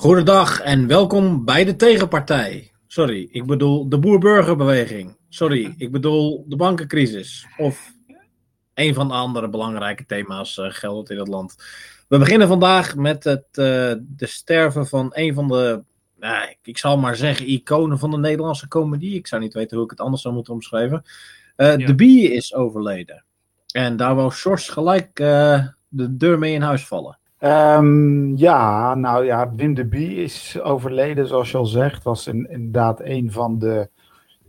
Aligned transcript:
Goedendag 0.00 0.60
en 0.60 0.86
welkom 0.86 1.44
bij 1.44 1.64
de 1.64 1.76
tegenpartij. 1.76 2.72
Sorry, 2.86 3.28
ik 3.30 3.46
bedoel 3.46 3.88
de 3.88 3.98
boer-burgerbeweging. 3.98 5.16
Sorry, 5.28 5.74
ik 5.78 5.92
bedoel 5.92 6.44
de 6.48 6.56
bankencrisis. 6.56 7.46
Of 7.56 7.92
een 8.74 8.94
van 8.94 9.08
de 9.08 9.14
andere 9.14 9.48
belangrijke 9.48 10.06
thema's 10.06 10.56
uh, 10.56 10.66
geldt 10.68 11.10
in 11.10 11.18
het 11.18 11.28
land. 11.28 11.56
We 12.08 12.18
beginnen 12.18 12.48
vandaag 12.48 12.96
met 12.96 13.24
het 13.24 13.44
uh, 13.50 13.64
de 14.00 14.26
sterven 14.26 14.86
van 14.86 15.10
een 15.14 15.34
van 15.34 15.48
de, 15.48 15.82
nou, 16.16 16.54
ik 16.62 16.78
zal 16.78 16.98
maar 16.98 17.16
zeggen, 17.16 17.50
iconen 17.50 17.98
van 17.98 18.10
de 18.10 18.18
Nederlandse 18.18 18.68
comedie. 18.68 19.14
Ik 19.14 19.26
zou 19.26 19.42
niet 19.42 19.54
weten 19.54 19.76
hoe 19.76 19.84
ik 19.84 19.90
het 19.90 20.00
anders 20.00 20.22
zou 20.22 20.34
moeten 20.34 20.52
omschrijven. 20.52 21.02
Uh, 21.56 21.76
ja. 21.76 21.86
De 21.86 21.94
Bie 21.94 22.32
is 22.32 22.54
overleden. 22.54 23.24
En 23.72 23.96
daar 23.96 24.14
wou 24.14 24.32
Sjors 24.32 24.68
gelijk 24.68 25.16
de 25.88 26.16
deur 26.16 26.38
mee 26.38 26.54
in 26.54 26.62
huis 26.62 26.86
vallen. 26.86 27.17
Um, 27.40 28.36
ja, 28.36 28.94
nou 28.94 29.24
ja, 29.24 29.54
Wim 29.54 29.74
de 29.74 29.86
Bie 29.86 30.14
is 30.14 30.60
overleden, 30.60 31.26
zoals 31.26 31.50
je 31.50 31.56
al 31.56 31.66
zegt. 31.66 32.02
Was 32.02 32.26
in, 32.26 32.50
inderdaad 32.50 33.00
een 33.00 33.32
van 33.32 33.58
de 33.58 33.88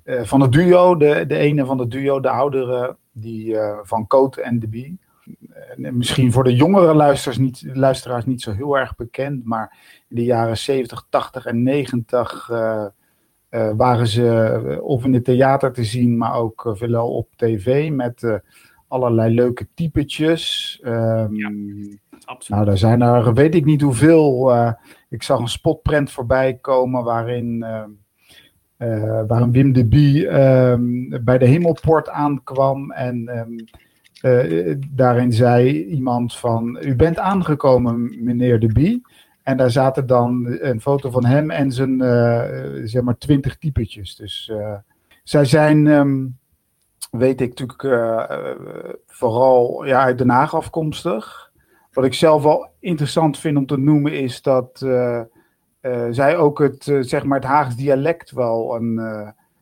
uh, 0.03 0.23
van 0.23 0.41
het 0.41 0.52
duo, 0.52 0.95
de, 0.95 1.25
de 1.27 1.38
ene 1.38 1.66
van 1.66 1.80
het 1.80 1.91
duo, 1.91 2.20
de 2.20 2.30
oudere, 2.30 2.97
die 3.11 3.53
uh, 3.53 3.77
van 3.83 4.07
Coat 4.07 4.38
en 4.38 4.59
de 4.59 4.67
Bie. 4.67 4.99
Uh, 5.77 5.91
misschien 5.91 6.31
voor 6.31 6.44
de 6.44 6.55
jongere 6.55 6.94
luisteraars 6.94 7.38
niet, 7.38 7.63
luisteraars 7.73 8.25
niet 8.25 8.41
zo 8.41 8.52
heel 8.52 8.77
erg 8.77 8.95
bekend, 8.95 9.45
maar 9.45 9.77
in 10.08 10.16
de 10.16 10.23
jaren 10.23 10.58
70, 10.58 11.05
80 11.09 11.45
en 11.45 11.63
90 11.63 12.47
waren 13.75 14.08
ze 14.08 14.80
of 14.81 15.05
in 15.05 15.13
het 15.13 15.23
theater 15.23 15.73
te 15.73 15.83
zien, 15.83 16.17
maar 16.17 16.33
ook 16.33 16.71
veelal 16.73 17.16
op 17.16 17.27
tv 17.35 17.91
met 17.91 18.41
allerlei 18.88 19.33
leuke 19.33 19.67
typetjes. 19.73 20.80
Um, 20.83 21.35
ja. 21.35 21.52
Nou, 22.47 22.66
daar 22.66 22.77
zijn 22.77 23.02
er, 23.02 23.33
weet 23.33 23.55
ik 23.55 23.66
niet 23.66 23.81
hoeveel. 23.81 24.52
Uh, 24.52 24.72
ik 25.09 25.23
zag 25.23 25.39
een 25.39 25.47
spotprint 25.47 26.11
voorbij 26.11 26.53
komen 26.53 27.03
waarin, 27.03 27.66
uh, 27.66 27.83
uh, 28.77 29.22
waarin 29.27 29.52
Wim 29.52 29.73
de 29.73 29.85
Bie 29.85 30.27
ehm, 30.27 31.23
bij 31.23 31.38
de 31.38 31.45
Hemelpoort 31.45 32.09
aankwam. 32.09 32.91
En 32.91 33.38
um, 33.38 33.66
daarin 34.89 35.33
zei 35.33 35.85
iemand 35.85 36.35
van, 36.35 36.80
u 36.81 36.95
bent 36.95 37.17
aangekomen 37.17 38.23
meneer 38.23 38.59
de 38.59 38.73
Bie. 38.73 39.02
En 39.44 39.57
daar 39.57 39.72
zaten 39.72 40.07
dan 40.07 40.57
een 40.59 40.81
foto 40.81 41.09
van 41.09 41.25
hem 41.25 41.52
en 41.52 41.72
zijn, 41.72 42.00
zeg 42.88 43.02
maar, 43.02 43.17
twintig 43.17 43.57
typetjes. 43.57 44.16
Dus 44.16 44.52
zij 45.23 45.45
zijn... 45.45 45.88
Um, 45.88 46.38
weet 47.11 47.41
ik 47.41 47.59
natuurlijk 47.59 47.81
vooral 49.07 49.85
ja, 49.85 50.03
uit 50.03 50.17
Den 50.17 50.30
Haag 50.30 50.55
afkomstig. 50.55 51.48
Wat 51.91 52.05
ik 52.05 52.13
zelf 52.13 52.43
wel 52.43 52.69
interessant 52.79 53.39
vind 53.39 53.57
om 53.57 53.65
te 53.65 53.77
noemen 53.77 54.13
is 54.13 54.41
dat 54.41 54.81
uh, 54.83 55.21
uh, 55.81 56.07
zij 56.09 56.37
ook 56.37 56.59
het, 56.59 56.87
uh, 56.87 57.01
zeg 57.01 57.23
maar 57.23 57.39
het 57.39 57.47
Haags 57.47 57.75
dialect 57.75 58.31
wel, 58.31 58.75
een, 58.75 58.97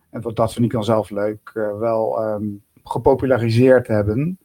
en 0.10 0.22
dat 0.34 0.54
vind 0.54 0.66
ik 0.66 0.72
dan 0.72 0.84
zelf 0.84 1.10
leuk, 1.10 1.52
wel 1.80 2.26
um, 2.26 2.64
gepopulariseerd 2.84 3.88
hebben. 3.88 4.40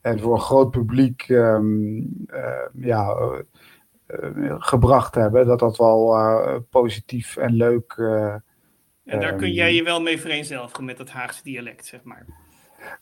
En 0.00 0.20
voor 0.20 0.34
een 0.34 0.40
groot 0.40 0.70
publiek 0.70 1.28
um, 1.28 2.26
ja, 2.74 3.16
gebracht 4.58 5.14
hebben. 5.14 5.46
Dat 5.46 5.58
dat 5.58 5.76
wel 5.76 6.16
positief 6.70 7.36
en 7.36 7.52
leuk 7.52 7.94
En 9.04 9.20
daar 9.20 9.34
kun 9.34 9.52
jij 9.52 9.74
je 9.74 9.82
wel 9.82 10.00
mee 10.00 10.20
vereenzelvigen 10.20 10.84
met 10.84 10.98
het 10.98 11.10
Haagse 11.10 11.42
dialect, 11.42 11.86
zeg 11.86 12.02
maar. 12.02 12.43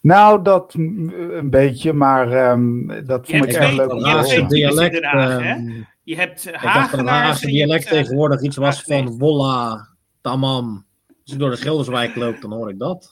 Nou, 0.01 0.43
dat 0.43 0.75
een 0.75 1.51
beetje, 1.51 1.93
maar 1.93 2.51
um, 2.51 2.87
dat 3.07 3.27
vond 3.27 3.45
ik 3.45 3.53
erg 3.53 3.73
leuk. 3.73 3.93
Je 3.93 4.35
hebt 4.35 4.51
dialect. 4.51 5.05
Haag, 5.05 5.59
je 6.03 6.17
hebt 6.17 6.47
Ik 6.47 6.61
dacht 6.63 6.91
dat 6.91 7.01
het 7.01 7.09
Haagse 7.09 7.47
dialect 7.47 7.89
hebt, 7.89 7.97
tegenwoordig 7.97 8.43
iets 8.43 8.57
was 8.57 8.83
van 8.83 9.19
Wolla, 9.19 9.89
Tamam. 10.21 10.87
Als 11.23 11.33
ik 11.33 11.39
door 11.39 11.51
de 11.51 11.57
Schilderswijk 11.57 12.15
loop, 12.17 12.41
dan 12.41 12.53
hoor 12.53 12.71
ik 12.71 12.79
dat. 12.79 13.11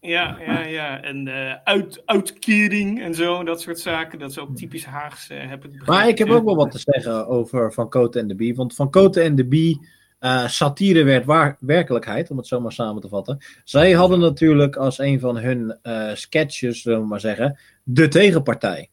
Ja, 0.00 0.36
ja, 0.46 0.60
ja. 0.60 1.02
En 1.02 1.26
uh, 1.26 1.54
uit, 1.64 2.02
uitkering 2.04 3.02
en 3.02 3.14
zo, 3.14 3.44
dat 3.44 3.60
soort 3.60 3.78
zaken. 3.78 4.18
Dat 4.18 4.30
is 4.30 4.38
ook 4.38 4.56
typisch 4.56 4.84
Haags, 4.84 5.30
uh, 5.30 5.48
heb 5.48 5.64
ik 5.64 5.86
Maar 5.86 6.08
ik 6.08 6.18
heb 6.18 6.28
ook 6.28 6.44
wel 6.44 6.56
wat 6.56 6.70
te 6.70 6.78
zeggen 6.78 7.26
over 7.26 7.72
Van 7.72 7.88
Koten 7.88 8.20
en 8.20 8.28
de 8.28 8.34
Bie. 8.34 8.54
Want 8.54 8.74
Van 8.74 8.90
Koten 8.90 9.22
en 9.22 9.34
de 9.34 9.46
Bie 9.46 9.88
uh, 10.22 10.48
satire 10.48 11.02
werd 11.02 11.24
waar, 11.24 11.56
werkelijkheid, 11.60 12.30
om 12.30 12.36
het 12.36 12.46
zo 12.46 12.60
maar 12.60 12.72
samen 12.72 13.02
te 13.02 13.08
vatten. 13.08 13.38
Zij 13.64 13.92
hadden 13.92 14.18
natuurlijk 14.18 14.76
als 14.76 14.98
een 14.98 15.20
van 15.20 15.36
hun 15.36 15.78
uh, 15.82 16.14
sketches, 16.14 16.82
zullen 16.82 17.00
we 17.00 17.06
maar 17.06 17.20
zeggen, 17.20 17.58
de 17.82 18.08
tegenpartij. 18.08 18.90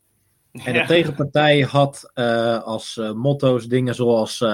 En 0.52 0.74
de 0.74 0.84
tegenpartij 0.88 1.62
had 1.62 2.12
uh, 2.16 2.64
als 2.64 3.02
motto's 3.16 3.68
dingen 3.68 3.96
zoals 3.96 4.46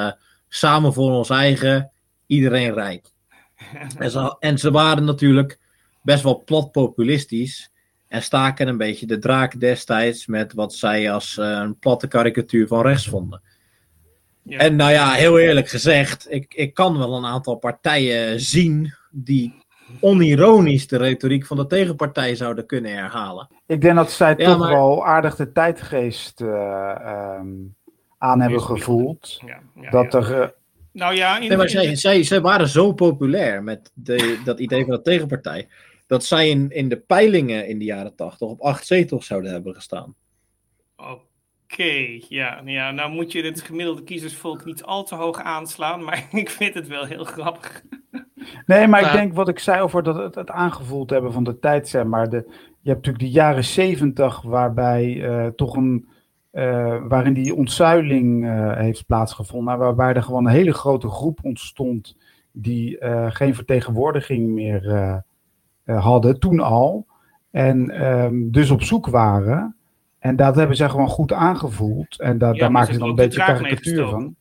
samen 0.47 0.93
voor 0.93 1.11
ons 1.11 1.29
eigen, 1.29 1.91
iedereen 2.25 2.73
rijk. 2.73 3.11
En 3.97 4.11
ze, 4.11 4.35
en 4.39 4.57
ze 4.57 4.71
waren 4.71 5.05
natuurlijk 5.05 5.59
best 6.01 6.23
wel 6.23 6.43
plat 6.43 6.71
populistisch 6.71 7.71
en 8.07 8.23
staken 8.23 8.67
een 8.67 8.77
beetje 8.77 9.05
de 9.05 9.17
draak 9.17 9.59
destijds 9.59 10.27
met 10.27 10.53
wat 10.53 10.73
zij 10.73 11.11
als 11.11 11.37
een 11.37 11.79
platte 11.79 12.07
karikatuur 12.07 12.67
van 12.67 12.81
rechts 12.81 13.07
vonden. 13.07 13.41
Ja. 14.47 14.57
En 14.57 14.75
nou 14.75 14.91
ja, 14.91 15.11
heel 15.11 15.39
eerlijk 15.39 15.69
gezegd, 15.69 16.31
ik, 16.31 16.53
ik 16.53 16.73
kan 16.73 16.97
wel 16.97 17.17
een 17.17 17.25
aantal 17.25 17.55
partijen 17.55 18.39
zien 18.39 18.93
die 19.11 19.53
onironisch 19.99 20.87
de 20.87 20.97
retoriek 20.97 21.45
van 21.45 21.57
de 21.57 21.67
tegenpartij 21.67 22.35
zouden 22.35 22.65
kunnen 22.65 22.91
herhalen. 22.91 23.47
Ik 23.65 23.81
denk 23.81 23.95
dat 23.95 24.11
zij 24.11 24.33
ja, 24.37 24.45
toch 24.45 24.59
maar... 24.59 24.69
wel 24.69 25.05
aardig 25.05 25.35
de 25.35 25.51
tijdgeest 25.51 26.41
uh, 26.41 27.37
um, 27.39 27.75
aan 28.17 28.41
hebben 28.41 28.61
gevoeld. 28.61 29.41
Ja, 29.45 29.89
dat 29.89 30.13
er. 30.13 30.39
Uh... 30.41 30.47
nou 30.91 31.15
ja, 31.15 31.39
in, 31.39 31.47
nee, 31.47 31.57
maar 31.57 31.69
zij, 31.69 31.95
zij, 31.95 32.23
zij 32.23 32.41
waren 32.41 32.67
zo 32.67 32.93
populair 32.93 33.63
met 33.63 33.91
de, 33.93 34.41
dat 34.43 34.59
idee 34.59 34.85
van 34.85 34.95
de 34.95 35.01
tegenpartij. 35.01 35.67
Dat 36.07 36.25
zij 36.25 36.49
in, 36.49 36.69
in 36.71 36.89
de 36.89 36.97
peilingen 36.97 37.67
in 37.67 37.79
de 37.79 37.85
jaren 37.85 38.15
tachtig 38.15 38.47
op 38.47 38.61
acht 38.61 38.85
zetels 38.85 39.25
zouden 39.25 39.51
hebben 39.51 39.75
gestaan. 39.75 40.15
Oh. 40.95 41.11
Oké, 41.11 41.21
okay, 41.71 42.23
ja, 42.29 42.61
ja. 42.65 42.91
Nou 42.91 43.11
moet 43.11 43.31
je 43.31 43.41
het 43.41 43.61
gemiddelde 43.61 44.03
kiezersvolk 44.03 44.65
niet 44.65 44.83
al 44.83 45.03
te 45.03 45.15
hoog 45.15 45.41
aanslaan, 45.41 46.03
maar 46.03 46.27
ik 46.31 46.49
vind 46.49 46.73
het 46.73 46.87
wel 46.87 47.05
heel 47.05 47.23
grappig. 47.23 47.83
Nee, 48.65 48.87
maar 48.87 49.01
ja. 49.01 49.07
ik 49.07 49.13
denk 49.13 49.33
wat 49.33 49.47
ik 49.47 49.59
zei 49.59 49.81
over 49.81 50.03
dat 50.03 50.15
het, 50.15 50.35
het 50.35 50.51
aangevoeld 50.51 51.09
hebben 51.09 51.33
van 51.33 51.43
de 51.43 51.59
tijd, 51.59 51.87
zeg 51.87 52.03
maar. 52.03 52.29
De, 52.29 52.43
je 52.81 52.89
hebt 52.89 53.05
natuurlijk 53.05 53.19
de 53.19 53.39
jaren 53.39 53.63
zeventig 53.63 54.41
waarbij 54.41 55.15
uh, 55.15 55.47
toch 55.47 55.75
een, 55.75 56.07
uh, 56.53 56.97
waarin 57.07 57.33
die 57.33 57.55
ontzuiling 57.55 58.43
uh, 58.43 58.77
heeft 58.77 59.05
plaatsgevonden, 59.05 59.77
waarbij 59.77 60.13
er 60.13 60.23
gewoon 60.23 60.45
een 60.45 60.51
hele 60.51 60.73
grote 60.73 61.09
groep 61.09 61.39
ontstond 61.43 62.17
die 62.51 62.97
geen 63.29 63.55
vertegenwoordiging 63.55 64.49
meer 64.49 65.23
hadden, 65.85 66.39
toen 66.39 66.59
al. 66.59 67.05
En 67.51 68.05
um, 68.05 68.51
dus 68.51 68.69
op 68.71 68.81
zoek 68.81 69.07
waren 69.07 69.74
en 70.25 70.35
dat 70.35 70.55
hebben 70.55 70.75
ze 70.75 70.89
gewoon 70.89 71.07
goed 71.07 71.33
aangevoeld. 71.33 72.19
En 72.19 72.37
da 72.37 72.51
ja, 72.51 72.59
daar 72.59 72.71
maken 72.71 72.93
ze 72.93 72.99
dan 72.99 73.09
een 73.09 73.15
beetje 73.15 73.39
karikatuur 73.39 74.09
van. 74.09 74.35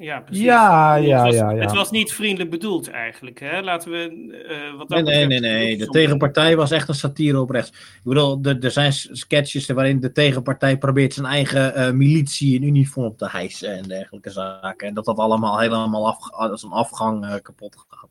Ja, 0.00 0.20
precies. 0.20 0.44
Ja, 0.44 0.94
ja, 0.94 1.16
het 1.16 1.26
was, 1.26 1.34
ja, 1.34 1.50
ja. 1.50 1.60
Het 1.60 1.72
was 1.72 1.90
niet 1.90 2.12
vriendelijk 2.12 2.50
bedoeld 2.50 2.90
eigenlijk. 2.90 3.40
Hè? 3.40 3.60
Laten 3.60 3.90
we. 3.90 4.30
Uh, 4.72 4.78
wat 4.78 4.88
nee, 4.88 5.02
nee, 5.02 5.26
nee, 5.26 5.40
nee. 5.40 5.76
De 5.76 5.86
tegenpartij 5.86 6.56
was 6.56 6.70
echt 6.70 6.88
een 6.88 6.94
satire 6.94 7.40
op 7.40 7.50
rechts. 7.50 7.70
Ik 7.70 8.00
bedoel, 8.04 8.38
er, 8.42 8.64
er 8.64 8.70
zijn 8.70 8.92
sketches 8.92 9.66
waarin 9.66 10.00
de 10.00 10.12
tegenpartij 10.12 10.78
probeert 10.78 11.14
zijn 11.14 11.26
eigen 11.26 11.78
uh, 11.78 11.90
militie 11.90 12.54
in 12.54 12.62
uniform 12.62 13.06
op 13.06 13.18
te 13.18 13.28
hijsen 13.28 13.76
en 13.76 13.82
dergelijke 13.82 14.30
zaken. 14.30 14.88
En 14.88 14.94
dat 14.94 15.04
dat 15.04 15.18
allemaal 15.18 15.58
helemaal 15.58 16.06
af, 16.06 16.30
als 16.30 16.62
een 16.62 16.70
afgang 16.70 17.24
uh, 17.24 17.34
kapot 17.42 17.76
gaat. 17.88 18.10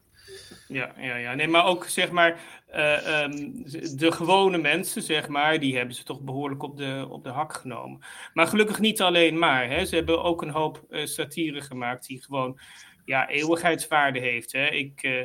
Ja, 0.68 0.92
ja, 0.98 1.16
ja. 1.16 1.34
Nee, 1.34 1.48
maar 1.48 1.66
ook 1.66 1.86
zeg 1.86 2.12
maar. 2.12 2.40
Uh, 2.76 3.22
um, 3.22 3.64
de 3.98 4.12
gewone 4.12 4.58
mensen, 4.58 5.02
zeg 5.02 5.28
maar, 5.28 5.60
die 5.60 5.78
hebben 5.78 5.96
ze 5.96 6.04
toch 6.04 6.22
behoorlijk 6.22 6.64
op 6.64 6.78
de, 6.78 7.08
op 7.10 7.24
de 7.24 7.30
hak 7.30 7.54
genomen. 7.54 8.00
Maar 8.34 8.48
gelukkig 8.48 8.80
niet 8.80 9.02
alleen 9.02 9.40
maar. 9.40 9.70
Hè. 9.70 9.86
Ze 9.86 9.96
hebben 9.96 10.24
ook 10.24 10.42
een 10.42 10.50
hoop 10.50 10.86
uh, 10.90 11.06
satire 11.06 11.62
gemaakt 11.62 12.08
die 12.08 12.24
gewoon 12.24 12.60
ja, 13.06 13.30
eeuwigheidswaarde 13.30 14.20
heeft. 14.20 14.52
Hè. 14.52 14.68
Ik 14.68 15.04
uh, 15.04 15.22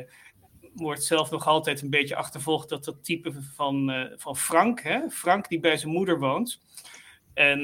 word 0.73 1.03
zelf 1.03 1.31
nog 1.31 1.47
altijd 1.47 1.81
een 1.81 1.89
beetje 1.89 2.15
achtervolgd 2.15 2.69
dat 2.69 2.85
dat 2.85 3.03
type 3.03 3.31
van, 3.55 4.09
van 4.15 4.37
Frank, 4.37 4.81
hè. 4.81 5.09
Frank 5.09 5.47
die 5.47 5.59
bij 5.59 5.77
zijn 5.77 5.91
moeder 5.91 6.19
woont. 6.19 6.61
En 7.33 7.59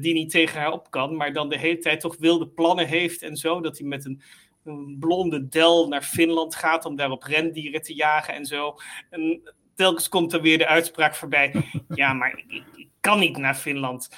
die 0.00 0.14
niet 0.14 0.30
tegen 0.30 0.60
haar 0.60 0.72
op 0.72 0.90
kan, 0.90 1.16
maar 1.16 1.32
dan 1.32 1.48
de 1.48 1.58
hele 1.58 1.78
tijd 1.78 2.00
toch 2.00 2.16
wilde 2.18 2.48
plannen 2.48 2.86
heeft 2.86 3.22
en 3.22 3.36
zo. 3.36 3.60
Dat 3.60 3.78
hij 3.78 3.86
met 3.86 4.04
een 4.04 4.22
een 4.64 4.96
blonde 5.00 5.48
del 5.48 5.88
naar 5.88 6.02
Finland 6.02 6.54
gaat 6.54 6.84
om 6.84 6.96
daar 6.96 7.10
op 7.10 7.22
rendieren 7.22 7.82
te 7.82 7.94
jagen 7.94 8.34
en 8.34 8.46
zo. 8.46 8.74
En 9.10 9.40
telkens 9.74 10.08
komt 10.08 10.32
er 10.32 10.40
weer 10.40 10.58
de 10.58 10.66
uitspraak 10.66 11.14
voorbij. 11.14 11.52
Ja, 11.88 12.12
maar 12.12 12.42
ik, 12.48 12.64
ik 12.76 12.88
kan 13.00 13.18
niet 13.18 13.36
naar 13.36 13.54
Finland. 13.54 14.08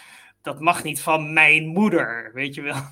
Dat 0.43 0.61
mag 0.61 0.85
niet 0.85 1.01
van 1.01 1.33
mijn 1.33 1.67
moeder, 1.67 2.31
weet 2.35 2.55
je 2.55 2.63
wel. 2.63 2.83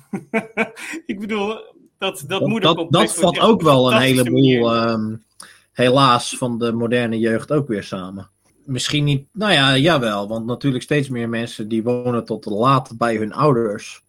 ik 1.05 1.19
bedoel, 1.19 1.47
dat, 1.47 1.73
dat, 1.97 2.23
dat 2.27 2.47
moedercomplex... 2.47 3.13
Dat, 3.13 3.23
dat 3.23 3.35
vat 3.35 3.49
ook 3.49 3.61
wel 3.61 3.91
een 3.91 4.01
heleboel, 4.01 4.75
um, 4.89 5.23
helaas, 5.71 6.35
van 6.37 6.57
de 6.57 6.71
moderne 6.71 7.19
jeugd 7.19 7.51
ook 7.51 7.67
weer 7.67 7.83
samen. 7.83 8.29
Misschien 8.65 9.03
niet, 9.03 9.27
nou 9.31 9.51
ja, 9.51 9.77
jawel, 9.77 10.27
want 10.27 10.45
natuurlijk 10.45 10.83
steeds 10.83 11.09
meer 11.09 11.29
mensen 11.29 11.67
die 11.67 11.83
wonen 11.83 12.25
tot 12.25 12.45
laat 12.45 12.97
bij 12.97 13.15
hun 13.15 13.33
ouders. 13.33 14.03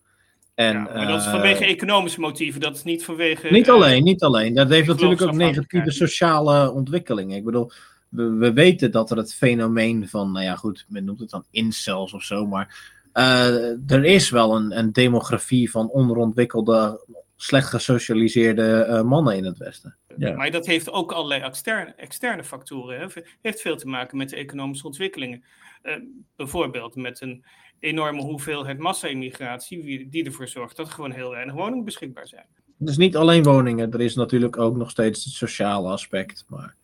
En, 0.56 0.72
ja, 0.72 0.82
maar 0.82 1.06
dat 1.06 1.20
is 1.20 1.26
vanwege 1.26 1.64
economische 1.64 2.20
motieven, 2.20 2.60
dat 2.60 2.76
is 2.76 2.84
niet 2.84 3.04
vanwege... 3.04 3.48
Niet 3.50 3.70
alleen, 3.70 4.04
niet 4.04 4.22
alleen. 4.22 4.54
Dat 4.54 4.68
heeft 4.68 4.86
natuurlijk 4.86 5.22
ook 5.22 5.32
negatieve 5.32 5.90
sociale 5.90 6.72
ontwikkelingen. 6.72 7.36
Ik 7.36 7.44
bedoel, 7.44 7.70
we, 8.08 8.24
we, 8.28 8.52
weten 8.52 8.90
dat 8.90 9.10
er 9.10 9.16
het 9.16 9.34
fenomeen 9.34 10.08
van, 10.08 10.32
nou 10.32 10.44
ja 10.44 10.54
goed, 10.54 10.84
men 10.88 11.04
noemt 11.04 11.20
het 11.20 11.30
dan 11.30 11.44
incels 11.50 12.12
of 12.12 12.22
zo, 12.22 12.46
maar 12.46 12.94
uh, 13.14 13.90
er 13.90 14.04
is 14.04 14.30
wel 14.30 14.56
een, 14.56 14.78
een 14.78 14.92
demografie 14.92 15.70
van 15.70 15.88
onderontwikkelde 15.88 17.04
slecht 17.36 17.68
gesocialiseerde 17.68 18.86
uh, 18.88 19.02
mannen 19.02 19.36
in 19.36 19.44
het 19.44 19.58
Westen. 19.58 19.96
Ja. 20.16 20.34
Maar 20.34 20.50
dat 20.50 20.66
heeft 20.66 20.90
ook 20.90 21.12
allerlei 21.12 21.42
externe, 21.42 21.94
externe 21.96 22.44
factoren. 22.44 23.00
Hè. 23.00 23.22
heeft 23.42 23.60
veel 23.60 23.76
te 23.76 23.88
maken 23.88 24.16
met 24.16 24.28
de 24.28 24.36
economische 24.36 24.86
ontwikkelingen. 24.86 25.44
Uh, 25.82 25.94
bijvoorbeeld 26.36 26.94
met 26.94 27.20
een 27.20 27.44
enorme 27.80 28.22
hoeveelheid 28.22 28.78
massa-immigratie, 28.78 30.08
die 30.08 30.24
ervoor 30.24 30.48
zorgt 30.48 30.76
dat 30.76 30.86
er 30.86 30.92
gewoon 30.92 31.12
heel 31.12 31.30
weinig 31.30 31.54
woningen 31.54 31.84
beschikbaar 31.84 32.26
zijn. 32.26 32.46
Dus 32.78 32.96
niet 32.96 33.16
alleen 33.16 33.42
woningen, 33.42 33.92
er 33.92 34.00
is 34.00 34.14
natuurlijk 34.14 34.58
ook 34.58 34.76
nog 34.76 34.90
steeds 34.90 35.24
het 35.24 35.32
sociale 35.32 35.88
aspect. 35.88 36.44
Maar 36.48 36.74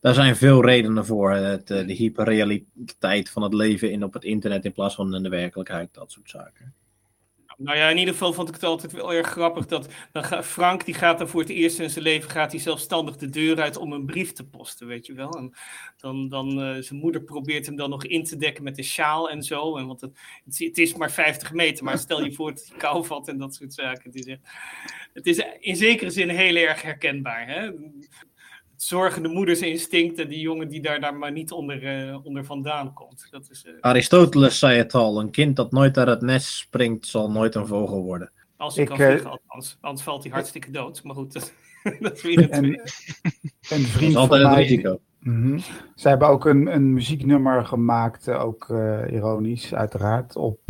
daar 0.00 0.14
zijn 0.14 0.36
veel 0.36 0.64
redenen 0.64 1.06
voor. 1.06 1.32
Het, 1.32 1.70
eh, 1.70 1.86
de 1.86 1.92
hyperrealiteit 1.92 3.30
van 3.30 3.42
het 3.42 3.54
leven 3.54 3.90
in 3.90 4.04
op 4.04 4.12
het 4.12 4.24
internet 4.24 4.64
in 4.64 4.72
plaats 4.72 4.94
van 4.94 5.14
in 5.14 5.22
de 5.22 5.28
werkelijkheid, 5.28 5.88
dat 5.92 6.10
soort 6.10 6.30
zaken. 6.30 6.74
Nou 7.62 7.76
ja, 7.76 7.88
in 7.88 7.98
ieder 7.98 8.14
geval 8.14 8.32
vond 8.32 8.48
ik 8.48 8.54
het 8.54 8.64
altijd 8.64 8.92
wel 8.92 9.12
erg 9.12 9.28
grappig 9.28 9.66
dat 9.66 9.88
Frank, 10.42 10.84
die 10.84 10.94
gaat 10.94 11.18
dan 11.18 11.28
voor 11.28 11.40
het 11.40 11.50
eerst 11.50 11.78
in 11.78 11.90
zijn 11.90 12.04
leven, 12.04 12.30
gaat 12.30 12.52
hij 12.52 12.60
zelfstandig 12.60 13.16
de 13.16 13.28
deur 13.28 13.60
uit 13.60 13.76
om 13.76 13.92
een 13.92 14.06
brief 14.06 14.32
te 14.32 14.48
posten, 14.48 14.86
weet 14.86 15.06
je 15.06 15.12
wel. 15.12 15.30
En 15.30 15.52
dan, 15.96 16.28
dan 16.28 16.48
uh, 16.48 16.82
zijn 16.82 17.00
moeder 17.00 17.22
probeert 17.22 17.66
hem 17.66 17.76
dan 17.76 17.90
nog 17.90 18.04
in 18.04 18.24
te 18.24 18.36
dekken 18.36 18.64
met 18.64 18.78
een 18.78 18.84
sjaal 18.84 19.30
en 19.30 19.42
zo. 19.42 19.76
En 19.76 19.86
want 19.86 20.00
het, 20.00 20.18
het, 20.44 20.78
is 20.78 20.94
maar 20.94 21.10
50 21.10 21.52
meter, 21.52 21.84
maar 21.84 21.98
stel 21.98 22.24
je 22.24 22.32
voor 22.32 22.54
dat 22.54 22.66
hij 22.68 22.78
kou 22.78 23.04
valt 23.04 23.28
en 23.28 23.38
dat 23.38 23.54
soort 23.54 23.74
zaken. 23.74 24.10
Het 24.10 24.14
is, 24.14 24.36
het 25.12 25.26
is 25.26 25.42
in 25.60 25.76
zekere 25.76 26.10
zin 26.10 26.28
heel 26.28 26.56
erg 26.56 26.82
herkenbaar. 26.82 27.46
Hè? 27.46 27.70
Zorgende 28.82 29.28
moedersinstinct 29.28 30.18
en 30.18 30.28
die 30.28 30.40
jongen 30.40 30.68
die 30.68 30.82
daar, 30.82 31.00
daar 31.00 31.14
maar 31.14 31.32
niet 31.32 31.52
onder, 31.52 32.08
uh, 32.08 32.24
onder 32.24 32.44
vandaan 32.44 32.92
komt. 32.92 33.26
Dat 33.30 33.48
is, 33.50 33.64
uh... 33.64 33.72
Aristoteles 33.80 34.58
zei 34.58 34.78
het 34.78 34.94
al, 34.94 35.20
een 35.20 35.30
kind 35.30 35.56
dat 35.56 35.72
nooit 35.72 35.98
uit 35.98 36.08
het 36.08 36.22
nest 36.22 36.46
springt 36.46 37.06
zal 37.06 37.30
nooit 37.30 37.54
een 37.54 37.66
vogel 37.66 38.02
worden. 38.02 38.32
Als 38.56 38.76
hij 38.76 38.84
kan 38.84 39.00
uh... 39.00 39.06
vliegen, 39.06 39.30
althans. 39.30 39.78
Anders 39.80 40.04
valt 40.04 40.22
hij 40.22 40.32
hartstikke 40.32 40.70
dood. 40.70 41.02
Maar 41.02 41.14
goed, 41.14 41.32
dat, 41.34 41.52
dat 42.00 42.16
is 42.16 42.22
weer 42.22 42.40
het 42.40 42.50
en, 42.50 42.64
een 42.64 42.80
vriend 43.60 43.92
dat 43.92 44.02
is 44.02 44.16
altijd 44.16 44.48
het 44.48 44.54
risico. 44.54 45.00
Mm 45.20 45.42
-hmm. 45.42 45.58
Zij 45.94 46.10
hebben 46.10 46.28
ook 46.28 46.44
een, 46.44 46.74
een 46.74 46.92
muzieknummer 46.92 47.64
gemaakt, 47.64 48.28
ook 48.28 48.68
ironisch 49.10 49.74
uiteraard, 49.74 50.36
op... 50.36 50.60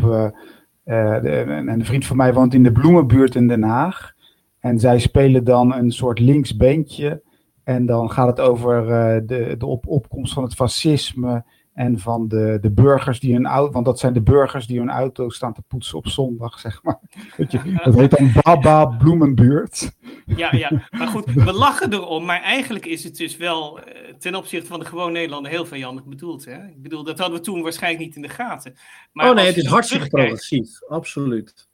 De, 0.85 1.45
en 1.47 1.69
een 1.69 1.85
vriend 1.85 2.07
van 2.07 2.17
mij 2.17 2.35
woont 2.35 2.55
in 2.55 2.63
de 2.63 2.73
Bloemenbuurt 2.73 3.35
in 3.35 3.49
Den 3.49 3.63
Haag. 3.63 4.13
En 4.59 4.79
zij 4.79 4.99
spelen 4.99 5.45
dan 5.45 5.75
een 5.75 5.93
soort 5.93 6.19
linksbeentje 6.19 7.23
en 7.65 7.87
dan 7.87 8.11
gaat 8.11 8.27
het 8.27 8.41
over 8.41 8.83
uh, 8.83 9.21
de, 9.27 9.55
de 9.59 9.67
op 9.67 9.87
opkomst 9.87 10.33
van 10.33 10.43
het 10.43 10.55
fascisme 10.55 11.45
en 11.75 11.99
van 11.99 12.29
de, 12.29 12.59
de 12.61 12.71
burgers 12.71 13.21
die 13.21 13.33
hun 13.35 13.47
auto, 13.47 13.73
want 13.73 13.85
dat 13.85 13.99
zijn 13.99 14.13
de 14.13 14.23
burgers 14.23 14.67
die 14.67 14.79
hun 14.79 14.91
auto 14.91 15.29
staan 15.29 15.55
te 15.55 15.63
poetsen 15.63 15.99
op 15.99 16.09
zondag, 16.09 16.59
zeg 16.59 16.83
maar. 16.83 16.99
Weet 17.37 17.53
je, 17.53 17.81
dat 17.85 17.95
heet 17.95 18.11
dan 18.11 18.33
Baba 18.43 18.85
Bloemenbuurt. 18.85 19.93
Ja, 20.27 20.55
ja, 20.55 20.87
maar 20.91 21.09
goed, 21.09 21.33
we 21.45 21.53
lachen 21.53 21.93
erom, 21.93 22.25
maar 22.25 22.43
eigenlijk 22.43 22.87
is 22.87 23.05
het 23.05 23.17
dus 23.17 23.37
wel 23.37 23.79
uh, 23.79 23.85
ten 24.19 24.35
opzichte 24.35 24.67
van 24.67 24.79
de 24.79 24.87
gewone 24.87 25.13
Nederlander 25.13 25.51
heel 25.51 25.67
vijandig 25.67 26.05
bedoeld. 26.05 26.45
Hè? 26.45 26.67
Ik 26.67 26.83
bedoel, 26.83 27.05
dat 27.05 27.19
hadden 27.19 27.39
we 27.39 27.45
toen 27.45 27.63
waarschijnlijk 27.63 28.05
niet 28.05 28.17
in 28.17 28.23
de 28.23 28.29
gaten. 28.29 28.75
Maar 29.13 29.29
oh 29.29 29.35
nee, 29.35 29.47
het 29.47 29.57
is 29.57 29.67
hartstikke 29.67 30.09
progressief, 30.09 30.83
absoluut 30.89 31.71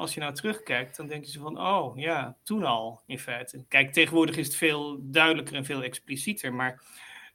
als 0.00 0.14
je 0.14 0.20
nou 0.20 0.34
terugkijkt, 0.34 0.96
dan 0.96 1.06
denk 1.06 1.24
je 1.24 1.30
zo 1.30 1.42
van, 1.42 1.60
oh 1.60 1.98
ja, 1.98 2.36
toen 2.42 2.64
al 2.64 3.00
in 3.06 3.18
feite. 3.18 3.64
Kijk, 3.68 3.92
tegenwoordig 3.92 4.36
is 4.36 4.46
het 4.46 4.56
veel 4.56 4.98
duidelijker 5.02 5.54
en 5.54 5.64
veel 5.64 5.82
explicieter, 5.82 6.54
maar 6.54 6.82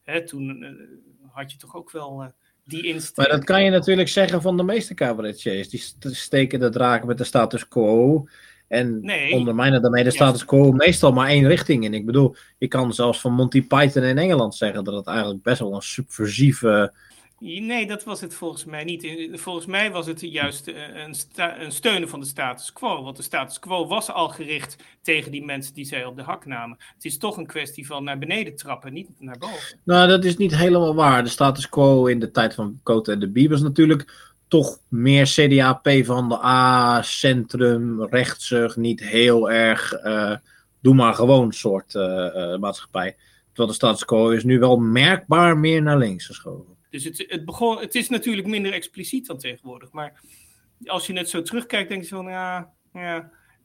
hè, 0.03 0.25
toen 0.25 0.63
uh, 0.63 1.31
had 1.31 1.51
je 1.51 1.57
toch 1.57 1.75
ook 1.75 1.91
wel 1.91 2.23
uh, 2.23 2.27
die 2.63 2.87
insteek. 2.87 3.15
Maar 3.15 3.37
dat 3.37 3.43
kan 3.43 3.63
je 3.63 3.69
natuurlijk 3.69 4.09
zeggen 4.09 4.41
van 4.41 4.57
de 4.57 4.63
meeste 4.63 4.93
cabaretiers. 4.93 5.69
Die 5.69 5.83
steken 5.99 6.59
de 6.59 6.69
draak 6.69 7.03
met 7.03 7.17
de 7.17 7.23
status 7.23 7.67
quo. 7.67 8.27
En 8.67 9.01
nee, 9.01 9.33
ondermijnen 9.33 9.81
daarmee 9.81 10.03
de 10.03 10.11
status 10.11 10.45
quo 10.45 10.71
meestal 10.71 11.11
maar 11.11 11.27
één 11.27 11.47
richting 11.47 11.83
in. 11.83 11.93
Ik 11.93 12.05
bedoel, 12.05 12.35
je 12.57 12.67
kan 12.67 12.93
zelfs 12.93 13.21
van 13.21 13.33
Monty 13.33 13.67
Python 13.67 14.03
in 14.03 14.17
Engeland 14.17 14.55
zeggen 14.55 14.83
dat 14.83 14.95
het 14.95 15.07
eigenlijk 15.07 15.43
best 15.43 15.59
wel 15.59 15.75
een 15.75 15.81
subversieve 15.81 16.93
Nee, 17.45 17.87
dat 17.87 18.03
was 18.03 18.21
het 18.21 18.33
volgens 18.33 18.65
mij 18.65 18.83
niet. 18.83 19.29
Volgens 19.31 19.65
mij 19.65 19.91
was 19.91 20.05
het 20.05 20.21
juist 20.21 20.67
eh, 20.67 20.75
een, 21.05 21.15
een, 21.59 21.71
steunen 21.71 22.09
van 22.09 22.19
de 22.19 22.25
status 22.25 22.73
quo. 22.73 23.03
Want 23.03 23.17
de 23.17 23.23
status 23.23 23.59
quo 23.59 23.87
was 23.87 24.11
al 24.11 24.29
gericht 24.29 24.75
tegen 25.01 25.31
die 25.31 25.45
mensen 25.45 25.73
die 25.73 25.85
zij 25.85 26.05
op 26.05 26.15
de 26.15 26.23
hak 26.23 26.45
namen. 26.45 26.77
Het 26.93 27.05
is 27.05 27.17
toch 27.17 27.37
een 27.37 27.45
kwestie 27.45 27.85
van 27.85 28.03
naar 28.03 28.17
beneden 28.17 28.55
trappen, 28.55 28.93
niet 28.93 29.09
naar 29.17 29.37
boven. 29.37 29.79
Nou, 29.83 30.07
dat 30.07 30.23
is 30.23 30.37
niet 30.37 30.55
helemaal 30.55 30.95
waar. 30.95 31.23
De 31.23 31.29
status 31.29 31.69
quo 31.69 32.05
in 32.05 32.19
de 32.19 32.31
tijd 32.31 32.53
van 32.53 32.79
Cote 32.83 33.11
en 33.11 33.19
de 33.19 33.47
was 33.47 33.61
natuurlijk 33.61 34.33
toch 34.47 34.79
meer 34.87 35.25
CDA, 35.25 35.73
P 35.73 35.89
van 36.03 36.29
de 36.29 36.43
A, 36.43 37.01
centrum, 37.01 38.03
rechtsig, 38.03 38.75
niet 38.75 38.99
heel 38.99 39.51
erg. 39.51 40.03
Uh, 40.03 40.35
doe 40.81 40.93
maar 40.93 41.13
gewoon 41.13 41.51
soort 41.51 41.93
uh, 41.93 42.57
maatschappij. 42.57 43.15
Terwijl 43.47 43.67
de 43.67 43.73
status 43.73 44.05
quo 44.05 44.29
is 44.29 44.43
nu 44.43 44.59
wel 44.59 44.77
merkbaar 44.77 45.57
meer 45.57 45.81
naar 45.81 45.97
links 45.97 46.25
geschoven. 46.25 46.74
Dus 46.95 47.03
het, 47.03 47.25
het, 47.27 47.45
begon, 47.45 47.79
het 47.79 47.95
is 47.95 48.09
natuurlijk 48.09 48.47
minder 48.47 48.73
expliciet 48.73 49.27
dan 49.27 49.37
tegenwoordig. 49.37 49.91
Maar 49.91 50.21
als 50.85 51.07
je 51.07 51.13
net 51.13 51.29
zo 51.29 51.41
terugkijkt, 51.41 51.89
denk 51.89 52.01
je 52.01 52.07
van 52.07 52.25
ja, 52.25 52.69
ja, 52.93 53.17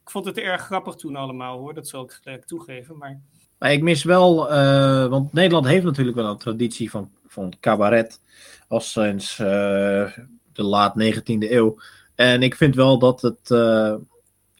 ik 0.03 0.09
vond 0.09 0.25
het 0.25 0.37
erg 0.37 0.61
grappig 0.61 0.95
toen 0.95 1.15
allemaal 1.15 1.59
hoor. 1.59 1.73
Dat 1.73 1.87
zal 1.87 2.03
ik 2.03 2.11
gelijk 2.11 2.45
toegeven. 2.45 2.97
Maar... 2.97 3.19
maar 3.59 3.71
ik 3.71 3.81
mis 3.81 4.03
wel, 4.03 4.51
uh, 4.51 5.07
want 5.07 5.33
Nederland 5.33 5.65
heeft 5.65 5.83
natuurlijk 5.83 6.17
wel 6.17 6.29
een 6.29 6.37
traditie 6.37 6.89
van, 6.89 7.11
van 7.27 7.53
cabaret. 7.59 8.21
Als 8.67 8.91
sinds 8.91 9.39
uh, 9.39 9.47
de 10.53 10.63
laat 10.63 11.01
19e 11.03 11.21
eeuw. 11.37 11.79
En 12.15 12.43
ik 12.43 12.55
vind 12.55 12.75
wel 12.75 12.99
dat 12.99 13.21
het. 13.21 13.49
Uh, 13.49 13.95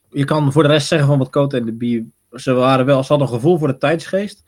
je 0.09 0.25
kan 0.25 0.51
voor 0.51 0.63
de 0.63 0.69
rest 0.69 0.87
zeggen 0.87 1.07
van 1.07 1.17
wat 1.17 1.29
Cote 1.29 1.57
en 1.57 1.65
de 1.65 1.73
Bie. 1.73 2.11
Ze 2.31 2.53
waren 2.53 2.85
wel, 2.85 3.03
ze 3.03 3.09
hadden 3.09 3.27
een 3.27 3.33
gevoel 3.33 3.57
voor 3.57 3.67
de 3.67 3.77
tijdsgeest. 3.77 4.43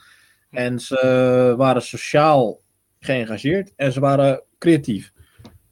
En 0.50 0.80
ze 0.80 1.54
waren 1.58 1.82
sociaal 1.82 2.62
geëngageerd 3.04 3.74
en 3.76 3.92
ze 3.92 4.00
waren 4.00 4.44
creatief. 4.58 5.12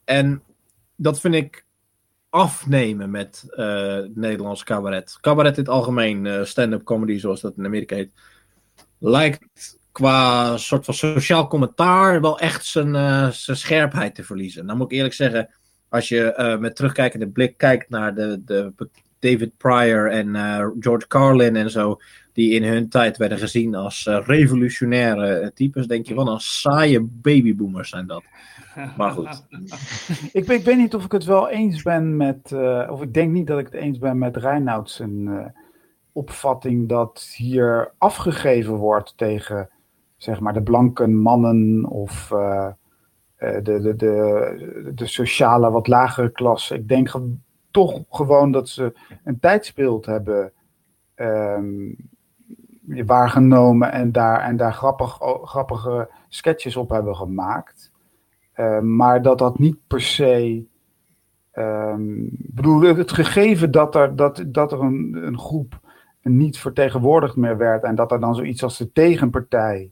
En 0.04 0.44
dat 0.96 1.20
vind 1.20 1.36
ik 1.36 1.66
afnemen 2.30 3.12
met 3.12 3.44
uh, 3.50 3.98
Nederlands 4.14 4.64
cabaret. 4.64 5.18
Cabaret 5.22 5.58
in 5.58 5.64
het 5.64 5.72
algemeen, 5.72 6.26
uh, 6.26 6.44
stand-up 6.44 6.84
comedy 6.84 7.18
zoals 7.18 7.42
dat 7.42 7.58
in 7.58 7.66
Amerika 7.66 7.96
heet, 7.96 8.12
lijkt 8.98 9.80
qua 9.92 10.58
soort 10.58 10.86
van 10.86 10.94
sociaal 10.94 11.48
commentaar 11.48 12.22
wel 12.22 12.40
echt 12.40 12.66
zijn, 12.66 12.96
uh, 12.96 13.30
zijn 13.30 13.58
scherpheid 13.58 14.16
te 14.16 14.24
verliezen. 14.24 14.66
Dan 14.68 14.78
moet 14.78 14.92
ik 14.92 14.98
eerlijk 14.98 15.14
zeggen, 15.14 15.50
als 15.90 16.10
je 16.10 16.58
met 16.60 16.76
terugkijkende 16.76 17.30
blik 17.30 17.58
kijkt 17.58 17.90
naar 17.90 18.16
de, 18.16 18.42
de 18.46 18.74
David 19.22 19.58
Pryor 19.58 20.10
en 20.10 20.36
George 20.80 21.08
Carlin 21.08 21.56
en 21.56 21.70
zo, 21.70 22.00
die 22.34 22.52
in 22.52 22.64
hun 22.64 22.90
tijd 22.90 23.18
werden 23.18 23.38
gezien 23.38 23.76
als 23.76 24.06
uh, 24.06 24.20
revolutionaire 24.26 25.52
types, 25.54 25.88
denk 25.88 26.06
je 26.08 26.14
van 26.14 26.28
een 26.28 26.40
saaie 26.40 27.02
babyboomers 27.02 27.90
zijn 27.90 28.08
dat. 28.08 28.24
Maar 28.98 29.12
goed. 29.12 29.46
ik, 30.34 30.48
ik, 30.48 30.64
weet 30.64 30.78
niet 30.78 30.96
of 30.96 31.06
ik 31.06 31.12
het 31.12 31.26
wel 31.26 31.50
eens 31.50 31.82
ben 31.82 32.18
met, 32.18 32.54
of 32.90 33.02
ik 33.02 33.14
denk 33.14 33.32
niet 33.32 33.48
dat 33.48 33.60
ik 33.60 33.66
het 33.66 33.74
eens 33.74 33.98
ben 33.98 34.18
met 34.18 34.38
Reinouds 34.38 35.00
een 35.00 35.26
uh, 35.30 35.46
opvatting 36.12 36.90
dat 36.90 37.34
hier 37.36 37.92
afgegeven 37.98 38.74
wordt 38.74 39.14
tegen 39.18 39.70
zeg 40.18 40.40
maar 40.40 40.54
de 40.54 40.62
blanke 40.64 41.08
mannen 41.08 41.86
of 41.86 42.28
de, 43.38 43.62
de, 43.64 43.96
de, 43.96 44.92
de 44.96 45.08
sociale 45.08 45.72
wat 45.72 45.88
lagere 45.88 46.32
klasse. 46.32 46.76
Ik 46.76 46.88
denk 46.88 47.10
toch 47.72 48.04
gewoon 48.10 48.52
dat 48.52 48.70
ze 48.70 48.94
een 49.24 49.40
tijdsbeeld 49.40 50.06
hebben 50.06 50.54
um, 51.16 51.96
waargenomen 53.06 53.92
en 53.92 54.12
daar, 54.12 54.42
en 54.42 54.58
daar 54.58 54.74
grappig, 54.74 55.18
grappige 55.44 56.10
sketches 56.30 56.76
op 56.76 56.90
hebben 56.90 57.16
gemaakt. 57.16 57.92
Uh, 58.56 58.80
maar 58.80 59.22
dat 59.22 59.38
dat 59.38 59.60
niet 59.60 59.78
per 59.88 60.02
se. 60.02 60.66
Um, 61.54 62.30
bedoel, 62.32 62.82
het 62.82 63.12
gegeven 63.12 63.72
dat 63.72 63.96
er, 63.96 64.16
dat, 64.16 64.44
dat 64.48 64.72
er 64.72 64.80
een, 64.80 65.20
een 65.22 65.40
groep 65.40 65.80
niet 66.22 66.58
vertegenwoordigd 66.58 67.36
meer 67.36 67.58
werd 67.58 67.84
en 67.84 67.96
dat 67.96 68.12
er 68.12 68.20
dan 68.20 68.36
zoiets 68.36 68.64
als 68.64 68.78
de 68.78 68.92
tegenpartij 68.92 69.92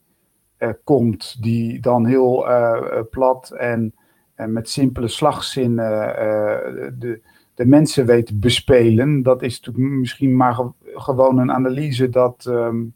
uh, 0.58 0.70
komt, 0.84 1.42
die 1.42 1.80
dan 1.80 2.06
heel 2.06 2.50
uh, 2.50 3.02
plat 3.10 3.52
en, 3.52 3.96
en 4.36 4.54
met 4.54 4.70
simpele 4.70 5.08
slagzinnen 5.08 5.90
de, 7.00 7.22
de 7.60 7.66
mensen 7.66 8.06
weet 8.06 8.26
te 8.26 8.36
bespelen. 8.36 9.24
Dat 9.24 9.42
is 9.42 9.60
natuurlijk 9.60 9.96
misschien 9.96 10.36
maar 10.36 10.58
gewoon 10.84 11.38
een 11.38 11.52
analyse 11.52 12.10
dat, 12.10 12.46
um, 12.50 12.94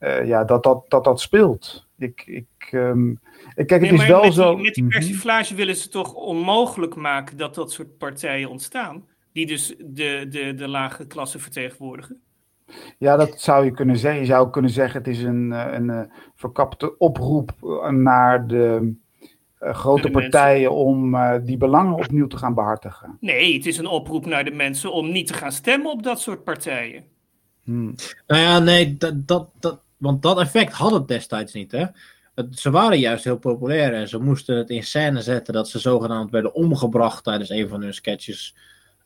uh, 0.00 0.26
ja, 0.26 0.44
dat, 0.44 0.62
dat, 0.62 0.84
dat 0.88 1.04
dat 1.04 1.20
speelt. 1.20 1.86
Ik, 1.96 2.22
ik, 2.26 2.72
um, 2.72 3.20
ik 3.54 3.66
kijk, 3.66 3.80
het 3.80 3.90
nee, 3.90 4.00
is 4.00 4.06
wel 4.06 4.22
met 4.22 4.34
zo. 4.34 4.54
Die, 4.54 4.64
met 4.64 4.74
die 4.74 4.84
mhm. 4.84 4.92
persiflage 4.92 5.54
willen 5.54 5.76
ze 5.76 5.88
toch 5.88 6.14
onmogelijk 6.14 6.94
maken 6.94 7.36
dat 7.36 7.54
dat 7.54 7.72
soort 7.72 7.96
partijen 7.96 8.50
ontstaan. 8.50 9.04
die 9.32 9.46
dus 9.46 9.74
de, 9.78 10.26
de, 10.28 10.54
de 10.54 10.68
lage 10.68 11.06
klasse 11.06 11.38
vertegenwoordigen? 11.38 12.20
Ja, 12.98 13.16
dat 13.16 13.40
zou 13.40 13.64
je 13.64 13.70
kunnen 13.70 13.96
zeggen. 13.96 14.20
Je 14.20 14.26
zou 14.26 14.50
kunnen 14.50 14.70
zeggen, 14.70 14.98
het 14.98 15.08
is 15.08 15.22
een, 15.22 15.50
een, 15.50 16.10
verkapte 16.34 16.98
oproep 16.98 17.50
naar 17.90 18.46
de 18.46 18.94
grote 19.60 20.10
partijen 20.10 20.72
om 20.72 21.16
die 21.44 21.56
belangen 21.56 21.94
opnieuw 21.94 22.26
te 22.26 22.36
gaan 22.36 22.54
behartigen. 22.54 23.16
Nee, 23.20 23.54
het 23.54 23.66
is 23.66 23.78
een 23.78 23.86
oproep 23.86 24.26
naar 24.26 24.44
de 24.44 24.50
mensen 24.50 24.92
om 24.92 25.12
niet 25.12 25.26
te 25.26 25.34
gaan 25.34 25.52
stemmen 25.52 25.90
op 25.90 26.02
dat 26.02 26.20
soort 26.20 26.44
partijen. 26.44 27.04
Hmm. 27.64 27.94
Nou 28.26 28.42
ja, 28.42 28.58
nee, 28.58 28.96
dat, 28.96 29.28
dat, 29.28 29.50
dat, 29.60 29.80
want 29.96 30.22
dat 30.22 30.40
effect 30.40 30.72
had 30.72 30.90
het 30.90 31.08
destijds 31.08 31.52
niet. 31.52 31.72
Hè? 31.72 31.84
ze 32.50 32.70
waren 32.70 32.98
juist 32.98 33.24
heel 33.24 33.38
populair 33.38 33.94
en 33.94 34.08
ze 34.08 34.18
moesten 34.18 34.56
het 34.56 34.70
in 34.70 34.82
scène 34.82 35.22
zetten 35.22 35.54
dat 35.54 35.68
ze 35.68 35.78
zogenaamd 35.78 36.30
werden 36.30 36.54
omgebracht 36.54 37.24
tijdens 37.24 37.50
een 37.50 37.68
van 37.68 37.82
hun 37.82 37.94
sketches. 37.94 38.54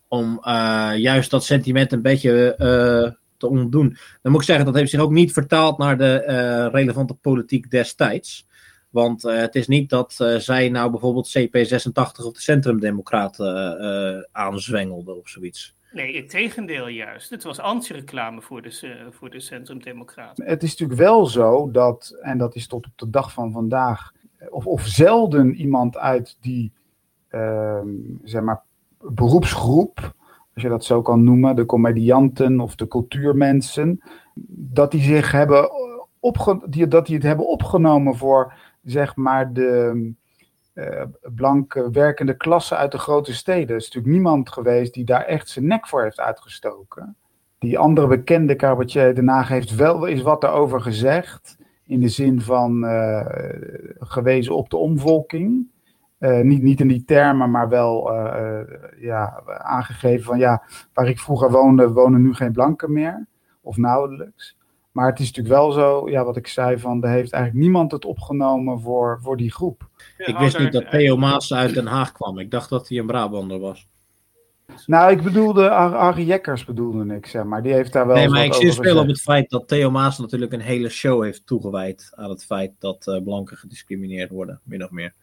Om 0.08 0.42
uh, 0.46 0.92
juist 0.96 1.30
dat 1.30 1.44
sentiment 1.44 1.92
een 1.92 2.02
beetje 2.02 2.54
uh, 2.58 3.12
te 3.36 3.48
ontdoen. 3.48 3.96
Dan 4.22 4.32
moet 4.32 4.40
ik 4.40 4.46
zeggen, 4.46 4.64
dat 4.64 4.74
heeft 4.74 4.90
zich 4.90 5.00
ook 5.00 5.10
niet 5.10 5.32
vertaald 5.32 5.78
naar 5.78 5.98
de 5.98 6.24
uh, 6.26 6.72
relevante 6.72 7.14
politiek 7.14 7.70
destijds. 7.70 8.46
Want 8.92 9.22
het 9.22 9.54
is 9.54 9.68
niet 9.68 9.90
dat 9.90 10.12
zij 10.38 10.68
nou 10.68 10.90
bijvoorbeeld 10.90 11.38
CP86 11.38 12.24
of 12.24 12.32
de 12.32 12.40
Centrumdemocraten 12.40 14.28
aanzwengelden 14.32 15.18
of 15.18 15.28
zoiets. 15.28 15.74
Nee, 15.92 16.16
het 16.16 16.30
tegendeel 16.30 16.88
juist. 16.88 17.30
Het 17.30 17.42
was 17.42 17.60
anti-reclame 17.60 18.40
voor 18.40 18.62
de, 18.62 19.08
voor 19.10 19.30
de 19.30 19.40
Centrumdemocraten. 19.40 20.44
Het 20.44 20.62
is 20.62 20.70
natuurlijk 20.70 21.00
wel 21.00 21.26
zo 21.26 21.70
dat, 21.70 22.18
en 22.20 22.38
dat 22.38 22.54
is 22.54 22.66
tot 22.66 22.86
op 22.86 22.92
de 22.96 23.10
dag 23.10 23.32
van 23.32 23.52
vandaag, 23.52 24.12
of, 24.50 24.66
of 24.66 24.86
zelden 24.86 25.54
iemand 25.54 25.96
uit 25.96 26.36
die, 26.40 26.72
uh, 27.30 27.80
zeg 28.22 28.42
maar, 28.42 28.62
beroepsgroep, 28.98 30.14
als 30.54 30.62
je 30.62 30.68
dat 30.68 30.84
zo 30.84 31.02
kan 31.02 31.24
noemen, 31.24 31.56
de 31.56 31.66
comedianten 31.66 32.60
of 32.60 32.74
de 32.74 32.88
cultuurmensen, 32.88 34.02
dat 34.54 34.90
die 34.90 35.02
zich 35.02 35.32
hebben 35.32 35.70
opge 36.20 36.60
die, 36.66 36.88
dat 36.88 37.06
die 37.06 37.14
het 37.14 37.24
hebben 37.24 37.48
opgenomen 37.48 38.16
voor, 38.16 38.54
zeg 38.82 39.16
maar, 39.16 39.52
de 39.52 40.12
uh, 40.74 41.02
blanke 41.34 41.90
werkende 41.90 42.36
klasse 42.36 42.76
uit 42.76 42.92
de 42.92 42.98
grote 42.98 43.34
steden. 43.34 43.68
Er 43.68 43.76
is 43.76 43.84
natuurlijk 43.84 44.14
niemand 44.14 44.50
geweest 44.50 44.94
die 44.94 45.04
daar 45.04 45.24
echt 45.24 45.48
zijn 45.48 45.66
nek 45.66 45.88
voor 45.88 46.02
heeft 46.02 46.20
uitgestoken. 46.20 47.16
Die 47.58 47.78
andere 47.78 48.06
bekende 48.06 48.56
cabaretier 48.56 49.14
daarna 49.14 49.42
heeft 49.42 49.74
wel 49.74 50.06
eens 50.06 50.22
wat 50.22 50.40
daarover 50.40 50.80
gezegd. 50.80 51.56
In 51.86 52.00
de 52.00 52.08
zin 52.08 52.40
van 52.40 52.84
uh, 52.84 53.26
gewezen 53.98 54.56
op 54.56 54.70
de 54.70 54.76
omvolking. 54.76 55.70
Uh, 56.18 56.40
niet, 56.40 56.62
niet 56.62 56.80
in 56.80 56.88
die 56.88 57.04
termen, 57.04 57.50
maar 57.50 57.68
wel 57.68 58.12
ja, 58.98 59.42
aangegeven 59.58 60.24
van 60.24 60.38
ja, 60.38 60.62
waar 60.92 61.08
ik 61.08 61.18
vroeger 61.18 61.50
woonde, 61.50 61.92
wonen 61.92 62.22
nu 62.22 62.34
geen 62.34 62.52
blanken 62.52 62.92
meer. 62.92 63.26
Of 63.60 63.76
nauwelijks. 63.76 64.56
Maar 64.92 65.06
het 65.06 65.20
is 65.20 65.26
natuurlijk 65.26 65.54
wel 65.54 65.72
zo, 65.72 66.10
ja, 66.10 66.24
wat 66.24 66.36
ik 66.36 66.46
zei, 66.46 66.78
van 66.78 67.02
er 67.02 67.10
heeft 67.10 67.32
eigenlijk 67.32 67.64
niemand 67.64 67.92
het 67.92 68.04
opgenomen 68.04 68.80
voor, 68.80 69.18
voor 69.22 69.36
die 69.36 69.52
groep. 69.52 69.88
ik 70.16 70.36
wist 70.38 70.58
niet 70.58 70.72
dat 70.72 70.90
Theo 70.90 71.16
Maas 71.16 71.54
uit 71.54 71.74
Den 71.74 71.86
Haag 71.86 72.12
kwam. 72.12 72.38
Ik 72.38 72.50
dacht 72.50 72.68
dat 72.68 72.88
hij 72.88 72.98
een 72.98 73.06
Brabander 73.06 73.58
was. 73.58 73.88
Nou, 74.86 75.12
ik 75.12 75.22
bedoelde, 75.22 75.70
Arie 75.70 76.26
Jekkers 76.26 76.64
bedoelde 76.64 77.14
ik, 77.14 77.26
zeg 77.26 77.44
maar. 77.44 77.62
Die 77.62 77.72
heeft 77.72 77.92
daar 77.92 78.06
wel 78.06 78.16
Nee, 78.16 78.28
maar 78.28 78.44
ik 78.44 78.54
zie 78.54 78.72
veel 78.72 78.98
op 78.98 79.06
het 79.06 79.20
feit 79.20 79.50
dat 79.50 79.68
Theo 79.68 79.90
Maas 79.90 80.18
natuurlijk 80.18 80.52
een 80.52 80.60
hele 80.60 80.88
show 80.88 81.22
heeft 81.22 81.46
toegewijd 81.46 82.12
aan 82.14 82.30
het 82.30 82.44
feit 82.44 82.72
dat 82.78 83.06
uh, 83.06 83.22
blanken 83.22 83.56
gediscrimineerd 83.56 84.30
worden, 84.30 84.60
min 84.62 84.84
of 84.84 84.90
meer. 84.90 85.14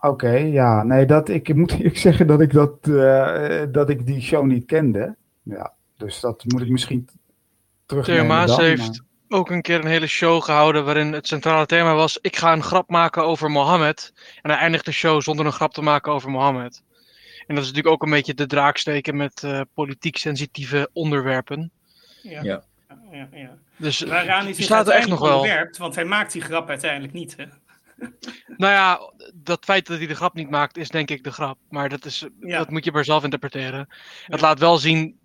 Oké, 0.00 0.30
ja. 0.30 0.82
Nee, 0.82 1.06
dat, 1.06 1.28
ik 1.28 1.54
moet 1.54 1.84
ik 1.84 1.98
zeggen 1.98 2.26
dat 2.26 2.40
ik, 2.40 2.52
dat, 2.52 2.86
uh, 2.88 3.62
dat 3.72 3.90
ik 3.90 4.06
die 4.06 4.20
show 4.20 4.44
niet 4.44 4.66
kende. 4.66 5.16
Ja, 5.42 5.72
dus 5.96 6.20
dat 6.20 6.44
moet 6.46 6.62
ik 6.62 6.68
misschien 6.68 7.08
terugnemen. 7.86 8.22
Theo 8.22 8.34
Maas 8.34 8.56
heeft 8.56 9.02
ook 9.32 9.50
een 9.50 9.62
keer 9.62 9.78
een 9.78 9.86
hele 9.86 10.06
show 10.06 10.42
gehouden 10.42 10.84
waarin 10.84 11.12
het 11.12 11.26
centrale 11.26 11.66
thema 11.66 11.94
was: 11.94 12.18
ik 12.20 12.36
ga 12.36 12.52
een 12.52 12.62
grap 12.62 12.90
maken 12.90 13.24
over 13.24 13.50
Mohammed. 13.50 14.12
En 14.42 14.50
hij 14.50 14.58
eindigt 14.58 14.84
de 14.84 14.92
show 14.92 15.22
zonder 15.22 15.46
een 15.46 15.52
grap 15.52 15.72
te 15.72 15.82
maken 15.82 16.12
over 16.12 16.30
Mohammed. 16.30 16.82
En 17.46 17.54
dat 17.54 17.64
is 17.64 17.70
natuurlijk 17.70 17.94
ook 17.94 18.02
een 18.02 18.14
beetje 18.14 18.34
de 18.34 18.46
draak 18.46 18.76
steken 18.76 19.16
met 19.16 19.42
uh, 19.44 19.60
politiek 19.74 20.16
sensitieve 20.16 20.90
onderwerpen. 20.92 21.70
Ja. 22.22 22.42
ja. 22.42 22.64
ja, 23.10 23.28
ja. 23.32 23.58
Dus 23.76 24.00
Waaraan 24.00 24.46
is 24.46 24.64
staat 24.64 24.88
er 24.88 24.94
echt 24.94 25.08
nog 25.08 25.20
wel. 25.20 25.40
Onderwerpt, 25.40 25.76
want 25.76 25.94
hij 25.94 26.04
maakt 26.04 26.32
die 26.32 26.42
grap 26.42 26.68
uiteindelijk 26.68 27.12
niet. 27.12 27.36
Hè? 27.36 27.44
Nou 28.56 28.72
ja, 28.72 29.12
dat 29.34 29.64
feit 29.64 29.86
dat 29.86 29.98
hij 29.98 30.06
de 30.06 30.14
grap 30.14 30.34
niet 30.34 30.50
maakt, 30.50 30.76
is 30.76 30.88
denk 30.88 31.10
ik 31.10 31.24
de 31.24 31.32
grap. 31.32 31.58
Maar 31.68 31.88
dat, 31.88 32.04
is, 32.04 32.26
dat 32.38 32.70
moet 32.70 32.84
je 32.84 32.92
maar 32.92 33.04
zelf 33.04 33.24
interpreteren. 33.24 33.88
Het 34.26 34.40
laat 34.40 34.58
wel 34.58 34.78
zien. 34.78 35.18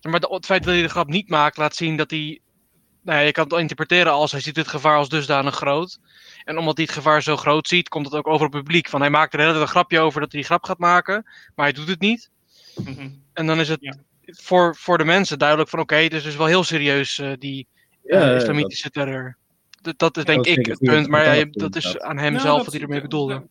maar 0.00 0.20
het 0.20 0.46
feit 0.46 0.64
dat 0.64 0.72
hij 0.72 0.82
de 0.82 0.88
grap 0.88 1.08
niet 1.08 1.28
maakt, 1.28 1.56
laat 1.56 1.76
zien 1.76 1.96
dat 1.96 2.10
hij 2.10 2.40
nou 3.02 3.18
ja, 3.18 3.24
je 3.24 3.32
kan 3.32 3.44
het 3.44 3.58
interpreteren 3.58 4.12
als 4.12 4.32
hij 4.32 4.40
ziet 4.40 4.56
het 4.56 4.68
gevaar 4.68 4.96
als 4.96 5.08
dusdanig 5.08 5.54
groot. 5.54 5.98
En 6.44 6.58
omdat 6.58 6.76
hij 6.76 6.84
het 6.84 6.94
gevaar 6.94 7.22
zo 7.22 7.36
groot 7.36 7.68
ziet, 7.68 7.88
komt 7.88 8.06
het 8.06 8.14
ook 8.14 8.26
over 8.26 8.46
het 8.46 8.54
publiek. 8.54 8.88
Van 8.88 9.00
hij 9.00 9.10
maakt 9.10 9.34
er 9.34 9.40
hele 9.40 9.60
een 9.60 9.66
grapje 9.66 10.00
over 10.00 10.20
dat 10.20 10.32
hij 10.32 10.40
die 10.40 10.48
grap 10.48 10.64
gaat 10.64 10.78
maken, 10.78 11.22
maar 11.54 11.66
hij 11.66 11.74
doet 11.74 11.88
het 11.88 12.00
niet. 12.00 12.30
Mhm. 12.84 13.08
En 13.32 13.46
dan 13.46 13.60
is 13.60 13.68
het 13.68 13.98
voor, 14.24 14.76
voor 14.76 14.98
de 14.98 15.04
mensen 15.04 15.38
duidelijk 15.38 15.70
van 15.70 15.80
oké, 15.80 15.94
okay, 15.94 16.08
dus 16.08 16.24
is 16.24 16.36
wel 16.36 16.46
heel 16.46 16.64
serieus 16.64 17.18
uh, 17.18 17.32
die 17.38 17.66
uh, 18.04 18.36
islamitische 18.36 18.90
dat... 18.92 18.92
terror. 18.92 19.36
Dat, 19.82 19.98
dat 19.98 20.16
is 20.16 20.24
denk 20.24 20.46
ik 20.46 20.66
het 20.66 20.78
punt, 20.78 21.08
maar 21.08 21.36
ja, 21.36 21.44
dat 21.50 21.76
is 21.76 21.98
aan 21.98 22.18
hem 22.18 22.38
zelf 22.38 22.64
wat 22.64 22.72
hij 22.72 22.82
ermee 22.82 23.00
bedoelde. 23.00 23.42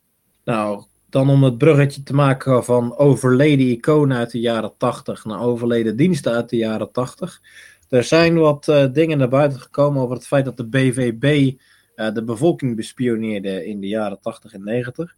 Nou, 0.43 0.83
dan 1.09 1.29
om 1.29 1.43
het 1.43 1.57
bruggetje 1.57 2.03
te 2.03 2.13
maken 2.13 2.63
van 2.63 2.97
overleden 2.97 3.67
iconen 3.67 4.17
uit 4.17 4.31
de 4.31 4.39
jaren 4.39 4.73
80 4.77 5.25
naar 5.25 5.39
overleden 5.39 5.95
diensten 5.95 6.33
uit 6.33 6.49
de 6.49 6.57
jaren 6.57 6.91
80. 6.91 7.41
Er 7.91 8.03
zijn 8.03 8.37
wat 8.37 8.67
uh, 8.67 8.85
dingen 8.91 9.17
naar 9.17 9.29
buiten 9.29 9.59
gekomen 9.59 10.01
over 10.01 10.15
het 10.15 10.27
feit 10.27 10.45
dat 10.45 10.57
de 10.57 10.67
BVB 10.67 11.53
eh, 11.95 12.13
de 12.13 12.23
bevolking 12.23 12.75
bespioneerde 12.75 13.65
in 13.65 13.79
de 13.79 13.87
jaren 13.87 14.19
80 14.21 14.53
en 14.53 14.63
90. 14.63 15.15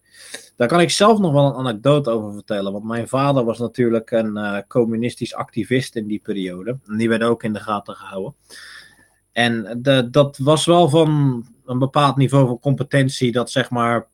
Daar 0.56 0.68
kan 0.68 0.80
ik 0.80 0.90
zelf 0.90 1.20
nog 1.20 1.34
wel 1.34 1.46
een 1.46 1.56
anekdote 1.56 2.10
over 2.10 2.34
vertellen. 2.34 2.72
Want 2.72 2.84
mijn 2.84 3.08
vader 3.08 3.44
was 3.44 3.60
natuurlijk 3.60 4.12
een 4.12 4.38
uh, 4.38 4.58
communistisch 4.68 5.36
activist 5.36 5.96
in 5.96 6.08
die 6.08 6.20
periode. 6.24 6.80
En 6.88 6.98
die 6.98 7.10
werd 7.10 7.24
ook 7.24 7.44
in 7.44 7.54
de 7.54 7.60
gaten 7.60 7.96
gehouden. 7.96 8.36
En 9.32 9.80
de, 9.82 10.10
dat 10.10 10.38
was 10.38 10.66
wel 10.66 10.90
van 10.90 11.44
een 11.66 11.80
bepaald 11.80 12.16
niveau 12.16 12.48
van 12.48 12.60
competentie 12.60 13.32
dat 13.32 13.52
zeg 13.52 13.70
maar 13.70 14.08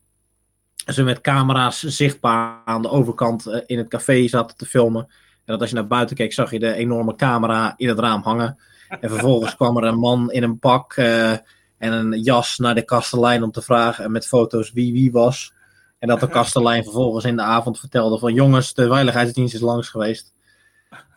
ze 0.86 1.04
met 1.04 1.22
camera's 1.22 1.80
zichtbaar 1.80 2.62
aan 2.66 2.82
de 2.82 2.90
overkant 2.90 3.64
in 3.66 3.78
het 3.78 3.88
café 3.88 4.28
zaten 4.28 4.58
te 4.58 4.66
filmen. 4.66 5.08
En 5.50 5.56
dat 5.56 5.64
als 5.64 5.70
je 5.70 5.76
naar 5.76 5.88
buiten 5.88 6.16
keek, 6.16 6.34
zag 6.34 6.52
je 6.52 6.60
de 6.60 6.74
enorme 6.74 7.16
camera 7.16 7.74
in 7.78 7.88
het 7.88 8.00
raam 8.00 8.22
hangen. 8.22 8.58
En 8.90 9.10
vervolgens 9.10 9.56
kwam 9.56 9.78
er 9.78 9.84
een 9.84 10.00
man 10.00 10.32
in 10.32 10.44
een 10.44 10.60
pak 10.60 10.96
uh, 10.98 11.32
en 11.32 11.42
een 11.78 12.22
jas 12.22 12.58
naar 12.58 12.76
de 12.76 12.86
kastelein 12.86 13.44
om 13.44 13.52
te 13.52 13.62
vragen 13.62 14.12
met 14.12 14.28
foto's 14.28 14.72
wie 14.72 14.94
wie 14.94 15.12
was. 15.12 15.54
En 16.00 16.08
dat 16.08 16.20
de 16.20 16.28
kastelein 16.40 16.84
vervolgens 16.84 17.26
in 17.26 17.36
de 17.36 17.42
avond 17.42 17.80
vertelde 17.80 18.20
van 18.20 18.34
jongens, 18.34 18.74
de 18.74 18.88
veiligheidsdienst 18.88 19.54
is 19.54 19.60
langs 19.60 19.90
geweest. 19.90 20.34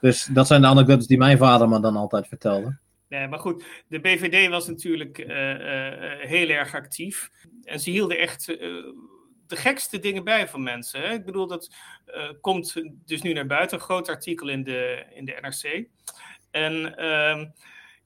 Dus 0.00 0.24
dat 0.24 0.46
zijn 0.46 0.60
de 0.60 0.66
anekdotes 0.66 1.06
die 1.06 1.18
mijn 1.18 1.38
vader 1.38 1.68
me 1.68 1.80
dan 1.80 1.96
altijd 1.96 2.28
vertelde. 2.28 2.76
Nee, 3.08 3.28
maar 3.28 3.38
goed, 3.38 3.64
de 3.88 4.00
BVD 4.00 4.48
was 4.48 4.66
natuurlijk 4.66 5.18
uh, 5.18 5.26
uh, 5.28 5.58
heel 6.18 6.48
erg 6.48 6.74
actief. 6.74 7.30
En 7.64 7.80
ze 7.80 7.90
hielden 7.90 8.18
echt 8.18 8.56
de 9.52 9.58
gekste 9.58 9.98
dingen 9.98 10.24
bij 10.24 10.48
van 10.48 10.62
mensen. 10.62 11.00
Hè? 11.00 11.12
Ik 11.12 11.24
bedoel, 11.24 11.46
dat 11.46 11.74
uh, 12.06 12.30
komt 12.40 12.82
dus 13.06 13.22
nu 13.22 13.32
naar 13.32 13.46
buiten. 13.46 13.78
Een 13.78 13.84
groot 13.84 14.08
artikel 14.08 14.48
in 14.48 14.64
de, 14.64 15.04
in 15.14 15.24
de 15.24 15.38
NRC. 15.40 15.86
En 16.50 16.94
uh, 16.98 17.44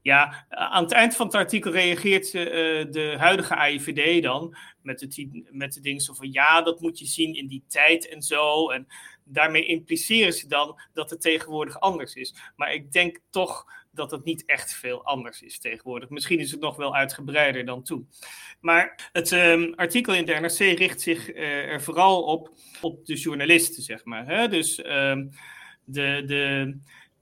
ja, 0.03 0.47
aan 0.49 0.83
het 0.83 0.93
eind 0.93 1.17
van 1.17 1.27
het 1.27 1.35
artikel 1.35 1.71
reageert 1.71 2.27
uh, 2.27 2.43
de 2.91 3.15
huidige 3.19 3.55
AIVD 3.55 4.23
dan 4.23 4.57
met 4.83 4.99
de, 4.99 5.47
met 5.51 5.73
de 5.73 5.81
dingen 5.81 6.01
zo 6.01 6.15
van 6.15 6.33
ja, 6.33 6.63
dat 6.63 6.81
moet 6.81 6.99
je 6.99 7.07
zien 7.07 7.35
in 7.35 7.47
die 7.47 7.65
tijd 7.69 8.09
en 8.09 8.23
zo. 8.23 8.71
En 8.71 8.87
daarmee 9.25 9.67
impliceren 9.67 10.33
ze 10.33 10.49
dan 10.49 10.81
dat 10.93 11.11
het 11.11 11.21
tegenwoordig 11.21 11.81
anders 11.81 12.15
is. 12.15 12.35
Maar 12.57 12.73
ik 12.73 12.93
denk 12.93 13.19
toch 13.31 13.67
dat 13.97 14.11
het 14.11 14.25
niet 14.25 14.45
echt 14.45 14.75
veel 14.75 15.05
anders 15.05 15.43
is 15.43 15.59
tegenwoordig. 15.59 16.09
Misschien 16.09 16.39
is 16.39 16.51
het 16.51 16.61
nog 16.61 16.77
wel 16.77 16.95
uitgebreider 16.95 17.65
dan 17.65 17.83
toen. 17.83 18.09
Maar 18.61 19.11
het 19.13 19.31
um, 19.31 19.75
artikel 19.75 20.15
in 20.15 20.25
de 20.25 20.35
NRC 20.35 20.79
richt 20.79 21.01
zich 21.01 21.35
uh, 21.35 21.73
er 21.73 21.83
vooral 21.83 22.23
op, 22.23 22.51
op 22.81 23.07
de 23.07 23.15
journalisten, 23.15 23.83
zeg 23.83 24.05
maar. 24.05 24.27
Hè? 24.27 24.49
Dus 24.49 24.85
um, 24.87 25.31
de, 25.85 26.23
de 26.27 26.77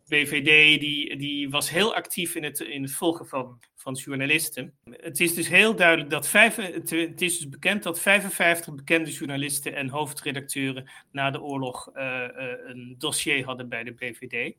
BVD 0.08 0.80
die, 0.80 1.16
die 1.16 1.50
was 1.50 1.70
heel 1.70 1.94
actief 1.94 2.34
in 2.34 2.44
het, 2.44 2.60
in 2.60 2.82
het 2.82 2.92
volgen 2.92 3.26
van, 3.26 3.58
van 3.74 3.94
journalisten. 3.94 4.74
Het 4.90 5.20
is 5.20 5.34
dus 5.34 5.48
heel 5.48 5.76
duidelijk 5.76 6.10
dat 6.10 6.28
vijf, 6.28 6.56
het, 6.56 6.92
is 6.92 7.38
dus 7.38 7.48
bekend 7.48 7.82
dat 7.82 8.00
55 8.00 8.74
bekende 8.74 9.10
journalisten 9.10 9.74
en 9.74 9.88
hoofdredacteuren 9.88 10.90
na 11.12 11.30
de 11.30 11.42
oorlog 11.42 11.90
uh, 11.94 12.02
uh, 12.02 12.52
een 12.64 12.94
dossier 12.98 13.44
hadden 13.44 13.68
bij 13.68 13.84
de 13.84 13.92
BVD. 13.92 14.54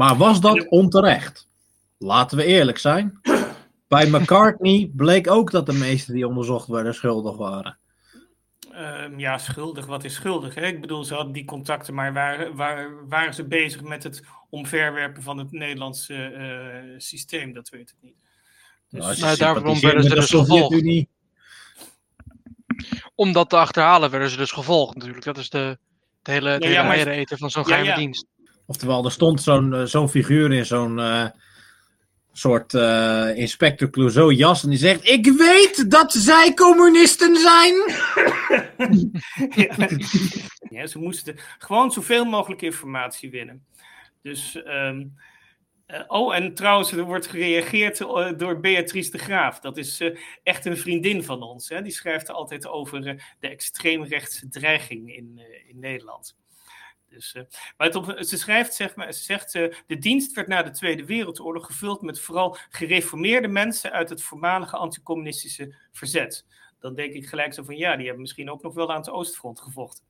Maar 0.00 0.16
was 0.16 0.40
dat 0.40 0.68
onterecht? 0.68 1.48
Laten 1.98 2.36
we 2.36 2.44
eerlijk 2.44 2.78
zijn. 2.78 3.20
Bij 3.88 4.10
McCartney 4.10 4.90
bleek 4.96 5.30
ook 5.30 5.50
dat 5.50 5.66
de 5.66 5.72
meesten 5.72 6.14
die 6.14 6.26
onderzocht 6.26 6.68
werden 6.68 6.94
schuldig 6.94 7.36
waren. 7.36 7.78
Ehm, 8.72 9.18
ja, 9.18 9.38
schuldig. 9.38 9.86
Wat 9.86 10.04
is 10.04 10.14
schuldig? 10.14 10.54
Hè? 10.54 10.66
Ik 10.66 10.80
bedoel, 10.80 11.04
ze 11.04 11.14
hadden 11.14 11.32
die 11.32 11.44
contacten, 11.44 11.94
maar 11.94 12.12
waren, 12.12 12.56
waren, 12.56 13.08
waren 13.08 13.34
ze 13.34 13.44
bezig 13.44 13.82
met 13.82 14.02
het 14.02 14.22
omverwerpen 14.50 15.22
van 15.22 15.38
het 15.38 15.52
Nederlandse 15.52 16.14
uh, 16.14 17.00
systeem? 17.00 17.52
Dat 17.52 17.68
weet 17.68 17.90
ik 17.90 17.96
niet. 18.00 18.16
Dus, 18.88 19.04
nou, 19.04 19.20
nou 19.20 19.36
daarom 19.36 19.80
werden 19.80 20.02
ze 20.02 20.14
dus 20.14 20.30
gevolgd. 20.30 21.06
Om 23.14 23.32
dat 23.32 23.50
te 23.50 23.56
achterhalen 23.56 24.10
werden 24.10 24.30
ze 24.30 24.36
dus 24.36 24.52
gevolgd 24.52 24.94
natuurlijk. 24.94 25.24
Dat 25.24 25.38
is 25.38 25.50
de, 25.50 25.78
de 26.22 26.32
hele, 26.32 26.58
de 26.58 26.68
ja, 26.68 26.90
hele 26.90 27.10
eten 27.10 27.38
van 27.38 27.50
zo'n 27.50 27.64
geheime 27.64 27.94
dienst. 27.94 28.26
Oftewel, 28.70 29.04
er 29.04 29.10
stond 29.10 29.42
zo'n 29.42 29.74
eh, 29.74 29.84
zo'n 29.84 30.08
figuur 30.08 30.52
in 30.52 30.66
zo'n 30.66 30.98
uh, 30.98 31.26
soort 32.32 32.72
uh, 32.72 33.36
Inspector 33.36 33.90
Clouseau 33.90 34.34
jas 34.34 34.62
en 34.62 34.68
die 34.68 34.78
zegt: 34.78 35.08
Ik 35.08 35.32
weet 35.32 35.90
dat 35.90 36.12
zij 36.12 36.54
communisten 36.54 37.36
zijn. 37.36 37.74
ja. 40.76 40.86
ze 40.86 40.98
moesten 40.98 41.36
gewoon 41.58 41.90
zoveel 41.90 42.24
mogelijk 42.24 42.62
informatie 42.62 43.30
winnen. 43.30 43.64
Dus. 44.22 44.60
Um, 44.66 45.14
oh, 46.06 46.34
en 46.34 46.54
trouwens, 46.54 46.92
er 46.92 47.04
wordt 47.04 47.26
gereageerd 47.26 47.98
door 48.38 48.60
Beatrice 48.60 49.10
de 49.10 49.18
Graaf. 49.18 49.60
Dat 49.60 49.76
is 49.76 50.02
echt 50.42 50.64
een 50.64 50.76
vriendin 50.76 51.24
van 51.24 51.42
ons. 51.42 51.68
Hè? 51.68 51.82
Die 51.82 51.92
schrijft 51.92 52.30
altijd 52.30 52.66
over 52.66 53.00
de 53.40 53.48
extreemrechtse 53.48 54.48
dreiging 54.48 55.16
in, 55.16 55.40
in 55.68 55.78
Nederland. 55.78 56.38
Dus, 57.10 57.34
uh, 57.34 57.42
maar 57.76 57.86
het 57.86 57.96
op, 57.96 58.16
ze 58.18 58.38
schrijft, 58.38 58.74
zeg 58.74 58.94
maar, 58.94 59.12
ze 59.12 59.22
zegt, 59.22 59.54
uh, 59.54 59.74
de 59.86 59.98
dienst 59.98 60.32
werd 60.32 60.48
na 60.48 60.62
de 60.62 60.70
Tweede 60.70 61.04
Wereldoorlog 61.04 61.66
gevuld 61.66 62.02
met 62.02 62.20
vooral 62.20 62.56
gereformeerde 62.70 63.48
mensen 63.48 63.92
uit 63.92 64.08
het 64.08 64.22
voormalige 64.22 64.76
anticommunistische 64.76 65.74
verzet. 65.92 66.46
Dan 66.80 66.94
denk 66.94 67.12
ik 67.12 67.26
gelijk 67.26 67.54
zo 67.54 67.62
van, 67.62 67.76
ja, 67.76 67.96
die 67.96 68.04
hebben 68.04 68.22
misschien 68.22 68.50
ook 68.50 68.62
nog 68.62 68.74
wel 68.74 68.92
aan 68.92 69.00
het 69.00 69.10
Oostfront 69.10 69.60
gevochten. 69.60 70.04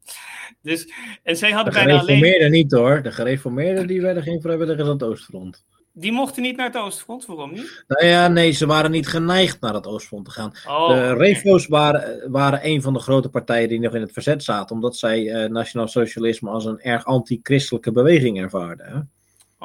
Dus, 0.63 0.93
en 1.23 1.37
zij 1.37 1.51
hadden 1.51 1.73
de 1.73 1.79
bijna 1.79 1.99
alleen... 1.99 2.17
Gereformeerden 2.17 2.51
niet 2.51 2.73
hoor, 2.73 3.03
de 3.03 3.13
gereformeerden 3.13 3.87
die 3.87 4.01
werden 4.01 4.23
geen 4.23 4.41
vrijwilligers 4.41 4.89
aan 4.89 4.95
het 4.95 5.03
Oostfront. 5.03 5.65
Die 6.01 6.13
mochten 6.13 6.43
niet 6.43 6.57
naar 6.57 6.67
het 6.67 6.77
Oostfront, 6.77 7.27
waarom 7.27 7.53
niet? 7.53 7.85
Nou 7.89 8.07
ja, 8.07 8.29
nee, 8.29 8.51
ze 8.51 8.67
waren 8.67 8.91
niet 8.91 9.09
geneigd 9.09 9.61
naar 9.61 9.75
het 9.75 9.87
Oostfront 9.87 10.25
te 10.25 10.31
gaan. 10.31 10.53
Oh, 10.69 10.89
de 10.89 11.15
Refo's 11.15 11.67
waren, 11.67 12.31
waren 12.31 12.61
een 12.63 12.83
van 12.83 12.93
de 12.93 12.99
grote 12.99 13.29
partijen 13.29 13.69
die 13.69 13.81
nog 13.81 13.95
in 13.95 14.01
het 14.01 14.13
verzet 14.13 14.43
zaten, 14.43 14.77
omdat 14.77 14.97
zij 14.97 15.23
uh, 15.23 15.51
nationaal 15.51 15.89
socialisme 15.89 16.51
als 16.51 16.65
een 16.65 16.81
erg 16.81 17.05
anti-christelijke 17.05 17.93
beweging 17.93 18.41
ervaarden. 18.41 18.87
Hè? 18.87 18.99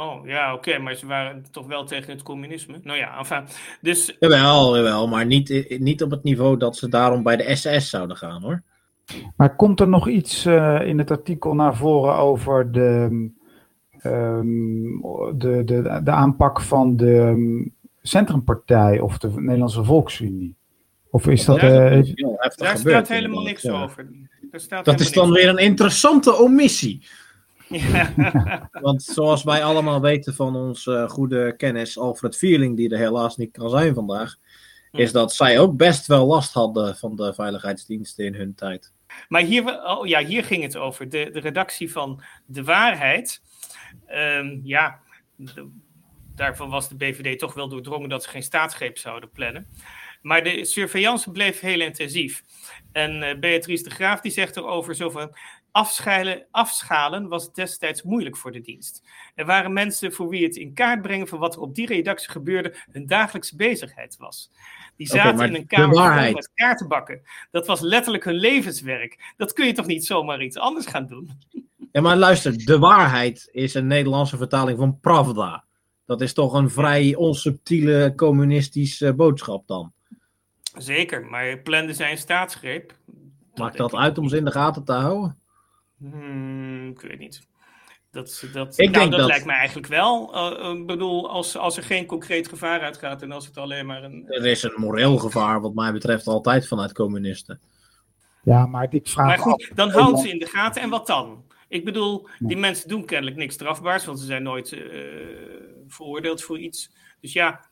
Oh, 0.01 0.27
ja, 0.27 0.53
oké, 0.53 0.77
maar 0.77 0.95
ze 0.95 1.05
waren 1.05 1.45
toch 1.51 1.67
wel 1.67 1.85
tegen 1.85 2.11
het 2.11 2.23
communisme? 2.23 2.79
Nou 2.83 2.97
ja, 2.97 3.17
enfin, 3.17 3.43
dus... 3.81 4.15
Jawel, 4.19 4.75
jawel, 4.75 5.07
maar 5.07 5.25
niet, 5.25 5.77
niet 5.79 6.03
op 6.03 6.11
het 6.11 6.23
niveau 6.23 6.57
dat 6.57 6.77
ze 6.77 6.89
daarom 6.89 7.23
bij 7.23 7.35
de 7.35 7.55
SS 7.55 7.89
zouden 7.89 8.17
gaan, 8.17 8.41
hoor. 8.41 8.63
Maar 9.37 9.55
komt 9.55 9.79
er 9.79 9.87
nog 9.87 10.07
iets 10.07 10.45
uh, 10.45 10.87
in 10.87 10.97
het 10.97 11.11
artikel 11.11 11.53
naar 11.53 11.75
voren 11.75 12.15
over 12.15 12.71
de 12.71 13.29
Ehm, 14.05 15.37
de, 15.37 15.61
de, 15.65 16.01
de 16.03 16.11
aanpak 16.11 16.61
van 16.61 16.95
de 16.95 17.17
ehm, 17.17 17.67
Centrumpartij 18.01 18.99
of 18.99 19.17
de 19.17 19.31
Nederlandse 19.35 19.83
Volksunie? 19.83 20.55
Of 21.09 21.27
is 21.27 21.45
dat... 21.45 21.59
Daar, 21.59 21.97
uh, 21.97 22.15
daar 22.55 22.77
staat 22.77 23.07
helemaal 23.07 23.43
niks 23.43 23.69
over. 23.69 24.07
Staat 24.51 24.85
dat 24.85 24.99
is 24.99 25.11
dan 25.11 25.31
weer 25.31 25.49
een 25.49 25.57
interessante 25.57 26.37
omissie. 26.37 27.05
Ja. 27.67 28.13
Want 28.81 29.03
zoals 29.03 29.43
wij 29.43 29.63
allemaal 29.63 30.01
weten 30.01 30.33
van 30.33 30.55
onze 30.55 31.05
goede 31.09 31.55
kennis 31.57 31.97
Alfred 31.97 32.37
Vierling, 32.37 32.77
die 32.77 32.89
er 32.89 32.97
helaas 32.97 33.37
niet 33.37 33.51
kan 33.51 33.69
zijn 33.69 33.93
vandaag, 33.93 34.35
is 34.91 35.11
dat 35.11 35.33
zij 35.33 35.59
ook 35.59 35.77
best 35.77 36.07
wel 36.07 36.25
last 36.25 36.53
hadden 36.53 36.95
van 36.95 37.15
de 37.15 37.33
veiligheidsdiensten 37.33 38.25
in 38.25 38.35
hun 38.35 38.55
tijd. 38.55 38.93
Maar 39.27 39.41
hier, 39.41 39.83
oh 39.83 40.07
ja, 40.07 40.23
hier 40.23 40.43
ging 40.43 40.63
het 40.63 40.77
over. 40.77 41.09
De, 41.09 41.29
de 41.33 41.39
redactie 41.39 41.91
van 41.91 42.21
De 42.45 42.63
Waarheid 42.63 43.41
Um, 44.09 44.59
ja, 44.63 44.99
daarvan 46.35 46.69
was 46.69 46.89
de 46.89 46.95
BVD 46.95 47.39
toch 47.39 47.53
wel 47.53 47.69
doordrongen 47.69 48.09
dat 48.09 48.23
ze 48.23 48.29
geen 48.29 48.43
staatsgreep 48.43 48.97
zouden 48.97 49.31
plannen. 49.31 49.67
Maar 50.21 50.43
de 50.43 50.65
surveillance 50.65 51.31
bleef 51.31 51.59
heel 51.59 51.81
intensief. 51.81 52.43
En 52.91 53.21
uh, 53.21 53.39
Beatrice 53.39 53.83
de 53.83 53.89
Graaf 53.89 54.21
die 54.21 54.31
zegt 54.31 54.57
erover 54.57 54.95
zo 54.95 55.09
van... 55.09 55.35
Afschalen, 55.71 56.45
afschalen 56.51 57.27
was 57.27 57.53
destijds 57.53 58.03
moeilijk 58.03 58.37
voor 58.37 58.51
de 58.51 58.61
dienst. 58.61 59.03
Er 59.35 59.45
waren 59.45 59.73
mensen 59.73 60.13
voor 60.13 60.29
wie 60.29 60.43
het 60.43 60.55
in 60.55 60.73
kaart 60.73 61.01
brengen 61.01 61.27
van 61.27 61.39
wat 61.39 61.55
er 61.55 61.61
op 61.61 61.75
die 61.75 61.85
redactie 61.85 62.29
gebeurde 62.29 62.75
hun 62.91 63.05
dagelijkse 63.05 63.55
bezigheid 63.55 64.17
was. 64.17 64.51
Die 64.95 65.07
zaten 65.07 65.47
in 65.47 65.55
een 65.55 65.67
kamer 65.67 66.33
met 66.33 66.51
kaartenbakken. 66.53 67.21
Dat 67.51 67.67
was 67.67 67.79
letterlijk 67.81 68.23
hun 68.23 68.35
levenswerk. 68.35 69.33
Dat 69.37 69.53
kun 69.53 69.65
je 69.65 69.73
toch 69.73 69.85
niet 69.85 70.05
zomaar 70.05 70.41
iets 70.41 70.57
anders 70.57 70.85
gaan 70.85 71.07
doen? 71.07 71.31
Ja, 71.95 72.01
maar 72.01 72.17
luister, 72.17 72.65
de 72.65 72.79
waarheid 72.79 73.49
is 73.51 73.73
een 73.73 73.87
Nederlandse 73.87 74.37
vertaling 74.37 74.77
van 74.77 74.99
Pravda. 74.99 75.63
Dat 76.05 76.21
is 76.21 76.33
toch 76.33 76.53
een 76.53 76.69
vrij 76.69 77.15
onsubtiele 77.15 78.13
communistische 78.15 79.13
boodschap 79.13 79.67
dan? 79.67 79.93
Zeker, 80.77 81.25
maar 81.25 81.57
planden 81.57 81.95
zijn 81.95 82.17
staatsgreep. 82.17 82.93
Maakt 83.53 83.77
dat 83.77 83.95
uit 83.95 84.17
om 84.17 84.29
ze 84.29 84.37
in 84.37 84.45
de 84.45 84.51
gaten 84.51 84.83
te 84.83 84.91
houden? 84.91 85.39
Hmm, 85.97 86.89
ik 86.89 87.01
weet 87.01 87.19
niet. 87.19 87.47
Dat, 88.11 88.47
dat, 88.53 88.79
ik 88.79 88.89
nou, 88.89 88.99
denk 88.99 89.11
dat, 89.11 89.19
dat, 89.19 89.29
lijkt 89.29 89.45
me 89.45 89.53
eigenlijk 89.53 89.87
wel. 89.87 90.35
Uh, 90.35 90.79
ik 90.79 90.85
bedoel, 90.85 91.29
als, 91.29 91.57
als 91.57 91.77
er 91.77 91.83
geen 91.83 92.05
concreet 92.05 92.47
gevaar 92.47 92.81
uitgaat 92.81 93.21
en 93.21 93.31
als 93.31 93.45
het 93.45 93.57
alleen 93.57 93.85
maar 93.85 94.03
een. 94.03 94.25
Er 94.27 94.45
is 94.45 94.63
een 94.63 94.75
moreel 94.75 95.17
gevaar, 95.17 95.61
wat 95.61 95.73
mij 95.73 95.91
betreft, 95.91 96.27
altijd 96.27 96.67
vanuit 96.67 96.93
communisten. 96.93 97.59
Ja, 98.43 98.65
maar 98.65 98.87
ik 98.89 99.07
vraag. 99.07 99.27
Maar 99.27 99.39
goed, 99.39 99.71
dan 99.75 99.89
houden 99.89 100.21
ze 100.21 100.29
in 100.29 100.39
de 100.39 100.45
gaten 100.45 100.81
en 100.81 100.89
wat 100.89 101.07
dan? 101.07 101.44
Ik 101.67 101.85
bedoel, 101.85 102.27
die 102.39 102.57
mensen 102.57 102.89
doen 102.89 103.05
kennelijk 103.05 103.37
niks 103.37 103.53
strafbaars, 103.53 104.05
want 104.05 104.19
ze 104.19 104.25
zijn 104.25 104.43
nooit 104.43 104.71
uh, 104.71 104.81
veroordeeld 105.87 106.43
voor 106.43 106.59
iets. 106.59 106.91
Dus 107.21 107.33
ja, 107.33 107.65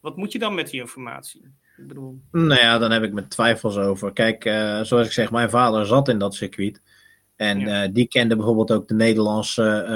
wat 0.00 0.16
moet 0.16 0.32
je 0.32 0.38
dan 0.38 0.54
met 0.54 0.70
die 0.70 0.80
informatie? 0.80 1.42
Ik 1.76 1.86
bedoel... 1.86 2.20
Nou 2.30 2.60
ja, 2.60 2.78
dan 2.78 2.90
heb 2.90 3.02
ik 3.02 3.12
mijn 3.12 3.28
twijfels 3.28 3.76
over. 3.76 4.12
Kijk, 4.12 4.44
uh, 4.44 4.80
zoals 4.80 5.06
ik 5.06 5.12
zeg, 5.12 5.30
mijn 5.30 5.50
vader 5.50 5.86
zat 5.86 6.08
in 6.08 6.18
dat 6.18 6.34
circuit. 6.34 6.80
En 7.36 7.60
ja. 7.60 7.84
uh, 7.84 7.88
die 7.92 8.08
kende 8.08 8.36
bijvoorbeeld 8.36 8.72
ook 8.72 8.88
de 8.88 8.94
Nederlandse 8.94 9.86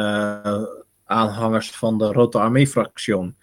aanhangers 1.05 1.71
van 1.71 1.99
de 1.99 2.07
Rote 2.13 2.39
Armee-fractie. 2.39 3.35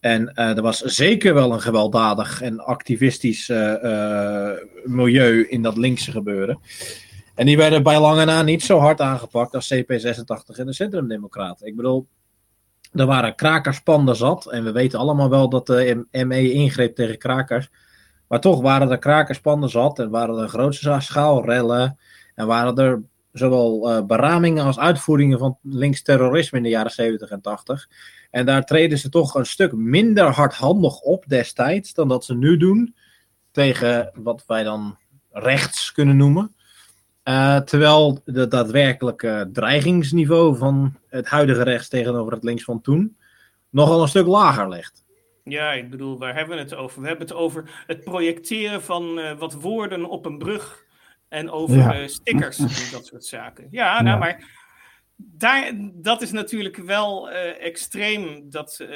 En 0.00 0.34
er 0.34 0.62
was 0.62 0.80
zeker 0.80 1.34
wel 1.34 1.52
een 1.52 1.60
gewelddadig 1.60 2.42
en 2.42 2.60
activistisch 2.60 3.48
milieu 4.84 5.46
in 5.48 5.62
dat 5.62 5.76
linkse 5.76 6.10
gebeuren. 6.10 6.60
En 7.38 7.46
die 7.46 7.56
werden 7.56 7.82
bij 7.82 8.00
lange 8.00 8.24
na 8.24 8.42
niet 8.42 8.62
zo 8.62 8.78
hard 8.78 9.00
aangepakt 9.00 9.54
als 9.54 9.74
CP86 9.74 10.58
en 10.58 10.66
de 10.66 10.72
Centrumdemocraten. 10.72 11.66
Ik 11.66 11.76
bedoel, 11.76 12.08
er 12.92 13.06
waren 13.06 13.34
krakerspanden 13.34 14.16
zat. 14.16 14.46
En 14.46 14.64
we 14.64 14.72
weten 14.72 14.98
allemaal 14.98 15.30
wel 15.30 15.48
dat 15.48 15.66
de 15.66 16.06
ME 16.10 16.52
ingreep 16.52 16.94
tegen 16.94 17.18
krakers. 17.18 17.70
Maar 18.28 18.40
toch 18.40 18.60
waren 18.60 18.90
er 18.90 18.98
krakerspanden 18.98 19.70
zat. 19.70 19.98
En 19.98 20.10
waren 20.10 20.38
er 20.38 20.48
grootste 20.48 20.96
schaalrellen. 21.00 21.98
En 22.34 22.46
waren 22.46 22.76
er 22.76 23.02
zowel 23.32 23.90
uh, 23.90 24.06
beramingen 24.06 24.64
als 24.64 24.78
uitvoeringen 24.78 25.38
van 25.38 25.58
links 25.62 26.02
terrorisme 26.02 26.58
in 26.58 26.64
de 26.64 26.70
jaren 26.70 26.92
70 26.92 27.30
en 27.30 27.40
80. 27.40 27.88
En 28.30 28.46
daar 28.46 28.64
treden 28.64 28.98
ze 28.98 29.08
toch 29.08 29.34
een 29.34 29.46
stuk 29.46 29.72
minder 29.72 30.26
hardhandig 30.26 31.00
op 31.00 31.24
destijds 31.28 31.94
dan 31.94 32.08
dat 32.08 32.24
ze 32.24 32.34
nu 32.34 32.56
doen. 32.56 32.94
Tegen 33.50 34.10
wat 34.14 34.44
wij 34.46 34.62
dan 34.62 34.98
rechts 35.30 35.92
kunnen 35.92 36.16
noemen. 36.16 36.56
Uh, 37.28 37.56
terwijl 37.56 38.22
het 38.24 38.50
daadwerkelijke 38.50 39.48
dreigingsniveau 39.52 40.56
van 40.56 40.98
het 41.08 41.26
huidige 41.26 41.62
rechts 41.62 41.88
tegenover 41.88 42.32
het 42.32 42.44
links 42.44 42.64
van 42.64 42.80
toen 42.80 43.16
nogal 43.70 44.02
een 44.02 44.08
stuk 44.08 44.26
lager 44.26 44.68
ligt. 44.68 45.04
Ja, 45.44 45.72
ik 45.72 45.90
bedoel, 45.90 46.18
waar 46.18 46.34
hebben 46.34 46.56
we 46.56 46.62
het 46.62 46.74
over? 46.74 47.00
We 47.00 47.06
hebben 47.06 47.26
het 47.26 47.36
over 47.36 47.84
het 47.86 48.04
projecteren 48.04 48.82
van 48.82 49.18
uh, 49.18 49.38
wat 49.38 49.54
woorden 49.54 50.04
op 50.04 50.26
een 50.26 50.38
brug 50.38 50.84
en 51.28 51.50
over 51.50 51.76
ja. 51.76 52.00
uh, 52.00 52.08
stickers 52.08 52.58
en 52.58 52.92
dat 52.92 53.06
soort 53.06 53.24
zaken. 53.24 53.68
Ja, 53.70 53.94
ja. 53.94 54.02
nou, 54.02 54.18
maar 54.18 54.44
daar, 55.16 55.72
dat 55.94 56.22
is 56.22 56.32
natuurlijk 56.32 56.76
wel 56.76 57.30
extreem 57.30 58.50
dat, 58.50 58.86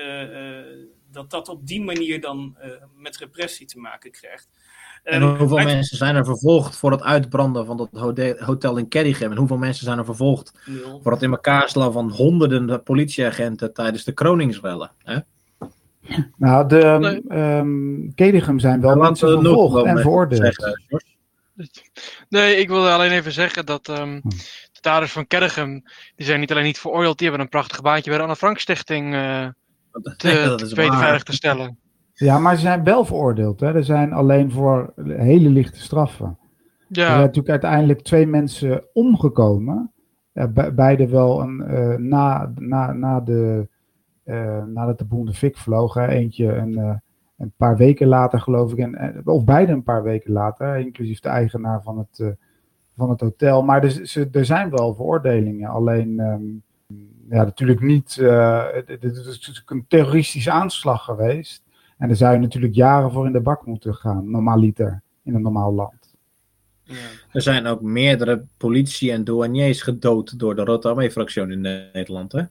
dat 1.10 1.30
dat 1.30 1.48
op 1.48 1.66
die 1.66 1.82
manier 1.82 2.20
dan 2.20 2.56
met 2.96 3.16
repressie 3.16 3.66
te 3.66 3.78
maken 3.78 4.10
krijgt. 4.10 4.48
En 5.02 5.22
ehm, 5.22 5.36
hoeveel 5.36 5.56
mensen 5.56 5.96
zijn 5.96 6.16
er 6.16 6.24
vervolgd 6.24 6.76
voor 6.76 6.90
het 6.90 7.02
uitbranden 7.02 7.66
van 7.66 7.76
dat 7.76 7.88
hotel 8.38 8.76
in 8.76 8.88
Kerrichem? 8.88 9.30
En 9.30 9.36
hoeveel 9.36 9.56
mensen 9.56 9.84
zijn 9.84 9.98
er 9.98 10.04
vervolgd 10.04 10.52
voor 11.02 11.12
het 11.12 11.22
in 11.22 11.30
elkaar 11.30 11.68
slaan 11.68 11.92
van 11.92 12.10
honderden 12.10 12.82
politieagenten 12.82 13.72
tijdens 13.72 14.04
de 14.04 14.12
Kroningsrellen? 14.12 14.90
Hè? 14.98 15.18
Nou, 16.36 16.68
de 16.68 17.22
um, 17.28 18.12
Kerrichem 18.14 18.58
zijn 18.58 18.80
wel 18.80 18.96
mensen 18.96 19.28
vervolgd 19.28 19.86
en 19.86 19.98
veroordeeld. 19.98 20.78
Nee, 22.28 22.56
ik 22.56 22.68
wilde 22.68 22.90
alleen 22.90 23.10
even 23.10 23.32
zeggen 23.32 23.66
dat 23.66 23.88
um, 23.88 24.20
de 24.72 24.78
daders 24.80 25.12
van 25.12 25.26
Kerrichem, 25.26 25.82
die 26.16 26.26
zijn 26.26 26.40
niet 26.40 26.50
alleen 26.50 26.64
niet 26.64 26.78
veroordeeld, 26.78 27.18
die 27.18 27.28
hebben 27.28 27.44
een 27.44 27.52
prachtig 27.52 27.80
baantje 27.80 28.10
bij 28.10 28.18
de 28.18 28.24
Anne 28.24 28.36
Frank 28.36 28.58
Stichting 28.58 29.14
uh, 29.14 29.46
te, 30.16 30.54
te 30.56 30.68
veilig 30.74 31.22
te 31.22 31.32
stellen. 31.32 31.78
Ja, 32.22 32.38
maar 32.38 32.54
ze 32.54 32.60
zijn 32.60 32.84
wel 32.84 33.04
veroordeeld. 33.04 33.60
Hè? 33.60 33.74
Er 33.74 33.84
zijn 33.84 34.12
alleen 34.12 34.50
voor 34.50 34.92
hele 34.96 35.48
lichte 35.48 35.80
straffen. 35.80 36.38
Ja. 36.88 37.02
Er 37.02 37.08
zijn 37.08 37.20
natuurlijk 37.20 37.48
uiteindelijk 37.48 38.02
twee 38.02 38.26
mensen 38.26 38.84
omgekomen. 38.92 39.92
beide 40.74 41.08
wel 41.08 41.40
een, 41.40 41.56
na, 42.08 42.52
na, 42.54 42.92
na 42.92 43.20
de, 43.20 43.68
nadat 44.66 44.98
de 44.98 45.04
boel 45.04 45.24
de 45.24 45.34
fik 45.34 45.56
vloog. 45.56 45.96
Eentje 45.96 46.56
een, 46.56 47.00
een 47.36 47.52
paar 47.56 47.76
weken 47.76 48.06
later, 48.06 48.40
geloof 48.40 48.72
ik. 48.72 48.78
En, 48.78 49.20
of 49.24 49.44
beide 49.44 49.72
een 49.72 49.82
paar 49.82 50.02
weken 50.02 50.32
later, 50.32 50.76
inclusief 50.76 51.20
de 51.20 51.28
eigenaar 51.28 51.82
van 51.82 51.98
het, 51.98 52.36
van 52.96 53.10
het 53.10 53.20
hotel. 53.20 53.62
Maar 53.62 53.84
er, 53.84 54.28
er 54.32 54.44
zijn 54.44 54.70
wel 54.70 54.94
veroordelingen. 54.94 55.68
Alleen. 55.68 56.20
Ehm, 56.20 56.42
ja, 57.28 57.44
natuurlijk 57.44 57.80
niet. 57.80 58.16
Uh, 58.20 58.64
het, 58.72 59.02
is 59.02 59.24
natuurlijk 59.24 59.70
een 59.70 59.84
terroristische 59.88 60.50
aanslag 60.50 61.04
geweest. 61.04 61.64
En 61.98 62.08
daar 62.08 62.16
zou 62.16 62.32
je 62.32 62.38
natuurlijk 62.38 62.74
jaren 62.74 63.12
voor 63.12 63.26
in 63.26 63.32
de 63.32 63.40
bak 63.40 63.66
moeten 63.66 63.94
gaan, 63.94 64.30
normaliter, 64.30 65.02
in 65.24 65.34
een 65.34 65.42
normaal 65.42 65.72
land. 65.72 66.14
Ja. 66.84 66.96
Er 67.32 67.42
zijn 67.42 67.66
ook 67.66 67.80
meerdere 67.80 68.44
politie- 68.56 69.12
en 69.12 69.24
douaniers 69.24 69.82
gedood 69.82 70.38
door 70.38 70.54
de 70.54 70.64
Rotterdam-fractie 70.64 71.42
in 71.42 71.60
Nederland. 71.60 72.32
Hè? 72.32 72.42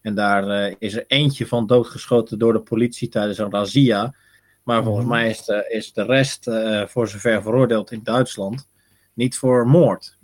En 0.00 0.14
daar 0.14 0.68
uh, 0.68 0.74
is 0.78 0.94
er 0.94 1.04
eentje 1.06 1.46
van 1.46 1.66
doodgeschoten 1.66 2.38
door 2.38 2.52
de 2.52 2.60
politie 2.60 3.08
tijdens 3.08 3.38
een 3.38 3.50
razzia. 3.50 4.14
Maar 4.62 4.82
volgens 4.82 5.06
mhm. 5.06 5.14
mij 5.14 5.28
is 5.28 5.44
de, 5.44 5.66
is 5.68 5.92
de 5.92 6.04
rest, 6.04 6.48
uh, 6.48 6.86
voor 6.86 7.08
zover 7.08 7.42
veroordeeld 7.42 7.90
in 7.90 8.00
Duitsland, 8.02 8.68
niet 9.14 9.36
voor 9.36 9.68
moord. 9.68 10.18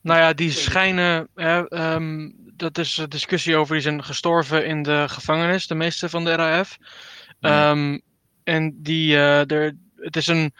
Nou 0.00 0.20
ja, 0.20 0.32
die 0.32 0.50
schijnen. 0.50 1.28
um, 1.68 2.34
dat 2.56 2.78
is 2.78 2.96
een 2.96 3.08
discussie 3.08 3.56
over. 3.56 3.74
Die 3.74 3.82
zijn 3.82 4.04
gestorven 4.04 4.66
in 4.66 4.82
de 4.82 5.04
gevangenis, 5.08 5.66
de 5.66 5.74
meeste 5.74 6.08
van 6.08 6.24
de 6.24 6.34
RAF. 6.34 6.78
Ehm, 7.40 7.98
en 8.44 8.82
die, 8.82 9.12
uh, 9.12 9.50
er, 9.50 9.76
het 9.96 10.16
is 10.16 10.26
een. 10.26 10.54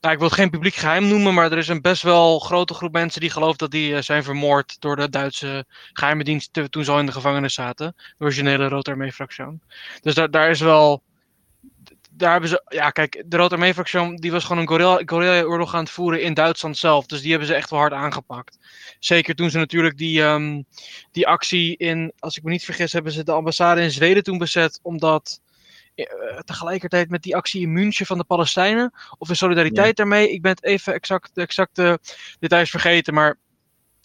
Nou, 0.00 0.16
ik 0.16 0.20
wil 0.20 0.28
het 0.28 0.38
geen 0.38 0.50
publiek 0.50 0.74
geheim 0.74 1.08
noemen, 1.08 1.34
maar 1.34 1.52
er 1.52 1.58
is 1.58 1.68
een 1.68 1.80
best 1.80 2.02
wel 2.02 2.38
grote 2.38 2.74
groep 2.74 2.92
mensen 2.92 3.20
die 3.20 3.30
geloven 3.30 3.58
dat 3.58 3.70
die 3.70 3.90
uh, 3.90 4.00
zijn 4.00 4.24
vermoord 4.24 4.80
door 4.80 4.96
de 4.96 5.10
Duitse 5.10 5.64
geheime 5.92 6.24
dienst 6.24 6.60
toen 6.70 6.84
ze 6.84 6.90
al 6.90 6.98
in 6.98 7.06
de 7.06 7.12
gevangenis 7.12 7.54
zaten. 7.54 7.94
De 7.96 8.24
originele 8.24 8.68
Rotarmee-fractie. 8.68 9.60
Dus 10.00 10.14
daar, 10.14 10.30
daar 10.30 10.50
is 10.50 10.60
wel 10.60 11.02
daar 12.16 12.32
hebben 12.32 12.50
ze, 12.50 12.62
ja 12.68 12.90
kijk, 12.90 13.22
de 13.26 13.36
Rote 13.36 13.54
Armee-fractie 13.54 14.20
die 14.20 14.32
was 14.32 14.44
gewoon 14.44 14.62
een 14.62 15.08
guerrilla-oorlog 15.08 15.74
aan 15.74 15.80
het 15.80 15.90
voeren 15.90 16.22
in 16.22 16.34
Duitsland 16.34 16.76
zelf. 16.76 17.06
Dus 17.06 17.20
die 17.20 17.30
hebben 17.30 17.48
ze 17.48 17.54
echt 17.54 17.70
wel 17.70 17.78
hard 17.78 17.92
aangepakt. 17.92 18.58
Zeker 18.98 19.34
toen 19.34 19.50
ze 19.50 19.58
natuurlijk 19.58 19.96
die, 19.96 20.22
um, 20.22 20.64
die 21.12 21.26
actie 21.26 21.76
in, 21.76 22.12
als 22.18 22.36
ik 22.36 22.42
me 22.42 22.50
niet 22.50 22.64
vergis, 22.64 22.92
hebben 22.92 23.12
ze 23.12 23.24
de 23.24 23.32
ambassade 23.32 23.82
in 23.82 23.90
Zweden 23.90 24.22
toen 24.22 24.38
bezet. 24.38 24.80
Omdat 24.82 25.40
tegelijkertijd 26.44 27.10
met 27.10 27.22
die 27.22 27.36
actie 27.36 27.62
in 27.62 27.72
München 27.72 28.06
van 28.06 28.18
de 28.18 28.24
Palestijnen, 28.24 28.92
of 29.18 29.28
in 29.28 29.36
solidariteit 29.36 29.96
daarmee, 29.96 30.30
ik 30.30 30.42
ben 30.42 30.50
het 30.50 30.64
even 30.64 30.94
exact, 30.94 31.30
de 31.34 31.40
exacte 31.40 31.98
details 32.38 32.70
vergeten, 32.70 33.14
maar 33.14 33.38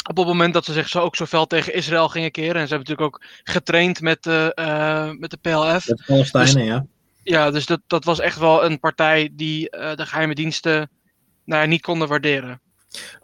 op 0.09 0.17
het 0.17 0.25
moment 0.25 0.53
dat 0.53 0.65
ze 0.65 0.73
zich 0.73 0.89
zo 0.89 0.99
ook 0.99 1.15
zo 1.15 1.25
fel 1.25 1.47
tegen 1.47 1.73
Israël 1.73 2.09
gingen 2.09 2.31
keren. 2.31 2.61
En 2.61 2.67
ze 2.67 2.73
hebben 2.73 2.87
natuurlijk 2.87 3.15
ook 3.15 3.23
getraind 3.43 4.01
met 4.01 4.23
de, 4.23 4.51
uh, 4.59 5.11
met 5.19 5.31
de 5.31 5.37
PLF. 5.37 5.87
Met 5.87 5.97
de 5.97 6.03
Palestijnen, 6.07 6.53
dus 6.53 6.65
ja. 6.65 6.85
Ja, 7.23 7.51
dus 7.51 7.65
dat, 7.65 7.81
dat 7.87 8.03
was 8.03 8.19
echt 8.19 8.37
wel 8.37 8.65
een 8.65 8.79
partij 8.79 9.29
die 9.33 9.75
uh, 9.75 9.95
de 9.95 10.05
geheime 10.05 10.35
diensten 10.35 10.89
nou, 11.45 11.67
niet 11.67 11.81
konden 11.81 12.07
waarderen. 12.07 12.61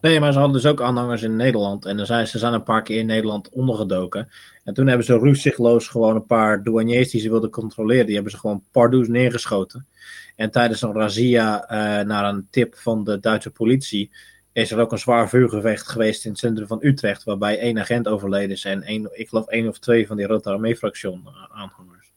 Nee, 0.02 0.20
maar 0.20 0.32
ze 0.32 0.40
hadden 0.40 0.62
dus 0.62 0.72
ook 0.72 0.82
aanhangers 0.82 1.22
in 1.22 1.36
Nederland. 1.36 1.86
En 1.86 1.98
dan 1.98 2.06
zijn, 2.06 2.28
ze 2.28 2.38
zijn 2.38 2.54
een 2.54 2.64
paar 2.64 2.84
keer 2.84 3.00
in 3.00 3.06
Nederland 3.06 3.50
ondergedoken. 3.50 4.30
En 4.64 4.74
toen 4.74 4.88
hebben 4.88 5.06
ze 5.06 5.18
ruzigloos 5.20 5.88
gewoon 5.88 6.16
een 6.16 6.26
paar 6.26 6.64
douaniers 6.64 7.12
die 7.12 7.22
ze 7.22 7.30
wilden 7.30 7.50
controleren. 7.50 8.06
Die 8.06 8.14
hebben 8.16 8.32
ze 8.32 8.38
gewoon 8.38 8.64
pardoes 8.72 9.08
neergeschoten. 9.08 9.88
En 10.36 10.52
tijdens 10.52 10.82
een 10.82 10.94
razzia 10.94 11.64
uh, 11.64 12.06
naar 12.06 12.34
een 12.34 12.48
tip 12.50 12.76
van 12.76 13.04
de 13.04 13.20
Duitse 13.20 13.52
politie 13.52 14.12
is 14.54 14.72
er 14.72 14.80
ook 14.80 14.92
een 14.92 15.00
zwaar 15.00 15.30
vuurgevecht 15.30 15.88
geweest 15.88 16.26
in 16.26 16.32
het 16.32 16.40
centrum 16.40 16.68
van 16.68 16.80
Utrecht. 16.82 17.24
Waarbij 17.24 17.60
één 17.60 17.80
agent 17.80 18.08
overleden 18.08 18.50
is 18.50 18.66
en 18.66 18.84
één, 18.84 19.10
ik 19.12 19.30
geloof 19.30 19.48
één 19.48 19.68
of 19.68 19.80
twee 19.80 20.08
van 20.08 20.18
die 20.18 20.26
Rote 20.26 20.50
Armee-fractie 20.50 21.22
aanhangers. 21.52 22.14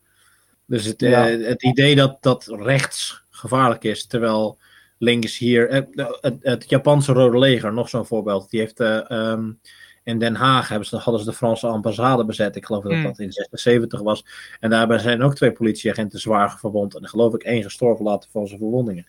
Dus 0.66 0.84
het, 0.84 1.02
eh, 1.02 1.24
het 1.24 1.62
idee 1.62 1.96
dat, 1.96 2.16
dat 2.20 2.46
rechts 2.58 3.22
gevaarlijk 3.30 3.84
is, 3.84 4.06
terwijl 4.06 4.58
links 4.98 5.38
hier. 5.38 5.68
Eh, 5.68 5.82
het, 6.20 6.36
het, 6.40 6.64
Japanse 6.68 7.12
Rode 7.12 7.38
Leger, 7.38 7.72
nog 7.72 7.88
zo'n 7.88 8.06
voorbeeld. 8.06 8.50
Die 8.50 8.60
heeft 8.60 8.80
uh, 8.80 9.00
um, 9.10 9.60
in 10.02 10.18
Den 10.18 10.34
Haag 10.34 10.68
hebben 10.68 10.88
ze, 10.88 10.96
hadden 10.96 11.20
ze 11.22 11.30
de 11.30 11.36
Franse 11.36 11.66
ambassade 11.66 12.24
bezet. 12.24 12.56
Ik 12.56 12.64
geloof 12.64 12.82
dat 12.82 12.92
hmm. 12.92 13.02
dat 13.02 13.18
in 13.18 13.32
76 13.32 14.00
was. 14.00 14.24
En 14.60 14.70
daarbij 14.70 14.98
zijn 14.98 15.22
ook 15.22 15.34
twee 15.34 15.52
politieagenten 15.52 16.18
zwaar 16.18 16.58
verwond. 16.58 16.94
En 16.94 17.08
geloof 17.08 17.34
ik 17.34 17.42
één 17.42 17.62
gestorven 17.62 18.04
later 18.04 18.30
van 18.30 18.46
zijn 18.46 18.58
verwondingen. 18.58 19.06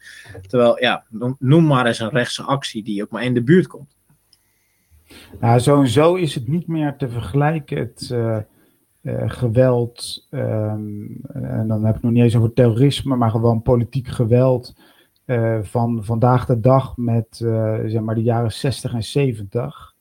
Terwijl, 0.47 0.79
ja, 0.79 1.03
noem 1.39 1.65
maar 1.65 1.85
eens 1.85 1.99
een 1.99 2.09
rechtse 2.09 2.43
actie 2.43 2.83
die 2.83 3.03
ook 3.03 3.09
maar 3.09 3.23
in 3.23 3.33
de 3.33 3.43
buurt 3.43 3.67
komt. 3.67 3.95
Nou, 5.39 5.59
sowieso 5.59 6.15
is 6.15 6.35
het 6.35 6.47
niet 6.47 6.67
meer 6.67 6.95
te 6.95 7.09
vergelijken. 7.09 7.77
Het. 7.77 8.09
Uh, 8.11 8.37
geweld, 9.25 10.27
um, 10.31 11.21
en 11.33 11.67
dan 11.67 11.85
heb 11.85 11.95
ik 11.95 12.01
nog 12.01 12.11
niet 12.11 12.23
eens 12.23 12.35
over 12.35 12.53
terrorisme, 12.53 13.15
maar 13.15 13.29
gewoon 13.29 13.61
politiek 13.61 14.07
geweld 14.07 14.75
uh, 15.29 15.57
van 15.61 16.03
vandaag 16.03 16.45
de 16.45 16.59
dag 16.59 16.97
met 16.97 17.39
uh, 17.43 17.79
zeg 17.85 18.01
maar 18.01 18.15
de 18.15 18.23
jaren 18.23 18.51
60 18.51 18.93
en 18.93 19.03
70. 19.03 19.95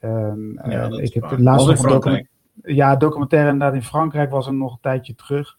Um, 0.00 0.60
ja, 0.68 0.88
ik 0.88 1.14
heb 1.14 1.30
het 1.30 1.40
laatste 1.40 1.88
document 1.88 2.28
ja, 2.62 2.96
documentaire 2.96 3.50
inderdaad 3.50 3.74
in 3.74 3.82
Frankrijk 3.82 4.30
was 4.30 4.46
er 4.46 4.54
nog 4.54 4.72
een 4.72 4.78
tijdje 4.80 5.14
terug. 5.14 5.56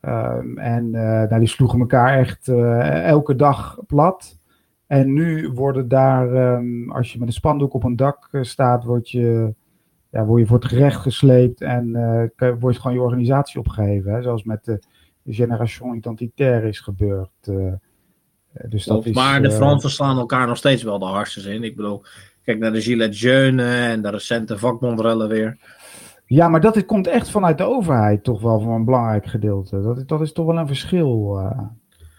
Um, 0.00 0.58
en 0.58 0.90
nou, 0.90 1.38
die 1.38 1.48
sloegen 1.48 1.80
elkaar 1.80 2.18
echt 2.18 2.48
elke 3.04 3.36
dag 3.36 3.78
plat. 3.86 4.38
En 4.86 5.12
nu 5.12 5.48
worden 5.48 5.88
daar, 5.88 6.56
als 6.88 7.12
je 7.12 7.18
met 7.18 7.28
een 7.28 7.34
spandoek 7.34 7.74
op 7.74 7.84
een 7.84 7.96
dak 7.96 8.28
staat, 8.42 8.84
word 8.84 9.10
je 9.10 9.54
ja, 10.14 10.24
word 10.24 10.40
je 10.40 10.46
voor 10.46 10.58
het 10.58 10.68
gerecht 10.68 11.00
gesleept 11.00 11.60
en 11.60 11.88
uh, 12.38 12.52
wordt 12.60 12.78
gewoon 12.78 12.96
je 12.96 13.02
organisatie 13.02 13.60
opgeheven. 13.60 14.12
Hè? 14.12 14.22
Zoals 14.22 14.42
met 14.42 14.64
de, 14.64 14.82
de 15.22 15.32
Generation 15.32 15.96
Identitaire 15.96 16.68
is 16.68 16.80
gebeurd. 16.80 17.30
Uh, 17.48 17.72
dus 18.68 18.84
dat 18.84 19.06
is, 19.06 19.14
maar 19.14 19.42
de 19.42 19.50
Fransen 19.50 19.90
slaan 19.90 20.18
elkaar 20.18 20.46
nog 20.46 20.56
steeds 20.56 20.82
wel 20.82 20.98
de 20.98 21.04
hartstikke 21.04 21.52
in. 21.52 21.64
Ik 21.64 21.76
bedoel, 21.76 22.04
kijk 22.44 22.58
naar 22.58 22.72
de 22.72 22.80
Gilets 22.80 23.20
Jeunes 23.20 23.74
en 23.74 24.02
de 24.02 24.10
recente 24.10 24.58
vakbondrellen 24.58 25.28
weer. 25.28 25.58
Ja, 26.26 26.48
maar 26.48 26.60
dat 26.60 26.84
komt 26.86 27.06
echt 27.06 27.30
vanuit 27.30 27.58
de 27.58 27.64
overheid 27.64 28.24
toch 28.24 28.40
wel 28.40 28.60
voor 28.60 28.74
een 28.74 28.84
belangrijk 28.84 29.26
gedeelte. 29.26 29.82
Dat, 29.82 30.08
dat 30.08 30.20
is 30.20 30.32
toch 30.32 30.46
wel 30.46 30.58
een 30.58 30.66
verschil. 30.66 31.38
Uh. 31.38 31.60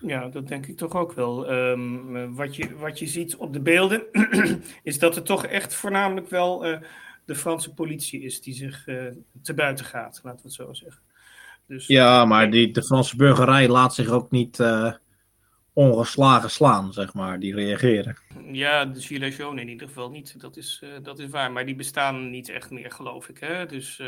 Ja, 0.08 0.28
dat 0.28 0.48
denk 0.48 0.66
ik 0.66 0.78
toch 0.78 0.96
ook 0.96 1.14
wel. 1.14 1.52
Um, 1.52 2.36
wat, 2.36 2.56
je, 2.56 2.76
wat 2.78 3.00
je 3.00 3.08
ziet 3.08 3.36
op 3.36 3.54
de 3.54 3.60
beelden 3.60 4.04
is 4.84 5.00
dat 5.00 5.16
het 5.16 5.26
toch 5.26 5.46
echt 5.46 5.76
voornamelijk 5.76 6.30
wel 6.30 6.68
uh, 6.68 6.78
de 7.26 7.36
Franse 7.36 7.74
politie 7.74 8.22
is 8.22 8.42
die 8.42 8.54
zich 8.54 8.88
uh, 8.88 9.04
te 9.42 9.54
buiten 9.54 9.86
gaat, 9.86 10.20
laten 10.24 10.42
we 10.42 10.48
het 10.48 10.54
zo 10.54 10.74
zeggen. 10.74 11.02
Dus, 11.68 11.88
ja, 11.88 12.26
maar 12.26 12.52
die, 12.52 12.72
de 12.72 12.84
Franse 12.84 13.16
burgerij 13.16 13.68
laat 13.68 13.94
zich 13.94 14.10
ook 14.10 14.32
niet 14.32 14.60
uh, 14.60 14.94
ongeslagen 15.76 16.50
slaan, 16.50 16.94
zeg 16.94 17.14
maar. 17.14 17.40
Die 17.40 17.56
reageren. 17.56 18.18
Ja, 18.52 18.86
de 18.86 19.02
Gilets 19.02 19.38
jaunes 19.38 19.62
in 19.62 19.70
ieder 19.70 19.88
geval 19.88 20.10
niet. 20.10 20.42
Dat 20.42 20.58
is, 20.58 20.82
uh, 20.84 20.90
dat 21.04 21.20
is 21.20 21.30
waar. 21.30 21.52
Maar 21.52 21.66
die 21.66 21.76
bestaan 21.76 22.30
niet 22.30 22.50
echt 22.50 22.72
meer, 22.72 22.92
geloof 22.92 23.30
ik. 23.30 23.38
Hè? 23.40 23.66
Dus 23.66 24.02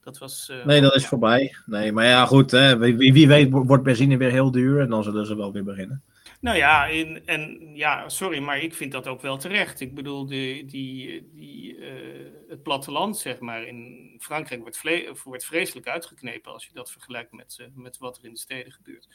dat 0.00 0.18
was... 0.18 0.52
nee, 0.64 0.80
dat 0.80 0.94
is 0.94 1.06
voorbij. 1.06 1.54
Nee, 1.66 1.92
maar 1.92 2.06
ja, 2.06 2.26
goed. 2.26 2.50
Hè? 2.50 2.78
Wie, 2.78 3.12
wie 3.12 3.28
weet 3.28 3.50
wordt 3.50 3.82
benzine 3.82 4.16
weer 4.16 4.30
heel 4.30 4.50
duur 4.50 4.80
en 4.80 4.88
dan 4.88 5.02
zullen 5.02 5.26
ze 5.26 5.36
wel 5.36 5.52
weer 5.52 5.64
beginnen. 5.64 6.02
Nou 6.44 6.56
ja, 6.56 6.88
en, 6.88 7.26
en 7.26 7.70
ja, 7.74 8.08
sorry, 8.08 8.38
maar 8.38 8.58
ik 8.58 8.74
vind 8.74 8.92
dat 8.92 9.06
ook 9.06 9.20
wel 9.20 9.36
terecht. 9.36 9.80
Ik 9.80 9.94
bedoel, 9.94 10.26
de, 10.26 10.62
die, 10.66 11.28
die, 11.32 11.76
uh, 11.76 12.30
het 12.48 12.62
platteland, 12.62 13.18
zeg 13.18 13.40
maar, 13.40 13.66
in 13.66 14.14
Frankrijk 14.20 14.60
wordt, 14.60 14.76
vle 14.76 15.16
wordt 15.24 15.44
vreselijk 15.44 15.88
uitgeknepen 15.88 16.52
als 16.52 16.66
je 16.66 16.70
dat 16.72 16.92
vergelijkt 16.92 17.32
met, 17.32 17.68
met 17.74 17.98
wat 17.98 18.18
er 18.18 18.24
in 18.24 18.32
de 18.32 18.38
steden 18.38 18.72
gebeurt. 18.72 19.08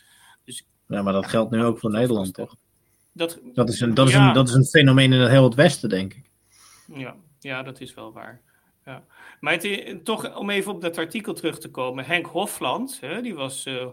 Dus, 0.44 0.68
ja, 0.89 1.02
maar 1.02 1.13
dat 1.13 1.28
geldt 1.28 1.52
nu 1.52 1.63
ook 1.63 1.80
voor 1.80 1.91
Nederland, 1.91 2.34
toch? 2.34 2.56
Dat, 3.12 3.39
dat, 3.54 3.69
is 3.69 3.80
een, 3.82 3.93
dat, 3.93 4.08
is 4.08 4.13
een, 4.13 4.34
dat 4.34 4.47
is 4.47 4.54
een 4.54 4.65
fenomeen 4.65 5.13
in 5.13 5.19
het 5.19 5.30
heel 5.30 5.43
het 5.43 5.56
Westen, 5.56 5.89
denk 5.89 6.13
ik. 6.13 6.32
Ja, 6.93 7.15
ja 7.39 7.63
dat 7.63 7.82
is 7.82 7.93
wel 7.93 8.13
waar. 8.13 8.41
Ja. 8.86 9.06
Maar 9.39 9.54
het, 9.54 10.06
toch, 10.06 10.38
om 10.38 10.49
even 10.49 10.71
op 10.71 10.82
dat 10.82 10.97
artikel 10.97 11.34
terug 11.34 11.60
te 11.60 11.69
komen. 11.69 12.06
Henk 12.06 12.25
Hofland, 12.25 12.97
hè, 13.02 13.21
die 13.21 13.36
was 13.36 13.65
uh, 13.65 13.88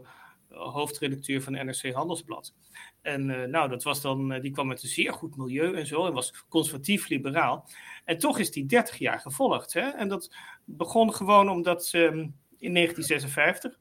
hoofdredacteur 0.49 1.43
van 1.43 1.53
NRC 1.53 1.93
Handelsblad. 1.93 2.55
En 3.03 3.29
uh, 3.29 3.45
nou, 3.45 3.69
dat 3.69 3.83
was 3.83 4.01
dan, 4.01 4.33
uh, 4.33 4.41
die 4.41 4.51
kwam 4.51 4.67
met 4.67 4.83
een 4.83 4.89
zeer 4.89 5.13
goed 5.13 5.37
milieu 5.37 5.75
en 5.75 5.87
zo. 5.87 6.07
En 6.07 6.13
was 6.13 6.45
conservatief-liberaal. 6.49 7.69
En 8.05 8.19
toch 8.19 8.39
is 8.39 8.51
die 8.51 8.67
30 8.67 8.99
jaar 8.99 9.21
gevolgd. 9.21 9.73
Hè? 9.73 9.89
En 9.89 10.09
dat 10.09 10.35
begon 10.65 11.15
gewoon 11.15 11.49
omdat 11.49 11.91
um, 11.95 12.35
in 12.59 12.75
1956. 12.75 13.79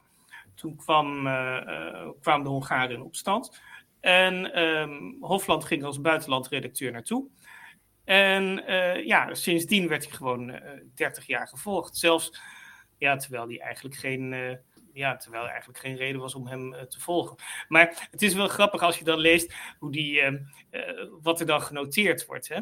Toen 0.56 0.76
kwam, 0.76 1.28
uh, 1.28 2.10
kwamen 2.22 2.44
de 2.44 2.50
Hongaren 2.50 2.96
in 2.96 3.02
opstand. 3.02 3.62
En 4.00 4.60
um, 4.64 5.18
Hofland 5.20 5.66
ging 5.66 5.84
als 5.84 6.02
buitenlandredacteur 6.02 6.92
naartoe. 6.92 7.28
En 8.04 8.64
ja, 9.06 9.34
sindsdien 9.34 9.88
werd 9.88 10.04
hij 10.04 10.14
gewoon 10.14 10.60
30 10.96 11.28
jaar 11.28 11.48
gevolgd. 11.48 11.98
Zelfs, 11.98 12.42
ja, 12.98 13.16
terwijl 13.16 13.48
hij 13.48 13.60
eigenlijk 13.60 13.96
geen 13.96 14.60
ja, 14.94 15.16
terwijl 15.16 15.44
er 15.44 15.50
eigenlijk 15.50 15.80
geen 15.80 15.96
reden 15.96 16.22
was 16.22 16.36
om 16.36 16.48
hem 16.48 16.72
te 16.90 17.00
volgen. 17.00 17.38
Maar 17.68 18.08
het 18.12 18.22
is 18.22 18.34
wel 18.34 18.48
grappig 18.48 18.82
als 18.82 18.98
je 18.98 19.04
dan 19.04 19.20
leest 19.20 19.54
hoe 19.80 19.92
die, 19.92 20.22
wat 21.22 21.40
er 21.40 21.46
dan 21.46 21.62
genoteerd 21.62 22.26
wordt. 22.26 22.48
Hè? 22.48 22.60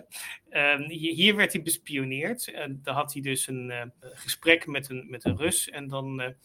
Ehm, 0.49 0.89
hier 0.89 1.35
werd 1.35 1.53
hij 1.53 1.61
bespioneerd. 1.61 2.51
En 2.51 2.79
dan 2.83 2.95
had 2.95 3.13
hij 3.13 3.21
dus 3.21 3.47
een 3.47 3.93
gesprek 3.99 4.67
met 4.67 4.89
een, 4.89 5.09
met 5.09 5.25
een 5.25 5.37
Rus. 5.37 5.69
En 5.69 5.87
dan 5.87 6.35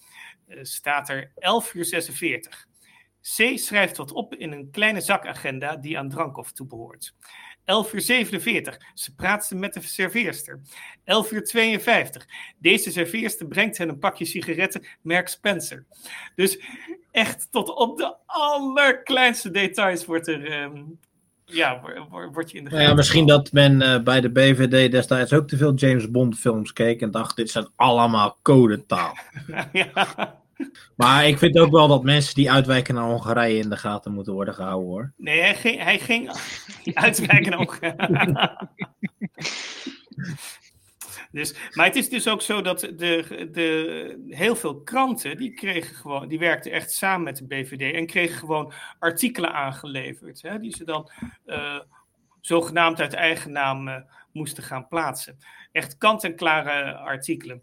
staat 0.63 1.09
er 1.09 1.33
11 1.35 1.75
uur 1.75 1.85
46. 1.85 2.67
C 3.37 3.59
schrijft 3.59 3.97
wat 3.97 4.13
op 4.13 4.35
in 4.35 4.53
een 4.53 4.71
kleine 4.71 5.01
zakagenda 5.01 5.77
die 5.77 5.99
aan 5.99 6.09
Drankov 6.09 6.49
toebehoort. 6.49 7.15
11 7.65 7.93
uur 7.93 8.01
47. 8.01 8.79
Ze 8.95 9.15
praat 9.15 9.51
met 9.55 9.75
de 9.75 9.81
serveerster. 9.81 10.61
11 11.05 11.33
uur 11.33 11.45
52. 11.45 12.27
Deze 12.59 12.91
serveerster 12.91 13.47
brengt 13.47 13.79
hen 13.79 13.89
een 13.89 13.99
pakje 13.99 14.25
sigaretten, 14.25 14.87
merk 15.03 15.29
Spencer. 15.29 15.85
Dus 16.35 16.61
echt 17.11 17.49
tot 17.51 17.75
op 17.75 17.97
de 17.97 18.17
allerkleinste 18.27 19.51
details 19.51 20.05
wordt 20.05 20.29
er. 20.29 20.63
Um, 20.63 20.99
ja, 21.49 21.81
word 22.33 22.51
je 22.51 22.59
in 22.59 22.65
de 22.65 22.71
nou 22.71 22.83
ja, 22.83 22.95
Misschien 22.95 23.27
dat 23.27 23.53
men 23.53 23.83
uh, 23.83 23.99
bij 24.03 24.21
de 24.21 24.31
BVD 24.31 24.91
destijds 24.91 25.33
ook 25.33 25.49
te 25.49 25.57
veel 25.57 25.75
James 25.75 26.11
Bond 26.11 26.39
films 26.39 26.73
keek 26.73 27.01
en 27.01 27.11
dacht: 27.11 27.37
dit 27.37 27.51
zijn 27.51 27.69
allemaal 27.77 28.39
codetaal. 28.43 29.17
ja. 29.73 30.07
Maar 30.97 31.27
ik 31.27 31.39
vind 31.39 31.59
ook 31.59 31.71
wel 31.71 31.89
dat 31.89 32.03
mensen 32.03 32.35
die 32.35 32.51
uitwijken 32.51 32.95
naar 32.95 33.05
Hongarije 33.05 33.59
in 33.59 33.69
de 33.69 33.77
gaten 33.77 34.13
moeten 34.13 34.33
worden 34.33 34.55
gehouden 34.55 34.89
hoor. 34.89 35.13
Nee, 35.17 35.41
hij 35.41 35.55
ging, 35.55 35.83
hij 35.83 35.99
ging 35.99 36.31
uitwijken 36.95 37.51
naar 37.51 37.59
Hongarije. 37.59 38.69
Dus, 41.39 41.55
maar 41.73 41.87
het 41.87 41.97
is 41.97 42.09
dus 42.09 42.29
ook 42.29 42.43
zo 42.43 42.61
dat 42.61 42.81
de, 42.81 43.49
de, 43.53 44.25
heel 44.29 44.57
veel 44.57 44.81
kranten, 44.81 45.37
die, 45.37 45.55
kregen 45.55 45.95
gewoon, 45.95 46.29
die 46.29 46.39
werkten 46.39 46.73
echt 46.73 46.93
samen 46.93 47.23
met 47.23 47.37
de 47.37 47.47
BVD 47.47 47.95
en 47.95 48.07
kregen 48.07 48.39
gewoon 48.39 48.73
artikelen 48.99 49.53
aangeleverd. 49.53 50.43
Hè, 50.43 50.59
die 50.59 50.77
ze 50.77 50.85
dan 50.85 51.11
uh, 51.47 51.81
zogenaamd 52.41 53.01
uit 53.01 53.13
eigen 53.13 53.53
naam 53.53 53.89
uh, 53.89 53.97
moesten 54.33 54.63
gaan 54.63 54.89
plaatsen. 54.89 55.39
Echt 55.73 55.99
kant-en-klare 55.99 56.95
artikelen. 56.95 57.63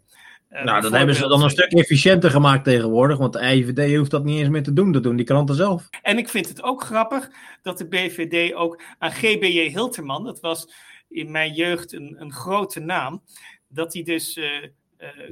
Uh, 0.50 0.64
nou, 0.64 0.80
dat 0.82 0.92
hebben 0.92 1.14
ze 1.14 1.28
dan 1.28 1.42
een 1.42 1.50
stuk 1.50 1.72
efficiënter 1.72 2.30
gemaakt 2.30 2.64
tegenwoordig, 2.64 3.18
want 3.18 3.32
de 3.32 3.40
IVD 3.40 3.96
hoeft 3.96 4.10
dat 4.10 4.24
niet 4.24 4.38
eens 4.38 4.48
meer 4.48 4.62
te 4.62 4.72
doen, 4.72 4.92
dat 4.92 5.02
doen 5.02 5.16
die 5.16 5.26
kranten 5.26 5.54
zelf. 5.54 5.88
En 6.02 6.18
ik 6.18 6.28
vind 6.28 6.48
het 6.48 6.62
ook 6.62 6.82
grappig 6.82 7.30
dat 7.62 7.78
de 7.78 7.88
BVD 7.88 8.54
ook 8.54 8.82
aan 8.98 9.12
GBJ 9.12 9.68
Hilterman, 9.68 10.24
dat 10.24 10.40
was 10.40 10.68
in 11.08 11.30
mijn 11.30 11.52
jeugd 11.52 11.92
een, 11.92 12.16
een 12.18 12.32
grote 12.32 12.80
naam, 12.80 13.22
dat 13.68 13.94
hij 13.94 14.02
dus 14.02 14.36
uh, 14.36 14.66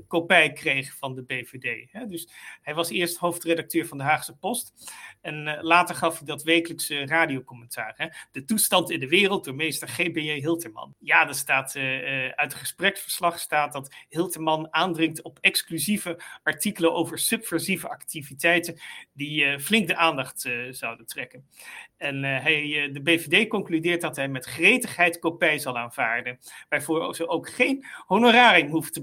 kopij 0.07 0.53
kreeg 0.53 0.97
van 0.97 1.15
de 1.15 1.23
BVD. 1.23 1.93
Hè? 1.93 2.07
Dus 2.07 2.29
hij 2.63 2.75
was 2.75 2.91
eerst 2.91 3.17
hoofdredacteur 3.17 3.87
van 3.87 3.99
de 3.99 4.05
Haagse 4.05 4.37
Post. 4.37 4.93
En 5.21 5.47
uh, 5.47 5.63
later 5.63 5.95
gaf 5.95 6.17
hij 6.19 6.27
dat 6.27 6.43
wekelijkse 6.43 7.07
radiocommentaar. 7.07 7.95
Hè? 7.97 8.07
De 8.33 8.45
toestand 8.45 8.91
in 8.91 9.01
de 9.01 9.09
wereld 9.09 9.45
door 9.45 9.55
meester 9.55 9.89
G.B.J. 9.89 10.33
Hilterman. 10.33 10.95
Ja, 10.99 11.29
er 11.29 11.35
staat, 11.35 11.75
uh, 11.75 11.83
uit 12.29 12.53
het 12.53 12.55
gespreksverslag 12.55 13.39
staat 13.39 13.73
dat 13.73 13.95
Hilterman 14.09 14.69
aandringt 14.71 15.23
op 15.23 15.39
exclusieve 15.41 16.21
artikelen 16.43 16.93
over 16.93 17.19
subversieve 17.19 17.89
activiteiten 17.89 18.81
die 19.13 19.59
flink 19.59 19.87
de 19.87 19.97
aandacht 19.97 20.49
zouden 20.71 21.07
trekken. 21.07 21.49
En 21.97 22.23
hij, 22.23 22.91
de 22.93 23.03
BVD 23.03 23.49
concludeert 23.49 24.01
dat 24.01 24.17
hij 24.17 24.29
met 24.29 24.45
gretigheid 24.45 25.19
kopij 25.19 25.59
zal 25.59 25.79
aanvaarden, 25.79 26.39
waarvoor 26.69 27.15
ze 27.15 27.29
ook 27.29 27.49
geen 27.51 27.85
honorarium 28.07 28.71
hoeft 28.71 28.93
te 28.93 29.03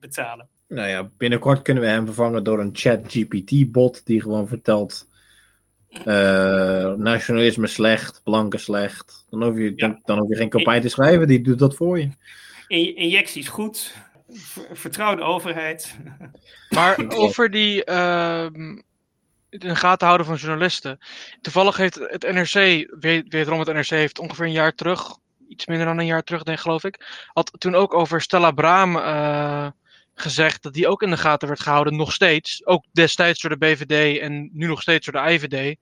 betalen. 0.00 0.48
Nou 0.68 0.88
ja, 0.88 1.10
binnenkort 1.16 1.62
kunnen 1.62 1.82
we 1.82 1.88
hem 1.88 2.04
vervangen 2.04 2.44
door 2.44 2.60
een 2.60 2.70
chat-GPT-bot 2.72 4.06
die 4.06 4.20
gewoon 4.20 4.48
vertelt 4.48 5.08
uh, 6.04 6.92
nationalisme 6.94 7.66
slecht, 7.66 8.20
blanken 8.24 8.60
slecht. 8.60 9.26
Dan 9.30 9.42
hoef, 9.42 9.58
je, 9.58 9.74
dan, 9.74 10.00
dan 10.04 10.18
hoef 10.18 10.28
je 10.28 10.36
geen 10.36 10.48
kopij 10.48 10.80
te 10.80 10.88
schrijven, 10.88 11.26
die 11.26 11.40
doet 11.40 11.58
dat 11.58 11.74
voor 11.74 11.98
je. 11.98 12.08
In, 12.68 12.96
injecties 12.96 13.48
goed, 13.48 13.94
vertrouw 14.72 15.14
de 15.14 15.22
overheid. 15.22 15.96
Maar 16.70 17.04
over 17.08 17.50
die 17.50 17.86
uh, 17.88 18.46
in 18.52 19.58
de 19.58 19.76
gaten 19.76 20.06
houden 20.06 20.26
van 20.26 20.36
journalisten. 20.36 20.98
Toevallig 21.40 21.76
heeft 21.76 21.94
het 21.94 22.32
NRC, 22.32 22.86
weet, 23.00 23.24
wederom 23.28 23.58
het 23.58 23.72
NRC 23.72 23.88
heeft 23.88 24.18
ongeveer 24.18 24.44
een 24.44 24.52
jaar 24.52 24.74
terug, 24.74 25.16
iets 25.52 25.66
minder 25.66 25.86
dan 25.86 25.98
een 25.98 26.06
jaar 26.06 26.22
terug, 26.22 26.42
denk 26.42 26.60
geloof 26.60 26.84
ik, 26.84 27.26
had 27.32 27.52
toen 27.58 27.74
ook 27.74 27.94
over 27.94 28.20
Stella 28.20 28.50
Braam 28.50 28.96
uh, 28.96 29.66
gezegd 30.14 30.62
dat 30.62 30.72
die 30.72 30.88
ook 30.88 31.02
in 31.02 31.10
de 31.10 31.16
gaten 31.16 31.48
werd 31.48 31.60
gehouden, 31.60 31.96
nog 31.96 32.12
steeds. 32.12 32.66
Ook 32.66 32.84
destijds 32.92 33.40
door 33.40 33.50
de 33.50 33.66
BVD 33.66 34.18
en 34.18 34.50
nu 34.52 34.66
nog 34.66 34.82
steeds 34.82 35.06
door 35.06 35.22
de 35.22 35.30
IVD. 35.32 35.76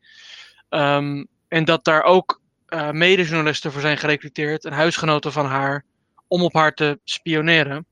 Um, 0.69 1.27
en 1.49 1.65
dat 1.65 1.85
daar 1.85 2.03
ook 2.03 2.41
uh, 2.69 2.91
medejournalisten 2.91 3.73
voor 3.73 3.81
zijn 3.81 3.99
gerecruiteerd 3.99 4.65
en 4.65 4.73
huisgenoten 4.73 5.33
van 5.33 5.47
haar 5.47 5.85
om 6.29 6.43
op 6.43 6.55
haar 6.55 6.75
te 6.75 7.01
spioneren. 7.05 7.87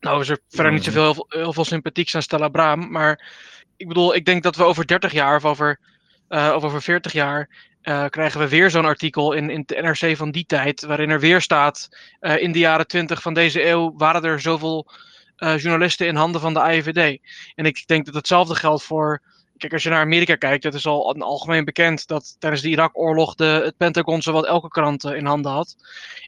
Nou 0.00 0.20
is 0.20 0.28
er 0.28 0.38
verder 0.48 0.72
niet 0.72 0.84
zoveel 0.84 1.12
heel, 1.12 1.26
heel 1.28 1.52
veel 1.52 1.64
sympathiek 1.64 2.14
aan 2.14 2.22
Stella 2.22 2.48
Braam, 2.48 2.90
maar 2.90 3.32
ik 3.76 3.88
bedoel, 3.88 4.14
ik 4.14 4.24
denk 4.24 4.42
dat 4.42 4.56
we 4.56 4.64
over 4.64 4.86
30 4.86 5.12
jaar 5.12 5.36
of 5.36 5.44
over, 5.44 5.80
uh, 6.28 6.52
of 6.56 6.62
over 6.62 6.82
40 6.82 7.12
jaar 7.12 7.69
uh, 7.82 8.06
krijgen 8.06 8.40
we 8.40 8.48
weer 8.48 8.70
zo'n 8.70 8.84
artikel 8.84 9.32
in, 9.32 9.50
in 9.50 9.62
de 9.66 9.82
NRC 9.82 10.16
van 10.16 10.30
die 10.30 10.46
tijd, 10.46 10.82
waarin 10.82 11.10
er 11.10 11.20
weer 11.20 11.40
staat, 11.40 11.88
uh, 12.20 12.42
in 12.42 12.52
de 12.52 12.58
jaren 12.58 12.86
20 12.86 13.22
van 13.22 13.34
deze 13.34 13.66
eeuw 13.66 13.92
waren 13.96 14.22
er 14.22 14.40
zoveel 14.40 14.90
uh, 15.38 15.58
journalisten 15.58 16.06
in 16.06 16.16
handen 16.16 16.40
van 16.40 16.54
de 16.54 16.60
IVD. 16.60 17.20
En 17.54 17.64
ik 17.64 17.86
denk 17.86 18.04
dat 18.04 18.14
hetzelfde 18.14 18.54
geldt 18.54 18.82
voor. 18.82 19.22
Kijk, 19.56 19.72
als 19.72 19.82
je 19.82 19.88
naar 19.88 20.00
Amerika 20.00 20.34
kijkt, 20.34 20.64
het 20.64 20.74
is 20.74 20.86
al 20.86 21.14
algemeen 21.18 21.64
bekend 21.64 22.06
dat 22.06 22.36
tijdens 22.38 22.62
de 22.62 22.68
Irak-oorlog 22.68 23.34
de, 23.34 23.44
het 23.44 23.76
Pentagon 23.76 24.22
zowat 24.22 24.46
elke 24.46 24.68
krant 24.68 25.04
in 25.04 25.26
handen 25.26 25.52
had. 25.52 25.76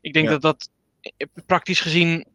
Ik 0.00 0.12
denk 0.12 0.28
dat 0.28 0.42
dat 0.42 0.68
praktisch 1.46 1.80
gezien 1.80 2.26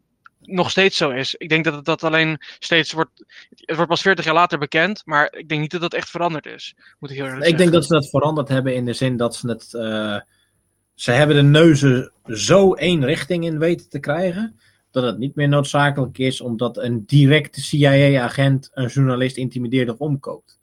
nog 0.48 0.70
steeds 0.70 0.96
zo 0.96 1.10
is. 1.10 1.34
Ik 1.34 1.48
denk 1.48 1.64
dat 1.64 1.74
het 1.74 1.84
dat 1.84 2.04
alleen 2.04 2.36
steeds 2.58 2.92
wordt. 2.92 3.24
Het 3.50 3.76
wordt 3.76 3.90
pas 3.90 4.02
40 4.02 4.24
jaar 4.24 4.34
later 4.34 4.58
bekend, 4.58 5.02
maar 5.04 5.32
ik 5.32 5.48
denk 5.48 5.60
niet 5.60 5.70
dat 5.70 5.80
dat 5.80 5.94
echt 5.94 6.10
veranderd 6.10 6.46
is. 6.46 6.74
Moet 6.98 7.10
ik 7.10 7.16
heel 7.16 7.26
eerlijk 7.26 7.46
Ik 7.46 7.58
denk 7.58 7.72
dat 7.72 7.84
ze 7.84 7.92
dat 7.92 8.08
veranderd 8.08 8.48
hebben 8.48 8.74
in 8.74 8.84
de 8.84 8.92
zin 8.92 9.16
dat 9.16 9.36
ze 9.36 9.48
het. 9.48 9.72
Uh, 9.72 10.20
ze 10.94 11.10
hebben 11.10 11.36
de 11.36 11.42
neuzen 11.42 12.12
zo 12.24 12.72
één 12.72 13.04
richting 13.04 13.44
in 13.44 13.58
weten 13.58 13.88
te 13.88 13.98
krijgen 13.98 14.58
dat 14.90 15.02
het 15.02 15.18
niet 15.18 15.34
meer 15.34 15.48
noodzakelijk 15.48 16.18
is 16.18 16.40
omdat 16.40 16.76
een 16.76 17.06
directe 17.06 17.60
CIA-agent 17.60 18.70
een 18.72 18.86
journalist 18.86 19.36
intimideert 19.36 19.90
of 19.90 19.98
omkoopt. 19.98 20.58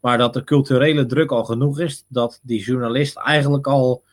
Maar 0.00 0.18
dat 0.18 0.34
de 0.34 0.44
culturele 0.44 1.06
druk 1.06 1.30
al 1.30 1.44
genoeg 1.44 1.80
is 1.80 2.04
dat 2.08 2.40
die 2.42 2.64
journalist 2.64 3.16
eigenlijk 3.16 3.66
al, 3.66 4.04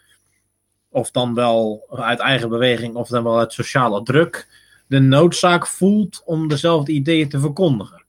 of 0.90 1.12
dan 1.12 1.34
wel 1.34 1.88
uit 1.90 2.20
eigen 2.20 2.50
beweging 2.50 2.96
of 2.96 3.08
dan 3.08 3.24
wel 3.24 3.40
uit 3.40 3.54
sociale 3.54 4.04
druk, 4.04 4.48
de 4.94 5.00
noodzaak 5.00 5.68
voelt 5.68 6.22
om 6.26 6.48
dezelfde 6.48 6.92
ideeën 6.92 7.30
te 7.30 7.40
verkondigen. 7.40 8.06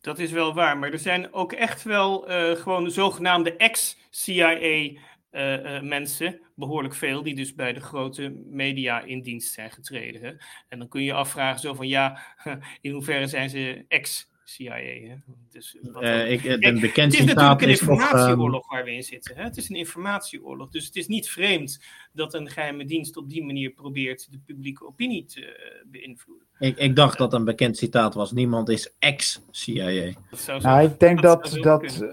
Dat 0.00 0.18
is 0.18 0.30
wel 0.30 0.54
waar, 0.54 0.78
maar 0.78 0.92
er 0.92 0.98
zijn 0.98 1.32
ook 1.32 1.52
echt 1.52 1.82
wel 1.82 2.30
uh, 2.30 2.50
gewoon 2.56 2.90
zogenaamde 2.90 3.56
ex-CIA 3.56 4.52
uh, 4.58 4.96
uh, 5.32 5.80
mensen, 5.82 6.40
behoorlijk 6.54 6.94
veel, 6.94 7.22
die 7.22 7.34
dus 7.34 7.54
bij 7.54 7.72
de 7.72 7.80
grote 7.80 8.42
media 8.46 9.00
in 9.00 9.22
dienst 9.22 9.52
zijn 9.52 9.70
getreden. 9.70 10.22
Hè? 10.22 10.32
En 10.68 10.78
dan 10.78 10.88
kun 10.88 11.02
je 11.02 11.12
afvragen 11.12 11.60
zo 11.60 11.74
van 11.74 11.88
ja, 11.88 12.20
in 12.80 12.92
hoeverre 12.92 13.26
zijn 13.26 13.50
ze 13.50 13.84
ex 13.88 14.30
CIA. 14.48 14.74
Hè? 14.74 15.14
Dus 15.50 15.76
uh, 16.00 16.30
ik, 16.30 16.44
een 16.44 16.80
bekend 16.80 17.12
het 17.12 17.20
is 17.20 17.34
natuurlijk 17.34 17.62
een 17.62 17.68
informatieoorlog 17.68 18.62
um... 18.62 18.76
waar 18.76 18.84
we 18.84 18.92
in 18.92 19.02
zitten. 19.02 19.36
Hè? 19.36 19.42
Het 19.42 19.56
is 19.56 19.68
een 19.68 19.76
informatieoorlog. 19.76 20.70
Dus 20.70 20.86
het 20.86 20.96
is 20.96 21.06
niet 21.06 21.28
vreemd 21.28 21.80
dat 22.12 22.34
een 22.34 22.48
geheime 22.48 22.84
dienst 22.84 23.16
op 23.16 23.28
die 23.28 23.44
manier 23.44 23.70
probeert 23.70 24.30
de 24.30 24.38
publieke 24.46 24.86
opinie 24.86 25.24
te 25.24 25.40
uh, 25.40 25.90
beïnvloeden. 25.90 26.46
Ik, 26.58 26.76
ik 26.76 26.96
dacht 26.96 27.18
dat 27.18 27.32
een 27.32 27.44
bekend 27.44 27.76
citaat 27.76 28.14
was: 28.14 28.32
niemand 28.32 28.68
is 28.68 28.94
ex-CIA. 28.98 30.12
Nou, 30.60 30.82
ik 30.82 31.00
denk 31.00 31.22
dat, 31.22 31.58
dat, 31.62 31.62
dat, 31.62 32.06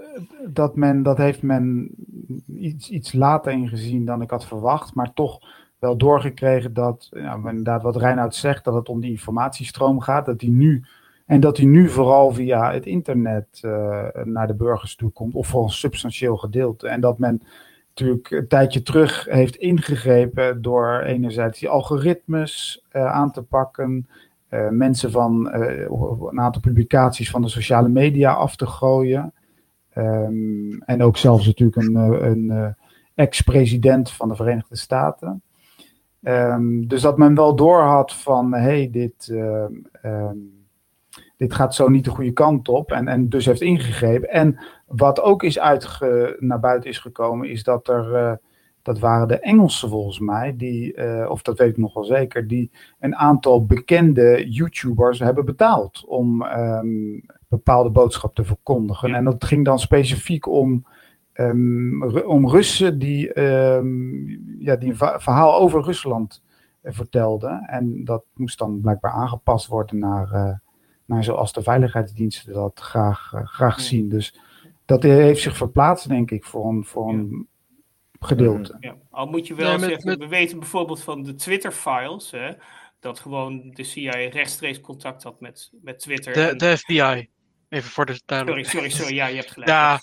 dat, 0.47 0.75
men, 0.75 1.03
dat 1.03 1.17
heeft 1.17 1.41
men 1.41 1.89
iets, 2.47 2.89
iets 2.89 3.13
later 3.13 3.51
ingezien 3.51 4.05
dan 4.05 4.21
ik 4.21 4.29
had 4.29 4.45
verwacht, 4.45 4.93
maar 4.93 5.13
toch 5.13 5.39
wel 5.79 5.97
doorgekregen 5.97 6.73
dat, 6.73 7.09
ja, 7.11 7.35
inderdaad 7.35 7.83
wat 7.83 7.95
Reinoud 7.95 8.35
zegt, 8.35 8.63
dat 8.63 8.73
het 8.73 8.89
om 8.89 9.01
die 9.01 9.11
informatiestroom 9.11 10.01
gaat, 10.01 10.25
dat 10.25 10.39
die 10.39 10.51
nu 10.51 10.85
en 11.25 11.39
dat 11.39 11.55
die 11.55 11.67
nu 11.67 11.89
vooral 11.89 12.31
via 12.31 12.73
het 12.73 12.85
internet 12.85 13.61
uh, 13.61 14.07
naar 14.23 14.47
de 14.47 14.55
burgers 14.55 14.95
toe 14.95 15.09
komt, 15.09 15.33
of 15.33 15.47
voor 15.47 15.63
een 15.63 15.69
substantieel 15.69 16.37
gedeelte. 16.37 16.87
En 16.87 17.01
dat 17.01 17.19
men 17.19 17.41
natuurlijk 17.87 18.31
een 18.31 18.47
tijdje 18.47 18.81
terug 18.81 19.25
heeft 19.29 19.55
ingegrepen 19.55 20.61
door 20.61 20.99
enerzijds 20.99 21.59
die 21.59 21.69
algoritmes 21.69 22.83
uh, 22.91 23.05
aan 23.05 23.31
te 23.31 23.43
pakken, 23.43 24.07
uh, 24.49 24.69
mensen 24.69 25.11
van 25.11 25.53
een 25.53 26.39
aantal 26.39 26.61
publicaties 26.61 27.29
van 27.29 27.41
de 27.41 27.49
sociale 27.49 27.89
media 27.89 28.33
af 28.33 28.55
te 28.55 28.67
gooien. 28.67 29.33
Um, 29.97 30.81
en 30.81 31.03
ook 31.03 31.17
zelfs 31.17 31.45
natuurlijk 31.45 31.77
een, 31.77 31.95
een 31.95 32.75
ex-president 33.13 34.11
van 34.11 34.27
de 34.27 34.35
Verenigde 34.35 34.75
Staten. 34.75 35.41
Um, 36.21 36.87
dus 36.87 37.01
dat 37.01 37.17
men 37.17 37.35
wel 37.35 37.55
doorhad 37.55 38.13
van, 38.13 38.53
hey, 38.53 38.89
dit. 38.91 39.31
Um, 40.03 40.54
dit 41.37 41.53
gaat 41.53 41.75
zo 41.75 41.89
niet 41.89 42.03
de 42.03 42.09
goede 42.09 42.33
kant 42.33 42.67
op. 42.67 42.91
En, 42.91 43.07
en 43.07 43.29
dus 43.29 43.45
heeft 43.45 43.61
ingegrepen. 43.61 44.29
En 44.29 44.59
wat 44.87 45.21
ook 45.21 45.43
is 45.43 45.59
uitge, 45.59 46.37
naar 46.39 46.59
buiten 46.59 46.89
is 46.89 46.99
gekomen, 46.99 47.49
is 47.49 47.63
dat 47.63 47.87
er 47.87 48.39
dat 48.85 48.99
waren 48.99 49.27
de 49.27 49.39
Engelsen 49.39 49.89
volgens 49.89 50.19
mij, 50.19 50.55
die, 50.57 50.97
uh, 50.97 51.29
of 51.29 51.41
dat 51.41 51.57
weet 51.57 51.69
ik 51.69 51.77
nog 51.77 51.93
wel 51.93 52.03
zeker, 52.03 52.47
die 52.47 52.71
een 52.99 53.15
aantal 53.15 53.65
bekende 53.65 54.45
YouTubers 54.49 55.19
hebben 55.19 55.45
betaald 55.45 56.05
om 56.07 56.41
um, 56.41 57.25
bepaalde 57.47 57.89
boodschap 57.89 58.35
te 58.35 58.43
verkondigen. 58.43 59.15
En 59.15 59.23
dat 59.23 59.43
ging 59.43 59.65
dan 59.65 59.79
specifiek 59.79 60.47
om, 60.47 60.85
um, 61.33 62.03
om 62.25 62.49
Russen 62.49 62.99
die, 62.99 63.39
um, 63.41 64.27
ja, 64.59 64.75
die 64.75 64.89
een 64.89 64.97
verhaal 64.97 65.55
over 65.55 65.83
Rusland 65.83 66.43
uh, 66.83 66.91
vertelden. 66.93 67.61
En 67.61 68.03
dat 68.03 68.23
moest 68.33 68.57
dan 68.57 68.81
blijkbaar 68.81 69.11
aangepast 69.11 69.67
worden 69.67 69.99
naar, 69.99 70.31
uh, 70.33 70.53
naar 71.05 71.23
zoals 71.23 71.53
de 71.53 71.63
veiligheidsdiensten 71.63 72.53
dat 72.53 72.79
graag, 72.79 73.31
graag 73.43 73.81
zien. 73.81 74.09
Dus 74.09 74.39
dat 74.85 75.03
heeft 75.03 75.41
zich 75.41 75.57
verplaatst, 75.57 76.07
denk 76.07 76.31
ik, 76.31 76.43
voor 76.43 76.69
een, 76.69 76.85
voor 76.85 77.09
een 77.09 77.47
gedeelte. 78.19 78.77
Ja. 78.79 78.95
Al 79.09 79.25
moet 79.25 79.47
je 79.47 79.55
wel 79.55 79.79
zeggen, 79.79 80.19
we 80.19 80.27
weten 80.27 80.59
bijvoorbeeld 80.59 81.03
van 81.03 81.23
de 81.23 81.35
Twitter-files, 81.35 82.33
dat 82.99 83.19
gewoon 83.19 83.71
de 83.73 83.83
CIA 83.83 84.11
rechtstreeks 84.11 84.81
contact 84.81 85.23
had 85.23 85.39
met, 85.39 85.71
met 85.81 85.99
Twitter. 85.99 86.33
De, 86.33 86.41
en... 86.41 86.57
de 86.57 86.77
FBI, 86.77 87.29
even 87.69 87.89
voor 87.89 88.05
de 88.05 88.21
duidelijkheid. 88.25 88.75
Sorry, 88.75 88.89
sorry, 88.89 89.03
sorry, 89.03 89.15
ja, 89.15 89.27
je 89.27 89.35
hebt 89.35 89.51
gelijk. 89.51 89.69
Ja, 89.69 89.99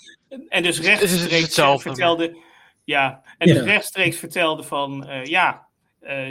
en 0.49 0.63
dus 0.63 0.79
rechtstreeks 0.79 1.53
vertelde, 1.81 2.37
ja, 2.83 3.21
en 3.37 3.47
dus 3.47 3.61
rechtstreeks 3.61 4.17
vertelde 4.17 4.63
van, 4.63 5.09
uh, 5.09 5.25
ja, 5.25 5.67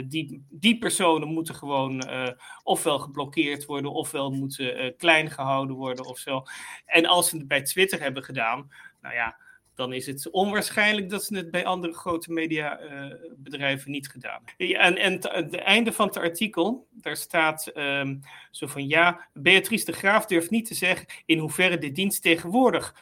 die, 0.07 0.45
die 0.49 0.77
personen 0.77 1.27
moeten 1.27 1.55
gewoon 1.55 2.09
uh, 2.09 2.27
ofwel 2.63 2.99
geblokkeerd 2.99 3.65
worden, 3.65 3.91
ofwel 3.91 4.31
moeten 4.31 4.95
klein 4.97 5.29
gehouden 5.29 5.75
worden 5.75 6.05
of 6.05 6.17
zo. 6.17 6.43
En 6.85 7.05
als 7.05 7.29
ze 7.29 7.37
het 7.37 7.47
bij 7.47 7.61
Twitter 7.61 7.99
hebben 7.99 8.23
gedaan, 8.23 8.71
nou 9.01 9.15
ja, 9.15 9.37
dan 9.75 9.93
is 9.93 10.05
het 10.05 10.29
onwaarschijnlijk 10.31 11.09
dat 11.09 11.23
ze 11.23 11.35
het 11.35 11.51
bij 11.51 11.65
andere 11.65 11.93
grote 11.93 12.31
mediabedrijven 12.31 13.91
niet 13.91 14.09
gedaan 14.09 14.41
hebben. 14.45 14.79
En, 14.79 14.97
en 14.97 15.13
het 15.13 15.55
einde 15.55 15.91
van 15.91 16.07
het 16.07 16.17
artikel, 16.17 16.87
daar 16.91 17.17
staat 17.17 17.71
um, 17.77 18.19
zo 18.51 18.67
van 18.67 18.87
ja, 18.87 19.27
Beatrice 19.33 19.85
de 19.85 19.91
Graaf 19.91 20.25
durft 20.25 20.49
niet 20.49 20.65
te 20.65 20.75
zeggen 20.75 21.05
in 21.25 21.37
hoeverre 21.37 21.77
de 21.77 21.91
dienst 21.91 22.21
tegenwoordig 22.21 22.95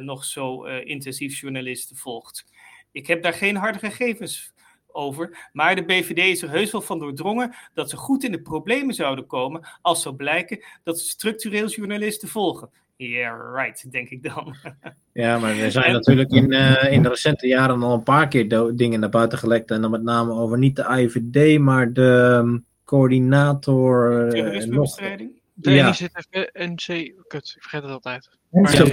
nog 0.00 0.24
zo 0.24 0.64
intensief 0.64 1.40
journalisten 1.40 1.96
volgt. 1.96 2.44
Ik 2.92 3.06
heb 3.06 3.22
daar 3.22 3.32
geen 3.32 3.56
harde 3.56 3.78
gegevens 3.78 4.52
over, 4.92 5.48
maar 5.52 5.74
de 5.74 5.84
BVD 5.84 6.18
is 6.18 6.42
er 6.42 6.50
heus 6.50 6.72
wel 6.72 6.80
van 6.80 6.98
doordrongen 6.98 7.54
dat 7.74 7.90
ze 7.90 7.96
goed 7.96 8.24
in 8.24 8.32
de 8.32 8.40
problemen 8.40 8.94
zouden 8.94 9.26
komen 9.26 9.68
als 9.82 10.02
zou 10.02 10.14
blijken 10.14 10.64
dat 10.82 10.98
ze 10.98 11.08
structureel 11.08 11.68
journalisten 11.68 12.28
volgen. 12.28 12.70
Yeah, 12.96 13.54
right, 13.54 13.92
denk 13.92 14.08
ik 14.08 14.22
dan. 14.22 14.54
ja, 15.12 15.38
maar 15.38 15.58
er 15.58 15.70
zijn 15.70 15.92
natuurlijk 15.92 16.30
in, 16.30 16.52
uh, 16.52 16.92
in 16.92 17.02
de 17.02 17.08
recente 17.08 17.46
jaren 17.46 17.82
al 17.82 17.94
een 17.94 18.02
paar 18.02 18.28
keer 18.28 18.76
dingen 18.76 19.00
naar 19.00 19.08
buiten 19.08 19.38
gelekt. 19.38 19.70
En 19.70 19.80
dan 19.80 19.90
met 19.90 20.02
name 20.02 20.32
over 20.32 20.58
niet 20.58 20.76
de 20.76 20.84
IVD, 20.88 21.58
maar 21.58 21.92
de 21.92 22.40
um, 22.42 22.64
coördinator. 22.84 24.12
Uh, 24.24 24.30
Terrorismebestrijding? 24.30 25.40
De 25.54 25.70
ja. 25.70 25.94
NC, 26.52 27.12
kut, 27.26 27.52
ik 27.56 27.62
vergeet 27.62 27.82
het 27.82 27.90
altijd. 27.90 28.30
Maar, 28.50 28.86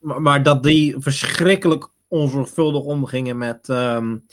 maar, 0.00 0.22
maar, 0.22 0.42
dat 0.42 0.62
die 0.62 0.94
verschrikkelijk 0.98 1.88
onzorgvuldig 2.08 2.82
omgingen 2.82 3.38
met 3.38 3.68
um, 3.68 4.26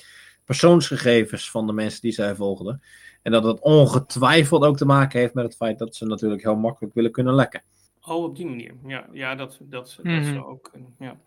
persoonsgegevens 0.47 1.51
van 1.51 1.67
de 1.67 1.73
mensen 1.73 2.01
die 2.01 2.11
zij 2.11 2.35
volgden. 2.35 2.81
En 3.21 3.31
dat 3.31 3.43
het 3.43 3.59
ongetwijfeld 3.59 4.63
ook 4.63 4.77
te 4.77 4.85
maken 4.85 5.19
heeft 5.19 5.33
met 5.33 5.43
het 5.43 5.55
feit 5.55 5.79
dat 5.79 5.95
ze 5.95 6.05
natuurlijk 6.05 6.43
heel 6.43 6.55
makkelijk 6.55 6.93
willen 6.93 7.11
kunnen 7.11 7.33
lekken. 7.33 7.63
Oh, 8.01 8.23
op 8.23 8.35
die 8.35 8.45
manier. 8.45 8.73
Ja, 8.85 9.07
ja 9.11 9.35
dat, 9.35 9.59
dat, 9.61 9.97
mm 10.03 10.11
-hmm. 10.11 10.23
dat 10.23 10.33
zou 10.33 10.45
ook 10.45 10.69
kunnen. 10.71 10.95
Ja. 10.99 11.19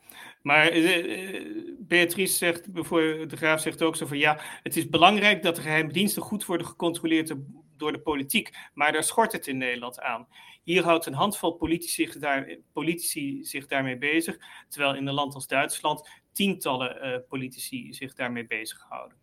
Maar 0.42 0.76
uh, 0.76 1.76
Beatrice 1.78 2.37
zegt, 2.37 2.72
bijvoorbeeld, 2.72 3.30
de 3.30 3.37
Graaf 3.37 3.61
zegt 3.61 3.83
ook 3.83 3.96
zo 3.96 4.06
van 4.06 4.18
ja, 4.18 4.40
het 4.62 4.76
is 4.76 4.88
belangrijk 4.88 5.42
dat 5.42 5.56
de 5.56 5.62
geheime 5.62 5.92
diensten 5.92 6.22
goed 6.22 6.46
worden 6.46 6.66
gecontroleerd 6.66 7.35
door 7.76 7.92
de 7.92 8.00
politiek. 8.00 8.50
Maar 8.74 8.92
daar 8.92 9.04
schort 9.04 9.33
het 9.33 9.46
in 9.46 9.59
Nederland 9.59 10.00
aan. 10.00 10.26
Hier 10.62 10.85
houdt 10.85 11.06
een 11.06 11.14
handvol 11.14 11.52
politici 11.52 12.04
zich, 12.04 12.18
daar, 12.18 12.56
politici 12.72 13.44
zich 13.44 13.66
daarmee 13.66 13.98
bezig, 13.98 14.38
terwijl 14.68 14.94
in 14.94 15.06
een 15.06 15.14
land 15.14 15.35
als 15.35 15.46
Duitsland 15.46 16.09
tientallen 16.32 16.96
uh, 17.02 17.16
politici 17.28 17.94
zich 17.94 18.14
daarmee 18.14 18.46
bezighouden. 18.46 19.18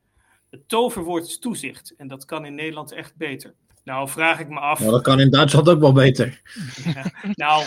Het 0.49 0.67
toverwoord 0.67 1.27
is 1.27 1.39
toezicht 1.39 1.93
en 1.97 2.07
dat 2.07 2.25
kan 2.25 2.45
in 2.45 2.55
Nederland 2.55 2.91
echt 2.91 3.15
beter. 3.15 3.53
Nou, 3.83 4.09
vraag 4.09 4.39
ik 4.39 4.49
me 4.49 4.59
af. 4.59 4.79
Nou, 4.79 4.91
dat 4.91 5.01
kan 5.01 5.19
in 5.19 5.29
Duitsland 5.29 5.69
ook 5.69 5.79
wel 5.79 5.91
beter. 5.91 6.41
nou, 7.33 7.65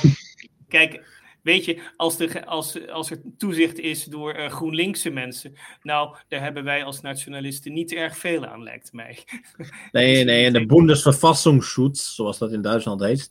kijk, 0.69 1.05
weet 1.43 1.65
je, 1.65 1.83
als, 1.97 2.17
de, 2.17 2.47
als, 2.47 2.89
als 2.89 3.11
er 3.11 3.21
toezicht 3.37 3.79
is 3.79 4.05
door 4.05 4.39
uh, 4.39 4.51
GroenLinkse 4.51 5.11
mensen, 5.11 5.55
nou, 5.83 6.17
daar 6.29 6.41
hebben 6.41 6.65
wij 6.65 6.85
als 6.85 7.01
nationalisten 7.01 7.73
niet 7.73 7.93
erg 7.93 8.17
veel 8.17 8.47
aan, 8.47 8.63
lijkt 8.63 8.93
mij. 8.93 9.19
Nee, 9.93 10.25
nee, 10.25 10.47
en 10.47 10.53
de 10.53 10.67
Bundesverfassungsschutz, 10.67 12.15
zoals 12.15 12.39
dat 12.39 12.53
in 12.53 12.63
Duitsland 12.63 13.01
heet, 13.01 13.31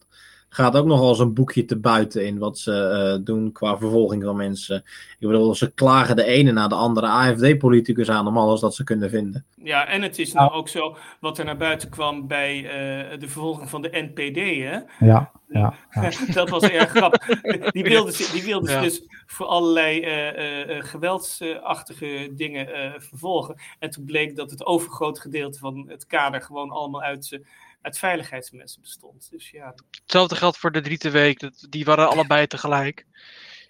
gaat 0.49 0.75
ook 0.75 0.85
nog 0.85 0.99
als 0.99 1.19
een 1.19 1.33
boekje 1.33 1.65
te 1.65 1.79
buiten 1.79 2.25
in 2.25 2.37
wat 2.37 2.57
ze 2.57 3.15
uh, 3.17 3.25
doen 3.25 3.51
qua 3.51 3.77
vervolging 3.77 4.23
van 4.23 4.35
mensen. 4.35 4.83
Ik 5.19 5.27
bedoel, 5.27 5.55
ze 5.55 5.71
klagen 5.71 6.15
de 6.15 6.23
ene 6.23 6.51
na 6.51 6.67
de 6.67 6.75
andere 6.75 7.07
AFD-politicus 7.07 8.09
aan 8.09 8.27
om 8.27 8.37
alles 8.37 8.59
dat 8.59 8.75
ze 8.75 8.83
kunnen 8.83 9.09
vinden. 9.09 9.45
Ja, 9.63 9.87
en 9.87 10.01
het 10.01 10.19
is 10.19 10.33
nou 10.33 10.51
ook 10.51 10.67
zo 10.67 10.97
wat 11.19 11.37
er 11.37 11.45
naar 11.45 11.57
buiten 11.57 11.89
kwam 11.89 12.27
bij 12.27 12.57
uh, 12.57 13.19
de 13.19 13.27
vervolging 13.27 13.69
van 13.69 13.81
de 13.81 13.89
NPD. 13.91 14.35
Hè? 14.35 15.05
Ja, 15.05 15.31
ja, 15.47 15.73
ja. 15.89 16.11
dat 16.33 16.49
was 16.49 16.63
erg 16.63 16.89
grappig. 16.89 17.41
Die 17.71 17.83
wilden 17.83 18.13
ze, 18.13 18.31
die 18.33 18.43
wilden 18.43 18.71
ja. 18.71 18.81
dus 18.81 19.03
voor 19.25 19.45
allerlei 19.45 19.99
uh, 19.99 20.83
geweldsachtige 20.83 22.31
dingen 22.35 22.67
vervolgen. 23.01 23.55
En 23.79 23.89
toen 23.89 24.05
bleek 24.05 24.35
dat 24.35 24.51
het 24.51 24.65
overgrote 24.65 25.21
gedeelte 25.21 25.59
van 25.59 25.85
het 25.87 26.05
kader 26.05 26.41
gewoon 26.41 26.69
allemaal 26.69 27.01
uit 27.01 27.39
uit 27.81 27.97
veiligheidsmensen 27.97 28.81
bestond. 28.81 29.27
Dus 29.31 29.49
ja. 29.49 29.73
Hetzelfde 30.01 30.35
geldt 30.35 30.57
voor 30.57 30.71
de 30.71 30.81
driete 30.81 31.09
week. 31.09 31.51
Die 31.69 31.85
waren 31.85 32.09
allebei 32.09 32.47
tegelijk. 32.47 33.05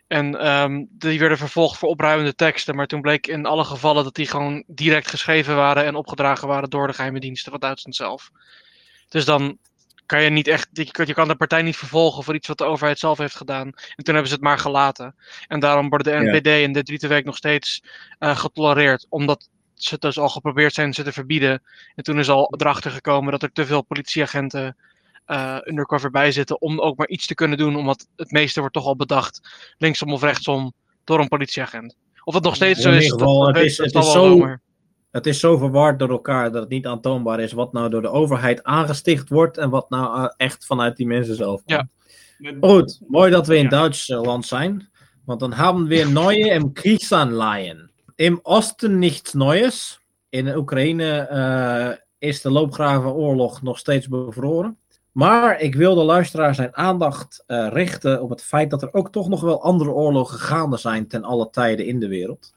En 0.08 0.48
um, 0.48 0.88
die 0.92 1.20
werden 1.20 1.38
vervolgd 1.38 1.78
voor 1.78 1.90
opruimende 1.90 2.36
teksten. 2.36 2.76
Maar 2.76 2.88
toen 2.88 3.02
bleek 3.02 3.28
in 3.28 3.46
alle 3.46 3.64
gevallen 3.64 4.04
dat 4.04 4.16
die 4.16 4.28
gewoon 4.28 4.64
direct 4.68 5.08
geschreven 5.08 5.56
waren 5.56 5.86
en 5.86 5.96
opgedragen 5.96 6.48
waren 6.48 6.70
door 6.70 6.88
de 6.88 6.94
geheime 6.94 7.20
diensten 7.20 7.52
van 7.52 7.60
Duitsland 7.60 7.96
zelf. 7.96 8.32
Dus 9.10 9.26
dan 9.26 9.58
kan 10.06 10.24
je 10.24 10.30
niet 10.30 10.48
echt, 10.48 10.70
je 10.72 11.14
kan 11.14 11.28
de 11.28 11.36
partij 11.36 11.62
niet 11.62 11.78
vervolgen 11.78 12.24
voor 12.24 12.36
iets 12.36 12.48
wat 12.48 12.58
de 12.58 12.64
overheid 12.64 13.00
zelf 13.00 13.18
heeft 13.18 13.36
gedaan. 13.36 13.68
En 13.68 14.04
toen 14.04 14.14
hebben 14.14 14.28
ze 14.28 14.34
het 14.34 14.44
maar 14.44 14.60
gelaten. 14.60 15.16
En 15.48 15.60
daarom 15.60 15.90
worden 15.90 16.14
de 16.14 16.32
NPD 16.32 16.48
in 16.48 16.74
de 16.74 16.84
driede 16.84 17.08
week 17.08 17.26
nog 17.26 17.38
steeds 17.38 17.84
uh, 18.20 18.38
getolereerd. 18.38 19.06
Omdat 19.10 19.50
ze 19.84 19.98
dus 19.98 20.20
al 20.20 20.30
geprobeerd 20.30 20.74
zijn 20.74 20.94
ze 20.94 21.04
te 21.04 21.12
verbieden. 21.12 21.62
En 21.96 22.04
toen 22.04 22.20
is 22.20 22.30
al 22.30 22.54
erachter 22.58 22.92
gekomen 22.92 23.32
dat 23.32 23.44
er 23.44 23.52
te 23.52 23.66
veel 23.66 23.84
politieagenten 23.84 24.76
uh, 25.28 25.58
undercover 25.64 26.12
bij 26.12 26.32
zitten 26.32 26.62
om 26.62 26.80
ook 26.80 26.98
maar 26.98 27.08
iets 27.08 27.28
te 27.28 27.36
kunnen 27.36 27.58
doen, 27.58 27.76
omdat 27.76 28.08
het 28.16 28.32
meeste 28.32 28.60
wordt 28.60 28.76
toch 28.76 28.86
al 28.86 28.96
bedacht, 28.96 29.50
linksom 29.78 30.14
of 30.14 30.22
rechtsom, 30.22 30.74
door 31.04 31.20
een 31.20 31.28
politieagent. 31.28 31.96
Of 32.24 32.34
het 32.34 32.44
nog 32.44 32.56
steeds 32.56 32.82
zo 32.82 32.92
is, 32.92 33.12
geval, 33.12 33.48
het 33.48 33.58
is, 33.58 33.78
het, 33.78 33.96
is 33.96 34.12
zo, 34.12 34.58
het 35.12 35.26
is 35.26 35.40
zo 35.40 35.58
verward 35.58 36.00
door 36.00 36.10
elkaar 36.10 36.52
dat 36.52 36.62
het 36.62 36.70
niet 36.70 36.86
aantoonbaar 36.86 37.40
is 37.40 37.52
wat 37.52 37.74
nou 37.74 37.90
door 37.90 38.02
de 38.02 38.10
overheid 38.10 38.64
aangesticht 38.64 39.30
wordt 39.30 39.58
en 39.58 39.70
wat 39.70 39.90
nou 39.90 40.24
eh, 40.24 40.30
echt 40.38 40.66
vanuit 40.66 40.98
die 40.98 41.08
mensen 41.08 41.36
zelf 41.36 41.64
komt. 41.64 41.88
Ja. 42.38 42.58
Goed, 42.60 43.02
mooi 43.08 43.32
dat 43.32 43.48
we 43.48 43.58
in 43.58 43.64
ja. 43.64 43.70
Duitsland 43.70 44.46
zijn, 44.46 44.90
want 45.26 45.40
dan 45.40 45.54
hebben 45.54 45.88
we 45.88 46.10
neue 46.22 46.50
im 46.50 46.74
Kriegsanleihen. 46.74 47.89
Im 48.20 48.40
Osten 48.44 49.00
niets 49.00 49.34
Neues. 49.34 50.00
In 50.30 50.56
Oekraïne 50.56 51.30
uh, 51.32 51.98
is 52.30 52.42
de 52.42 52.52
loopgravenoorlog 52.52 53.62
nog 53.62 53.78
steeds 53.78 54.08
bevroren. 54.08 54.78
Maar 55.12 55.62
ik 55.62 55.76
wil 55.76 55.96
de 55.96 56.04
luisteraar 56.04 56.56
zijn 56.56 56.76
aandacht 56.76 57.44
uh, 57.48 57.68
richten 57.72 58.22
op 58.22 58.30
het 58.30 58.44
feit 58.44 58.70
dat 58.70 58.82
er 58.82 58.94
ook 58.94 59.12
toch 59.12 59.30
nog 59.30 59.42
wel 59.42 59.64
andere 59.64 59.92
oorlogen 59.92 60.40
gaande 60.40 60.78
zijn 60.78 61.08
ten 61.08 61.24
alle 61.24 61.50
tijden 61.50 61.86
in 61.86 62.00
de 62.00 62.08
wereld. 62.08 62.54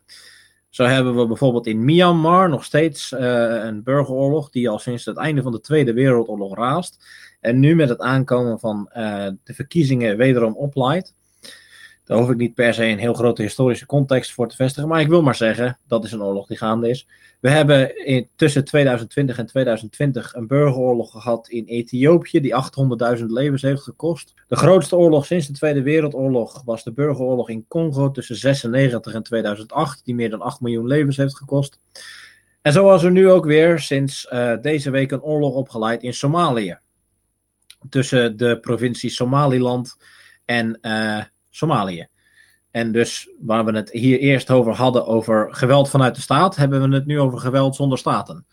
Zo 0.68 0.84
hebben 0.84 1.16
we 1.16 1.26
bijvoorbeeld 1.26 1.66
in 1.66 1.84
Myanmar 1.84 2.48
nog 2.48 2.64
steeds 2.64 3.12
uh, 3.12 3.20
een 3.64 3.82
burgeroorlog 3.82 4.50
die 4.50 4.68
al 4.68 4.78
sinds 4.78 5.04
het 5.04 5.16
einde 5.16 5.42
van 5.42 5.52
de 5.52 5.60
Tweede 5.60 5.92
Wereldoorlog 5.92 6.56
raast. 6.56 7.06
En 7.40 7.60
nu 7.60 7.74
met 7.74 7.88
het 7.88 8.00
aankomen 8.00 8.58
van 8.58 8.90
de 8.92 9.54
verkiezingen 9.54 10.16
wederom 10.16 10.56
oplaait. 10.56 11.14
Daar 12.04 12.18
hoef 12.18 12.30
ik 12.30 12.36
niet 12.36 12.54
per 12.54 12.74
se 12.74 12.84
een 12.84 12.98
heel 12.98 13.14
grote 13.14 13.42
historische 13.42 13.86
context 13.86 14.32
voor 14.32 14.48
te 14.48 14.56
vestigen. 14.56 14.88
Maar 14.88 15.00
ik 15.00 15.08
wil 15.08 15.22
maar 15.22 15.34
zeggen, 15.34 15.78
dat 15.86 16.04
is 16.04 16.12
een 16.12 16.22
oorlog 16.22 16.46
die 16.46 16.56
gaande 16.56 16.88
is. 16.88 17.06
We 17.40 17.50
hebben 17.50 18.06
in, 18.06 18.28
tussen 18.36 18.64
2020 18.64 19.38
en 19.38 19.46
2020 19.46 20.34
een 20.34 20.46
burgeroorlog 20.46 21.10
gehad 21.10 21.48
in 21.48 21.64
Ethiopië, 21.64 22.40
die 22.40 22.54
800.000 23.18 23.24
levens 23.24 23.62
heeft 23.62 23.82
gekost. 23.82 24.34
De 24.48 24.56
grootste 24.56 24.96
oorlog 24.96 25.26
sinds 25.26 25.46
de 25.46 25.52
Tweede 25.52 25.82
Wereldoorlog 25.82 26.62
was 26.64 26.84
de 26.84 26.92
burgeroorlog 26.92 27.48
in 27.48 27.64
Congo 27.68 28.10
tussen 28.10 28.36
96 28.36 29.14
en 29.14 29.22
2008, 29.22 30.04
die 30.04 30.14
meer 30.14 30.30
dan 30.30 30.40
8 30.40 30.60
miljoen 30.60 30.86
levens 30.86 31.16
heeft 31.16 31.36
gekost. 31.36 31.80
En 32.62 32.72
zo 32.72 32.84
was 32.84 33.02
er 33.02 33.10
nu 33.10 33.30
ook 33.30 33.44
weer 33.44 33.78
sinds 33.78 34.28
uh, 34.32 34.52
deze 34.60 34.90
week 34.90 35.10
een 35.10 35.22
oorlog 35.22 35.54
opgeleid 35.54 36.02
in 36.02 36.14
Somalië. 36.14 36.78
tussen 37.88 38.36
de 38.36 38.60
provincie 38.60 39.10
Somaliland 39.10 39.96
en 40.44 40.78
uh, 40.82 41.22
Somalië. 41.52 42.06
En 42.70 42.92
dus 42.92 43.30
waar 43.40 43.64
we 43.64 43.72
het 43.72 43.90
hier 43.90 44.18
eerst 44.18 44.50
over 44.50 44.72
hadden, 44.72 45.06
over 45.06 45.54
geweld 45.54 45.90
vanuit 45.90 46.14
de 46.14 46.20
staat, 46.20 46.56
hebben 46.56 46.90
we 46.90 46.94
het 46.94 47.06
nu 47.06 47.20
over 47.20 47.38
geweld 47.38 47.76
zonder 47.76 47.98
staten. 47.98 48.46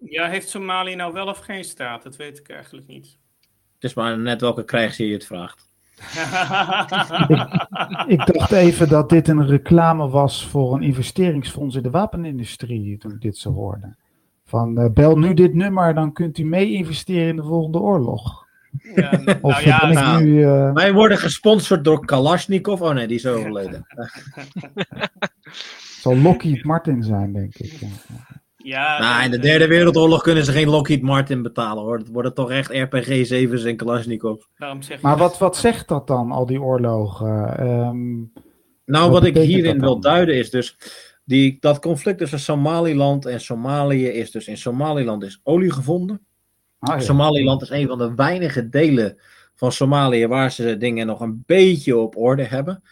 Ja, 0.00 0.28
heeft 0.28 0.48
Somalië 0.48 0.94
nou 0.94 1.12
wel 1.12 1.26
of 1.26 1.38
geen 1.38 1.64
staat? 1.64 2.02
Dat 2.02 2.16
weet 2.16 2.38
ik 2.38 2.48
eigenlijk 2.48 2.86
niet. 2.86 3.18
Het 3.74 3.84
is 3.84 3.94
maar 3.94 4.18
net 4.18 4.40
welke 4.40 4.64
krijgsheer 4.64 5.06
je 5.06 5.12
het 5.12 5.26
vraagt. 5.26 5.64
ik, 8.14 8.26
dacht 8.26 8.52
even 8.52 8.88
dat 8.88 9.08
dit 9.08 9.28
een 9.28 9.46
reclame 9.46 10.08
was 10.08 10.46
voor 10.46 10.74
een 10.74 10.82
investeringsfonds 10.82 11.76
in 11.76 11.82
de 11.82 11.90
wapenindustrie, 11.90 12.98
toen 12.98 13.12
ik 13.12 13.20
dit 13.20 13.36
zo 13.36 13.52
hoorde. 13.52 13.96
Van 14.44 14.80
uh, 14.80 14.92
bel 14.92 15.18
nu 15.18 15.34
dit 15.34 15.54
nummer, 15.54 15.94
dan 15.94 16.12
kunt 16.12 16.38
u 16.38 16.44
mee 16.44 16.72
investeren 16.72 17.28
in 17.28 17.36
de 17.36 17.42
volgende 17.42 17.78
oorlog. 17.78 18.45
Ja, 18.94 19.20
nou 19.42 19.62
ja, 19.64 19.86
nou, 19.92 20.24
nu, 20.24 20.40
uh... 20.40 20.72
Wij 20.72 20.92
worden 20.92 21.18
gesponsord 21.18 21.84
door 21.84 22.04
Kalashnikov. 22.04 22.80
Oh 22.80 22.92
nee, 22.92 23.06
die 23.06 23.16
is 23.16 23.26
overleden. 23.26 23.86
Het 23.88 25.20
zal 26.02 26.16
Lockheed 26.16 26.64
Martin 26.64 27.02
zijn, 27.02 27.32
denk 27.32 27.56
ik. 27.56 27.78
Ja, 28.56 28.98
nou, 28.98 29.24
in 29.24 29.30
de 29.30 29.38
derde 29.38 29.66
wereldoorlog 29.66 30.22
kunnen 30.22 30.44
ze 30.44 30.52
geen 30.52 30.68
Lockheed 30.68 31.02
Martin 31.02 31.42
betalen 31.42 31.82
hoor. 31.82 31.98
Het 31.98 32.08
worden 32.08 32.34
toch 32.34 32.50
echt 32.50 32.70
RPG-7's 32.70 33.64
en 33.64 33.76
Kalashnikovs. 33.76 34.48
zeg 34.78 35.00
maar 35.00 35.16
wat, 35.16 35.38
wat 35.38 35.56
zegt 35.56 35.88
dat 35.88 36.06
dan, 36.06 36.30
al 36.30 36.46
die 36.46 36.60
oorlogen? 36.60 37.66
Um, 37.66 38.32
nou, 38.84 39.10
wat, 39.10 39.24
ik 39.24 39.36
hierin 39.36 39.80
wil 39.80 40.00
duiden 40.00 40.34
is 40.34 40.50
dus... 40.50 40.78
Die, 41.24 41.56
dat 41.60 41.78
conflict 41.78 42.18
tussen 42.18 42.40
Somaliland 42.40 43.26
en 43.26 43.40
Somalië 43.40 44.06
is 44.06 44.30
dus... 44.30 44.46
In 44.46 44.56
Somaliland 44.56 45.22
is 45.22 45.40
olie 45.42 45.72
gevonden. 45.72 46.25
Ah. 46.86 47.00
Somaliland 47.00 47.62
is 47.62 47.70
een 47.70 47.86
van 47.86 47.98
de 47.98 48.14
weinige 48.14 48.68
delen 48.68 49.18
van 49.54 49.72
Somalië... 49.72 50.26
waar 50.26 50.52
ze 50.52 50.76
dingen 50.76 51.06
nog 51.06 51.20
een 51.20 51.42
beetje 51.46 51.96
op 51.96 52.16
orde 52.16 52.42
hebben 52.42 52.82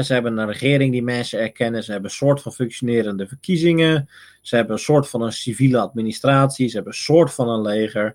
ze 0.00 0.12
hebben 0.12 0.38
een 0.38 0.46
regering 0.46 0.92
die 0.92 1.02
mensen 1.02 1.40
erkennen. 1.40 1.84
Ze 1.84 1.92
hebben 1.92 2.10
een 2.10 2.16
soort 2.16 2.42
van 2.42 2.52
functionerende 2.52 3.26
verkiezingen. 3.26 4.08
Ze 4.40 4.56
hebben 4.56 4.74
een 4.74 4.82
soort 4.82 5.08
van 5.08 5.22
een 5.22 5.32
civiele 5.32 5.78
administratie. 5.78 6.68
Ze 6.68 6.74
hebben 6.74 6.92
een 6.92 6.98
soort 6.98 7.34
van 7.34 7.48
een 7.48 7.62
leger. 7.62 8.14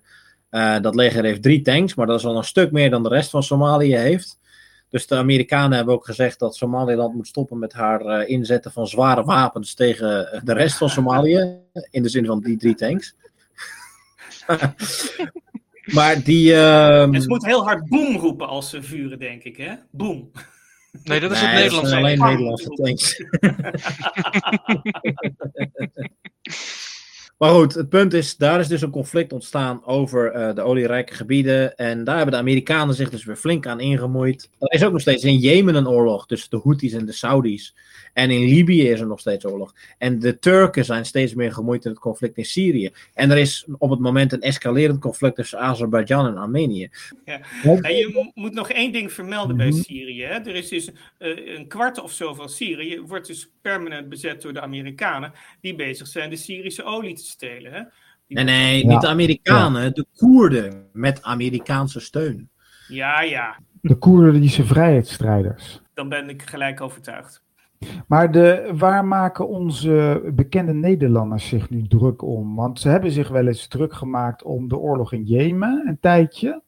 Uh, 0.50 0.80
dat 0.80 0.94
leger 0.94 1.24
heeft 1.24 1.42
drie 1.42 1.62
tanks, 1.62 1.94
maar 1.94 2.06
dat 2.06 2.18
is 2.18 2.24
al 2.24 2.36
een 2.36 2.44
stuk 2.44 2.72
meer 2.72 2.90
dan 2.90 3.02
de 3.02 3.08
rest 3.08 3.30
van 3.30 3.42
Somalië 3.42 3.96
heeft. 3.96 4.38
Dus 4.88 5.06
de 5.06 5.16
Amerikanen 5.16 5.76
hebben 5.76 5.94
ook 5.94 6.04
gezegd 6.04 6.38
dat 6.38 6.56
Somaliland 6.56 7.14
moet 7.14 7.26
stoppen 7.26 7.58
met 7.58 7.72
haar 7.72 8.04
uh, 8.04 8.28
inzetten 8.28 8.72
van 8.72 8.86
zware 8.86 9.24
wapens 9.24 9.74
tegen 9.74 10.40
de 10.44 10.52
rest 10.52 10.76
van 10.76 10.90
Somalië. 10.90 11.58
In 11.90 12.02
de 12.02 12.08
zin 12.08 12.26
van 12.26 12.40
die 12.40 12.56
drie 12.56 12.74
tanks. 12.74 13.14
maar 15.96 16.22
die. 16.22 16.50
Uh... 16.50 17.02
En 17.02 17.22
ze 17.22 17.28
moeten 17.28 17.48
heel 17.48 17.64
hard 17.64 17.88
boom 17.88 18.16
roepen 18.16 18.48
als 18.48 18.70
ze 18.70 18.82
vuren, 18.82 19.18
denk 19.18 19.42
ik, 19.42 19.56
hè? 19.56 19.74
Boom. 19.90 20.30
Nee, 21.04 21.20
dat 21.20 21.30
is 21.30 21.40
het 21.40 21.52
Nederlands. 21.52 21.92
alleen 21.92 22.18
Nederlandse 22.18 22.68
tanks. 22.68 23.18
maar 27.38 27.50
goed, 27.50 27.74
het 27.74 27.88
punt 27.88 28.14
is, 28.14 28.36
daar 28.36 28.60
is 28.60 28.68
dus 28.68 28.82
een 28.82 28.90
conflict 28.90 29.32
ontstaan 29.32 29.84
over 29.84 30.34
uh, 30.34 30.54
de 30.54 30.62
olierijke 30.62 31.14
gebieden. 31.14 31.76
En 31.76 32.04
daar 32.04 32.16
hebben 32.16 32.34
de 32.34 32.40
Amerikanen 32.40 32.94
zich 32.94 33.10
dus 33.10 33.24
weer 33.24 33.36
flink 33.36 33.66
aan 33.66 33.80
ingemoeid. 33.80 34.50
Er 34.58 34.72
is 34.72 34.84
ook 34.84 34.92
nog 34.92 35.00
steeds 35.00 35.24
in 35.24 35.38
Jemen 35.38 35.74
een 35.74 35.88
oorlog 35.88 36.26
tussen 36.26 36.50
de 36.50 36.60
Houthis 36.62 36.92
en 36.92 37.06
de 37.06 37.12
Saudis. 37.12 37.74
En 38.18 38.30
in 38.30 38.48
Libië 38.48 38.88
is 38.88 39.00
er 39.00 39.06
nog 39.06 39.20
steeds 39.20 39.44
oorlog. 39.44 39.74
En 39.98 40.18
de 40.18 40.38
Turken 40.38 40.84
zijn 40.84 41.04
steeds 41.04 41.34
meer 41.34 41.52
gemoeid 41.52 41.84
in 41.84 41.90
het 41.90 42.00
conflict 42.00 42.36
in 42.36 42.44
Syrië. 42.44 42.90
En 43.14 43.30
er 43.30 43.38
is 43.38 43.66
op 43.78 43.90
het 43.90 43.98
moment 43.98 44.32
een 44.32 44.40
escalerend 44.40 45.00
conflict 45.00 45.36
tussen 45.36 45.58
Azerbeidzjan 45.58 46.26
en 46.26 46.36
Armenië. 46.36 46.88
Ja. 47.24 47.40
En 47.62 47.94
je 47.94 48.30
moet 48.34 48.52
nog 48.52 48.70
één 48.70 48.92
ding 48.92 49.12
vermelden 49.12 49.56
bij 49.56 49.68
mhm. 49.68 49.80
Syrië. 49.80 50.22
Hè? 50.22 50.34
Er 50.34 50.54
is 50.54 50.68
dus 50.68 50.90
uh, 51.18 51.56
een 51.56 51.68
kwart 51.68 52.00
of 52.00 52.12
zo 52.12 52.34
van 52.34 52.48
Syrië 52.48 53.00
wordt 53.00 53.26
dus 53.26 53.50
permanent 53.62 54.08
bezet 54.08 54.42
door 54.42 54.52
de 54.52 54.60
Amerikanen 54.60 55.32
die 55.60 55.74
bezig 55.74 56.06
zijn 56.06 56.30
de 56.30 56.36
Syrische 56.36 56.84
olie 56.84 57.14
te 57.14 57.24
stelen. 57.24 57.72
Hè? 57.72 57.82
Nee, 58.26 58.44
nee, 58.44 58.86
niet 58.86 59.00
de 59.00 59.08
Amerikanen, 59.08 59.94
de 59.94 60.06
Koerden 60.16 60.88
met 60.92 61.22
Amerikaanse 61.22 62.00
steun. 62.00 62.50
Ja, 62.88 63.20
ja. 63.20 63.58
De 63.80 63.94
Koerdische 63.94 64.64
vrijheidsstrijders. 64.64 65.80
Dan 65.94 66.08
ben 66.08 66.28
ik 66.28 66.42
gelijk 66.42 66.80
overtuigd. 66.80 67.46
Maar 68.06 68.32
de, 68.32 68.72
waar 68.76 69.04
maken 69.04 69.48
onze 69.48 70.22
bekende 70.34 70.74
Nederlanders 70.74 71.48
zich 71.48 71.70
nu 71.70 71.86
druk 71.86 72.22
om? 72.22 72.54
Want 72.54 72.80
ze 72.80 72.88
hebben 72.88 73.10
zich 73.10 73.28
wel 73.28 73.46
eens 73.46 73.68
druk 73.68 73.94
gemaakt 73.94 74.42
om 74.42 74.68
de 74.68 74.78
oorlog 74.78 75.12
in 75.12 75.24
Jemen 75.24 75.84
een 75.86 76.00
tijdje. 76.00 76.62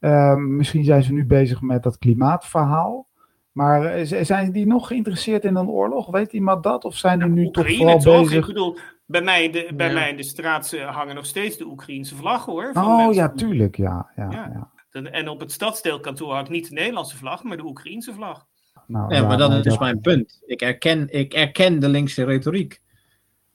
Ehm, 0.00 0.56
misschien 0.56 0.84
zijn 0.84 1.02
ze 1.02 1.12
nu 1.12 1.26
bezig 1.26 1.60
met 1.60 1.82
dat 1.82 1.98
klimaatverhaal. 1.98 3.06
Maar 3.52 3.84
eh, 3.84 4.24
zijn 4.24 4.52
die 4.52 4.66
nog 4.66 4.86
geïnteresseerd 4.86 5.44
in 5.44 5.56
een 5.56 5.68
oorlog? 5.68 6.10
Weet 6.10 6.32
iemand 6.32 6.62
dat? 6.62 6.84
Of 6.84 6.96
zijn 6.96 7.18
die 7.18 7.28
nu 7.28 7.50
toch 7.50 7.76
vooral 7.76 7.98
toch? 7.98 8.20
bezig? 8.20 8.38
Ik 8.38 8.46
bedoel, 8.46 8.78
bij 9.06 9.22
mij, 9.22 9.50
de, 9.50 9.70
bij 9.74 9.92
mij 9.92 10.10
in 10.10 10.16
de 10.16 10.22
straat 10.22 10.78
hangen 10.78 11.14
nog 11.14 11.26
steeds 11.26 11.56
de 11.56 11.66
Oekraïense 11.66 12.16
vlaggen 12.16 12.52
hoor. 12.52 12.70
Oh 12.74 13.14
ja, 13.14 13.28
tuurlijk. 13.28 13.76
Ja, 13.76 14.10
ja, 14.16 14.28
ja. 14.30 14.70
En 15.02 15.28
op 15.28 15.40
het 15.40 15.52
stadsdeelkantoor 15.52 16.32
hangt 16.34 16.50
niet 16.50 16.68
de 16.68 16.74
Nederlandse 16.74 17.16
vlag, 17.16 17.42
maar 17.42 17.56
de 17.56 17.64
Oekraïense 17.64 18.12
vlag. 18.12 18.46
Nou, 18.86 19.14
ja, 19.14 19.26
maar 19.26 19.38
dat 19.38 19.52
is 19.52 19.62
dus 19.62 19.78
mijn 19.78 20.00
punt. 20.00 20.42
Ik 20.46 20.62
erken, 20.62 21.08
ik 21.10 21.34
erken 21.34 21.78
de 21.78 21.88
linkse 21.88 22.24
retoriek. 22.24 22.80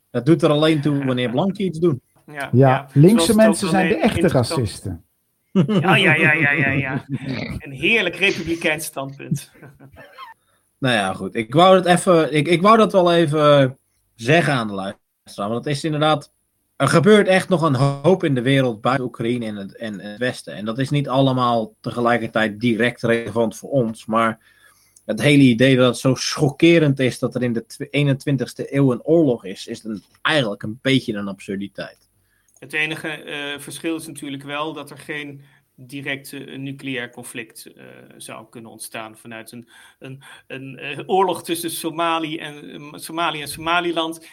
Dat 0.10 0.26
doet 0.26 0.42
er 0.42 0.50
alleen 0.50 0.82
toe 0.82 1.06
wanneer 1.06 1.30
blanken 1.30 1.66
iets 1.66 1.80
doen. 1.80 2.02
Ja, 2.32 2.50
ja, 2.52 2.88
linkse 2.94 3.36
mensen 3.36 3.70
zijn 3.70 3.88
de 3.88 3.96
echte 3.96 4.28
racisten. 4.28 5.04
Ja, 5.52 5.96
ja, 5.96 6.16
ja, 6.16 6.34
ja, 6.34 6.52
ja, 6.52 6.70
ja. 6.70 7.06
Een 7.58 7.72
heerlijk 7.72 8.16
republikeins 8.16 8.86
standpunt. 8.86 9.52
nou 10.78 10.96
ja, 10.96 11.14
goed. 11.14 11.36
Ik 11.36 11.54
wou, 11.54 11.76
het 11.76 11.86
even, 11.86 12.34
ik, 12.34 12.48
ik 12.48 12.62
wou 12.62 12.78
dat 12.78 12.92
wel 12.92 13.14
even 13.14 13.78
zeggen 14.16 14.54
aan 14.54 14.68
de 14.68 14.74
luisteraar. 14.74 15.50
Want 15.50 15.66
het 15.66 15.76
is 15.76 15.84
inderdaad. 15.84 16.32
Er 16.76 16.88
gebeurt 16.88 17.28
echt 17.28 17.50
nog 17.50 17.62
een 17.62 17.76
hoop 17.76 18.24
in 18.24 18.36
de 18.36 18.42
wereld 18.42 18.82
buiten 18.82 19.06
Oekraïne 19.06 19.46
en 19.46 19.56
het, 19.56 19.78
en 19.78 20.00
het 20.00 20.18
Westen. 20.18 20.54
En 20.54 20.66
dat 20.66 20.80
is 20.80 20.90
niet 20.90 21.10
allemaal 21.10 21.74
tegelijkertijd 21.80 22.60
direct 22.60 23.02
relevant 23.02 23.58
voor 23.58 23.70
ons. 23.70 24.06
Maar 24.06 24.40
het 25.06 25.22
hele 25.22 25.44
idee 25.44 25.76
dat 25.76 25.88
het 25.88 25.98
zo 25.98 26.16
schokkerend 26.16 27.00
is 27.00 27.20
dat 27.20 27.36
er 27.36 27.44
in 27.44 27.54
de 27.54 27.66
21ste 27.88 28.72
eeuw 28.72 28.92
een 28.92 29.04
oorlog 29.04 29.46
is, 29.46 29.68
is 29.68 29.86
eigenlijk 30.22 30.64
een 30.64 30.80
beetje 30.82 31.14
een 31.14 31.28
absurditeit. 31.28 32.10
Het 32.58 32.74
enige 32.74 33.24
uh, 33.26 33.60
verschil 33.60 33.96
is 33.96 34.08
natuurlijk 34.08 34.44
wel 34.44 34.74
dat 34.74 34.92
er 34.92 34.98
geen 34.98 35.42
direct 35.76 36.32
uh, 36.32 36.58
nucleair 36.58 37.10
conflict 37.12 37.72
uh, 37.76 37.84
zou 38.18 38.50
kunnen 38.50 38.72
ontstaan 38.72 39.18
vanuit 39.18 39.52
een, 39.52 39.70
een, 40.00 40.24
een 40.48 41.10
oorlog 41.10 41.44
tussen 41.44 41.72
Somalië 41.72 42.38
en, 42.38 42.92
Somalië 43.00 43.42
en 43.42 43.48
Somaliland. 43.48 44.28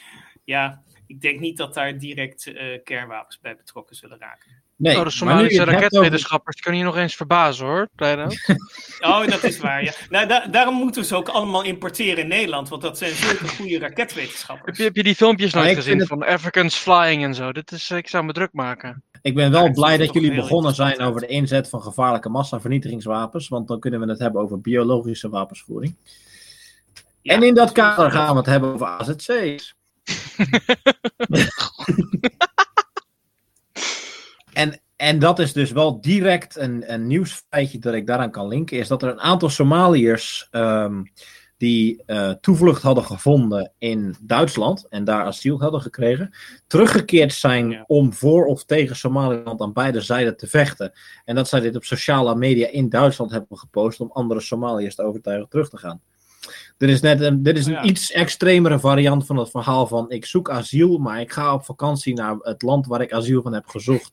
Ja, 0.45 0.83
ik 1.07 1.21
denk 1.21 1.41
niet 1.41 1.57
dat 1.57 1.75
daar 1.75 1.99
direct 1.99 2.53
kernwapens 2.85 3.41
bij 3.41 3.57
betrokken 3.57 3.97
zullen 3.97 4.19
raken. 4.19 4.63
Nee, 4.79 4.97
oh, 4.97 5.05
de 5.05 5.11
Somalische 5.11 5.65
raketwetenschappers 5.65 6.57
over... 6.57 6.63
kunnen 6.63 6.81
je 6.81 6.87
nog 6.87 6.97
eens 6.97 7.15
verbazen 7.15 7.67
hoor, 7.67 7.89
oh, 9.01 9.27
dat 9.27 9.45
is 9.45 9.59
waar, 9.59 9.85
ja. 9.85 9.93
Nou, 10.11 10.51
daarom 10.51 10.75
moeten 10.75 11.01
we 11.01 11.07
ze 11.07 11.15
ook 11.17 11.29
allemaal 11.29 11.63
importeren 11.63 12.23
in 12.23 12.29
Nederland, 12.29 12.69
want 12.69 12.83
dat 12.83 12.99
zijn 12.99 13.15
zulke 13.15 13.49
goede 13.49 13.79
raketwetenschappers. 13.79 14.67
Heb 14.67 14.77
je, 14.77 14.83
heb 14.83 14.97
je 14.97 15.03
die 15.03 15.15
filmpjes 15.15 15.53
nooit 15.53 15.75
gezien 15.75 16.07
van 16.07 16.23
Africans 16.23 16.77
Flying 16.77 17.25
en 17.25 17.35
zo? 17.35 17.53
Dat 17.53 17.73
is, 17.73 17.91
ik 17.91 18.09
zou 18.09 18.25
me 18.25 18.33
druk 18.33 18.53
maken. 18.53 19.03
Ik 19.23 19.35
ben 19.35 19.51
wel 19.51 19.71
blij 19.71 19.97
dat 19.97 20.13
jullie 20.13 20.35
begonnen 20.35 20.75
zijn 20.75 21.01
over 21.01 21.21
de 21.21 21.27
inzet 21.27 21.69
van 21.69 21.83
gevaarlijke 21.83 22.29
massavernietigingswapens, 22.29 23.49
want 23.49 23.69
dan 23.69 23.81
kunnen 23.81 24.01
we 24.01 24.09
het 24.09 24.19
hebben 24.19 24.43
over 24.43 24.61
biologische 24.61 25.29
wapensvoering. 25.29 25.97
en 27.23 27.43
in 27.43 27.55
dat 27.55 27.73
kader 27.73 28.11
gaan 28.11 28.31
we 28.31 28.37
het 28.37 28.47
hebben 28.47 28.73
over 28.73 28.87
AZC's. 28.87 29.75
En, 34.59 34.81
en 34.97 35.19
dat 35.19 35.39
is 35.39 35.53
dus 35.53 35.73
wel 35.73 36.01
direct 36.01 36.57
een, 36.57 36.93
een 36.93 37.07
nieuwsfeitje 37.07 37.79
dat 37.79 37.95
ik 37.95 38.07
daaraan 38.07 38.31
kan 38.31 38.49
linken, 38.49 38.79
is 38.79 38.89
dat 38.89 39.03
er 39.03 39.09
een 39.09 39.21
aantal 39.21 39.49
Somaliërs 39.49 40.49
ehm, 40.51 41.03
die 41.57 42.03
uh, 42.07 42.31
toevlucht 42.31 42.83
hadden 42.83 43.05
gevonden 43.05 43.73
in 43.79 44.17
Duitsland 44.21 44.87
en 44.89 45.05
daar 45.05 45.25
asiel 45.25 45.61
hadden 45.61 45.81
gekregen, 45.81 46.35
teruggekeerd 46.67 47.33
zijn 47.33 47.85
om 47.87 48.13
voor 48.13 48.47
of 48.47 48.65
tegen 48.65 48.97
Somaliland 48.97 49.61
aan 49.61 49.73
beide 49.73 50.01
zijden 50.01 50.37
te 50.37 50.47
vechten. 50.47 50.93
En 51.25 51.35
dat 51.35 51.49
zij 51.49 51.61
dit 51.61 51.77
op 51.77 51.85
sociale 51.85 52.35
media 52.35 52.69
in 52.69 52.89
Duitsland 52.89 53.31
hebben 53.31 53.59
gepost 53.59 54.01
om 54.01 54.11
andere 54.13 54.41
Somaliërs 54.41 54.95
te 54.95 55.03
overtuigen 55.03 55.49
terug 55.49 55.69
te 55.69 55.77
gaan. 55.77 56.01
Dit 56.79 56.89
is, 56.89 57.01
net 57.01 57.21
een, 57.21 57.43
dit 57.43 57.59
is 57.59 57.67
een 57.67 57.87
iets 57.87 58.13
extremere 58.13 58.79
variant 58.79 59.27
van 59.27 59.37
het 59.37 59.51
verhaal 59.51 59.87
van 59.87 60.11
ik 60.11 60.27
zoek 60.27 60.51
asiel, 60.51 60.99
maar 60.99 61.21
ik 61.21 61.33
ga 61.33 61.55
op 61.55 61.65
vakantie 61.65 62.15
naar 62.15 62.37
het 62.39 62.63
land 62.63 62.87
waar 62.87 63.01
ik 63.01 63.13
asiel 63.13 63.43
van 63.43 63.53
heb 63.53 63.67
gezocht. 63.67 64.11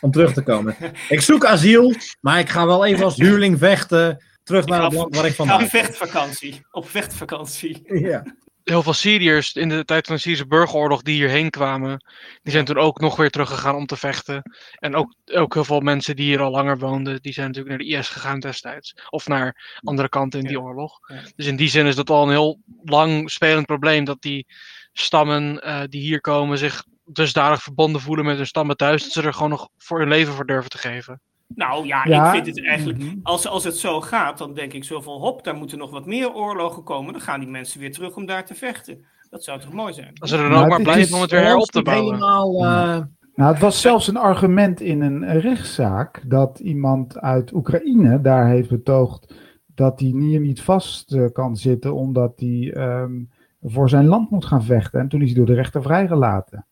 Om 0.00 0.10
terug 0.10 0.32
te 0.32 0.42
komen. 0.42 0.76
Ik 1.08 1.20
zoek 1.20 1.44
asiel, 1.44 1.94
maar 2.20 2.38
ik 2.38 2.48
ga 2.48 2.66
wel 2.66 2.84
even 2.84 3.04
als 3.04 3.16
huurling 3.16 3.58
vechten 3.58 4.24
terug 4.42 4.66
naar 4.66 4.82
het 4.82 4.92
land 4.92 5.16
waar 5.16 5.26
ik 5.26 5.34
vandaan 5.34 5.62
Op 5.62 5.68
vechtvakantie. 5.68 6.66
Op 6.70 6.88
vechtvakantie. 6.88 7.82
Ja. 8.00 8.22
Heel 8.64 8.82
veel 8.82 8.92
Syriërs 8.92 9.52
in 9.52 9.68
de 9.68 9.84
tijd 9.84 10.06
van 10.06 10.14
de 10.14 10.20
Syrische 10.20 10.46
burgeroorlog 10.46 11.02
die 11.02 11.14
hierheen 11.14 11.50
kwamen, 11.50 12.04
die 12.42 12.52
zijn 12.52 12.64
toen 12.64 12.78
ook 12.78 13.00
nog 13.00 13.16
weer 13.16 13.30
teruggegaan 13.30 13.74
om 13.74 13.86
te 13.86 13.96
vechten. 13.96 14.42
En 14.78 14.94
ook, 14.94 15.14
ook 15.24 15.54
heel 15.54 15.64
veel 15.64 15.80
mensen 15.80 16.16
die 16.16 16.24
hier 16.24 16.40
al 16.40 16.50
langer 16.50 16.78
woonden, 16.78 17.22
die 17.22 17.32
zijn 17.32 17.46
natuurlijk 17.46 17.76
naar 17.76 17.86
de 17.86 17.96
IS 17.96 18.08
gegaan 18.08 18.40
destijds. 18.40 18.94
Of 19.10 19.26
naar 19.26 19.78
andere 19.82 20.08
kanten 20.08 20.40
in 20.40 20.46
die 20.46 20.60
oorlog. 20.60 20.98
Dus 21.36 21.46
in 21.46 21.56
die 21.56 21.68
zin 21.68 21.86
is 21.86 21.96
dat 21.96 22.10
al 22.10 22.22
een 22.22 22.30
heel 22.30 22.60
lang 22.82 23.30
spelend 23.30 23.66
probleem 23.66 24.04
dat 24.04 24.22
die 24.22 24.46
stammen 24.92 25.66
uh, 25.66 25.82
die 25.88 26.00
hier 26.00 26.20
komen 26.20 26.58
zich 26.58 26.84
dusdanig 27.04 27.62
verbonden 27.62 28.00
voelen 28.00 28.24
met 28.24 28.36
hun 28.36 28.46
stammen 28.46 28.76
thuis, 28.76 29.02
dat 29.02 29.12
ze 29.12 29.22
er 29.22 29.34
gewoon 29.34 29.50
nog 29.50 29.68
voor 29.78 29.98
hun 29.98 30.08
leven 30.08 30.32
voor 30.32 30.46
durven 30.46 30.70
te 30.70 30.78
geven. 30.78 31.20
Nou 31.54 31.86
ja, 31.86 32.04
ik 32.04 32.30
vind 32.34 32.46
het 32.46 32.66
eigenlijk, 32.66 32.98
mhm. 32.98 33.16
als, 33.22 33.48
als 33.48 33.64
het 33.64 33.76
zo 33.76 34.00
gaat, 34.00 34.38
dan 34.38 34.54
denk 34.54 34.72
ik 34.72 34.84
zo 34.84 35.00
van 35.00 35.20
hop, 35.20 35.44
daar 35.44 35.54
moeten 35.54 35.78
nog 35.78 35.90
wat 35.90 36.06
meer 36.06 36.34
oorlogen 36.34 36.82
komen. 36.82 37.12
Dan 37.12 37.22
gaan 37.22 37.40
die 37.40 37.48
mensen 37.48 37.80
weer 37.80 37.92
terug 37.92 38.16
om 38.16 38.26
daar 38.26 38.44
te 38.44 38.54
vechten. 38.54 39.04
Dat 39.30 39.44
zou 39.44 39.60
toch 39.60 39.72
mooi 39.72 39.92
zijn? 39.92 40.12
Als 40.18 40.30
ze 40.30 40.36
er 40.36 40.48
dan 40.48 40.62
ook 40.62 40.68
maar 40.68 40.82
blijven 40.82 41.14
om 41.14 41.20
het 41.20 41.30
weer 41.30 41.56
op 41.56 41.70
te 41.70 41.82
bouwen. 41.82 42.14
Helemaal, 42.14 42.64
uh... 42.64 43.00
Nou, 43.34 43.52
het 43.52 43.62
was 43.62 43.80
zelfs 43.80 44.08
een 44.08 44.16
argument 44.16 44.80
in 44.80 45.00
een 45.00 45.40
rechtszaak 45.40 46.22
dat 46.26 46.58
iemand 46.58 47.20
uit 47.20 47.52
Oekraïne 47.52 48.20
daar 48.20 48.48
heeft 48.48 48.68
betoogd 48.68 49.34
dat 49.74 50.00
hij 50.00 50.08
hier 50.08 50.40
niet 50.40 50.62
vast 50.62 51.12
uh, 51.12 51.26
kan 51.32 51.56
zitten 51.56 51.94
omdat 51.94 52.32
hij 52.36 52.74
um, 52.76 53.30
voor 53.62 53.88
zijn 53.88 54.06
land 54.06 54.30
moet 54.30 54.44
gaan 54.44 54.64
vechten. 54.64 55.00
En 55.00 55.08
toen 55.08 55.20
is 55.20 55.26
hij 55.26 55.36
door 55.36 55.46
de 55.46 55.54
rechter 55.54 55.82
vrijgelaten. 55.82 56.66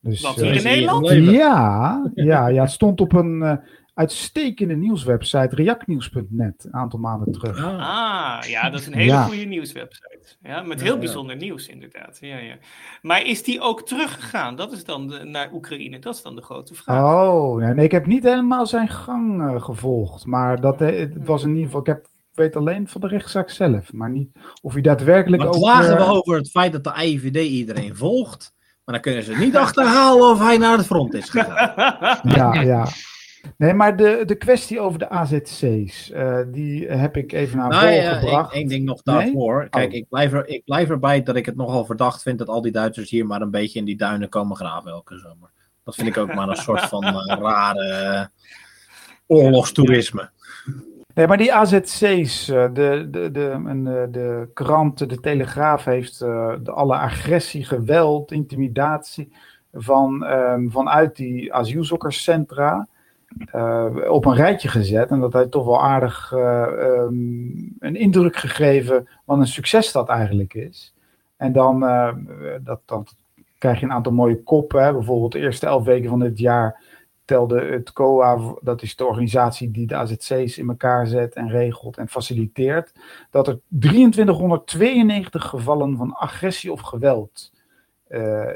Dus, 0.00 0.22
Wat, 0.22 0.34
hier 0.34 0.50
uh, 0.50 0.56
in 0.56 0.62
Nederland? 0.62 1.08
Ja, 1.10 2.10
ja, 2.14 2.46
ja, 2.46 2.62
het 2.62 2.70
stond 2.70 3.00
op 3.00 3.12
een, 3.12 3.60
uitstekende 3.94 4.76
nieuwswebsite, 4.76 5.54
reactnieuws.net, 5.54 6.64
een 6.64 6.74
aantal 6.74 6.98
maanden 6.98 7.32
terug. 7.32 7.64
Ah, 7.64 8.38
ah 8.38 8.48
ja, 8.48 8.70
dat 8.70 8.80
is 8.80 8.86
een 8.86 8.94
hele 8.94 9.16
goede 9.16 9.44
nieuwswebsite. 9.44 10.36
Ja, 10.42 10.62
met 10.62 10.82
heel 10.82 10.98
bijzonder 10.98 11.36
nieuws 11.36 11.68
inderdaad. 11.68 12.18
Ja, 12.20 12.38
ja. 12.38 12.56
Maar 13.02 13.26
is 13.26 13.42
die 13.42 13.60
ook 13.60 13.86
teruggegaan? 13.86 14.56
Dat 14.56 14.72
is 14.72 14.84
dan 14.84 15.08
de, 15.08 15.24
naar 15.24 15.52
Oekraïne, 15.52 15.98
dat 15.98 16.14
is 16.14 16.22
dan 16.22 16.36
de 16.36 16.42
grote 16.42 16.74
vraag. 16.74 17.02
Oh, 17.02 17.56
nee, 17.56 17.74
nee 17.74 17.84
ik 17.84 17.90
heb 17.90 18.06
niet 18.06 18.22
helemaal 18.22 18.66
zijn 18.66 18.88
gang 18.88 19.40
uh, 19.40 19.62
gevolgd, 19.62 20.26
maar 20.26 20.60
dat 20.60 20.80
eh, 20.80 20.98
het 20.98 21.12
was 21.24 21.42
in 21.42 21.48
ieder 21.48 21.64
geval, 21.64 21.80
ik 21.80 21.86
heb 21.86 22.06
weet 22.32 22.56
alleen 22.56 22.88
van 22.88 23.00
de 23.00 23.06
rechtszaak 23.06 23.50
zelf, 23.50 23.92
maar 23.92 24.10
niet 24.10 24.30
of 24.62 24.72
hij 24.72 24.82
daadwerkelijk 24.82 25.42
maar 25.42 25.52
ook... 25.52 25.60
klagen 25.60 25.96
we 25.96 26.04
over 26.04 26.36
het 26.36 26.50
feit 26.50 26.72
dat 26.72 26.84
de 26.84 27.04
IVD 27.04 27.36
iedereen 27.36 27.96
volgt, 27.96 28.54
maar 28.84 28.94
dan 28.94 29.00
kunnen 29.00 29.22
ze 29.22 29.36
niet 29.36 29.56
achterhalen 29.56 30.30
of 30.30 30.38
hij 30.38 30.58
naar 30.58 30.76
het 30.76 30.86
front 30.86 31.14
is 31.14 31.30
gegaan. 31.30 32.20
ja, 32.36 32.60
ja. 32.60 32.86
Nee, 33.56 33.74
maar 33.74 33.96
de, 33.96 34.22
de 34.26 34.34
kwestie 34.34 34.80
over 34.80 34.98
de 34.98 35.08
AZC's, 35.08 36.10
uh, 36.10 36.40
eh, 36.40 36.46
die 36.52 36.88
heb 36.88 37.16
ik 37.16 37.32
even 37.32 37.58
naar 37.58 37.68
nou, 37.68 37.82
voren 37.82 38.18
gebracht. 38.18 38.54
Eén 38.54 38.68
ding 38.68 38.84
nog 38.84 39.02
daarvoor. 39.02 39.68
Kijk, 39.68 39.90
oh. 39.90 39.96
ik, 39.96 40.08
blijf 40.08 40.32
er, 40.32 40.48
ik 40.48 40.64
blijf 40.64 40.88
erbij 40.88 41.22
dat 41.22 41.36
ik 41.36 41.46
het 41.46 41.56
nogal 41.56 41.84
verdacht 41.84 42.22
vind 42.22 42.38
dat 42.38 42.48
al 42.48 42.62
die 42.62 42.72
Duitsers 42.72 43.10
hier 43.10 43.26
maar 43.26 43.40
een 43.40 43.50
beetje 43.50 43.78
in 43.78 43.84
die 43.84 43.96
duinen 43.96 44.28
komen 44.28 44.56
graven 44.56 44.90
elke 44.90 45.18
zomer. 45.18 45.50
Dat 45.84 45.94
vind 45.94 46.08
ik 46.08 46.16
ook 46.16 46.34
maar 46.34 46.48
een 46.48 46.56
soort 46.68 46.82
van 46.82 47.06
uh, 47.06 47.24
rare 47.26 48.30
oorlogstoerisme. 49.26 50.30
Nee, 51.14 51.26
maar 51.26 51.36
die 51.36 51.54
AZC's, 51.54 52.46
de, 52.46 52.70
de, 52.72 53.08
de, 53.10 53.30
de, 53.30 54.08
de 54.10 54.48
krant, 54.54 55.08
de 55.08 55.20
Telegraaf 55.20 55.84
heeft 55.84 56.18
de 56.18 56.70
alle 56.74 56.96
agressie, 56.96 57.64
geweld, 57.64 58.32
intimidatie 58.32 59.32
van, 59.72 60.22
um, 60.26 60.70
vanuit 60.70 61.16
die 61.16 61.54
asielzoekerscentra 61.54 62.88
op 64.08 64.24
een 64.24 64.34
rijtje 64.34 64.68
gezet. 64.68 65.10
En 65.10 65.20
dat 65.20 65.32
heeft 65.32 65.50
toch 65.50 65.64
wel 65.64 65.82
aardig 65.82 66.32
uh, 66.32 66.66
um, 66.78 67.76
een 67.78 67.96
indruk 67.96 68.36
gegeven 68.36 69.08
wat 69.24 69.38
een 69.38 69.46
succes 69.46 69.92
dat 69.92 70.08
eigenlijk 70.08 70.54
is. 70.54 70.94
En 71.36 71.52
dan, 71.52 71.82
uh, 71.82 72.14
dat, 72.60 72.80
dan 72.86 73.06
krijg 73.58 73.80
je 73.80 73.86
een 73.86 73.92
aantal 73.92 74.12
mooie 74.12 74.42
koppen. 74.42 74.92
Bijvoorbeeld 74.92 75.32
de 75.32 75.38
eerste 75.38 75.66
elf 75.66 75.84
weken 75.84 76.08
van 76.08 76.18
dit 76.18 76.38
jaar 76.38 76.80
telde 77.24 77.60
het 77.60 77.92
COA, 77.92 78.54
dat 78.60 78.82
is 78.82 78.96
de 78.96 79.04
organisatie 79.04 79.70
die 79.70 79.86
de 79.86 79.94
AZC's 79.94 80.58
in 80.58 80.68
elkaar 80.68 81.06
zet 81.06 81.34
en 81.34 81.48
regelt 81.48 81.96
en 81.96 82.08
faciliteert, 82.08 82.92
dat 83.30 83.48
er 83.48 83.60
2392 83.68 85.44
gevallen 85.44 85.96
van 85.96 86.12
agressie 86.12 86.72
of 86.72 86.80
geweld 86.80 87.52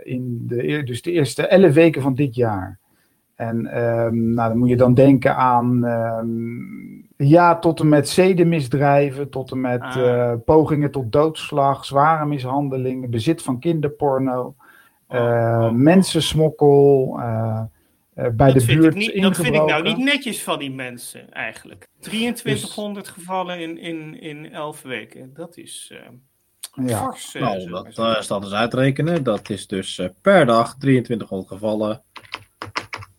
in 0.03 0.47
de, 0.47 0.83
dus 0.85 1.03
de 1.03 1.13
eerste 1.13 1.47
11 1.47 1.73
weken 1.73 2.03
van 2.03 2.15
dit 2.15 2.35
jaar. 2.35 2.79
En 3.37 3.57
um, 3.83 4.35
nou, 4.35 4.49
dan 4.49 4.59
moet 4.59 4.69
je 4.69 4.77
dan 4.77 4.95
denken 4.95 5.37
aan, 5.37 5.85
um, 5.85 7.09
ja, 7.17 7.59
tot 7.59 7.81
en 7.81 7.89
met 7.89 8.09
zedenmisdrijven, 8.09 9.31
tot 9.31 9.51
en 9.51 9.61
met 9.61 9.81
ah. 9.81 9.97
uh, 9.97 10.33
pogingen 10.45 10.91
tot 10.91 11.13
doodslag, 11.13 11.85
zware 11.85 12.27
mishandelingen, 12.27 13.11
bezit 13.11 13.43
van 13.43 13.59
kinderporno, 13.59 14.55
uh, 15.11 15.19
oh, 15.21 15.71
mensensmokkel, 15.71 17.15
uh, 17.19 17.63
bij 18.15 18.53
dat 18.53 18.61
de 18.61 18.67
buurt 18.67 18.95
niet, 18.95 19.23
Dat 19.23 19.37
vind 19.37 19.55
ik 19.55 19.65
nou 19.65 19.83
niet 19.83 19.99
netjes 19.99 20.43
van 20.43 20.59
die 20.59 20.73
mensen 20.73 21.33
eigenlijk. 21.33 21.89
2300 22.01 23.05
dus, 23.05 23.15
gevallen 23.15 23.61
in, 23.61 23.79
in, 23.79 24.21
in 24.21 24.53
11 24.53 24.83
weken, 24.83 25.35
dat 25.35 25.57
is... 25.57 25.95
Ja. 26.87 26.99
Fors, 26.99 27.33
nou, 27.33 27.71
dat 27.71 28.25
staat 28.25 28.43
dus 28.43 28.53
uitrekenen. 28.53 29.23
Dat 29.23 29.51
is 29.51 29.67
dus 29.67 30.01
per 30.21 30.47
dag 30.47 30.77
2300 30.79 31.49
gevallen 31.49 32.03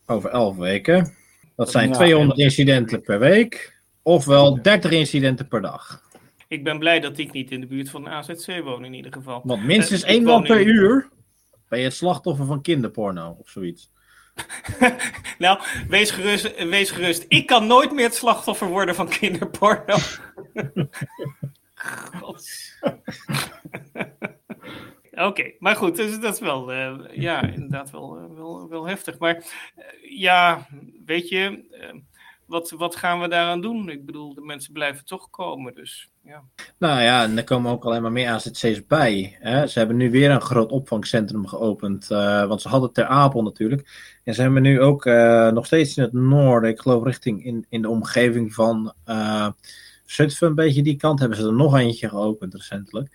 over 0.08 0.30
11 0.30 0.56
weken. 0.56 1.14
Dat 1.56 1.70
zijn 1.70 1.92
200 1.92 2.38
incidenten 2.38 3.02
per 3.02 3.18
week, 3.18 3.80
ofwel 4.02 4.62
30 4.62 4.90
incidenten 4.90 5.48
per 5.48 5.60
dag. 5.60 6.02
Ik 6.48 6.64
ben 6.64 6.78
blij 6.78 7.00
dat 7.00 7.18
ik 7.18 7.32
niet 7.32 7.50
in 7.50 7.60
de 7.60 7.66
buurt 7.66 7.90
van 7.90 8.04
de 8.04 8.10
AZC 8.10 8.60
woon 8.64 8.84
in 8.84 8.94
ieder 8.94 9.12
geval. 9.12 9.40
Want 9.44 9.64
minstens 9.64 10.02
uh, 10.02 10.08
één 10.08 10.22
man 10.22 10.42
per 10.42 10.62
uur 10.62 11.08
ben 11.68 11.78
je 11.78 11.84
het 11.84 11.94
slachtoffer 11.94 12.46
van 12.46 12.62
kinderporno 12.62 13.36
of 13.40 13.48
zoiets. 13.48 13.90
nou, 15.38 15.60
wees 15.88 16.10
gerust, 16.10 16.64
wees 16.64 16.90
gerust. 16.90 17.24
Ik 17.28 17.46
kan 17.46 17.66
nooit 17.66 17.92
meer 17.92 18.04
het 18.04 18.14
slachtoffer 18.14 18.68
worden 18.68 18.94
van 18.94 19.08
kinderporno. 19.08 19.96
God. 22.20 22.48
Oké, 25.18 25.52
maar 25.58 25.76
goed, 25.76 25.96
dus 25.96 26.20
dat 26.20 26.34
is 26.34 26.40
wel, 26.40 26.72
uh, 26.72 26.94
ja, 27.12 27.42
inderdaad 27.54 27.90
wel, 27.90 28.18
uh, 28.18 28.36
wel, 28.36 28.68
wel 28.68 28.86
heftig. 28.86 29.18
Maar 29.18 29.34
uh, 29.36 30.20
ja, 30.20 30.66
weet 31.06 31.28
je, 31.28 31.64
wat, 32.46 32.70
wat 32.70 32.96
gaan 32.96 33.20
we 33.20 33.28
daaraan 33.28 33.60
doen? 33.60 33.88
Ik 33.88 34.06
bedoel, 34.06 34.34
de 34.34 34.40
mensen 34.40 34.72
blijven 34.72 35.04
toch 35.04 35.30
komen, 35.30 35.74
dus 35.74 36.08
ja. 36.24 36.42
Nou 36.78 37.00
ja, 37.00 37.22
en 37.22 37.36
er 37.36 37.44
komen 37.44 37.72
ook 37.72 37.84
alleen 37.84 38.02
maar 38.02 38.12
meer 38.12 38.28
AZC's 38.28 38.86
bij. 38.86 39.36
Hè? 39.40 39.66
Ze 39.66 39.78
hebben 39.78 39.96
nu 39.96 40.10
weer 40.10 40.30
een 40.30 40.40
groot 40.40 40.70
opvangcentrum 40.70 41.46
geopend, 41.46 42.06
want 42.06 42.62
ze 42.62 42.68
hadden 42.68 42.92
Ter 42.92 43.06
Apel 43.06 43.42
natuurlijk. 43.42 44.18
En 44.24 44.34
ze 44.34 44.42
hebben 44.42 44.62
nu 44.62 44.80
ook 44.80 45.04
nog 45.52 45.66
steeds 45.66 45.96
in 45.96 46.02
het 46.02 46.12
noorden, 46.12 46.70
ik 46.70 46.80
geloof 46.80 47.04
richting 47.04 47.44
in, 47.44 47.66
in 47.68 47.82
de 47.82 47.88
omgeving 47.88 48.54
van 48.54 48.92
Zutphen, 50.04 50.48
een 50.48 50.54
beetje 50.54 50.82
die 50.82 50.96
kant, 50.96 51.18
hebben 51.18 51.38
ze 51.38 51.46
er 51.46 51.52
nog 51.52 51.76
eentje 51.76 52.08
geopend 52.08 52.54
recentelijk. 52.54 53.08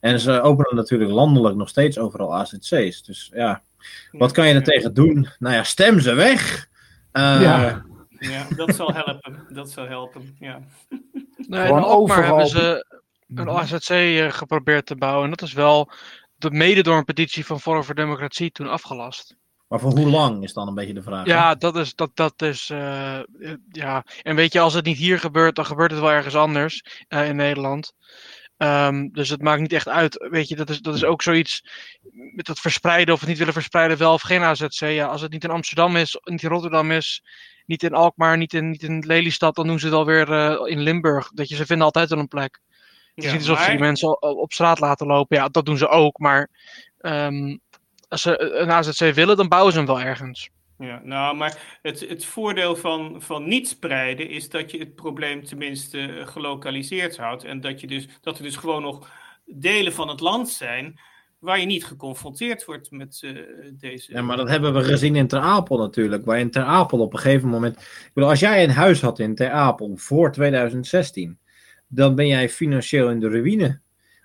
En 0.00 0.20
ze 0.20 0.40
openen 0.40 0.74
natuurlijk 0.74 1.10
landelijk 1.10 1.56
nog 1.56 1.68
steeds 1.68 1.98
overal 1.98 2.34
AZC's. 2.34 3.02
Dus 3.02 3.30
ja, 3.34 3.62
wat 4.12 4.32
kan 4.32 4.48
je 4.48 4.54
er 4.54 4.62
tegen 4.62 4.94
doen? 4.94 5.28
Nou 5.38 5.54
ja, 5.54 5.62
stem 5.62 6.00
ze 6.00 6.14
weg. 6.14 6.68
Uh, 7.12 7.42
ja. 7.42 7.84
ja, 8.18 8.46
dat 8.56 8.74
zal 8.74 8.92
helpen. 8.94 9.46
Dat 9.48 9.70
zal 9.70 9.86
helpen, 9.86 10.36
ja. 10.38 10.60
Nee, 11.36 11.66
Gewoon 11.66 11.84
overal... 11.84 12.24
hebben 12.24 12.46
ze 12.46 12.86
een 13.34 13.44
mhm. 13.44 13.56
AZC 13.56 13.88
eh, 13.88 14.30
geprobeerd 14.30 14.86
te 14.86 14.96
bouwen. 14.96 15.24
En 15.24 15.30
dat 15.30 15.42
is 15.42 15.52
wel 15.52 15.90
de, 16.36 16.50
mede 16.50 16.82
door 16.82 16.96
een 16.96 17.04
petitie 17.04 17.46
van 17.46 17.60
Forum 17.60 17.84
voor 17.84 17.94
Democratie 17.94 18.50
toen 18.50 18.68
afgelast. 18.68 19.36
Maar 19.68 19.80
voor 19.80 19.90
hoe 19.90 20.10
lang 20.10 20.42
is 20.42 20.52
dan 20.52 20.68
een 20.68 20.74
beetje 20.74 20.94
de 20.94 21.02
vraag? 21.02 21.26
Ja, 21.26 21.54
dat 21.54 21.76
is. 21.76 21.94
Dat, 21.94 22.10
dat 22.14 22.42
is 22.42 22.70
uh, 22.70 23.18
ja. 23.68 24.04
En 24.22 24.36
weet 24.36 24.52
je, 24.52 24.60
als 24.60 24.74
het 24.74 24.84
niet 24.84 24.96
hier 24.96 25.18
gebeurt, 25.18 25.56
dan 25.56 25.66
gebeurt 25.66 25.90
het 25.90 26.00
wel 26.00 26.10
ergens 26.10 26.34
anders 26.34 27.04
uh, 27.08 27.28
in 27.28 27.36
Nederland. 27.36 27.92
Um, 28.62 29.12
dus 29.12 29.28
het 29.28 29.42
maakt 29.42 29.60
niet 29.60 29.72
echt 29.72 29.88
uit. 29.88 30.26
Weet 30.30 30.48
je, 30.48 30.56
dat 30.56 30.70
is, 30.70 30.80
dat 30.80 30.94
is 30.94 31.04
ook 31.04 31.22
zoiets 31.22 31.64
met 32.34 32.46
dat 32.46 32.58
verspreiden 32.58 33.14
of 33.14 33.20
het 33.20 33.28
niet 33.28 33.38
willen 33.38 33.52
verspreiden, 33.52 33.98
wel 33.98 34.12
of 34.12 34.22
geen 34.22 34.42
AZC. 34.42 34.80
Ja, 34.80 35.06
als 35.06 35.20
het 35.20 35.32
niet 35.32 35.44
in 35.44 35.50
Amsterdam 35.50 35.96
is, 35.96 36.20
niet 36.24 36.42
in 36.42 36.48
Rotterdam 36.48 36.90
is, 36.90 37.24
niet 37.66 37.82
in 37.82 37.94
Alkmaar, 37.94 38.36
niet 38.36 38.54
in, 38.54 38.70
niet 38.70 38.82
in 38.82 39.04
Lelystad, 39.06 39.54
dan 39.54 39.66
doen 39.66 39.78
ze 39.78 39.86
het 39.86 39.94
alweer 39.94 40.28
uh, 40.28 40.70
in 40.70 40.80
Limburg. 40.80 41.30
Dat 41.34 41.48
je, 41.48 41.56
ze 41.56 41.66
vinden 41.66 41.84
altijd 41.84 42.10
wel 42.10 42.18
een 42.18 42.28
plek. 42.28 42.60
Het 43.14 43.24
is 43.24 43.32
niet 43.32 43.40
alsof 43.40 43.64
ze 43.64 43.70
die 43.70 43.78
mensen 43.78 44.22
op 44.22 44.52
straat 44.52 44.80
laten 44.80 45.06
lopen. 45.06 45.36
Ja, 45.36 45.48
dat 45.48 45.66
doen 45.66 45.78
ze 45.78 45.88
ook. 45.88 46.18
Maar 46.18 46.48
um, 47.00 47.60
als 48.08 48.22
ze 48.22 48.40
een 48.40 48.70
AZC 48.70 49.14
willen, 49.14 49.36
dan 49.36 49.48
bouwen 49.48 49.72
ze 49.72 49.78
hem 49.78 49.86
wel 49.86 50.00
ergens. 50.00 50.50
Ja, 50.80 51.00
nou, 51.04 51.36
maar 51.36 51.78
het, 51.82 52.00
het 52.08 52.24
voordeel 52.24 52.76
van, 52.76 53.22
van 53.22 53.48
niet 53.48 53.68
spreiden 53.68 54.28
is 54.28 54.48
dat 54.48 54.70
je 54.70 54.78
het 54.78 54.94
probleem 54.94 55.44
tenminste 55.44 55.98
eh, 55.98 56.26
gelokaliseerd 56.26 57.16
houdt. 57.16 57.44
En 57.44 57.60
dat, 57.60 57.80
je 57.80 57.86
dus, 57.86 58.08
dat 58.20 58.38
er 58.38 58.42
dus 58.42 58.56
gewoon 58.56 58.82
nog 58.82 59.10
delen 59.44 59.92
van 59.92 60.08
het 60.08 60.20
land 60.20 60.48
zijn 60.48 61.00
waar 61.38 61.60
je 61.60 61.66
niet 61.66 61.84
geconfronteerd 61.84 62.64
wordt 62.64 62.90
met 62.90 63.20
uh, 63.24 63.38
deze. 63.72 64.12
Ja, 64.12 64.22
maar 64.22 64.36
dat 64.36 64.48
hebben 64.48 64.74
we 64.74 64.84
gezien 64.84 65.16
in 65.16 65.26
Ter 65.26 65.38
Apel 65.38 65.78
natuurlijk. 65.78 66.24
Waar 66.24 66.38
in 66.38 66.50
Ter 66.50 66.62
Apel 66.62 66.98
op 66.98 67.12
een 67.12 67.18
gegeven 67.18 67.48
moment. 67.48 67.76
Ik 67.80 68.10
bedoel, 68.14 68.30
als 68.30 68.40
jij 68.40 68.64
een 68.64 68.70
huis 68.70 69.00
had 69.00 69.18
in 69.18 69.34
Ter 69.34 69.50
Apel 69.50 69.96
voor 69.96 70.32
2016, 70.32 71.38
dan 71.86 72.14
ben 72.14 72.26
jij 72.26 72.48
financieel 72.48 73.10
in 73.10 73.20
de 73.20 73.28
ruïne. 73.28 73.80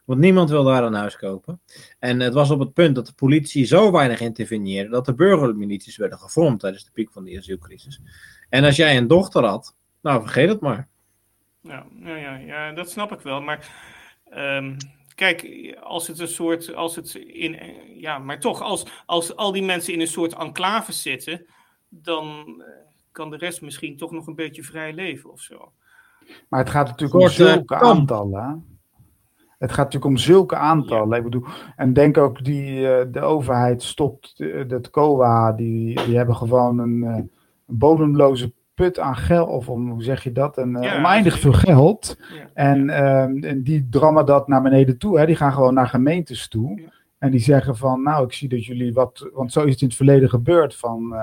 Want 0.06 0.20
niemand 0.20 0.50
wil 0.50 0.64
daar 0.64 0.84
een 0.84 0.94
huis 0.94 1.18
kopen. 1.18 1.62
En 2.00 2.20
het 2.20 2.34
was 2.34 2.50
op 2.50 2.60
het 2.60 2.74
punt 2.74 2.96
dat 2.96 3.06
de 3.06 3.14
politie 3.14 3.66
zo 3.66 3.92
weinig 3.92 4.20
interveneerde 4.20 4.90
dat 4.90 5.06
de 5.06 5.14
burgermilities 5.14 5.98
werden 5.98 6.20
gevormd 6.20 6.60
tijdens 6.60 6.86
de 6.86 6.92
piek 6.92 7.12
van 7.12 7.24
de 7.24 7.38
asielcrisis. 7.38 8.02
En 8.50 8.64
als 8.64 8.76
jij 8.76 8.98
een 8.98 9.08
dochter 9.08 9.44
had, 9.44 9.76
nou 10.02 10.22
vergeet 10.22 10.50
het 10.50 10.60
maar. 10.60 10.88
Ja, 11.62 11.86
ja, 12.00 12.16
ja, 12.16 12.36
ja 12.36 12.72
dat 12.72 12.92
snap 12.92 13.12
ik 13.12 13.20
wel. 13.20 13.42
Maar 13.42 13.70
um, 14.34 14.78
kijk, 15.16 15.74
als 15.82 16.08
het 16.08 16.20
een 16.20 16.28
soort, 16.28 16.76
als 16.76 16.96
het 16.96 17.16
in, 17.16 17.60
ja, 18.00 18.20
maar 18.20 18.40
toch, 18.40 18.62
als, 18.62 18.86
als 19.06 19.36
al 19.36 19.52
die 19.52 19.64
mensen 19.64 19.94
in 19.94 20.02
een 20.02 20.08
soort 20.08 20.34
enclave 20.34 20.92
zitten, 20.92 21.46
dan 21.90 22.46
uh, 22.58 22.66
kan 23.12 23.30
de 23.30 23.38
rest 23.38 23.62
misschien 23.62 23.98
toch 23.98 24.12
nog 24.12 24.28
een 24.28 24.36
beetje 24.36 24.64
vrij 24.64 24.94
leven 24.94 25.32
of 25.32 25.42
zo. 25.42 25.72
Maar 26.50 26.60
het 26.60 26.70
gaat 26.70 26.88
natuurlijk 26.88 27.22
om 27.22 27.30
zulke 27.30 27.76
aantallen. 27.76 28.75
Het 29.58 29.72
gaat 29.72 29.86
natuurlijk 29.86 30.06
om 30.06 30.18
zulke 30.18 30.56
aantallen. 30.56 31.18
Ik 31.18 31.24
bedoel, 31.24 31.46
en 31.76 31.94
denk 31.94 32.18
ook 32.18 32.44
die 32.44 32.80
uh, 32.80 32.98
de 33.12 33.22
overheid 33.22 33.84
stopt, 33.84 34.34
het 34.68 34.90
COA, 34.90 35.52
die, 35.52 36.06
die 36.06 36.18
hebben 36.18 36.36
gewoon 36.36 36.80
een, 36.80 36.96
uh, 36.96 37.18
bodemloze 37.66 38.54
put 38.74 39.00
aan 39.00 39.16
geld, 39.16 39.50
of 39.50 39.70
om, 39.70 39.90
hoe 39.90 40.04
zeg 40.04 40.24
je 40.24 40.32
dat, 40.32 40.58
een, 40.58 40.82
ja, 40.82 40.98
oneindig 40.98 41.40
veel 41.40 41.54
geld. 41.54 42.18
Ja. 42.20 42.50
En, 42.54 42.88
uh, 42.88 43.50
en 43.50 43.64
die 43.64 43.88
drammen 43.90 44.26
dat 44.26 44.48
naar 44.48 44.62
beneden 44.62 44.98
toe. 44.98 45.20
Hè. 45.20 45.26
Die 45.26 45.36
gaan 45.36 45.54
gewoon 45.54 45.74
naar 45.74 45.88
gemeentes 45.88 46.48
toe. 46.48 46.82
En 47.18 47.32
die 47.32 47.40
zeggen 47.40 47.78
van, 47.78 48.04
nou, 48.04 48.26
ik 48.26 48.34
zie 48.34 48.50
dat 48.50 48.66
jullie 48.66 48.94
wat, 48.94 49.30
want 49.34 49.52
zo 49.52 49.64
is 49.64 49.72
het 49.72 49.82
in 49.82 49.88
het 49.88 49.96
verleden 49.96 50.30
gebeurd, 50.30 50.76
van, 50.76 51.14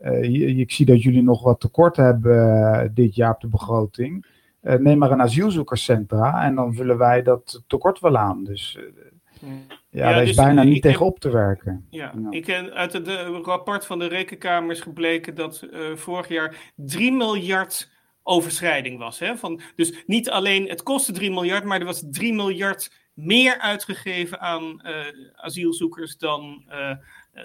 uh, 0.00 0.58
ik 0.58 0.72
zie 0.72 0.86
dat 0.86 1.02
jullie 1.02 1.22
nog 1.22 1.42
wat 1.42 1.60
tekort 1.60 1.96
hebben 1.96 2.90
dit 2.94 3.14
jaar 3.14 3.34
op 3.34 3.40
de 3.40 3.48
begroting. 3.48 4.26
Neem 4.78 4.98
maar 4.98 5.10
een 5.10 5.22
asielzoekerscentra 5.22 6.44
en 6.44 6.54
dan 6.54 6.74
vullen 6.74 6.98
wij 6.98 7.22
dat 7.22 7.62
tekort 7.66 8.00
wel 8.00 8.16
aan. 8.16 8.44
Dus 8.44 8.78
ja, 9.40 9.48
ja 9.90 10.10
daar 10.10 10.20
is 10.22 10.26
dus 10.26 10.36
bijna 10.36 10.62
niet 10.62 10.82
tegen 10.82 11.06
op 11.06 11.18
te 11.18 11.30
werken. 11.30 11.86
Ja, 11.90 12.12
ja. 12.22 12.30
Ik, 12.30 12.50
uit 12.72 12.92
het 12.92 13.08
rapport 13.42 13.86
van 13.86 13.98
de 13.98 14.06
rekenkamer 14.06 14.70
is 14.70 14.80
gebleken 14.80 15.34
dat 15.34 15.66
uh, 15.70 15.96
vorig 15.96 16.28
jaar 16.28 16.72
3 16.74 17.12
miljard 17.12 17.90
overschrijding 18.22 18.98
was. 18.98 19.18
Hè? 19.18 19.36
Van, 19.36 19.60
dus 19.76 20.02
niet 20.06 20.30
alleen 20.30 20.68
het 20.68 20.82
kostte 20.82 21.12
3 21.12 21.30
miljard, 21.30 21.64
maar 21.64 21.80
er 21.80 21.86
was 21.86 22.04
3 22.10 22.34
miljard 22.34 22.92
meer 23.14 23.58
uitgegeven 23.58 24.40
aan 24.40 24.80
uh, 24.82 25.06
asielzoekers 25.34 26.16
dan, 26.16 26.64
uh, 26.70 26.92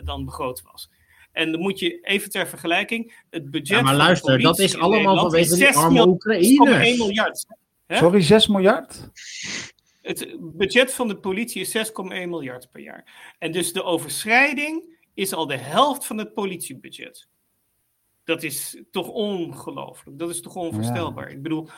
dan 0.04 0.26
begroot 0.26 0.62
was. 0.62 0.90
En 1.34 1.52
dan 1.52 1.62
moet 1.62 1.80
je 1.80 2.00
even 2.02 2.30
ter 2.30 2.48
vergelijking, 2.48 3.26
het 3.30 3.52
budget. 3.52 3.78
Ja, 3.78 3.82
maar 3.82 3.96
luister, 3.96 4.42
dat 4.42 4.60
is 4.60 4.78
allemaal 4.78 5.18
vanwege 5.18 5.56
die 5.56 5.68
arme 5.68 6.08
Oekraïners. 6.08 6.98
miljard. 6.98 7.46
Hè? 7.86 7.98
Sorry, 7.98 8.22
6 8.22 8.48
miljard? 8.48 9.10
Het 10.02 10.36
budget 10.40 10.94
van 10.94 11.08
de 11.08 11.18
politie 11.18 11.62
is 11.62 11.78
6,1 11.78 11.84
miljard 12.10 12.70
per 12.72 12.82
jaar. 12.82 13.34
En 13.40 13.52
dus 13.52 13.74
de 13.74 13.84
overschrijding 13.84 14.98
is 15.14 15.34
al 15.34 15.48
de 15.48 15.58
helft 15.58 16.06
van 16.06 16.18
het 16.18 16.34
politiebudget. 16.34 17.28
Dat 18.24 18.44
is 18.44 18.84
toch 18.92 19.08
ongelooflijk. 19.08 20.20
Dat 20.20 20.30
is 20.30 20.42
toch 20.42 20.56
onvoorstelbaar. 20.56 21.30
Ja. 21.30 21.36
Ik 21.36 21.42
bedoel. 21.42 21.70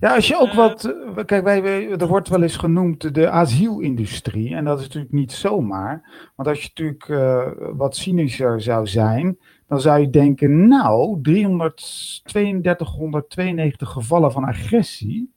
Ja, 0.00 0.14
als 0.14 0.28
je 0.28 0.38
ook 0.38 0.48
uh, 0.48 0.56
wat. 0.56 0.94
Kijk, 1.26 1.44
wij, 1.44 1.90
er 1.90 2.06
wordt 2.06 2.28
wel 2.28 2.42
eens 2.42 2.56
genoemd 2.56 3.14
de 3.14 3.30
asielindustrie. 3.30 4.54
En 4.54 4.64
dat 4.64 4.78
is 4.78 4.84
natuurlijk 4.84 5.12
niet 5.12 5.32
zomaar. 5.32 6.02
Want 6.36 6.48
als 6.48 6.62
je 6.62 6.68
natuurlijk 6.68 7.08
uh, 7.08 7.46
wat 7.76 7.96
cynischer 7.96 8.60
zou 8.60 8.86
zijn. 8.86 9.38
Dan 9.68 9.80
zou 9.80 10.00
je 10.00 10.10
denken, 10.10 10.68
nou, 10.68 11.22
33292 11.22 13.90
gevallen 13.90 14.32
van 14.32 14.44
agressie 14.44 15.30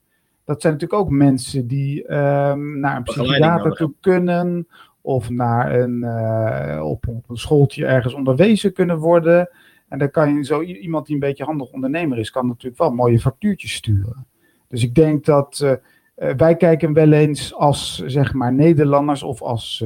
dat 0.46 0.62
zijn 0.62 0.74
natuurlijk 0.74 1.02
ook 1.02 1.10
mensen 1.10 1.68
die 1.68 2.14
um, 2.14 2.80
naar 2.80 2.96
een 2.96 3.04
psychiater 3.04 3.72
toe 3.72 3.94
kunnen. 4.00 4.68
Of 5.02 5.30
naar 5.30 5.80
een, 5.80 6.02
uh, 6.02 6.86
op, 6.86 7.08
op, 7.08 7.30
een 7.30 7.38
schooltje 7.38 7.86
ergens 7.86 8.14
onderwezen 8.14 8.74
kunnen 8.74 8.98
worden. 8.98 9.50
En 9.94 10.00
dan 10.00 10.12
kan 10.12 10.36
je 10.36 10.44
zo 10.44 10.62
iemand 10.62 11.06
die 11.06 11.16
een 11.16 11.22
beetje 11.22 11.44
handig 11.44 11.72
ondernemer 11.72 12.18
is, 12.18 12.32
kan 12.32 12.48
natuurlijk 12.48 12.78
wel 12.78 12.92
mooie 12.92 13.20
factuurtjes 13.20 13.74
sturen. 13.74 14.26
Dus 14.68 14.84
ik 14.84 14.96
denk 14.96 15.26
dat 15.26 15.60
uh, 15.64 15.72
uh, 15.72 16.36
wij 16.38 16.56
kijken 16.56 16.94
wel 16.94 17.12
eens 17.12 17.54
als 17.54 18.04
zeg 18.06 18.34
maar 18.34 18.54
Nederlanders 18.54 19.24
of 19.24 19.42
als, 19.42 19.84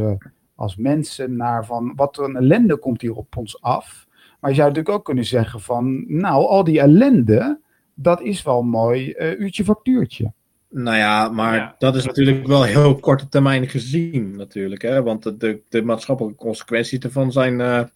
als 0.56 0.76
mensen 0.76 1.36
naar 1.36 1.66
van 1.66 1.94
wat 1.96 2.18
een 2.18 2.36
ellende 2.36 2.78
komt 2.78 3.02
hier 3.02 3.14
op 3.14 3.38
ons 3.38 3.62
af. 3.62 4.08
Maar 4.40 4.50
je 4.50 4.56
zou 4.56 4.68
natuurlijk 4.68 4.96
ook 4.96 5.06
kunnen 5.06 5.26
zeggen 5.26 5.62
van 5.62 6.06
nou 6.20 6.46
al 6.46 6.64
die 6.64 6.80
ellende, 6.80 7.60
dat 7.94 8.22
is 8.22 8.44
wel 8.44 8.60
een 8.60 8.70
mooi 8.70 9.16
uurtje 9.18 9.64
factuurtje. 9.64 10.32
Nou 10.70 10.98
ja, 10.98 11.30
maar 11.30 11.56
ja. 11.56 11.76
dat 11.78 11.96
is 11.96 12.06
natuurlijk 12.06 12.48
wel 12.48 12.64
heel 12.64 12.96
korte 12.96 13.28
termijn 13.30 13.70
gezien, 13.70 14.36
natuurlijk. 14.36 14.82
Hè? 14.82 15.04
Want 15.04 15.24
de, 15.24 15.38
de, 15.38 15.62
de 15.70 15.82
maatschappelijke 15.82 16.38
consequenties 16.38 17.00
ervan 17.00 17.32
zijn 17.32 17.90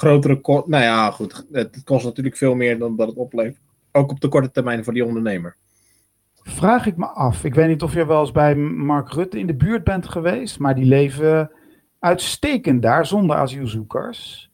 grotere. 0.00 0.64
Nou 0.66 0.82
ja, 0.82 1.10
goed. 1.10 1.46
Het 1.52 1.80
kost 1.84 2.04
natuurlijk 2.04 2.36
veel 2.36 2.54
meer 2.54 2.78
dan 2.78 2.96
dat 2.96 3.08
het 3.08 3.16
oplevert. 3.16 3.62
Ook 3.92 4.10
op 4.10 4.20
de 4.20 4.28
korte 4.28 4.50
termijn 4.50 4.84
voor 4.84 4.92
die 4.92 5.04
ondernemer. 5.04 5.56
Vraag 6.42 6.86
ik 6.86 6.96
me 6.96 7.06
af. 7.06 7.44
Ik 7.44 7.54
weet 7.54 7.68
niet 7.68 7.82
of 7.82 7.94
je 7.94 8.06
wel 8.06 8.20
eens 8.20 8.32
bij 8.32 8.54
Mark 8.56 9.12
Rutte 9.12 9.38
in 9.38 9.46
de 9.46 9.54
buurt 9.54 9.84
bent 9.84 10.08
geweest, 10.08 10.58
maar 10.58 10.74
die 10.74 10.84
leven 10.84 11.50
uitstekend 11.98 12.82
daar 12.82 13.06
zonder 13.06 13.36
asielzoekers. 13.36 14.50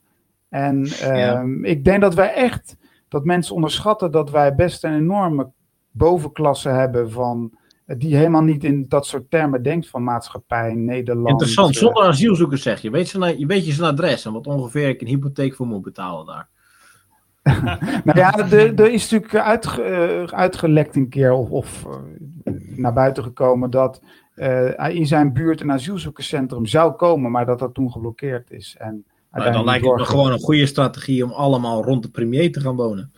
En 0.49 0.85
uh, 0.85 0.99
ja. 0.99 1.45
ik 1.63 1.85
denk 1.85 2.01
dat 2.01 2.15
wij 2.15 2.35
echt, 2.35 2.77
dat 3.09 3.25
mensen 3.25 3.55
onderschatten 3.55 4.11
dat 4.11 4.31
wij 4.31 4.55
best 4.55 4.85
een 4.85 4.95
enorme 4.95 5.51
bovenklasse 5.91 6.69
hebben 6.69 7.11
van 7.11 7.59
die 7.87 8.17
helemaal 8.17 8.43
niet 8.43 8.65
in 8.65 8.85
dat 8.89 9.07
soort 9.07 9.31
termen 9.31 9.63
denkt 9.63 9.89
van 9.89 10.05
maatschappij, 10.05 10.75
Nederland. 10.75 11.29
Interessant, 11.29 11.75
eh, 11.75 11.81
zonder 11.81 12.03
asielzoekers 12.03 12.63
zeg 12.63 12.81
je. 12.81 12.91
Weet, 12.91 13.11
je, 13.11 13.35
je 13.39 13.47
weet 13.47 13.67
je 13.67 13.73
zijn 13.73 13.91
adres 13.91 14.25
en 14.25 14.33
wat 14.33 14.47
ongeveer 14.47 14.89
ik 14.89 15.01
een 15.01 15.07
hypotheek 15.07 15.55
voor 15.55 15.67
moet 15.67 15.83
betalen 15.83 16.27
daar. 16.27 16.49
nou 18.05 18.19
ja, 18.19 18.39
er 18.39 18.93
is 18.93 19.11
natuurlijk 19.11 19.35
uitge, 19.35 19.85
uh, 19.85 20.39
uitgelekt 20.39 20.97
een 20.97 21.09
keer 21.09 21.33
of, 21.33 21.51
of 21.51 21.85
uh, 22.45 22.53
naar 22.77 22.93
buiten 22.93 23.23
gekomen 23.23 23.71
dat 23.71 24.01
uh, 24.37 24.95
in 24.95 25.07
zijn 25.07 25.33
buurt 25.33 25.61
een 25.61 25.73
asielzoekerscentrum 25.73 26.67
zou 26.67 26.93
komen, 26.93 27.31
maar 27.31 27.47
dat 27.47 27.59
dat 27.59 27.75
toen 27.75 27.93
geblokkeerd 27.93 28.51
is. 28.51 28.77
En 28.79 29.05
nou, 29.33 29.53
dan 29.53 29.65
lijkt 29.65 29.87
het 29.87 29.97
me 29.97 30.05
gewoon 30.05 30.33
een 30.33 30.39
goede 30.39 30.67
strategie 30.67 31.25
om 31.25 31.31
allemaal 31.31 31.85
rond 31.85 32.03
de 32.03 32.11
premier 32.11 32.53
te 32.53 32.61
gaan 32.61 32.77
wonen. 32.77 33.13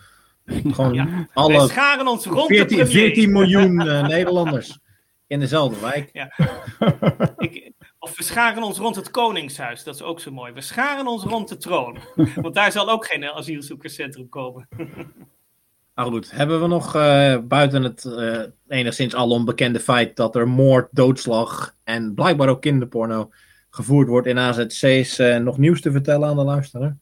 Gewoon 0.74 0.94
ja. 0.94 1.26
alle 1.32 1.56
Wij 1.56 1.66
scharen 1.66 2.06
ons 2.06 2.26
rond 2.26 2.46
14, 2.46 2.86
14 2.86 3.32
miljoen 3.32 3.86
uh, 3.86 4.06
Nederlanders 4.06 4.78
in 5.26 5.40
dezelfde 5.40 5.80
wijk. 5.80 6.10
Ja. 6.12 6.32
Ik, 7.36 7.72
of 7.98 8.16
we 8.16 8.22
scharen 8.22 8.62
ons 8.62 8.78
rond 8.78 8.96
het 8.96 9.10
Koningshuis, 9.10 9.84
dat 9.84 9.94
is 9.94 10.02
ook 10.02 10.20
zo 10.20 10.30
mooi. 10.30 10.52
We 10.52 10.60
scharen 10.60 11.06
ons 11.06 11.22
rond 11.22 11.48
de 11.48 11.56
troon, 11.56 11.98
want 12.34 12.54
daar 12.54 12.72
zal 12.72 12.90
ook 12.90 13.06
geen 13.06 13.24
asielzoekerscentrum 13.24 14.28
komen. 14.28 14.68
Nou 15.94 16.10
goed, 16.10 16.30
hebben 16.30 16.60
we 16.60 16.66
nog 16.66 16.96
uh, 16.96 17.38
buiten 17.38 17.82
het 17.82 18.04
uh, 18.04 18.42
enigszins 18.68 19.14
al 19.14 19.30
onbekende 19.30 19.80
feit 19.80 20.16
dat 20.16 20.36
er 20.36 20.48
moord, 20.48 20.88
doodslag 20.90 21.74
en 21.84 22.14
blijkbaar 22.14 22.48
ook 22.48 22.60
kinderporno 22.60 23.30
gevoerd 23.70 24.08
wordt 24.08 24.26
in 24.26 24.38
AZC's 24.38 25.18
nog 25.18 25.58
nieuws 25.58 25.80
te 25.80 25.90
vertellen 25.90 26.28
aan 26.28 26.36
de 26.36 26.44
luisteraar? 26.44 26.96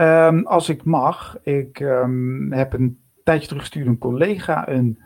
Um, 0.00 0.46
als 0.46 0.68
ik 0.68 0.84
mag, 0.84 1.38
ik 1.42 1.80
um, 1.80 2.52
heb 2.52 2.72
een 2.72 2.98
tijdje 3.24 3.46
teruggestuurd 3.46 3.86
een 3.86 3.98
collega 3.98 4.68
een 4.68 4.98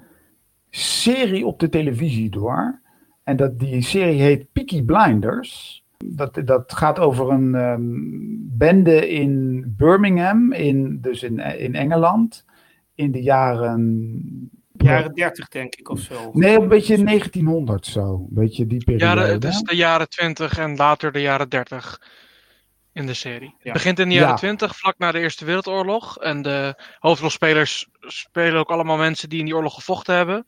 serie 0.71 1.47
op 1.47 1.61
de 1.61 1.69
televisie 1.69 2.31
door. 2.31 2.81
En 3.23 3.37
dat, 3.37 3.59
die 3.59 3.83
serie 3.83 4.21
heet 4.21 4.53
Peaky 4.53 4.83
Blinders. 4.83 5.85
Dat, 6.05 6.41
dat 6.45 6.73
gaat 6.73 6.99
over 6.99 7.31
een 7.31 7.55
um, 7.55 8.39
bende 8.59 9.09
in 9.09 9.65
Birmingham, 9.77 10.53
in, 10.53 11.01
dus 11.01 11.23
in, 11.23 11.39
in 11.39 11.75
Engeland, 11.75 12.45
in 12.95 13.13
de 13.13 13.23
jaren 13.23 14.51
jaren 14.73 15.15
30, 15.15 15.49
denk 15.49 15.75
ik, 15.75 15.89
of 15.89 16.01
zo. 16.01 16.31
Nee, 16.33 16.59
een 16.59 16.69
beetje 16.69 17.05
1900 17.05 17.87
zo. 17.87 18.15
Een 18.15 18.27
beetje 18.31 18.67
die 18.67 18.85
periode. 18.85 19.21
Jaren, 19.21 19.41
dus 19.41 19.61
de 19.61 19.77
jaren 19.77 20.09
20 20.09 20.59
en 20.59 20.77
later 20.77 21.13
de 21.13 21.21
jaren 21.21 21.49
30 21.49 22.01
in 22.93 23.07
de 23.07 23.15
serie. 23.15 23.49
Ja. 23.49 23.57
Het 23.63 23.73
begint 23.73 23.99
in 23.99 24.09
de 24.09 24.15
jaren 24.15 24.29
ja. 24.29 24.37
20, 24.37 24.77
vlak 24.77 24.99
na 24.99 25.13
de 25.13 25.19
Eerste 25.19 25.45
Wereldoorlog. 25.45 26.19
En 26.19 26.43
de 26.43 26.83
hoofdrolspelers 26.99 27.89
spelen 28.01 28.59
ook 28.59 28.71
allemaal 28.71 28.97
mensen 28.97 29.29
die 29.29 29.39
in 29.39 29.45
die 29.45 29.57
oorlog 29.57 29.75
gevochten 29.75 30.15
hebben. 30.15 30.47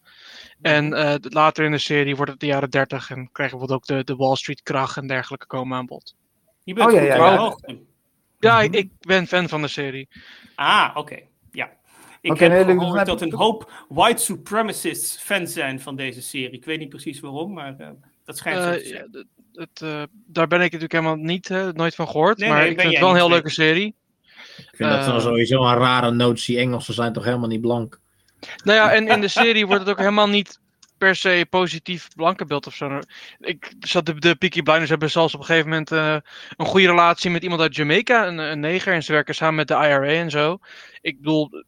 En 0.61 0.92
uh, 0.92 1.14
later 1.20 1.64
in 1.64 1.70
de 1.70 1.78
serie 1.78 2.16
wordt 2.16 2.30
het 2.30 2.40
de 2.40 2.47
jaren 2.47 2.70
30 2.70 3.11
en 3.11 3.28
krijgen 3.32 3.59
we 3.59 3.68
ook 3.68 3.86
de, 3.86 4.05
de 4.05 4.16
Wall 4.16 4.36
Street 4.36 4.62
kracht 4.62 4.97
en 4.97 5.07
dergelijke 5.07 5.47
komen 5.47 5.78
aan 5.78 5.86
bod. 5.86 6.14
Je 6.62 6.74
bent 6.74 6.86
oh, 6.86 6.95
ja, 6.95 7.03
ja, 7.03 7.16
ja. 7.16 7.57
ja 8.38 8.61
ik, 8.61 8.74
ik, 8.74 8.90
ben 9.01 9.26
fan 9.26 9.49
van 9.49 9.62
de 9.62 9.68
serie. 9.68 10.09
Ah, 10.55 10.88
oké. 10.90 10.99
Okay. 10.99 11.28
Ja. 11.53 11.70
Ik 12.20 12.30
okay, 12.30 12.49
heb 12.49 12.66
nee, 12.66 12.78
gehoord 12.78 13.07
dat 13.07 13.22
een 13.22 13.34
hoop 13.34 13.86
white 13.88 14.22
supremacists 14.22 15.16
fan 15.16 15.47
zijn 15.47 15.80
van 15.80 15.97
deze 15.97 16.22
serie. 16.22 16.51
Ik 16.51 16.64
weet 16.64 16.78
niet 16.78 16.88
precies 16.88 17.20
waarom, 17.20 17.53
maar 17.53 17.76
uh, 17.80 17.88
dat 18.24 18.36
schijnt 18.36 18.59
uh, 18.59 18.64
zo 18.64 18.78
te 18.78 18.86
zijn 18.86 19.26
het, 19.55 19.80
uh, 19.82 20.02
daar 20.26 20.46
ben 20.46 20.59
ik 20.59 20.72
natuurlijk 20.72 20.92
helemaal 20.92 21.16
niet, 21.16 21.50
uh, 21.50 21.68
nooit 21.68 21.94
van 21.94 22.09
gehoord. 22.09 22.38
Nee, 22.38 22.48
maar 22.48 22.59
nee, 22.59 22.70
ik 22.70 22.80
vind 22.80 22.92
het 22.92 23.00
wel 23.00 23.11
een 23.11 23.16
heel 23.16 23.28
leuke 23.28 23.50
serie. 23.50 23.94
Ik 24.57 24.68
vind 24.72 24.90
uh, 24.90 24.96
dat 24.96 25.07
wel 25.07 25.20
sowieso 25.20 25.64
een 25.64 25.78
rare 25.78 26.11
notie. 26.11 26.59
Engelsen 26.59 26.94
zijn 26.94 27.12
toch 27.12 27.24
helemaal 27.24 27.48
niet 27.48 27.61
blank? 27.61 28.00
Nou 28.64 28.78
ja, 28.78 28.92
en 28.92 29.09
in 29.09 29.20
de 29.20 29.28
serie 29.28 29.66
wordt 29.66 29.80
het 29.80 29.90
ook 29.90 29.98
helemaal 29.98 30.28
niet 30.28 30.61
per 30.98 31.16
se 31.16 31.46
positief 31.50 32.09
blankenbeeld 32.16 32.66
of 32.66 32.74
zo. 32.74 32.98
Ik 33.38 33.72
zat 33.80 34.07
de, 34.07 34.14
de 34.14 34.34
Peaky 34.34 34.62
Blinders 34.62 34.90
hebben 34.90 35.11
zelfs 35.11 35.34
op 35.34 35.40
een 35.40 35.46
gegeven 35.46 35.68
moment 35.68 35.92
uh, 35.92 36.16
een 36.57 36.66
goede 36.66 36.86
relatie 36.86 37.30
met 37.30 37.42
iemand 37.42 37.61
uit 37.61 37.76
Jamaica, 37.76 38.26
een, 38.26 38.38
een 38.38 38.61
neger. 38.61 38.92
En 38.92 39.02
ze 39.02 39.12
werken 39.12 39.34
samen 39.34 39.55
met 39.55 39.68
de 39.68 39.74
IRA 39.74 40.02
en 40.02 40.30
zo. 40.30 40.59
Ik 41.00 41.16
bedoel, 41.16 41.64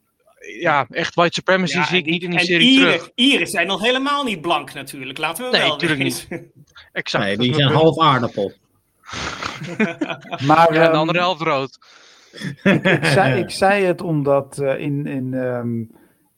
ja, 0.61 0.87
echt 0.91 1.15
white 1.15 1.33
supremacy 1.33 1.83
zie 1.83 1.99
ik 1.99 2.05
niet 2.05 2.23
in 2.23 2.31
die 2.31 2.41
serie 2.41 2.69
Ieren, 2.69 2.93
terug. 2.93 3.11
Ieren 3.15 3.47
zijn 3.47 3.67
nog 3.67 3.83
helemaal 3.83 4.25
niet 4.25 4.41
blank 4.41 4.75
natuurlijk, 4.75 5.19
laten 5.19 5.45
we 5.45 5.51
nee, 5.51 5.61
wel 5.61 5.71
natuurlijk 5.71 6.03
niet. 6.03 6.29
Exact. 6.93 7.25
Nee, 7.25 7.37
die 7.37 7.55
zijn 7.55 7.73
half 7.73 7.99
aardappel. 7.99 8.53
maar, 10.47 10.73
ja, 10.75 10.81
de 10.81 10.89
ehm, 10.89 10.95
andere 10.95 11.19
helft 11.19 11.41
rood. 11.41 11.79
ik, 12.63 13.05
zei, 13.05 13.41
ik 13.41 13.51
zei 13.51 13.85
het 13.85 14.03
omdat 14.03 14.59
uh, 14.59 14.79
in, 14.79 15.07
in 15.07 15.33
um, 15.33 15.91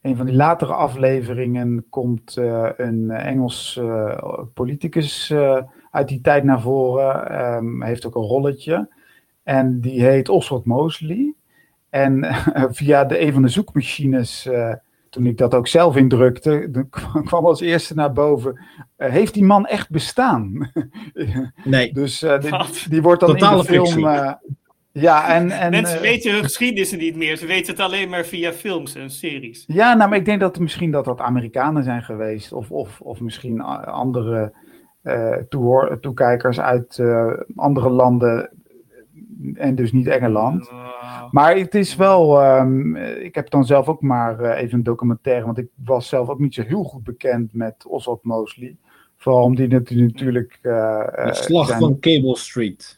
een 0.03 0.17
van 0.17 0.27
die 0.27 0.35
latere 0.35 0.73
afleveringen 0.73 1.87
komt 1.91 2.37
uh, 2.37 2.69
een 2.77 3.11
Engels 3.11 3.79
uh, 3.81 4.43
politicus 4.55 5.33
uit 5.91 6.09
die 6.09 6.21
tijd 6.21 6.45
naar 6.45 6.61
voren. 6.61 7.41
Um, 7.55 7.83
heeft 7.83 8.07
ook 8.07 8.15
een 8.15 8.23
rolletje. 8.23 8.89
En 9.43 9.81
die 9.81 10.03
heet 10.03 10.29
Oswald 10.29 10.65
Mosley. 10.65 11.35
En 11.91 12.27
via 12.71 13.05
de, 13.05 13.21
een 13.21 13.33
van 13.33 13.43
de 13.43 13.49
zoekmachines, 13.49 14.49
toen 15.11 15.27
ik 15.27 15.37
dat 15.37 15.55
ook 15.55 15.69
zelf 15.69 15.97
indrukte, 15.97 16.87
kwam 17.25 17.47
als 17.47 17.61
eerste 17.61 17.95
naar 17.95 18.13
boven. 18.13 18.61
heeft 18.97 19.35
die 19.35 19.45
man 19.45 19.67
echt 19.67 19.91
bestaan? 19.91 20.71
nee. 21.65 21.93
dus 21.93 22.19
die, 22.19 22.89
die, 22.89 23.03
wordt 23.03 23.21
dan 23.21 23.31
Totale 23.31 23.57
in 23.57 23.63
de 23.63 23.65
film. 23.65 24.37
Ja, 25.01 25.35
en, 25.35 25.51
en, 25.51 25.71
Mensen 25.71 25.97
uh, 25.97 26.03
weten 26.03 26.33
hun 26.33 26.43
geschiedenissen 26.43 26.99
niet 26.99 27.17
meer. 27.17 27.37
Ze 27.37 27.47
weten 27.47 27.73
het 27.73 27.83
alleen 27.83 28.09
maar 28.09 28.25
via 28.25 28.53
films 28.53 28.95
en 28.95 29.11
series. 29.11 29.65
Ja, 29.67 29.95
nou, 29.95 30.09
maar 30.09 30.19
ik 30.19 30.25
denk 30.25 30.41
dat 30.41 30.59
misschien 30.59 30.91
dat 30.91 31.05
dat 31.05 31.21
Amerikanen 31.21 31.85
zijn 31.85 32.03
geweest. 32.03 32.53
Of, 32.53 32.71
of, 32.71 33.01
of 33.01 33.21
misschien 33.21 33.61
andere 33.61 34.53
uh, 35.03 35.37
toekijkers 36.01 36.61
uit 36.61 36.99
uh, 36.99 37.33
andere 37.57 37.91
landen. 37.91 38.51
En 39.55 39.75
dus 39.75 39.93
niet 39.93 40.07
Engeland. 40.07 40.71
Maar 41.31 41.57
het 41.57 41.75
is 41.75 41.97
wel. 41.97 42.45
Um, 42.57 42.97
ik 42.97 43.35
heb 43.35 43.51
dan 43.51 43.65
zelf 43.65 43.89
ook 43.89 44.03
maar 44.03 44.41
even 44.41 44.79
een 44.79 44.85
documentaire. 44.85 45.45
Want 45.45 45.59
ik 45.59 45.69
was 45.85 46.09
zelf 46.09 46.29
ook 46.29 46.39
niet 46.39 46.55
zo 46.55 46.63
heel 46.63 46.85
goed 46.85 47.05
bekend 47.05 47.53
met 47.53 47.87
Oswald 47.87 48.25
Mosley. 48.25 48.77
Vooral 49.17 49.43
omdat 49.43 49.87
die 49.87 50.03
natuurlijk. 50.03 50.59
de 50.63 51.29
slag 51.31 51.67
zijn... 51.67 51.81
van 51.81 51.99
Cable 52.01 52.37
Street. 52.37 52.98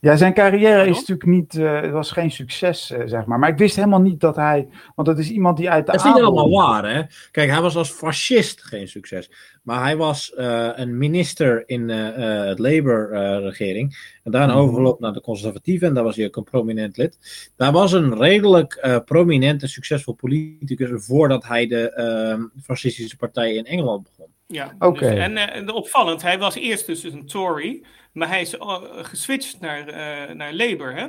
Ja, 0.00 0.16
zijn 0.16 0.34
carrière 0.34 0.86
is 0.86 0.96
natuurlijk 0.96 1.26
niet, 1.26 1.54
uh, 1.54 1.80
het 1.80 1.90
was 1.90 2.10
geen 2.10 2.30
succes, 2.30 2.90
uh, 2.90 3.02
zeg 3.04 3.24
maar. 3.24 3.38
Maar 3.38 3.48
ik 3.48 3.58
wist 3.58 3.76
helemaal 3.76 4.00
niet 4.00 4.20
dat 4.20 4.36
hij, 4.36 4.68
want 4.94 5.08
dat 5.08 5.18
is 5.18 5.30
iemand 5.30 5.56
die 5.56 5.70
uit 5.70 5.86
de 5.86 5.92
Dat 5.92 6.00
is 6.00 6.06
niet 6.06 6.22
allemaal 6.22 6.50
waar, 6.50 6.94
hè? 6.94 7.02
Kijk, 7.30 7.50
hij 7.50 7.60
was 7.60 7.76
als 7.76 7.90
fascist 7.90 8.62
geen 8.62 8.88
succes. 8.88 9.30
Maar 9.62 9.82
hij 9.82 9.96
was 9.96 10.32
uh, 10.36 10.68
een 10.74 10.98
minister 10.98 11.62
in 11.66 11.88
het 11.88 12.58
Labour-regering. 12.58 14.16
en 14.24 14.30
daarna 14.30 14.52
mm. 14.52 14.58
overgelopen 14.60 15.02
naar 15.02 15.12
de 15.12 15.20
conservatieven. 15.20 15.88
En 15.88 15.94
daar 15.94 16.04
was 16.04 16.16
hij 16.16 16.26
ook 16.26 16.36
een 16.36 16.44
prominent 16.44 16.96
lid. 16.96 17.18
Daar 17.56 17.72
was 17.72 17.92
een 17.92 18.18
redelijk 18.18 19.02
prominente, 19.04 19.66
succesvol 19.66 20.14
politicus... 20.14 21.06
voordat 21.06 21.44
hij 21.44 21.66
de 21.66 21.92
ehm, 21.92 22.42
fascistische 22.62 23.16
partij 23.16 23.54
in 23.54 23.64
Engeland 23.64 24.02
begon. 24.02 24.32
Ja, 24.46 24.74
oké. 24.78 25.10
Dus, 25.10 25.18
en 25.18 25.72
opvallend, 25.72 26.22
hij 26.22 26.38
was 26.38 26.54
eerst 26.54 26.86
dus 26.86 27.02
een 27.02 27.26
Tory... 27.26 27.82
Maar 28.18 28.28
hij 28.28 28.40
is 28.40 28.54
uh, 28.54 28.78
geswitcht 28.92 29.60
naar, 29.60 29.88
uh, 29.88 30.34
naar 30.34 30.54
Labour. 30.54 30.94
Hè? 30.96 31.06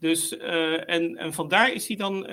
Dus, 0.00 0.32
uh, 0.32 0.90
en, 0.90 1.16
en 1.16 1.32
vandaar 1.32 1.72
is 1.72 1.88
hij 1.88 1.96
dan 1.96 2.26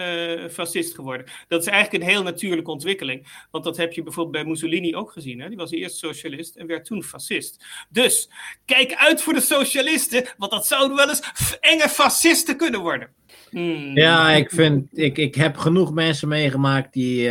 fascist 0.52 0.96
geworden. 0.96 1.26
Dat 1.48 1.62
is 1.62 1.68
eigenlijk 1.68 2.04
een 2.04 2.10
heel 2.10 2.24
natuurlijke 2.24 2.72
ontwikkeling. 2.72 3.46
Want 3.52 3.64
dat 3.64 3.78
heb 3.78 3.94
je 3.94 4.04
bijvoorbeeld 4.04 4.44
bij 4.44 4.52
Mussolini 4.52 4.96
ook 4.96 5.12
gezien. 5.12 5.40
Hè? 5.40 5.48
Die 5.48 5.58
was 5.58 5.72
eerst 5.72 5.98
socialist 5.98 6.56
en 6.56 6.68
werd 6.68 6.86
toen 6.86 7.04
fascist. 7.04 7.66
Dus 7.90 8.30
kijk 8.66 8.94
uit 8.96 9.22
voor 9.22 9.34
de 9.34 9.42
socialisten, 9.42 10.26
want 10.38 10.52
dat 10.52 10.68
zouden 10.68 10.98
wel 10.98 11.10
eens 11.10 11.58
enge 11.60 11.90
fascisten 11.90 12.58
kunnen 12.58 12.82
worden. 12.82 13.10
Hmm. 13.50 13.98
Ja, 13.98 14.30
ik, 14.32 14.52
vind, 14.52 14.98
ik, 14.98 15.18
ik 15.18 15.36
heb 15.36 15.58
genoeg 15.58 15.94
mensen 15.94 16.28
meegemaakt 16.28 16.94
die 16.94 17.30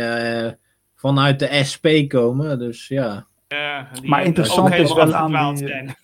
vanuit 0.95 1.39
de 1.39 1.63
SP 1.71 1.87
komen. 2.07 2.59
Dus 2.59 2.87
ja. 2.87 3.27
ja 3.47 3.89
maar 4.03 4.23
interessant 4.25 4.73
is 4.73 4.93
wel 4.93 5.13
aan 5.13 5.55
die... 5.55 5.95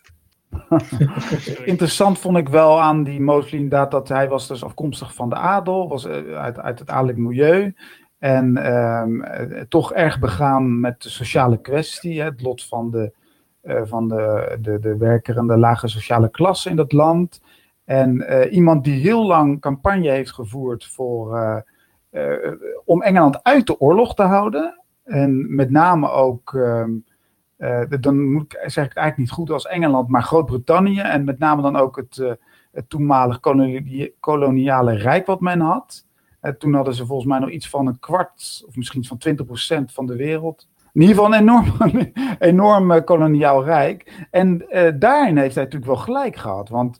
Interessant 1.66 2.20
vond 2.20 2.38
ik 2.38 2.50
wel 2.50 2.82
aan 2.82 3.04
die 3.04 3.22
Mosley 3.22 3.62
inderdaad 3.62 3.92
dat 3.92 4.08
hij 4.08 4.30
was 4.30 4.48
dus 4.48 4.64
afkomstig 4.64 5.14
van 5.14 5.30
de 5.30 5.36
adel, 5.36 5.88
was 5.88 6.06
eh, 6.06 6.38
uit, 6.38 6.60
uit 6.60 6.80
het 6.80 6.90
adellijk 6.90 7.18
milieu. 7.18 7.76
En 8.20 8.74
um, 8.76 9.24
toch 9.70 9.94
erg 9.94 10.20
begaan 10.20 10.80
met 10.80 11.02
de 11.02 11.10
sociale 11.10 11.62
kwestie, 11.62 12.22
het 12.22 12.42
lot 12.42 12.66
van 12.66 12.92
de, 12.92 13.14
uh, 13.64 13.82
van 13.84 14.08
de, 14.08 14.58
de, 14.62 14.80
de 14.80 14.98
werker 14.98 15.38
en 15.38 15.48
de 15.48 15.58
lage 15.58 15.88
sociale 15.88 16.30
klasse 16.30 16.70
in 16.70 16.76
dat 16.76 16.92
land. 16.92 17.42
En 17.86 18.26
iemand 18.50 18.84
die 18.84 19.02
heel 19.02 19.26
lang 19.26 19.62
campagne 19.62 20.10
heeft 20.10 20.32
gevoerd 20.32 20.86
voor, 20.86 21.64
om 22.86 23.02
Engeland 23.02 23.44
uit 23.44 23.68
de 23.68 23.80
oorlog 23.80 24.16
te 24.16 24.24
houden. 24.24 24.82
En 25.04 25.56
met 25.56 25.70
name 25.70 26.10
ook 26.10 26.54
um, 26.54 27.06
uh, 27.62 27.82
dan 28.00 28.32
moet 28.32 28.44
ik, 28.44 28.52
zeg 28.52 28.86
ik 28.86 28.94
eigenlijk 28.94 29.18
niet 29.18 29.32
goed 29.32 29.50
als 29.50 29.68
Engeland, 29.68 30.10
maar 30.10 30.24
Groot-Brittannië. 30.24 31.00
En 31.00 31.24
met 31.24 31.40
name 31.40 31.62
dan 31.62 31.76
ook 31.76 31.96
het, 31.96 32.38
het 32.72 32.90
toenmalig 32.90 33.40
koloniale 34.20 34.94
rijk 34.94 35.26
wat 35.26 35.40
men 35.40 35.60
had. 35.60 36.06
Uh, 36.42 36.52
toen 36.52 36.74
hadden 36.74 36.94
ze 36.94 37.06
volgens 37.06 37.28
mij 37.28 37.40
nog 37.40 37.50
iets 37.50 37.70
van 37.70 37.88
een 37.88 38.00
kwart, 38.00 38.64
of 38.68 38.76
misschien 38.76 39.06
van 39.06 39.22
20% 39.82 39.94
van 39.94 40.06
de 40.06 40.16
wereld. 40.16 40.68
In 40.94 41.02
ieder 41.02 41.16
geval 41.16 41.34
een 41.34 41.40
enorm, 41.40 42.12
enorm 42.40 43.04
koloniaal 43.04 43.64
rijk. 43.64 44.28
En 44.32 44.58
daarin 45.00 45.38
heeft 45.38 45.56
hij 45.56 45.64
natuurlijk 45.64 45.92
wel 45.92 46.02
gelijk 46.02 46.36
gehad. 46.36 46.70
Want 46.70 47.00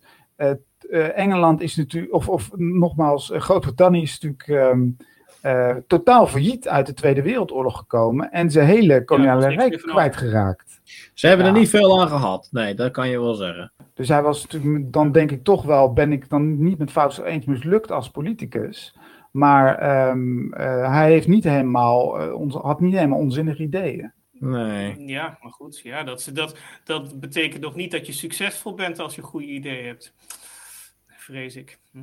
Engeland 1.16 1.62
is 1.62 1.76
natuurlijk, 1.76 2.14
of, 2.14 2.30
of 2.30 2.50
nogmaals, 2.56 3.32
Groot-Brittannië 3.34 4.02
is 4.02 4.20
natuurlijk. 4.20 4.72
Um, 4.72 4.98
uh, 5.42 5.76
totaal 5.88 6.28
failliet 6.28 6.68
uit 6.68 6.86
de 6.86 6.94
Tweede 6.94 7.22
Wereldoorlog 7.22 7.78
gekomen 7.78 8.32
en 8.32 8.52
zijn 8.52 8.68
hele 8.68 9.04
koloniale 9.04 9.50
ja, 9.50 9.56
rijk 9.56 9.78
kwijtgeraakt. 9.82 10.82
Ze 11.14 11.28
hebben 11.28 11.46
er 11.46 11.52
niet 11.52 11.70
veel 11.70 12.02
aan 12.02 12.08
gehad, 12.08 12.48
nee, 12.52 12.74
dat 12.74 12.92
kan 12.92 13.10
je 13.10 13.20
wel 13.20 13.34
zeggen. 13.34 13.72
Dus 13.94 14.08
hij 14.08 14.22
was 14.22 14.48
natuurlijk, 14.48 14.94
dan 14.94 15.12
denk 15.12 15.32
ik 15.32 15.44
toch 15.44 15.64
wel, 15.64 15.94
ben 15.94 16.12
ik 16.12 16.30
dan 16.30 16.64
niet 16.64 16.78
met 16.78 16.92
Fout 16.92 17.18
eens 17.18 17.46
mislukt 17.46 17.92
als 17.92 18.10
politicus. 18.10 18.96
Maar 19.32 20.10
um, 20.10 20.54
uh, 20.54 20.94
hij 20.94 21.12
heeft 21.12 21.28
niet 21.28 21.44
helemaal, 21.44 22.22
uh, 22.22 22.34
ons, 22.34 22.56
had 22.56 22.80
niet 22.80 22.94
helemaal 22.94 23.20
onzinnige 23.20 23.64
ideeën. 23.64 24.12
Nee. 24.32 25.06
Ja, 25.06 25.38
maar 25.42 25.52
goed, 25.52 25.80
ja, 25.84 26.04
dat, 26.04 26.30
dat, 26.34 26.56
dat 26.84 27.20
betekent 27.20 27.62
nog 27.62 27.76
niet 27.76 27.92
dat 27.92 28.08
je 28.08 28.14
succesvol 28.14 28.74
bent 28.74 29.00
als 29.00 29.16
je 29.16 29.22
goede 29.22 29.46
ideeën 29.48 29.86
hebt. 29.86 30.14
Vrees 31.32 31.56
ik. 31.56 31.80
Hm? 31.92 32.00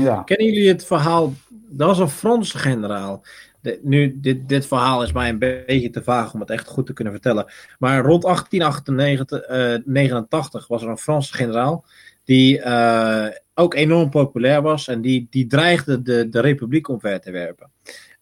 Ja. 0.00 0.22
Kennen 0.22 0.46
jullie 0.46 0.68
het 0.68 0.86
verhaal? 0.86 1.32
Dat 1.48 1.88
was 1.88 1.98
een 1.98 2.08
Franse 2.08 2.58
generaal. 2.58 3.24
De, 3.60 3.80
nu, 3.82 4.20
dit, 4.20 4.48
dit 4.48 4.66
verhaal 4.66 5.02
is 5.02 5.12
mij 5.12 5.28
een 5.28 5.38
beetje 5.38 5.90
te 5.90 6.02
vaag 6.02 6.34
om 6.34 6.40
het 6.40 6.50
echt 6.50 6.68
goed 6.68 6.86
te 6.86 6.92
kunnen 6.92 7.12
vertellen. 7.12 7.52
Maar 7.78 8.04
rond 8.04 8.22
1889 8.22 10.62
uh, 10.62 10.68
was 10.68 10.82
er 10.82 10.88
een 10.88 10.98
Franse 10.98 11.34
generaal. 11.34 11.84
Die 12.24 12.58
uh, 12.58 13.26
ook 13.54 13.74
enorm 13.74 14.10
populair 14.10 14.62
was. 14.62 14.88
En 14.88 15.00
die, 15.00 15.26
die 15.30 15.46
dreigde 15.46 16.02
de, 16.02 16.28
de 16.28 16.40
republiek 16.40 16.88
omver 16.88 17.20
te 17.20 17.30
werpen. 17.30 17.70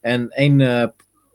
En 0.01 0.27
een 0.31 0.59
uh, 0.59 0.85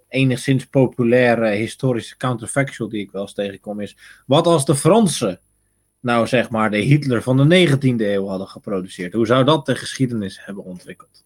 enigszins 0.08 0.66
populaire 0.66 1.50
historische 1.50 2.18
counterfactual 2.18 2.90
die 2.90 3.02
ik 3.02 3.12
wel 3.12 3.22
eens 3.22 3.34
tegenkom 3.34 3.80
is. 3.80 3.98
Wat 4.26 4.48
als 4.48 4.66
de 4.66 4.76
Fransen 4.76 5.40
nou 6.08 6.28
zeg 6.28 6.50
maar 6.50 6.72
de 6.72 6.78
Hitler 6.78 7.22
van 7.22 7.38
de 7.38 7.68
19e 7.68 7.96
eeuw 7.98 8.28
hadden 8.28 8.48
geproduceerd. 8.48 9.14
Hoe 9.14 9.26
zou 9.26 9.44
dat 9.44 9.66
de 9.66 9.76
geschiedenis 9.76 10.46
hebben 10.46 10.64
ontwikkeld? 10.64 11.26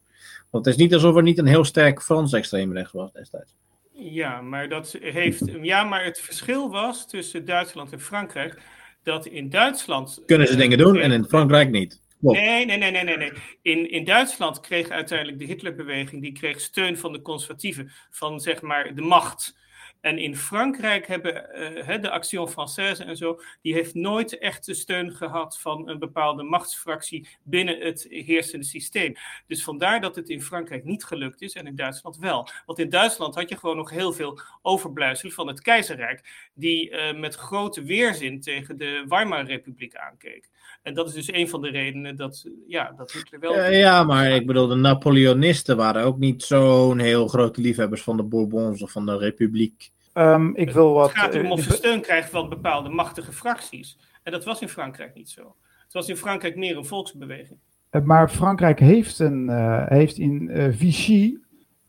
Want 0.50 0.66
het 0.66 0.74
is 0.76 0.82
niet 0.82 0.94
alsof 0.94 1.16
er 1.16 1.24
niet 1.24 1.38
een 1.38 1.46
heel 1.46 1.64
sterk 1.64 2.02
Frans 2.02 2.34
extreemrechts 2.34 2.92
was 2.92 3.12
destijds. 3.12 3.56
Ja, 3.92 4.42
maar 4.42 4.70
dat 4.70 4.98
heeft. 5.02 5.42
Ja, 5.62 5.84
maar 5.84 6.04
het 6.04 6.20
verschil 6.20 6.70
was 6.70 7.08
tussen 7.08 7.46
Duitsland 7.46 7.92
en 7.92 8.00
Frankrijk. 8.00 8.62
Dat 9.04 9.26
in 9.26 9.50
Duitsland. 9.50 10.22
Kunnen 10.26 10.48
ze 10.48 10.56
dingen 10.56 10.78
doen 10.78 10.98
en 10.98 11.12
in 11.12 11.26
Frankrijk 11.26 11.70
niet. 11.70 12.02
Nee, 12.20 12.66
nee, 12.66 12.78
nee, 12.78 12.92
nee, 12.92 13.04
nee. 13.04 13.18
nee. 13.18 13.32
In, 13.62 13.92
in 13.92 14.06
Duitsland 14.06 14.60
kreeg 14.60 14.90
uiteindelijk 14.90 15.40
de 15.40 15.46
Hitlerbeweging. 15.46 16.22
die 16.22 16.32
kreeg 16.32 16.62
steun 16.62 16.98
van 16.98 17.12
de 17.12 17.22
conservatieven. 17.22 17.92
van 18.10 18.40
zeg 18.40 18.62
maar 18.62 18.96
de 18.96 19.02
macht. 19.02 19.56
En 20.02 20.18
in 20.18 20.36
Frankrijk 20.36 21.08
hebben 21.08 21.50
uh, 21.90 22.02
de 22.02 22.10
Action 22.10 22.50
Française 22.50 23.06
en 23.06 23.18
zo, 23.18 23.40
die 23.62 23.74
heeft 23.74 23.94
nooit 23.94 24.38
echt 24.38 24.66
de 24.66 24.74
steun 24.74 25.12
gehad 25.12 25.60
van 25.60 25.90
een 25.90 26.00
bepaalde 26.00 26.44
machtsfractie 26.44 27.28
binnen 27.44 27.80
het 27.80 28.06
heersende 28.10 28.66
systeem. 28.66 29.14
Dus 29.48 29.64
vandaar 29.64 30.02
dat 30.02 30.16
het 30.16 30.30
in 30.30 30.42
Frankrijk 30.42 30.84
niet 30.84 31.04
gelukt 31.04 31.42
is 31.42 31.54
en 31.54 31.68
in 31.68 31.76
Duitsland 31.76 32.18
wel. 32.18 32.50
Want 32.66 32.80
in 32.80 32.90
Duitsland 32.90 33.36
had 33.36 33.50
je 33.50 33.58
gewoon 33.58 33.78
nog 33.78 33.90
heel 33.90 34.14
veel 34.14 34.40
overblijfselen 34.62 35.34
van 35.34 35.48
het 35.48 35.62
keizerrijk, 35.62 36.50
die 36.54 36.90
uh, 36.90 37.20
met 37.20 37.36
grote 37.36 37.84
weerzin 37.84 38.42
tegen 38.42 38.78
de 38.78 39.06
Weimar-republiek 39.08 39.96
aankeek. 39.96 40.50
En 40.82 40.94
dat 40.94 41.08
is 41.08 41.14
dus 41.14 41.34
een 41.34 41.50
van 41.50 41.62
de 41.62 41.70
redenen 41.70 42.16
dat, 42.16 42.46
ja, 42.68 42.94
dat 42.98 43.12
Hitler 43.12 43.40
wel... 43.40 43.72
Ja, 43.72 44.04
maar 44.04 44.32
ik 44.32 44.48
bedoel, 44.48 44.68
de 44.68 44.76
Napoleonisten 44.76 45.78
waren 45.78 46.04
ook 46.04 46.18
niet 46.18 46.44
zo'n 46.44 47.00
heel 47.00 47.28
grote 47.28 47.62
liefhebbers 47.62 48.04
van 48.04 48.18
de 48.18 48.24
Bourbons 48.24 48.82
of 48.82 48.92
van 48.92 49.06
de 49.06 49.18
Republiek. 49.18 49.92
Um, 50.14 50.56
ik 50.56 50.72
wil 50.72 50.94
wat. 50.94 51.10
Het 51.10 51.18
gaat 51.18 51.36
om 51.36 51.52
of 51.52 51.62
ze 51.62 51.72
steun 51.72 52.02
krijgt 52.02 52.30
van 52.30 52.50
bepaalde 52.50 52.90
machtige 52.90 53.32
fracties. 53.32 53.98
En 54.24 54.32
dat 54.32 54.44
was 54.44 54.62
in 54.62 54.70
Frankrijk 54.70 55.16
niet 55.16 55.30
zo. 55.30 55.56
Het 55.84 55.94
was 55.94 56.08
in 56.10 56.18
Frankrijk 56.18 56.56
meer 56.56 56.78
een 56.78 56.86
volksbeweging. 56.86 57.60
Maar 58.04 58.30
Frankrijk 58.30 58.80
heeft, 58.80 59.20
een, 59.20 59.50
uh, 59.50 59.88
heeft 59.88 60.18
in 60.18 60.50
uh, 60.52 60.66
Vichy, 60.72 61.38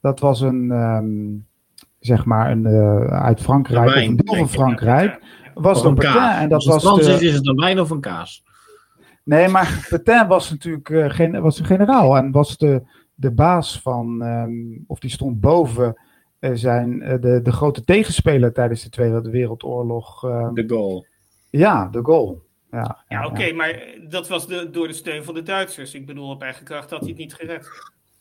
dat 0.01 0.21
was 0.21 0.41
een, 0.41 0.71
um, 0.71 1.47
zeg 1.99 2.25
maar, 2.25 2.51
een, 2.51 2.67
uh, 2.67 3.23
uit 3.23 3.41
Frankrijk, 3.41 3.91
wijn, 3.91 4.03
of 4.03 4.09
een 4.09 4.17
deel 4.17 4.35
van 4.35 4.49
Frankrijk, 4.49 5.23
was 5.55 5.85
een 5.85 5.95
Petain. 5.95 6.41
En 6.41 6.49
dat 6.49 6.65
was 6.65 6.83
de... 6.83 7.27
is 7.27 7.35
het 7.35 7.47
een 7.47 7.57
wijn 7.57 7.81
of 7.81 7.91
een 7.91 8.01
kaas? 8.01 8.43
Nee, 9.25 9.49
maar 9.49 9.87
Petain 9.89 10.29
was 10.29 10.51
natuurlijk 10.51 10.89
uh, 10.89 11.11
gen 11.11 11.43
was 11.43 11.59
een 11.59 11.65
generaal 11.65 12.17
en 12.17 12.31
was 12.31 12.57
de, 12.57 12.83
de 13.15 13.31
baas 13.31 13.81
van, 13.81 14.23
um, 14.23 14.85
of 14.87 14.99
die 14.99 15.11
stond 15.11 15.41
boven 15.41 15.97
uh, 16.41 16.51
zijn, 16.55 17.03
uh, 17.03 17.21
de, 17.21 17.41
de 17.43 17.53
grote 17.53 17.85
tegenspeler 17.85 18.53
tijdens 18.53 18.83
de 18.83 18.89
Tweede 18.89 19.31
Wereldoorlog. 19.31 20.25
Ehm, 20.25 20.55
de 20.55 20.65
Gaulle. 20.67 21.07
Ja, 21.51 21.89
de 21.89 22.05
Gaulle. 22.05 22.37
Ja, 22.71 23.05
ja, 23.09 23.27
oké, 23.27 23.35
okay, 23.35 23.53
maar 23.53 23.85
dat 24.09 24.29
was 24.29 24.47
de, 24.47 24.71
door 24.71 24.89
de 24.89 24.95
steun 24.95 25.25
van 25.25 25.35
de 25.35 25.43
Duitsers. 25.43 25.95
Ik 25.95 26.07
bedoel, 26.07 26.31
op 26.31 26.43
eigen 26.43 26.65
kracht 26.65 26.91
had 26.91 27.01
hij 27.01 27.09
het 27.09 27.19
niet 27.19 27.35
gered. 27.35 27.69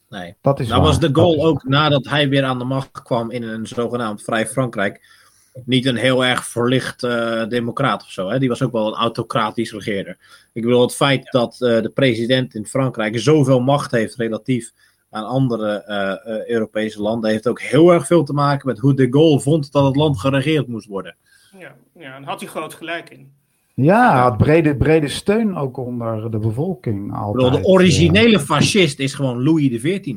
Nee, 0.09 0.35
dat 0.41 0.59
is 0.59 0.67
nou 0.67 0.81
was 0.81 0.99
de 0.99 1.09
goal 1.11 1.45
ook 1.45 1.63
nadat 1.63 2.05
hij 2.05 2.29
weer 2.29 2.43
aan 2.43 2.59
de 2.59 2.65
macht 2.65 3.01
kwam 3.01 3.31
in 3.31 3.43
een 3.43 3.67
zogenaamd 3.67 4.23
Vrij 4.23 4.47
Frankrijk. 4.47 5.20
Niet 5.65 5.85
een 5.85 5.95
heel 5.95 6.25
erg 6.25 6.45
verlicht 6.45 7.03
uh, 7.03 7.47
democraat 7.47 8.03
of 8.03 8.11
zo. 8.11 8.29
Hè? 8.29 8.39
Die 8.39 8.49
was 8.49 8.61
ook 8.61 8.71
wel 8.71 8.87
een 8.87 8.99
autocratisch 8.99 9.71
regeerder. 9.71 10.17
Ik 10.53 10.61
bedoel, 10.61 10.81
het 10.81 10.95
feit 10.95 11.31
dat 11.31 11.57
uh, 11.59 11.81
de 11.81 11.89
president 11.89 12.55
in 12.55 12.65
Frankrijk 12.65 13.19
zoveel 13.19 13.59
macht 13.59 13.91
heeft 13.91 14.15
relatief 14.15 14.71
aan 15.09 15.25
andere 15.25 15.83
uh, 15.87 16.49
Europese 16.49 17.01
landen, 17.01 17.29
heeft 17.29 17.47
ook 17.47 17.61
heel 17.61 17.93
erg 17.93 18.05
veel 18.05 18.23
te 18.23 18.33
maken 18.33 18.67
met 18.67 18.79
hoe 18.79 18.93
de 18.93 19.07
Gaulle 19.09 19.39
vond 19.39 19.71
dat 19.71 19.85
het 19.85 19.95
land 19.95 20.19
geregeerd 20.19 20.67
moest 20.67 20.87
worden. 20.87 21.15
Ja, 21.57 21.75
ja 21.93 22.15
en 22.15 22.23
had 22.23 22.39
hij 22.39 22.49
groot 22.49 22.73
gelijk 22.73 23.09
in. 23.09 23.31
Ja, 23.73 24.21
had 24.21 24.37
brede, 24.37 24.75
brede 24.75 25.07
steun 25.07 25.55
ook 25.55 25.77
onder 25.77 26.31
de 26.31 26.39
bevolking. 26.39 27.13
Altijd. 27.13 27.53
De 27.53 27.63
originele 27.63 28.39
fascist 28.39 28.99
is 28.99 29.13
gewoon 29.13 29.43
Louis 29.43 29.69
XIV. 29.69 30.15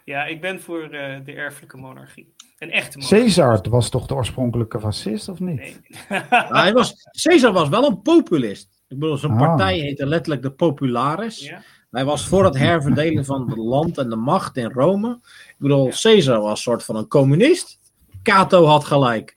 ja, 0.05 0.25
ik 0.25 0.41
ben 0.41 0.61
voor 0.61 0.83
uh, 0.83 1.17
de 1.25 1.33
erfelijke 1.33 1.77
monarchie. 1.77 2.35
Een 2.59 2.71
echte 2.71 2.99
monarchie. 2.99 3.19
Caesar 3.19 3.61
was 3.71 3.91
toch 3.91 4.07
de 4.07 4.15
oorspronkelijke 4.15 4.81
fascist, 4.81 5.29
of 5.29 5.41
niet? 5.41 5.57
Nee. 5.57 5.77
nou, 6.31 6.57
hij 6.57 6.73
was, 6.73 6.95
Caesar 7.23 7.53
was 7.53 7.69
wel 7.69 7.87
een 7.87 8.03
populist. 8.03 8.83
Ik 8.89 8.99
bedoel, 8.99 9.17
zijn 9.17 9.33
ah. 9.33 9.39
partij 9.39 9.79
heette 9.79 10.07
letterlijk 10.07 10.43
de 10.43 10.53
Popularis. 10.53 11.41
Ja. 11.41 11.63
Hij 11.91 12.05
was 12.05 12.27
voor 12.27 12.45
het 12.45 12.59
herverdelen 12.59 13.25
van 13.25 13.49
het 13.49 13.59
land 13.59 13.99
en 13.99 14.09
de 14.09 14.17
macht 14.17 14.57
in 14.57 14.71
Rome. 14.71 15.21
Ik 15.49 15.55
bedoel, 15.59 15.87
ja. 15.87 15.93
Caesar 16.01 16.41
was 16.41 16.51
een 16.51 16.57
soort 16.57 16.85
van 16.85 16.97
een 16.97 17.09
communist. 17.09 17.81
Cato 18.23 18.65
had 18.65 18.85
gelijk. 18.85 19.37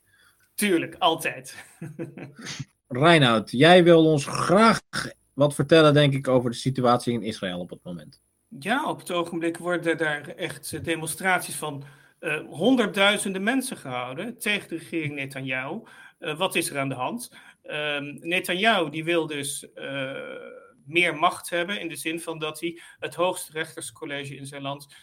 Tuurlijk, 0.55 0.95
altijd. 0.99 1.65
Reinoud, 2.87 3.51
jij 3.51 3.83
wil 3.83 4.05
ons 4.05 4.25
graag 4.25 4.81
wat 5.33 5.53
vertellen, 5.53 5.93
denk 5.93 6.13
ik, 6.13 6.27
over 6.27 6.49
de 6.49 6.55
situatie 6.55 7.13
in 7.13 7.23
Israël 7.23 7.59
op 7.59 7.69
het 7.69 7.83
moment. 7.83 8.21
Ja, 8.49 8.89
op 8.89 8.99
het 8.99 9.11
ogenblik 9.11 9.57
worden 9.57 9.97
daar 9.97 10.27
echt 10.27 10.83
demonstraties 10.85 11.55
van 11.55 11.83
uh, 12.19 12.39
honderdduizenden 12.49 13.43
mensen 13.43 13.77
gehouden 13.77 14.37
tegen 14.37 14.69
de 14.69 14.77
regering 14.77 15.13
Netanyahu. 15.13 15.81
Uh, 16.19 16.37
wat 16.37 16.55
is 16.55 16.69
er 16.69 16.79
aan 16.79 16.89
de 16.89 16.95
hand? 16.95 17.35
Uh, 17.63 17.99
Netanyahu 18.19 18.89
die 18.89 19.03
wil 19.03 19.27
dus 19.27 19.67
meer 20.85 21.15
macht 21.15 21.49
hebben 21.49 21.79
in 21.79 21.87
de 21.87 21.95
zin 21.95 22.21
van 22.21 22.39
dat 22.39 22.59
hij 22.59 22.79
het 22.99 23.15
hoogste 23.15 23.51
rechterscollege 23.51 24.35
in 24.35 24.45
zijn 24.45 24.61
land 24.61 24.95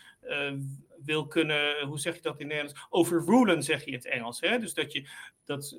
wil 1.05 1.27
kunnen, 1.27 1.87
hoe 1.87 1.99
zeg 1.99 2.15
je 2.15 2.23
dat 2.23 2.41
in 2.41 2.47
Nederlands? 2.47 2.87
Overrulen, 2.91 3.63
zeg 3.63 3.81
je 3.81 3.87
in 3.87 3.97
het 3.97 4.07
Engels. 4.07 4.41
Hè? 4.41 4.59
Dus 4.59 4.75
dat 4.75 4.93
je 4.93 5.09
dat, 5.45 5.79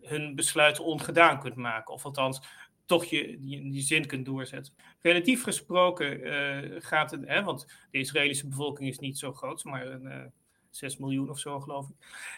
hun 0.00 0.34
besluiten 0.34 0.84
ongedaan 0.84 1.40
kunt 1.40 1.54
maken. 1.54 1.94
Of 1.94 2.04
althans, 2.04 2.40
toch 2.86 3.04
je 3.04 3.38
die, 3.40 3.82
zin 3.82 4.06
kunt 4.06 4.24
doorzetten. 4.24 4.72
Relatief 5.02 5.42
gesproken 5.42 6.20
uh, 6.20 6.76
gaat 6.78 7.10
het, 7.10 7.26
hè, 7.26 7.42
want 7.42 7.66
de 7.90 7.98
Israëlische 7.98 8.48
bevolking 8.48 8.88
is 8.88 8.98
niet 8.98 9.18
zo 9.18 9.32
groot, 9.32 9.64
maar 9.64 9.86
een, 9.86 10.04
uh, 10.04 10.14
eh, 10.14 10.24
6 10.70 10.96
miljoen 10.96 11.30
of 11.30 11.38
zo, 11.38 11.60
geloof 11.60 11.88
ik. 11.88 11.94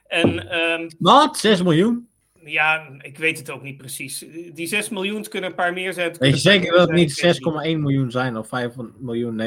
En, 0.06 0.60
um, 0.60 0.90
Wat? 0.98 1.38
6 1.38 1.62
miljoen? 1.62 2.08
Ja, 2.50 2.88
ik 3.00 3.18
weet 3.18 3.38
het 3.38 3.50
ook 3.50 3.62
niet 3.62 3.76
precies. 3.76 4.24
Die 4.54 4.66
6 4.66 4.88
miljoen 4.88 5.28
kunnen 5.28 5.50
een 5.50 5.56
paar 5.56 5.72
meer 5.72 5.92
zijn. 5.92 6.16
Weet 6.18 6.34
je 6.34 6.38
zeker 6.38 6.72
dat 6.72 6.88
het 6.88 6.96
niet 6.96 7.40
6,1 7.66 7.78
miljoen 7.78 8.10
zijn 8.10 8.36
of 8.36 8.48
5 8.48 8.74
miljoen 8.98 9.40
999.999? 9.40 9.42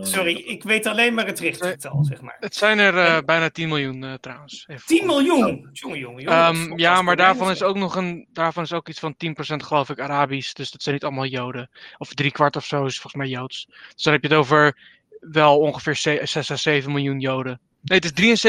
Sorry, 0.00 0.36
ik 0.46 0.62
weet 0.62 0.86
alleen 0.86 1.14
maar 1.14 1.26
het 1.26 1.40
richtgetal, 1.40 2.04
zeg 2.04 2.20
maar. 2.20 2.36
Het 2.40 2.54
zijn 2.54 2.78
er 2.78 2.94
uh, 2.94 3.18
bijna 3.24 3.50
10 3.50 3.68
miljoen 3.68 4.02
uh, 4.02 4.12
trouwens. 4.20 4.64
Even 4.68 4.86
10 4.86 5.06
miljoen? 5.06 5.68
Jongen, 5.72 5.98
jongen, 5.98 6.22
jongen. 6.22 6.46
Um, 6.46 6.78
ja, 6.78 7.02
maar 7.02 7.16
daarvan 7.16 7.50
is 7.50 7.62
ook 7.62 7.76
nog 7.76 7.96
een, 7.96 8.26
daarvan 8.32 8.62
is 8.62 8.72
ook 8.72 8.88
iets 8.88 9.00
van 9.00 9.14
10% 9.14 9.34
geloof 9.56 9.90
ik 9.90 10.00
Arabisch. 10.00 10.52
Dus 10.52 10.70
dat 10.70 10.82
zijn 10.82 10.94
niet 10.94 11.04
allemaal 11.04 11.26
Joden. 11.26 11.70
Of 11.98 12.14
drie 12.14 12.32
kwart 12.32 12.56
of 12.56 12.64
zo 12.64 12.84
is 12.84 13.00
volgens 13.00 13.22
mij 13.22 13.32
Joods. 13.32 13.66
Dus 13.94 14.02
dan 14.02 14.12
heb 14.12 14.22
je 14.22 14.28
het 14.28 14.38
over 14.38 14.78
wel 15.20 15.58
ongeveer 15.58 15.96
6 15.96 16.50
à 16.50 16.56
7 16.56 16.92
miljoen 16.92 17.20
Joden. 17.20 17.60
Nee, 17.80 17.98
het 17.98 18.18
is 18.18 18.44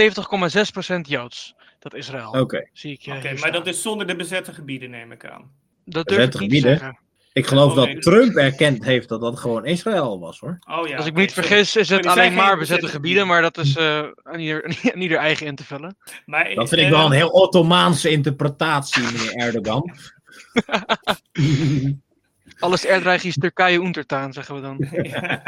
73,6% 0.96 1.02
Joods 1.02 1.55
dat 1.92 2.00
Israël. 2.00 2.28
Oké. 2.28 2.40
Okay. 2.40 2.68
Oké, 3.18 3.34
maar 3.40 3.52
dat 3.52 3.68
is 3.68 3.82
zonder 3.82 4.08
de 4.08 4.16
bezette 4.16 4.54
gebieden, 4.54 4.90
neem 4.90 5.12
ik 5.12 5.26
aan. 5.26 5.52
Dat 5.86 6.08
durf 6.08 6.34
ik 6.34 6.40
niet 6.40 6.52
te 6.52 6.58
zeggen. 6.58 7.00
Ik 7.34 7.48
geloof 7.48 7.72
oh, 7.72 7.76
dat 7.76 8.02
Trump 8.02 8.36
erkend 8.36 8.84
heeft 8.84 9.10
dat 9.10 9.22
dat 9.22 9.40
gewoon 9.40 9.66
Israël 9.66 10.20
was, 10.20 10.40
hoor. 10.40 10.60
Oh, 10.70 10.88
ja, 10.88 10.98
Als 10.98 11.06
ik 11.06 11.14
me 11.14 11.20
niet 11.20 11.34
vergis, 11.34 11.76
is 11.76 11.90
het 11.90 12.06
alleen 12.06 12.34
maar 12.34 12.58
bezette 12.58 12.88
gebieden, 12.88 13.28
maar 13.28 13.42
dat 13.42 13.58
is 13.58 13.78
uh, 13.78 14.00
aan, 14.24 14.40
ieder, 14.40 14.64
aan, 14.94 15.02
ieder, 15.02 15.18
eigen 15.18 15.46
in 15.46 15.56
te 15.56 15.64
vullen. 15.64 15.98
Maar, 16.26 16.56
dat 16.56 16.70
vind 16.70 16.82
uh, 16.82 16.88
ik 16.88 16.94
wel 16.94 17.06
een 17.06 17.12
heel 17.12 17.30
Ottomaanse 17.30 18.10
interpretatie, 18.10 19.04
meneer 19.04 19.36
Erdogan. 19.36 19.92
Alles 22.60 22.86
Erdreich 22.86 23.24
is 23.24 23.38
Turkije 23.38 23.80
untertaan, 23.80 24.34
zeggen 24.34 24.56
we 24.56 24.62
dan. 24.62 24.88
ja, 25.04 25.42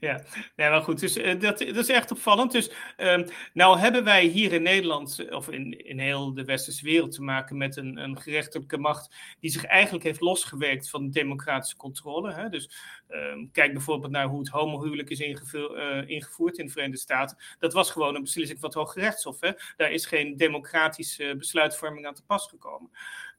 ja, 0.00 0.24
wel 0.56 0.82
goed. 0.82 1.00
Dus 1.00 1.16
uh, 1.16 1.40
dat, 1.40 1.58
dat 1.58 1.76
is 1.76 1.88
echt 1.88 2.10
opvallend. 2.10 2.52
Dus 2.52 2.70
um, 2.96 3.26
nou 3.52 3.78
hebben 3.78 4.04
wij 4.04 4.24
hier 4.24 4.52
in 4.52 4.62
Nederland, 4.62 5.30
of 5.30 5.50
in, 5.50 5.84
in 5.84 5.98
heel 5.98 6.34
de 6.34 6.44
westerse 6.44 6.84
wereld, 6.84 7.12
te 7.12 7.22
maken 7.22 7.56
met 7.56 7.76
een, 7.76 7.96
een 7.96 8.20
gerechtelijke 8.20 8.78
macht 8.78 9.14
die 9.40 9.50
zich 9.50 9.64
eigenlijk 9.64 10.04
heeft 10.04 10.20
losgewerkt 10.20 10.90
van 10.90 11.10
democratische 11.10 11.76
controle. 11.76 12.32
Hè? 12.32 12.48
Dus 12.48 12.70
um, 13.08 13.50
kijk 13.52 13.72
bijvoorbeeld 13.72 14.12
naar 14.12 14.26
hoe 14.26 14.38
het 14.38 14.48
homohuwelijk 14.48 15.10
is 15.10 15.20
ingevoerd, 15.20 15.72
uh, 15.72 16.08
ingevoerd 16.08 16.58
in 16.58 16.66
de 16.66 16.72
Verenigde 16.72 17.00
Staten. 17.00 17.36
Dat 17.58 17.72
was 17.72 17.90
gewoon 17.90 18.14
een 18.14 18.22
beslissing 18.22 18.60
van 18.60 18.68
het 18.68 18.78
Hooggerechtshof. 18.78 19.40
Hè? 19.40 19.50
Daar 19.76 19.92
is 19.92 20.06
geen 20.06 20.36
democratische 20.36 21.34
besluitvorming 21.38 22.06
aan 22.06 22.14
te 22.14 22.24
pas 22.24 22.46
gekomen. 22.46 22.90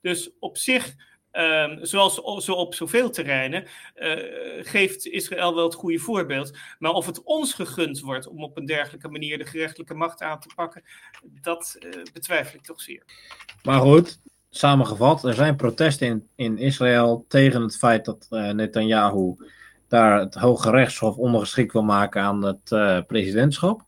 Dus 0.01 0.29
op 0.39 0.57
zich 0.57 0.95
Um, 1.37 1.85
zoals 1.85 2.43
zo 2.45 2.51
op 2.51 2.75
zoveel 2.75 3.09
terreinen, 3.09 3.63
uh, 3.95 4.13
geeft 4.61 5.05
Israël 5.05 5.55
wel 5.55 5.63
het 5.63 5.73
goede 5.73 5.99
voorbeeld. 5.99 6.57
Maar 6.79 6.91
of 6.91 7.05
het 7.05 7.23
ons 7.23 7.53
gegund 7.53 7.99
wordt 7.99 8.27
om 8.27 8.43
op 8.43 8.57
een 8.57 8.65
dergelijke 8.65 9.09
manier 9.09 9.37
de 9.37 9.45
gerechtelijke 9.45 9.93
macht 9.93 10.21
aan 10.21 10.39
te 10.39 10.49
pakken, 10.55 10.83
dat 11.23 11.77
uh, 11.79 12.03
betwijfel 12.13 12.55
ik 12.55 12.63
toch 12.63 12.81
zeer. 12.81 13.03
Maar 13.63 13.79
goed, 13.79 14.19
samengevat, 14.49 15.23
er 15.23 15.33
zijn 15.33 15.55
protesten 15.55 16.07
in, 16.07 16.27
in 16.35 16.57
Israël 16.57 17.25
tegen 17.27 17.61
het 17.61 17.77
feit 17.77 18.05
dat 18.05 18.27
uh, 18.29 18.49
Netanyahu 18.49 19.35
daar 19.87 20.19
het 20.19 20.35
Hoge 20.35 20.69
Rechtshof 20.69 21.17
ondergeschikt 21.17 21.73
wil 21.73 21.83
maken 21.83 22.21
aan 22.21 22.43
het 22.43 23.07
presidentschap. 23.07 23.81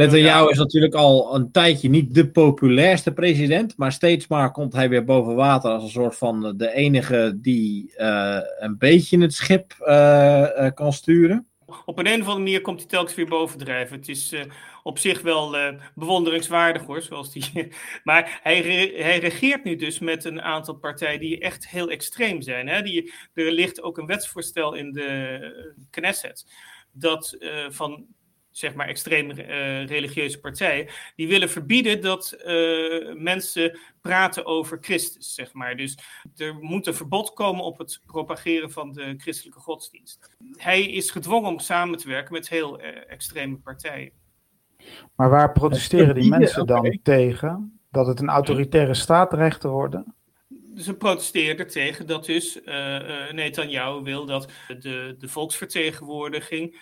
Netanyahu 0.00 0.50
is 0.50 0.58
natuurlijk 0.58 0.94
al 0.94 1.34
een 1.34 1.50
tijdje 1.50 1.88
niet 1.88 2.14
de 2.14 2.30
populairste 2.30 3.12
president, 3.12 3.76
maar 3.76 3.92
steeds 3.92 4.26
maar 4.26 4.52
komt 4.52 4.72
hij 4.72 4.88
weer 4.88 5.04
boven 5.04 5.34
water 5.34 5.70
als 5.70 5.82
een 5.82 5.88
soort 5.88 6.16
van 6.16 6.56
de 6.56 6.72
enige 6.72 7.38
die 7.42 7.92
uh, 7.96 8.38
een 8.58 8.78
beetje 8.78 9.20
het 9.20 9.34
schip 9.34 9.74
uh, 9.80 10.46
uh, 10.56 10.70
kan 10.74 10.92
sturen. 10.92 11.46
Op 11.84 11.98
een, 11.98 12.06
een 12.06 12.20
of 12.20 12.26
andere 12.26 12.38
manier 12.38 12.60
komt 12.60 12.80
hij 12.80 12.88
telkens 12.88 13.14
weer 13.14 13.26
bovendrijven. 13.26 13.96
Het 13.96 14.08
is 14.08 14.34
op 14.82 14.98
zich 14.98 15.22
wel 15.22 15.56
bewonderingswaardig 15.94 16.82
hoor, 16.82 17.02
zoals 17.02 17.32
die. 17.32 17.44
maar 18.04 18.40
hij, 18.42 18.60
re 18.60 19.02
hij 19.02 19.18
regeert 19.18 19.64
nu 19.64 19.76
dus 19.76 19.98
met 19.98 20.24
een 20.24 20.42
aantal 20.42 20.74
partijen 20.74 21.20
die 21.20 21.40
echt 21.40 21.68
heel 21.68 21.90
extreem 21.90 22.42
zijn. 22.42 22.68
Hè? 22.68 22.82
Die, 22.82 23.12
er 23.34 23.52
ligt 23.52 23.82
ook 23.82 23.98
een 23.98 24.06
wetsvoorstel 24.06 24.74
in 24.74 24.92
de 24.92 25.76
Knesset 25.90 26.44
dat 26.92 27.36
van 27.68 28.06
zeg 28.50 28.74
maar 28.74 28.88
extreem 28.88 29.30
uh, 29.30 29.86
religieuze 29.86 30.40
partijen, 30.40 30.88
die 31.16 31.28
willen 31.28 31.50
verbieden 31.50 32.00
dat 32.00 32.36
uh, 32.46 33.14
mensen 33.14 33.78
praten 34.00 34.44
over 34.44 34.78
Christus, 34.80 35.34
zeg 35.34 35.52
maar. 35.52 35.76
Dus 35.76 35.98
er 36.36 36.54
moet 36.54 36.86
een 36.86 36.94
verbod 36.94 37.32
komen 37.32 37.64
op 37.64 37.78
het 37.78 38.00
propageren 38.06 38.70
van 38.70 38.92
de 38.92 39.14
christelijke 39.16 39.60
godsdienst. 39.60 40.36
Hij 40.56 40.82
is 40.82 41.10
gedwongen 41.10 41.50
om 41.50 41.58
samen 41.58 41.98
te 41.98 42.08
werken 42.08 42.32
met 42.32 42.48
heel 42.48 42.80
uh, 42.80 42.86
extreme 43.06 43.56
partijen. 43.56 44.12
Maar 45.14 45.30
waar 45.30 45.52
protesteren 45.52 46.14
die 46.14 46.30
mensen 46.30 46.66
dan 46.66 46.98
tegen? 47.02 47.80
Dat 47.90 48.06
het 48.06 48.20
een 48.20 48.28
autoritaire 48.28 48.94
staat 48.94 49.30
dreigt 49.30 49.60
te 49.60 49.68
worden? 49.68 50.14
Ze 50.76 50.94
protesteren 50.94 51.58
er 51.58 51.70
tegen 51.70 52.06
dat 52.06 52.24
dus 52.24 52.60
uh, 52.64 53.30
Netanyahu 53.30 54.02
wil 54.02 54.26
dat 54.26 54.50
de, 54.68 55.14
de 55.18 55.28
volksvertegenwoordiging 55.28 56.80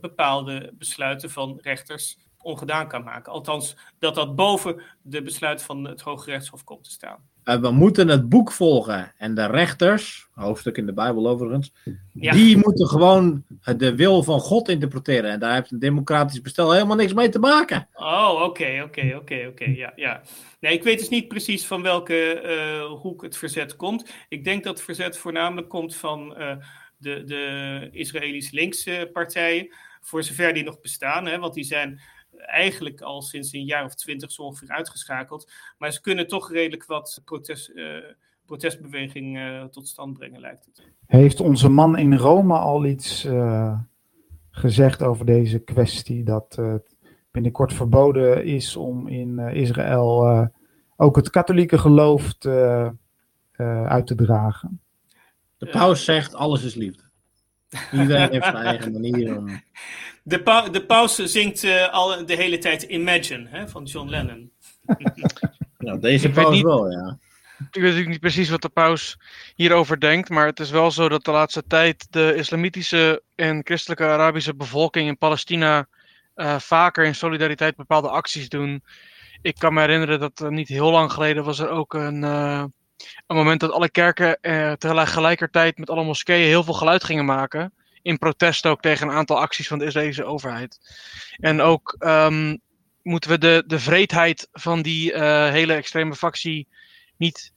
bepaalde 0.00 0.72
besluiten 0.78 1.30
van 1.30 1.58
rechters 1.62 2.18
ongedaan 2.46 2.88
kan 2.88 3.04
maken. 3.04 3.32
Althans, 3.32 3.76
dat 3.98 4.14
dat 4.14 4.36
boven 4.36 4.82
de 5.02 5.22
besluiten 5.22 5.66
van 5.66 5.84
het 5.84 6.00
Hoge 6.00 6.30
Rechtshof 6.30 6.64
komt 6.64 6.84
te 6.84 6.90
staan. 6.90 7.18
Uh, 7.44 7.56
we 7.60 7.70
moeten 7.70 8.08
het 8.08 8.28
boek 8.28 8.52
volgen. 8.52 9.12
En 9.16 9.34
de 9.34 9.46
rechters, 9.46 10.28
hoofdstuk 10.34 10.76
in 10.76 10.86
de 10.86 10.92
Bijbel 10.92 11.28
overigens, 11.28 11.72
die 12.12 12.56
moeten 12.56 12.86
gewoon 12.86 13.44
de 13.76 13.94
wil 13.94 14.22
van 14.22 14.40
God 14.40 14.68
interpreteren. 14.68 15.30
En 15.30 15.40
daar 15.40 15.54
heeft 15.54 15.70
een 15.70 15.78
democratisch 15.78 16.40
bestel 16.40 16.72
helemaal 16.72 16.96
niks 16.96 17.12
mee 17.12 17.28
te 17.28 17.38
maken. 17.38 17.88
Oh, 17.94 18.42
oké, 18.42 18.82
oké, 18.84 19.16
oké, 19.16 19.46
oké. 19.50 19.64
Ja, 19.64 19.92
ja. 19.96 20.20
Nee, 20.60 20.72
ik 20.72 20.82
weet 20.82 20.98
dus 20.98 21.08
niet 21.08 21.28
precies 21.28 21.66
van 21.66 21.82
welke 21.82 22.42
uh, 22.44 23.00
hoek 23.00 23.22
het 23.22 23.36
verzet 23.36 23.76
komt. 23.76 24.10
Ik 24.28 24.44
denk 24.44 24.64
dat 24.64 24.74
het 24.74 24.84
verzet 24.84 25.18
voornamelijk 25.18 25.68
komt 25.68 25.96
van 25.96 26.34
uh, 26.38 26.56
de, 26.96 27.24
de 27.24 27.88
Israëlische 27.92 28.54
linkse 28.54 29.10
partijen. 29.12 29.74
Voor 30.00 30.22
zover 30.22 30.54
die 30.54 30.64
nog 30.64 30.80
bestaan, 30.80 31.26
hè, 31.26 31.38
want 31.38 31.54
die 31.54 31.64
zijn 31.64 32.00
eigenlijk 32.36 33.00
al 33.00 33.22
sinds 33.22 33.52
een 33.52 33.64
jaar 33.64 33.84
of 33.84 33.94
twintig 33.94 34.32
zo 34.32 34.42
ongeveer 34.42 34.68
uitgeschakeld. 34.68 35.52
Maar 35.78 35.92
ze 35.92 36.00
kunnen 36.00 36.26
toch 36.26 36.52
redelijk 36.52 36.84
wat 36.84 37.22
protest, 37.24 37.70
uh, 37.74 37.96
protestbeweging 38.44 39.36
uh, 39.36 39.64
tot 39.64 39.88
stand 39.88 40.18
brengen, 40.18 40.40
lijkt 40.40 40.64
het. 40.64 40.82
Heeft 41.06 41.40
onze 41.40 41.68
man 41.68 41.98
in 41.98 42.16
Rome 42.16 42.58
al 42.58 42.84
iets 42.84 43.24
uh, 43.24 43.80
gezegd 44.50 45.02
over 45.02 45.26
deze 45.26 45.58
kwestie? 45.58 46.22
Dat 46.22 46.56
het 46.56 46.96
binnenkort 47.30 47.72
verboden 47.72 48.44
is 48.44 48.76
om 48.76 49.08
in 49.08 49.38
Israël 49.38 50.50
ook 50.96 51.16
het 51.16 51.30
katholieke 51.30 51.78
geloof 51.78 52.34
uit 53.86 54.06
te 54.06 54.14
dragen? 54.14 54.80
De 55.58 55.66
paus 55.66 56.04
zegt: 56.04 56.34
alles 56.34 56.62
is 56.62 56.74
liefde. 56.74 57.02
Iedereen 57.92 58.30
heeft 58.30 58.44
zijn 58.44 58.56
eigen 58.56 58.92
manier 58.92 59.36
om. 59.36 59.48
De, 60.22 60.42
pa 60.42 60.68
de 60.68 60.84
paus 60.84 61.14
zingt 61.14 61.62
uh, 61.62 61.92
al 61.92 62.26
de 62.26 62.34
hele 62.34 62.58
tijd 62.58 62.82
Imagine 62.82 63.48
hè, 63.48 63.68
van 63.68 63.84
John 63.84 64.08
Lennon. 64.08 64.50
nou, 65.78 66.00
deze 66.00 66.30
paus 66.30 66.54
niet, 66.54 66.64
wel, 66.64 66.90
ja. 66.90 67.18
Ik 67.58 67.66
weet 67.72 67.82
natuurlijk 67.82 68.08
niet 68.08 68.20
precies 68.20 68.48
wat 68.48 68.62
de 68.62 68.68
paus 68.68 69.18
hierover 69.54 70.00
denkt, 70.00 70.28
maar 70.28 70.46
het 70.46 70.60
is 70.60 70.70
wel 70.70 70.90
zo 70.90 71.08
dat 71.08 71.24
de 71.24 71.30
laatste 71.30 71.62
tijd 71.66 72.06
de 72.10 72.34
islamitische 72.34 73.22
en 73.34 73.60
christelijke 73.64 74.04
Arabische 74.04 74.54
bevolking 74.54 75.08
in 75.08 75.18
Palestina 75.18 75.86
uh, 76.36 76.58
vaker 76.58 77.04
in 77.04 77.14
solidariteit 77.14 77.76
bepaalde 77.76 78.08
acties 78.08 78.48
doen. 78.48 78.82
Ik 79.42 79.54
kan 79.58 79.74
me 79.74 79.80
herinneren 79.80 80.20
dat 80.20 80.40
uh, 80.40 80.48
niet 80.48 80.68
heel 80.68 80.90
lang 80.90 81.12
geleden 81.12 81.44
was 81.44 81.58
er 81.58 81.68
ook 81.68 81.94
een, 81.94 82.22
een 83.26 83.36
moment 83.36 83.60
dat 83.60 83.70
alle 83.70 83.90
kerken 83.90 84.38
tegelijkertijd 84.78 85.78
met 85.78 85.90
alle 85.90 86.04
moskeeën 86.04 86.46
heel 86.46 86.64
veel 86.64 86.74
geluid 86.74 87.04
gingen 87.04 87.24
maken 87.24 87.72
in 88.06 88.18
protest 88.18 88.66
ook 88.66 88.80
tegen 88.80 89.08
een 89.08 89.14
aantal 89.14 89.40
acties 89.40 89.68
van 89.68 89.78
de 89.78 89.84
Israëlische 89.84 90.24
overheid. 90.24 90.78
En 91.36 91.60
ook 91.60 91.96
um, 91.98 92.60
moeten 93.02 93.30
we 93.30 93.38
de, 93.38 93.64
de 93.66 93.78
vreedheid 93.78 94.48
van 94.52 94.82
die 94.82 95.12
uh, 95.12 95.48
hele 95.50 95.74
extreme 95.74 96.14
factie 96.14 96.68
niet 97.16 97.52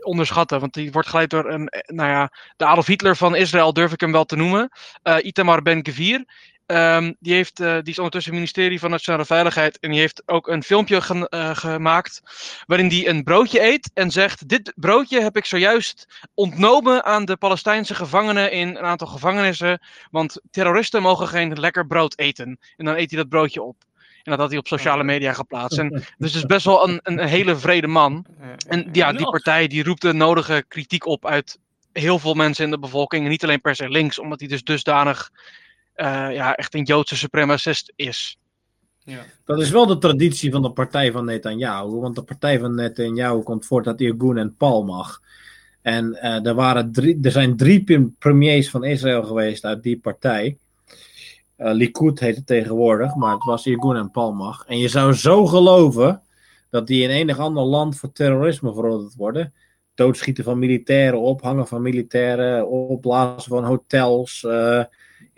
onderschatten. 0.00 0.60
Want 0.60 0.74
die 0.74 0.92
wordt 0.92 1.08
geleid 1.08 1.30
door 1.30 1.50
een, 1.50 1.72
nou 1.86 2.10
ja, 2.10 2.32
de 2.56 2.64
Adolf 2.64 2.86
Hitler 2.86 3.16
van 3.16 3.34
Israël 3.34 3.72
durf 3.72 3.92
ik 3.92 4.00
hem 4.00 4.12
wel 4.12 4.24
te 4.24 4.36
noemen. 4.36 4.70
Uh, 5.02 5.16
Itamar 5.22 5.62
Ben-Gvir. 5.62 6.24
Um, 6.72 7.16
die, 7.20 7.34
heeft, 7.34 7.60
uh, 7.60 7.72
die 7.72 7.90
is 7.90 7.96
ondertussen 7.96 8.32
ministerie 8.32 8.78
van 8.78 8.90
Nationale 8.90 9.24
Veiligheid. 9.24 9.78
En 9.78 9.90
die 9.90 9.98
heeft 9.98 10.22
ook 10.26 10.48
een 10.48 10.62
filmpje 10.62 11.00
ge 11.00 11.26
uh, 11.30 11.56
gemaakt. 11.56 12.22
Waarin 12.66 12.88
hij 12.88 13.08
een 13.08 13.22
broodje 13.22 13.62
eet. 13.62 13.90
En 13.94 14.10
zegt: 14.10 14.48
Dit 14.48 14.72
broodje 14.76 15.20
heb 15.20 15.36
ik 15.36 15.44
zojuist 15.44 16.06
ontnomen 16.34 17.04
aan 17.04 17.24
de 17.24 17.36
Palestijnse 17.36 17.94
gevangenen 17.94 18.52
in 18.52 18.68
een 18.68 18.84
aantal 18.84 19.06
gevangenissen. 19.06 19.80
Want 20.10 20.40
terroristen 20.50 21.02
mogen 21.02 21.28
geen 21.28 21.60
lekker 21.60 21.86
brood 21.86 22.18
eten. 22.18 22.58
En 22.76 22.84
dan 22.84 22.94
eet 22.94 23.10
hij 23.10 23.20
dat 23.20 23.28
broodje 23.28 23.62
op. 23.62 23.76
En 24.22 24.30
dat 24.30 24.38
had 24.38 24.50
hij 24.50 24.58
op 24.58 24.66
sociale 24.66 25.04
media 25.04 25.32
geplaatst. 25.32 25.78
En, 25.78 25.88
dus 26.18 26.32
het 26.32 26.34
is 26.34 26.46
best 26.46 26.64
wel 26.64 26.88
een, 26.88 27.00
een, 27.02 27.22
een 27.22 27.28
hele 27.28 27.56
vrede 27.56 27.86
man. 27.86 28.26
En 28.68 28.88
ja, 28.92 29.12
die 29.12 29.30
partij 29.30 29.66
die 29.66 29.84
roept 29.84 30.02
de 30.02 30.12
nodige 30.12 30.64
kritiek 30.68 31.06
op 31.06 31.26
uit 31.26 31.58
heel 31.92 32.18
veel 32.18 32.34
mensen 32.34 32.64
in 32.64 32.70
de 32.70 32.78
bevolking. 32.78 33.24
En 33.24 33.30
niet 33.30 33.42
alleen 33.42 33.60
per 33.60 33.74
se 33.74 33.88
links, 33.88 34.18
omdat 34.18 34.40
hij 34.40 34.48
dus 34.48 34.62
dusdanig 34.62 35.30
uh, 35.96 36.34
ja, 36.34 36.54
echt 36.54 36.74
een 36.74 36.84
Joodse 36.84 37.16
supremacist 37.16 37.92
is. 37.96 38.38
Ja. 39.04 39.24
Dat 39.44 39.60
is 39.60 39.70
wel 39.70 39.86
de 39.86 39.98
traditie 39.98 40.50
van 40.50 40.62
de 40.62 40.72
partij 40.72 41.12
van 41.12 41.24
Netanyahu. 41.24 41.90
Want 41.90 42.14
de 42.14 42.22
partij 42.22 42.58
van 42.58 42.74
Netanyahu 42.74 43.42
komt 43.42 43.66
voort 43.66 43.86
uit 43.86 44.00
Irgun 44.00 44.38
en 44.38 44.56
Palmach. 44.56 45.20
En 45.82 46.18
uh, 46.22 46.46
er, 46.46 46.54
waren 46.54 46.92
drie, 46.92 47.18
er 47.22 47.30
zijn 47.30 47.56
drie 47.56 48.10
premiers 48.18 48.70
van 48.70 48.84
Israël 48.84 49.22
geweest 49.22 49.64
uit 49.64 49.82
die 49.82 49.98
partij. 49.98 50.58
Uh, 51.58 51.72
Likud 51.72 52.20
heet 52.20 52.36
het 52.36 52.46
tegenwoordig, 52.46 53.14
maar 53.14 53.32
het 53.32 53.44
was 53.44 53.66
Irgun 53.66 53.96
en 53.96 54.10
Palmach. 54.10 54.64
En 54.66 54.78
je 54.78 54.88
zou 54.88 55.12
zo 55.12 55.46
geloven 55.46 56.22
dat 56.70 56.86
die 56.86 57.02
in 57.02 57.10
enig 57.10 57.38
ander 57.38 57.62
land 57.62 57.98
voor 57.98 58.12
terrorisme 58.12 58.72
veroordeeld 58.72 59.14
worden. 59.14 59.54
Doodschieten 59.94 60.44
van 60.44 60.58
militairen, 60.58 61.20
ophangen 61.20 61.66
van 61.66 61.82
militairen, 61.82 62.68
opblazen 62.68 63.50
van 63.50 63.64
hotels, 63.64 64.42
uh, 64.42 64.84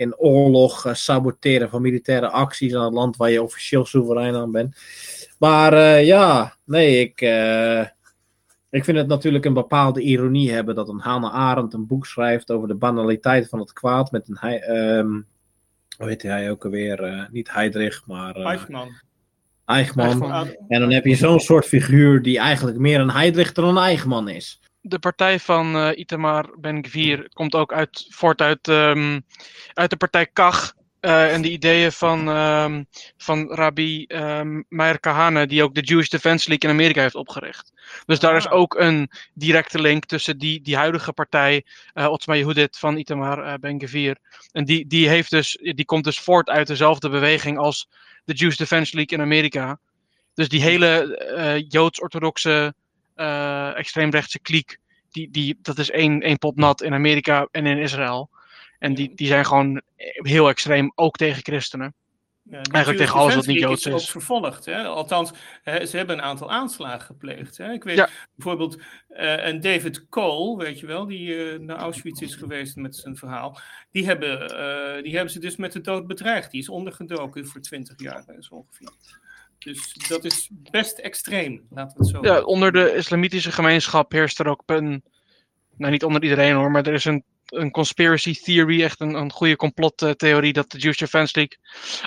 in 0.04 0.16
oorlog 0.16 0.86
uh, 0.86 0.94
saboteren 0.94 1.70
van 1.70 1.82
militaire 1.82 2.30
acties 2.30 2.74
aan 2.74 2.84
het 2.84 2.92
land 2.92 3.16
waar 3.16 3.30
je 3.30 3.42
officieel 3.42 3.84
soeverein 3.84 4.34
aan 4.34 4.52
bent. 4.52 4.76
Maar 5.38 5.72
uh, 5.72 6.04
ja, 6.04 6.56
nee, 6.64 7.00
ik, 7.00 7.20
uh, 7.20 7.80
ik 8.70 8.84
vind 8.84 8.96
het 8.96 9.06
natuurlijk 9.06 9.44
een 9.44 9.54
bepaalde 9.54 10.00
ironie 10.00 10.52
hebben 10.52 10.74
dat 10.74 10.88
een 10.88 11.00
Hannah 11.00 11.34
Arendt 11.34 11.74
een 11.74 11.86
boek 11.86 12.06
schrijft 12.06 12.50
over 12.50 12.68
de 12.68 12.74
banaliteit 12.74 13.48
van 13.48 13.58
het 13.58 13.72
kwaad 13.72 14.10
met 14.10 14.28
een, 14.28 14.76
um, 14.76 15.26
hoe 15.98 16.08
heet 16.08 16.22
hij 16.22 16.50
ook 16.50 16.64
alweer, 16.64 17.28
niet 17.32 17.52
Heidrich, 17.52 18.06
maar... 18.06 18.36
Eichmann. 18.36 19.02
Eichmann. 19.64 20.56
En 20.68 20.80
dan 20.80 20.92
heb 20.92 21.04
je 21.04 21.14
zo'n 21.14 21.40
soort 21.40 21.66
figuur 21.66 22.22
die 22.22 22.38
eigenlijk 22.38 22.78
meer 22.78 23.00
een 23.00 23.10
Heidrich 23.10 23.52
dan 23.52 23.68
een 23.68 23.82
Eichmann 23.82 24.28
is 24.28 24.60
de 24.86 24.98
partij 24.98 25.40
van 25.40 25.76
uh, 25.76 25.88
Itamar 25.94 26.50
Ben-Gvir 26.58 27.28
komt 27.32 27.54
ook 27.54 27.72
uit, 27.72 28.06
voort 28.08 28.40
uit, 28.40 28.68
um, 28.68 29.24
uit 29.72 29.90
de 29.90 29.96
partij 29.96 30.26
Kach. 30.26 30.74
Uh, 31.00 31.32
en 31.32 31.42
de 31.42 31.50
ideeën 31.50 31.92
van, 31.92 32.28
um, 32.28 32.86
van 33.16 33.52
Rabbi 33.52 34.04
um, 34.08 34.64
Meir 34.68 35.00
Kahane, 35.00 35.46
die 35.46 35.62
ook 35.62 35.74
de 35.74 35.80
Jewish 35.80 36.08
Defense 36.08 36.48
League 36.48 36.70
in 36.70 36.76
Amerika 36.76 37.00
heeft 37.00 37.14
opgericht. 37.14 37.72
Dus 38.06 38.18
daar 38.18 38.36
is 38.36 38.48
ook 38.48 38.74
een 38.74 39.10
directe 39.34 39.80
link 39.80 40.04
tussen 40.04 40.38
die, 40.38 40.62
die 40.62 40.76
huidige 40.76 41.12
partij, 41.12 41.64
uh, 41.94 42.08
Otzma 42.08 42.34
Yehudit 42.34 42.78
van 42.78 42.96
Itamar 42.96 43.46
uh, 43.46 43.54
Ben-Gvir. 43.60 44.18
En 44.52 44.64
die, 44.64 44.86
die, 44.86 45.08
heeft 45.08 45.30
dus, 45.30 45.58
die 45.60 45.84
komt 45.84 46.04
dus 46.04 46.20
voort 46.20 46.48
uit 46.48 46.66
dezelfde 46.66 47.08
beweging 47.08 47.58
als 47.58 47.88
de 48.24 48.32
Jewish 48.32 48.56
Defense 48.56 48.96
League 48.96 49.18
in 49.18 49.24
Amerika. 49.24 49.78
Dus 50.34 50.48
die 50.48 50.62
hele 50.62 51.64
Joods-orthodoxe 51.68 52.74
uh, 52.76 52.83
extreemrechtse 53.76 54.40
kliek. 54.40 54.78
Die, 55.10 55.30
die, 55.30 55.58
dat 55.62 55.78
is 55.78 55.90
één, 55.90 56.20
één 56.20 56.38
pot 56.38 56.56
nat 56.56 56.82
in 56.82 56.94
Amerika 56.94 57.48
en 57.50 57.66
in 57.66 57.78
Israël. 57.78 58.30
En 58.78 58.94
die, 58.94 59.14
die 59.14 59.26
zijn 59.26 59.46
gewoon 59.46 59.82
heel 60.14 60.48
extreem, 60.48 60.92
ook 60.94 61.16
tegen 61.16 61.42
christenen. 61.42 61.94
Ja, 62.50 62.62
Eigenlijk 62.62 63.04
tegen 63.04 63.20
alles 63.20 63.34
wat 63.34 63.46
niet 63.46 63.60
Joods 63.60 63.86
is. 63.86 63.92
ook 63.92 64.00
vervolgd. 64.00 64.64
Hè? 64.64 64.82
Althans, 64.82 65.32
hè, 65.62 65.86
ze 65.86 65.96
hebben 65.96 66.18
een 66.18 66.24
aantal 66.24 66.50
aanslagen 66.50 67.00
gepleegd. 67.00 67.56
Hè? 67.56 67.72
Ik 67.72 67.84
weet 67.84 67.96
ja. 67.96 68.08
bijvoorbeeld 68.34 68.76
uh, 68.76 69.46
een 69.46 69.60
David 69.60 70.08
Cole, 70.08 70.64
weet 70.64 70.80
je 70.80 70.86
wel, 70.86 71.06
die 71.06 71.28
uh, 71.28 71.58
naar 71.58 71.76
Auschwitz 71.76 72.20
is 72.20 72.34
geweest 72.34 72.76
met 72.76 72.96
zijn 72.96 73.16
verhaal. 73.16 73.60
Die 73.90 74.06
hebben, 74.06 74.42
uh, 74.42 75.02
die 75.02 75.14
hebben 75.14 75.32
ze 75.32 75.38
dus 75.38 75.56
met 75.56 75.72
de 75.72 75.80
dood 75.80 76.06
bedreigd. 76.06 76.50
Die 76.50 76.60
is 76.60 76.68
ondergedoken 76.68 77.46
voor 77.46 77.60
20 77.60 78.00
jaar, 78.00 78.24
zo 78.38 78.54
ongeveer. 78.54 78.92
Dus 79.64 79.92
dat 80.08 80.24
is 80.24 80.48
best 80.70 80.98
extreem, 80.98 81.66
laten 81.70 81.96
we 81.96 82.02
het 82.02 82.12
zo 82.14 82.22
Ja, 82.22 82.42
onder 82.42 82.72
de 82.72 82.94
islamitische 82.94 83.52
gemeenschap 83.52 84.12
heerst 84.12 84.38
er 84.38 84.48
ook 84.48 84.62
een. 84.66 85.02
Nou, 85.76 85.92
niet 85.92 86.04
onder 86.04 86.22
iedereen 86.22 86.54
hoor, 86.54 86.70
maar 86.70 86.86
er 86.86 86.92
is 86.92 87.04
een, 87.04 87.24
een 87.46 87.70
conspiracy 87.70 88.34
theory, 88.34 88.82
echt 88.82 89.00
een, 89.00 89.14
een 89.14 89.30
goede 89.30 89.56
complottheorie, 89.56 90.52
dat 90.52 90.70
de 90.70 90.78
Jewish 90.78 90.98
Defense 90.98 91.38
League 91.38 91.58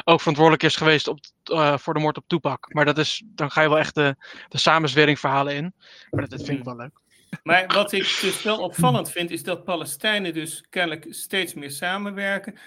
ook 0.04 0.20
verantwoordelijk 0.20 0.64
is 0.64 0.76
geweest 0.76 1.08
op, 1.08 1.20
uh, 1.52 1.78
voor 1.78 1.94
de 1.94 2.00
moord 2.00 2.18
op 2.18 2.24
Tupac. 2.28 2.74
Maar 2.74 2.86
dat 2.86 2.98
is, 2.98 3.24
dan 3.26 3.52
ga 3.52 3.62
je 3.62 3.70
wel 3.70 3.80
echt 3.80 3.96
de, 3.96 4.16
de 4.48 4.58
samenzwering 4.58 5.20
verhalen 5.20 5.56
in. 5.56 5.74
Maar 6.10 6.22
dat, 6.22 6.30
dat 6.30 6.44
vind 6.44 6.60
ik 6.60 6.66
wel 6.66 6.76
leuk. 6.76 7.00
Maar 7.44 7.68
wat 7.68 7.92
ik 7.92 8.18
dus 8.22 8.44
wel 8.44 8.60
opvallend 8.60 9.12
vind, 9.12 9.32
is 9.32 9.44
dat 9.44 9.64
Palestijnen 9.64 10.34
dus 10.34 10.66
kennelijk 10.70 11.06
steeds 11.10 11.54
meer 11.54 11.72
samenwerken. 11.72 12.60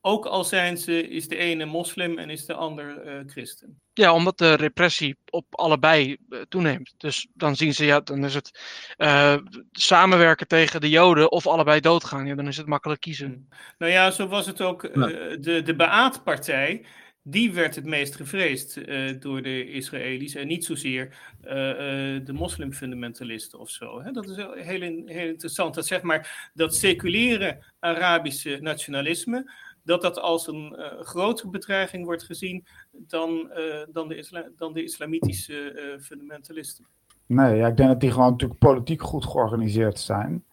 Ook 0.00 0.26
al 0.26 0.44
zijn 0.44 0.78
ze, 0.78 1.08
is 1.08 1.28
de 1.28 1.36
ene 1.36 1.64
moslim 1.64 2.18
en 2.18 2.30
is 2.30 2.46
de 2.46 2.54
ander 2.54 3.06
uh, 3.06 3.20
christen. 3.26 3.80
Ja, 3.92 4.14
omdat 4.14 4.38
de 4.38 4.54
repressie 4.54 5.16
op 5.30 5.44
allebei 5.50 6.16
uh, 6.28 6.40
toeneemt. 6.48 6.94
Dus 6.96 7.26
dan 7.34 7.56
zien 7.56 7.74
ze, 7.74 7.84
ja, 7.84 8.00
dan 8.00 8.24
is 8.24 8.34
het 8.34 8.60
uh, 8.98 9.36
samenwerken 9.72 10.46
tegen 10.46 10.80
de 10.80 10.88
Joden 10.88 11.32
of 11.32 11.46
allebei 11.46 11.80
doodgaan. 11.80 12.26
Ja, 12.26 12.34
dan 12.34 12.48
is 12.48 12.56
het 12.56 12.66
makkelijk 12.66 13.00
kiezen. 13.00 13.48
Nou 13.78 13.92
ja, 13.92 14.10
zo 14.10 14.26
was 14.26 14.46
het 14.46 14.60
ook. 14.60 14.82
de, 14.82 15.62
de 15.64 15.74
Ba'ath-partij, 15.76 16.84
die 17.22 17.52
werd 17.52 17.74
het 17.74 17.84
meest 17.84 18.16
gevreesd 18.16 18.76
uh, 18.76 19.20
door 19.20 19.42
de 19.42 19.70
Israëli's 19.70 20.34
en 20.34 20.46
niet 20.46 20.64
zozeer 20.64 21.16
uh, 21.44 21.52
uh, 21.52 22.24
de 22.24 22.32
moslimfundamentalisten 22.32 23.58
of 23.58 23.70
zo. 23.70 24.02
Hè? 24.02 24.10
Dat 24.10 24.28
is 24.28 24.36
heel, 24.36 24.52
heel, 24.52 24.82
interessant. 24.82 25.74
Dat 25.74 25.86
zeg 25.86 26.02
maar 26.02 26.50
dat 26.54 26.74
seculiere 26.74 27.64
Arabische 27.78 28.58
nationalisme, 28.60 29.52
dat 29.90 30.02
dat 30.02 30.18
als 30.18 30.46
een 30.46 30.76
grotere 31.00 31.48
bedreiging 31.48 32.04
wordt 32.04 32.22
gezien 32.22 32.66
dan, 32.92 33.50
dan, 33.92 34.08
de, 34.08 34.52
dan 34.56 34.72
de 34.72 34.82
islamitische 34.82 35.98
fundamentalisten. 36.02 36.86
Nee, 37.26 37.56
ja, 37.56 37.66
ik 37.66 37.76
denk 37.76 37.88
dat 37.88 38.00
die 38.00 38.10
gewoon 38.10 38.30
natuurlijk 38.30 38.60
politiek 38.60 39.02
goed 39.02 39.24
georganiseerd 39.24 39.98
zijn. 39.98 40.44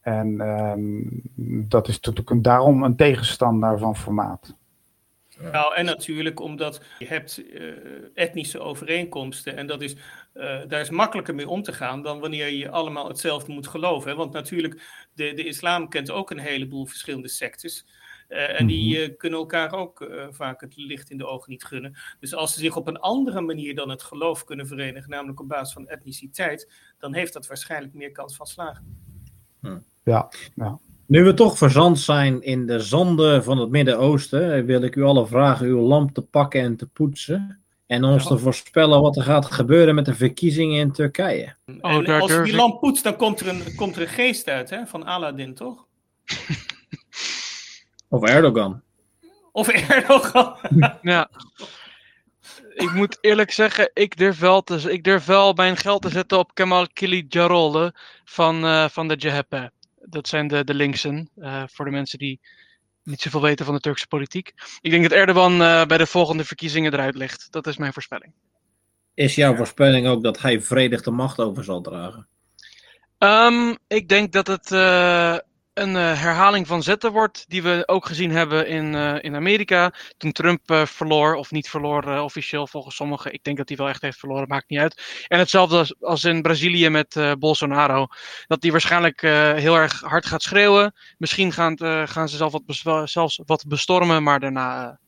En 0.00 0.40
ehm, 0.40 1.02
dat 1.68 1.88
is 1.88 1.94
natuurlijk 1.94 2.30
een, 2.30 2.42
daarom 2.42 2.82
een 2.82 2.96
tegenstander 2.96 3.78
van 3.78 3.96
formaat. 3.96 4.56
Nou, 5.38 5.74
en 5.74 5.84
natuurlijk 5.84 6.40
omdat 6.40 6.80
je 6.98 7.06
hebt 7.06 7.38
uh, 7.38 7.72
etnische 8.14 8.60
overeenkomsten 8.60 9.56
en 9.56 9.66
dat 9.66 9.82
is, 9.82 9.94
uh, 10.34 10.60
daar 10.68 10.80
is 10.80 10.90
makkelijker 10.90 11.34
mee 11.34 11.48
om 11.48 11.62
te 11.62 11.72
gaan 11.72 12.02
dan 12.02 12.20
wanneer 12.20 12.50
je 12.50 12.70
allemaal 12.70 13.08
hetzelfde 13.08 13.52
moet 13.52 13.66
geloven. 13.66 14.10
Hè? 14.10 14.16
Want 14.16 14.32
natuurlijk, 14.32 14.82
de, 15.14 15.32
de 15.32 15.44
islam 15.44 15.88
kent 15.88 16.10
ook 16.10 16.30
een 16.30 16.38
heleboel 16.38 16.86
verschillende 16.86 17.28
sectes. 17.28 17.86
Uh, 18.28 18.60
en 18.60 18.66
die 18.66 18.98
mhm. 18.98 19.16
kunnen 19.16 19.38
elkaar 19.38 19.72
ook 19.72 20.10
vaak 20.30 20.60
het 20.60 20.76
licht 20.76 21.10
in 21.10 21.18
de 21.18 21.26
ogen 21.26 21.50
niet 21.50 21.64
gunnen. 21.64 21.96
Dus 22.20 22.34
als 22.34 22.52
ze 22.52 22.60
zich 22.60 22.76
op 22.76 22.86
een 22.86 22.98
andere 22.98 23.40
manier 23.40 23.74
dan 23.74 23.88
het 23.88 24.02
geloof 24.02 24.44
kunnen 24.44 24.66
verenigen, 24.66 25.10
namelijk 25.10 25.40
op 25.40 25.48
basis 25.48 25.72
van 25.72 25.88
etniciteit, 25.88 26.72
dan 26.98 27.14
heeft 27.14 27.32
dat 27.32 27.46
waarschijnlijk 27.46 27.94
meer 27.94 28.12
kans 28.12 28.36
van 28.36 28.46
slagen. 28.46 29.06
Hm. 29.60 29.78
Ja, 30.04 30.28
ja. 30.54 30.78
Nu 31.06 31.24
we 31.24 31.34
toch 31.34 31.58
verzand 31.58 31.98
zijn 31.98 32.42
in 32.42 32.66
de 32.66 32.80
zanden 32.80 33.44
van 33.44 33.58
het 33.58 33.70
Midden-Oosten, 33.70 34.66
wil 34.66 34.82
ik 34.82 34.96
u 34.96 35.02
alle 35.02 35.26
vragen 35.26 35.66
uw 35.66 35.80
lamp 35.80 36.14
te 36.14 36.22
pakken 36.22 36.60
en 36.60 36.76
te 36.76 36.86
poetsen. 36.86 37.60
En 37.86 38.04
ons 38.04 38.26
te 38.26 38.38
voorspellen 38.38 39.00
wat 39.00 39.16
er 39.16 39.22
gaat 39.22 39.52
gebeuren 39.52 39.94
met 39.94 40.04
de 40.04 40.14
verkiezingen 40.14 40.80
in 40.80 40.92
Turkije. 40.92 41.54
Oh, 41.80 41.92
en 41.92 42.20
als 42.20 42.32
je 42.32 42.42
die 42.42 42.54
lamp 42.54 42.80
poetst, 42.80 43.04
dan 43.04 43.16
komt 43.16 43.40
er 43.40 43.48
een, 43.48 43.74
komt 43.74 43.96
er 43.96 44.02
een 44.02 44.08
geest 44.08 44.48
uit 44.48 44.70
hè, 44.70 44.86
van 44.86 45.04
Aladdin, 45.04 45.54
toch? 45.54 45.86
of 48.08 48.28
Erdogan. 48.28 48.82
Of 49.52 49.68
Erdogan. 49.68 50.56
ja. 51.02 51.30
Ik 52.74 52.92
moet 52.92 53.18
eerlijk 53.20 53.50
zeggen, 53.50 53.90
ik 53.94 54.16
durf 54.16 54.38
wel, 54.38 54.62
te, 54.62 54.92
ik 54.92 55.04
durf 55.04 55.24
wel 55.24 55.52
mijn 55.52 55.76
geld 55.76 56.02
te 56.02 56.08
zetten 56.08 56.38
op 56.38 56.54
Kemal 56.54 56.86
Kılıçdaroğlu 56.88 57.92
van, 58.24 58.64
uh, 58.64 58.88
van 58.88 59.08
de 59.08 59.16
CHP 59.16 59.70
dat 60.10 60.28
zijn 60.28 60.48
de, 60.48 60.64
de 60.64 60.74
linksen. 60.74 61.30
Uh, 61.36 61.62
voor 61.66 61.84
de 61.84 61.90
mensen 61.90 62.18
die 62.18 62.40
niet 63.02 63.20
zoveel 63.20 63.42
weten 63.42 63.64
van 63.64 63.74
de 63.74 63.80
Turkse 63.80 64.06
politiek. 64.06 64.52
Ik 64.80 64.90
denk 64.90 65.02
dat 65.02 65.12
Erdogan 65.12 65.52
uh, 65.52 65.84
bij 65.84 65.98
de 65.98 66.06
volgende 66.06 66.44
verkiezingen 66.44 66.92
eruit 66.92 67.14
ligt. 67.14 67.52
Dat 67.52 67.66
is 67.66 67.76
mijn 67.76 67.92
voorspelling. 67.92 68.32
Is 69.14 69.34
jouw 69.34 69.56
voorspelling 69.56 70.06
ook 70.06 70.22
dat 70.22 70.40
hij 70.40 70.60
vredig 70.60 71.02
de 71.02 71.10
macht 71.10 71.38
over 71.38 71.64
zal 71.64 71.80
dragen? 71.80 72.28
Um, 73.18 73.78
ik 73.86 74.08
denk 74.08 74.32
dat 74.32 74.46
het 74.46 74.70
uh, 74.70 75.36
een 75.80 75.94
uh, 75.94 76.20
herhaling 76.20 76.66
van 76.66 76.82
zetten 76.82 77.12
wordt, 77.12 77.44
die 77.48 77.62
we 77.62 77.82
ook 77.86 78.06
gezien 78.06 78.30
hebben 78.30 78.66
in, 78.66 78.94
uh, 78.94 79.16
in 79.20 79.34
Amerika. 79.34 79.92
Toen 80.16 80.32
Trump 80.32 80.70
uh, 80.70 80.84
verloor, 80.84 81.34
of 81.34 81.50
niet 81.50 81.68
verloor 81.68 82.20
officieel 82.20 82.66
volgens 82.66 82.96
sommigen. 82.96 83.32
Ik 83.32 83.44
denk 83.44 83.56
dat 83.56 83.68
hij 83.68 83.76
wel 83.76 83.88
echt 83.88 84.02
heeft 84.02 84.18
verloren, 84.18 84.48
maakt 84.48 84.68
niet 84.68 84.78
uit. 84.78 85.24
En 85.28 85.38
hetzelfde 85.38 85.96
als, 86.00 86.24
in 86.24 86.42
Brazilië 86.42 86.88
met 86.88 87.36
Bolsonaro. 87.38 88.06
Dat 88.46 88.62
hij 88.62 88.70
waarschijnlijk 88.70 89.20
heel 89.60 89.76
erg 89.76 90.00
hard 90.00 90.26
gaat 90.26 90.42
schreeuwen. 90.42 90.94
Misschien 91.18 91.52
gaan, 91.52 91.78
gaan 92.08 92.28
ze 92.28 92.36
zelf 92.36 92.52
wat 92.52 93.10
zelfs 93.10 93.40
wat 93.46 93.64
bestormen, 93.68 94.22
maar 94.22 94.40
daarna 94.40 94.98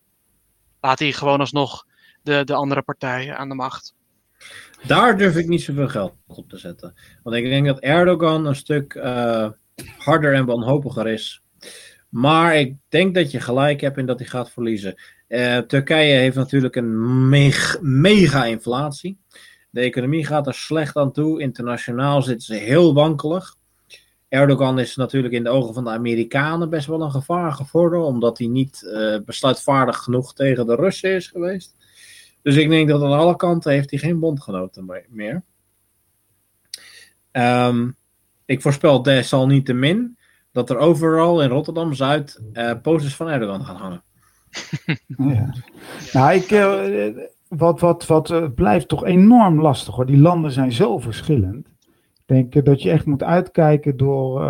laat 0.81 0.99
hij 0.99 1.13
gewoon 1.13 1.41
alsnog 1.41 1.87
de, 2.23 2.45
de 2.45 2.55
andere 2.55 2.83
partijen 2.83 3.39
aan 3.39 3.49
de 3.49 3.55
macht. 3.55 3.95
Daar 4.87 5.17
durf 5.17 5.37
ik 5.37 5.49
niet 5.49 5.63
zoveel 5.63 5.89
geld 5.89 6.15
op 6.27 6.49
te 6.49 6.59
zetten. 6.59 6.95
Want 7.23 7.37
ik 7.37 7.45
denk 7.45 7.67
dat 7.67 7.79
Erdogan 7.79 8.47
een 8.47 8.57
stuk 8.57 8.95
harder 9.99 10.35
en 10.35 10.47
wanhopiger 10.47 11.09
is. 11.09 11.43
Maar 12.09 12.57
ik 12.57 12.77
denk 12.89 13.15
dat 13.15 13.31
je 13.31 13.41
gelijk 13.41 13.81
hebt 13.81 13.99
in 13.99 14.07
dat 14.07 14.19
hij 14.19 14.29
gaat 14.29 14.51
verliezen. 14.51 14.95
Uh, 15.29 15.59
Turkije 15.59 16.13
heeft 16.15 16.37
natuurlijk 16.37 16.77
een 16.77 17.29
mega 17.81 18.45
inflatie. 18.45 19.19
De 19.71 19.81
economie 19.81 20.27
gaat 20.27 20.47
er 20.47 20.55
slecht 20.55 20.97
aan 20.97 21.13
toe. 21.13 21.41
Internationaal 21.41 22.23
zitten 22.23 22.47
ze 22.47 22.55
heel 22.55 22.95
wankelig. 22.95 23.57
Erdogan 24.29 24.79
is 24.79 24.97
natuurlijk 24.97 25.35
in 25.35 25.45
de 25.45 25.51
ogen 25.51 25.75
van 25.75 25.85
de 25.85 25.91
Amerikanen 25.91 26.71
best 26.71 26.87
wel 26.87 27.03
een 27.03 27.11
gevaar 27.11 27.53
geworden, 27.53 28.05
omdat 28.05 28.39
hij 28.39 28.47
niet 28.47 28.83
uh, 28.85 29.17
besluitvaardig 29.25 29.97
genoeg 29.97 30.35
tegen 30.35 30.67
de 30.67 30.75
Russen 30.75 31.15
is 31.15 31.27
geweest. 31.27 31.77
Dus 32.43 32.57
ik 32.57 32.69
denk 32.69 32.89
dat 32.89 33.03
aan 33.03 33.13
alle 33.13 33.37
kanten 33.37 33.73
heeft 33.73 33.91
hij 33.91 33.99
geen 33.99 34.21
bondgenoten 34.21 35.05
meer. 35.09 35.43
Um, 37.33 37.97
ik 38.51 38.63
voorspel 38.63 39.03
desalniettemin 39.03 40.17
dat 40.53 40.71
er 40.71 40.77
overal 40.77 41.43
in 41.43 41.49
Rotterdam-Zuid 41.49 42.43
uh, 42.53 42.73
posters 42.83 43.17
van 43.17 43.29
Erdogan 43.29 43.65
gaan 43.65 43.77
hangen. 43.77 44.03
Ja. 45.17 45.55
Nou, 46.13 46.35
ik, 46.35 46.51
uh, 46.51 47.17
wat, 47.49 47.81
wat, 47.81 48.07
wat 48.07 48.31
uh, 48.31 48.47
blijft 48.55 48.89
toch 48.89 49.05
enorm 49.05 49.61
lastig 49.61 49.95
hoor. 49.95 50.07
Die 50.07 50.19
landen 50.19 50.51
zijn 50.51 50.73
zo 50.73 50.99
verschillend. 50.99 51.67
Ik 52.27 52.53
denk 52.53 52.65
dat 52.65 52.83
je 52.83 52.91
echt 52.91 53.07
moet 53.07 53.23
uitkijken 53.23 53.97
door, 53.97 54.43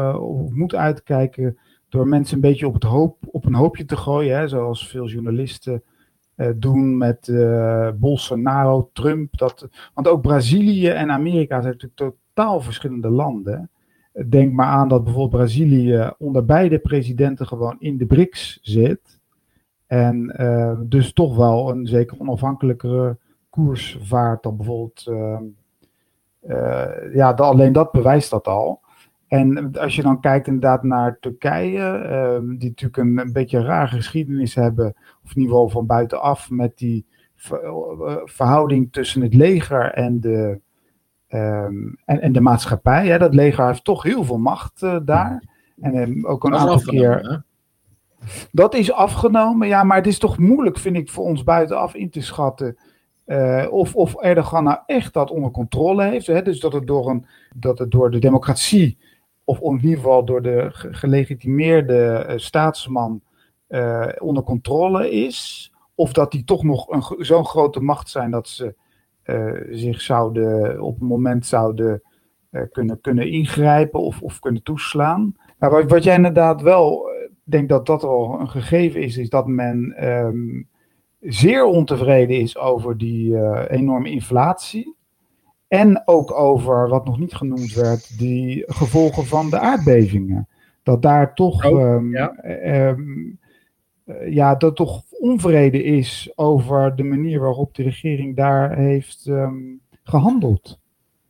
moet 0.52 0.74
uitkijken 0.74 1.58
door 1.88 2.08
mensen 2.08 2.34
een 2.34 2.40
beetje 2.40 2.66
op, 2.66 2.74
het 2.74 2.82
hoop, 2.82 3.16
op 3.26 3.44
een 3.44 3.54
hoopje 3.54 3.84
te 3.84 3.96
gooien. 3.96 4.36
Hè, 4.36 4.48
zoals 4.48 4.88
veel 4.88 5.08
journalisten 5.08 5.82
doen 6.54 6.96
met 6.96 7.32
Bolsonaro, 7.94 8.90
Trump. 8.92 9.38
Dat, 9.38 9.68
want 9.94 10.08
ook 10.08 10.22
Brazilië 10.22 10.88
en 10.88 11.10
Amerika 11.10 11.60
zijn 11.60 11.72
natuurlijk 11.72 12.14
totaal 12.34 12.60
verschillende 12.60 13.10
landen. 13.10 13.70
Denk 14.28 14.52
maar 14.52 14.66
aan 14.66 14.88
dat 14.88 15.04
bijvoorbeeld 15.04 15.42
Brazilië 15.42 16.10
onder 16.18 16.44
beide 16.44 16.78
presidenten 16.78 17.46
gewoon 17.46 17.76
in 17.78 17.96
de 17.96 18.06
BRICS 18.06 18.58
zit. 18.62 19.20
En 19.86 20.34
uh, 20.40 20.80
dus 20.82 21.12
toch 21.12 21.36
wel 21.36 21.70
een 21.70 21.86
zeker 21.86 22.20
onafhankelijkere 22.20 23.18
koers 23.50 23.98
vaart 24.02 24.42
dan 24.42 24.56
bijvoorbeeld. 24.56 25.06
Uh, 25.08 25.40
uh, 26.46 27.14
ja, 27.14 27.30
alleen 27.30 27.72
dat 27.72 27.92
bewijst 27.92 28.30
dat 28.30 28.46
al. 28.46 28.80
En 29.28 29.72
als 29.78 29.96
je 29.96 30.02
dan 30.02 30.20
kijkt 30.20 30.46
inderdaad 30.46 30.82
naar 30.82 31.18
Turkije, 31.20 31.82
ehm, 31.82 32.56
die 32.56 32.68
natuurlijk 32.68 32.96
een, 32.96 33.18
een, 33.18 33.32
beetje 33.32 33.58
een 33.58 33.64
rare 33.64 33.96
geschiedenis 33.96 34.54
hebben, 34.54 34.94
of 35.24 35.32
geval 35.32 35.68
van 35.68 35.86
buitenaf, 35.86 36.50
met 36.50 36.78
die 36.78 37.06
verhouding 38.24 38.92
tussen 38.92 39.22
het 39.22 39.34
leger 39.34 39.92
en 39.92 40.20
de, 40.20 40.60
Um, 41.34 41.96
en, 42.04 42.20
en 42.20 42.32
de 42.32 42.40
maatschappij, 42.40 43.06
hè, 43.06 43.18
dat 43.18 43.34
leger 43.34 43.66
heeft 43.66 43.84
toch 43.84 44.02
heel 44.02 44.24
veel 44.24 44.38
macht 44.38 44.82
uh, 44.82 44.96
daar. 45.02 45.42
En 45.80 45.96
um, 45.96 46.26
ook 46.26 46.44
een 46.44 46.54
aantal 46.54 46.80
keer. 46.80 47.42
Dat 48.52 48.74
is 48.74 48.92
afgenomen, 48.92 49.68
ja, 49.68 49.84
maar 49.84 49.96
het 49.96 50.06
is 50.06 50.18
toch 50.18 50.38
moeilijk, 50.38 50.78
vind 50.78 50.96
ik, 50.96 51.10
voor 51.10 51.24
ons 51.24 51.42
buitenaf 51.42 51.94
in 51.94 52.10
te 52.10 52.20
schatten. 52.20 52.76
Uh, 53.26 53.66
of, 53.70 53.94
of 53.94 54.14
Erdogan 54.14 54.64
nou 54.64 54.78
echt 54.86 55.12
dat 55.12 55.30
onder 55.30 55.50
controle 55.50 56.04
heeft. 56.04 56.26
Hè? 56.26 56.42
Dus 56.42 56.60
dat 56.60 56.72
het, 56.72 56.86
door 56.86 57.10
een, 57.10 57.26
dat 57.54 57.78
het 57.78 57.90
door 57.90 58.10
de 58.10 58.18
democratie, 58.18 58.98
of 59.44 59.60
in 59.60 59.74
ieder 59.74 59.96
geval 59.96 60.24
door 60.24 60.42
de 60.42 60.68
gelegitimeerde 60.72 62.26
uh, 62.28 62.32
staatsman, 62.36 63.20
onder 64.18 64.42
controle 64.42 65.10
is. 65.10 65.70
Of 65.94 66.12
dat 66.12 66.32
die 66.32 66.44
toch 66.44 66.62
nog 66.62 66.86
zo'n 67.18 67.46
grote 67.46 67.80
macht 67.80 68.08
zijn 68.08 68.30
dat 68.30 68.48
ze 68.48 68.64
eh, 68.66 68.72
zich 69.70 70.00
zouden 70.00 70.80
op 70.82 71.00
een 71.00 71.06
moment 71.06 71.46
zouden 71.46 72.02
uh, 72.50 72.62
kunnen, 72.72 73.00
kunnen 73.00 73.30
ingrijpen 73.30 74.00
of, 74.00 74.22
of 74.22 74.38
kunnen 74.38 74.62
toeslaan. 74.62 75.34
Maar 75.58 75.70
wat, 75.70 75.90
wat 75.90 76.04
jij 76.04 76.14
inderdaad 76.14 76.62
wel 76.62 77.08
eh, 77.08 77.30
denkt 77.44 77.68
dat 77.68 77.86
dat 77.86 78.02
al 78.02 78.40
een 78.40 78.48
gegeven 78.48 79.02
is, 79.02 79.16
is 79.16 79.28
dat 79.28 79.46
men 79.46 80.08
um, 80.08 80.68
zeer 81.20 81.64
ontevreden 81.64 82.40
is 82.40 82.58
over 82.58 82.98
die 82.98 83.32
uh, 83.32 83.62
enorme 83.68 84.10
inflatie. 84.10 84.94
En 85.68 86.02
ook 86.04 86.32
over, 86.32 86.88
wat 86.88 87.04
nog 87.04 87.18
niet 87.18 87.34
genoemd 87.34 87.74
werd, 87.74 88.18
die 88.18 88.62
gevolgen 88.66 89.24
van 89.24 89.50
de 89.50 89.58
aardbevingen. 89.58 90.48
Dat 90.82 91.02
daar 91.02 91.34
toch 91.34 91.66
oh, 91.66 91.82
um, 91.82 92.12
ja. 92.12 92.44
Um, 92.88 93.08
uh, 93.08 93.39
ja, 94.28 94.54
dat 94.54 94.76
toch 94.76 95.02
onvrede 95.10 95.82
is 95.82 96.32
over 96.34 96.96
de 96.96 97.02
manier 97.02 97.40
waarop 97.40 97.74
de 97.74 97.82
regering 97.82 98.36
daar 98.36 98.76
heeft 98.76 99.26
um, 99.26 99.80
gehandeld. 100.04 100.78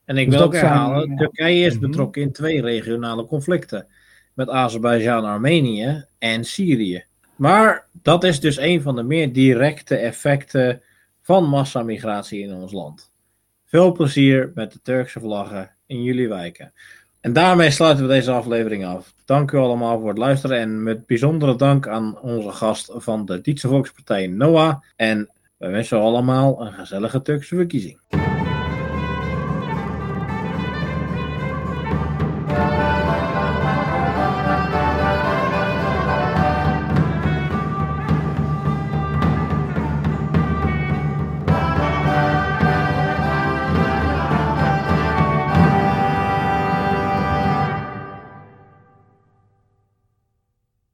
En 0.05 0.17
ik 0.17 0.25
dus 0.25 0.35
wil 0.35 0.45
ook 0.45 0.53
herhalen, 0.53 1.05
zijn, 1.05 1.17
Turkije 1.17 1.65
is 1.65 1.73
mhm. 1.73 1.81
betrokken 1.81 2.21
in 2.21 2.31
twee 2.31 2.61
regionale 2.61 3.25
conflicten. 3.25 3.87
Met 4.33 4.49
Azerbeidzjan, 4.49 5.25
Armenië 5.25 6.05
en 6.17 6.43
Syrië. 6.43 7.03
Maar 7.35 7.87
dat 8.01 8.23
is 8.23 8.39
dus 8.39 8.57
een 8.57 8.81
van 8.81 8.95
de 8.95 9.03
meer 9.03 9.33
directe 9.33 9.95
effecten 9.95 10.81
van 11.21 11.49
massamigratie 11.49 12.43
in 12.43 12.53
ons 12.53 12.71
land. 12.71 13.11
Veel 13.65 13.91
plezier 13.91 14.51
met 14.55 14.71
de 14.71 14.79
Turkse 14.81 15.19
vlaggen 15.19 15.71
in 15.85 16.03
jullie 16.03 16.27
wijken. 16.27 16.73
En 17.21 17.33
daarmee 17.33 17.71
sluiten 17.71 18.07
we 18.07 18.13
deze 18.13 18.31
aflevering 18.31 18.85
af. 18.85 19.13
Dank 19.25 19.51
u 19.51 19.57
allemaal 19.57 19.99
voor 19.99 20.09
het 20.09 20.17
luisteren 20.17 20.59
en 20.59 20.83
met 20.83 21.05
bijzondere 21.05 21.55
dank 21.55 21.87
aan 21.87 22.19
onze 22.19 22.51
gast 22.51 22.91
van 22.95 23.25
de 23.25 23.41
Dietse 23.41 23.67
Volkspartij 23.67 24.27
Noah. 24.27 24.81
En 24.95 25.29
we 25.57 25.69
wensen 25.69 25.99
allemaal 25.99 26.61
een 26.61 26.73
gezellige 26.73 27.21
Turkse 27.21 27.55
verkiezing. 27.55 27.99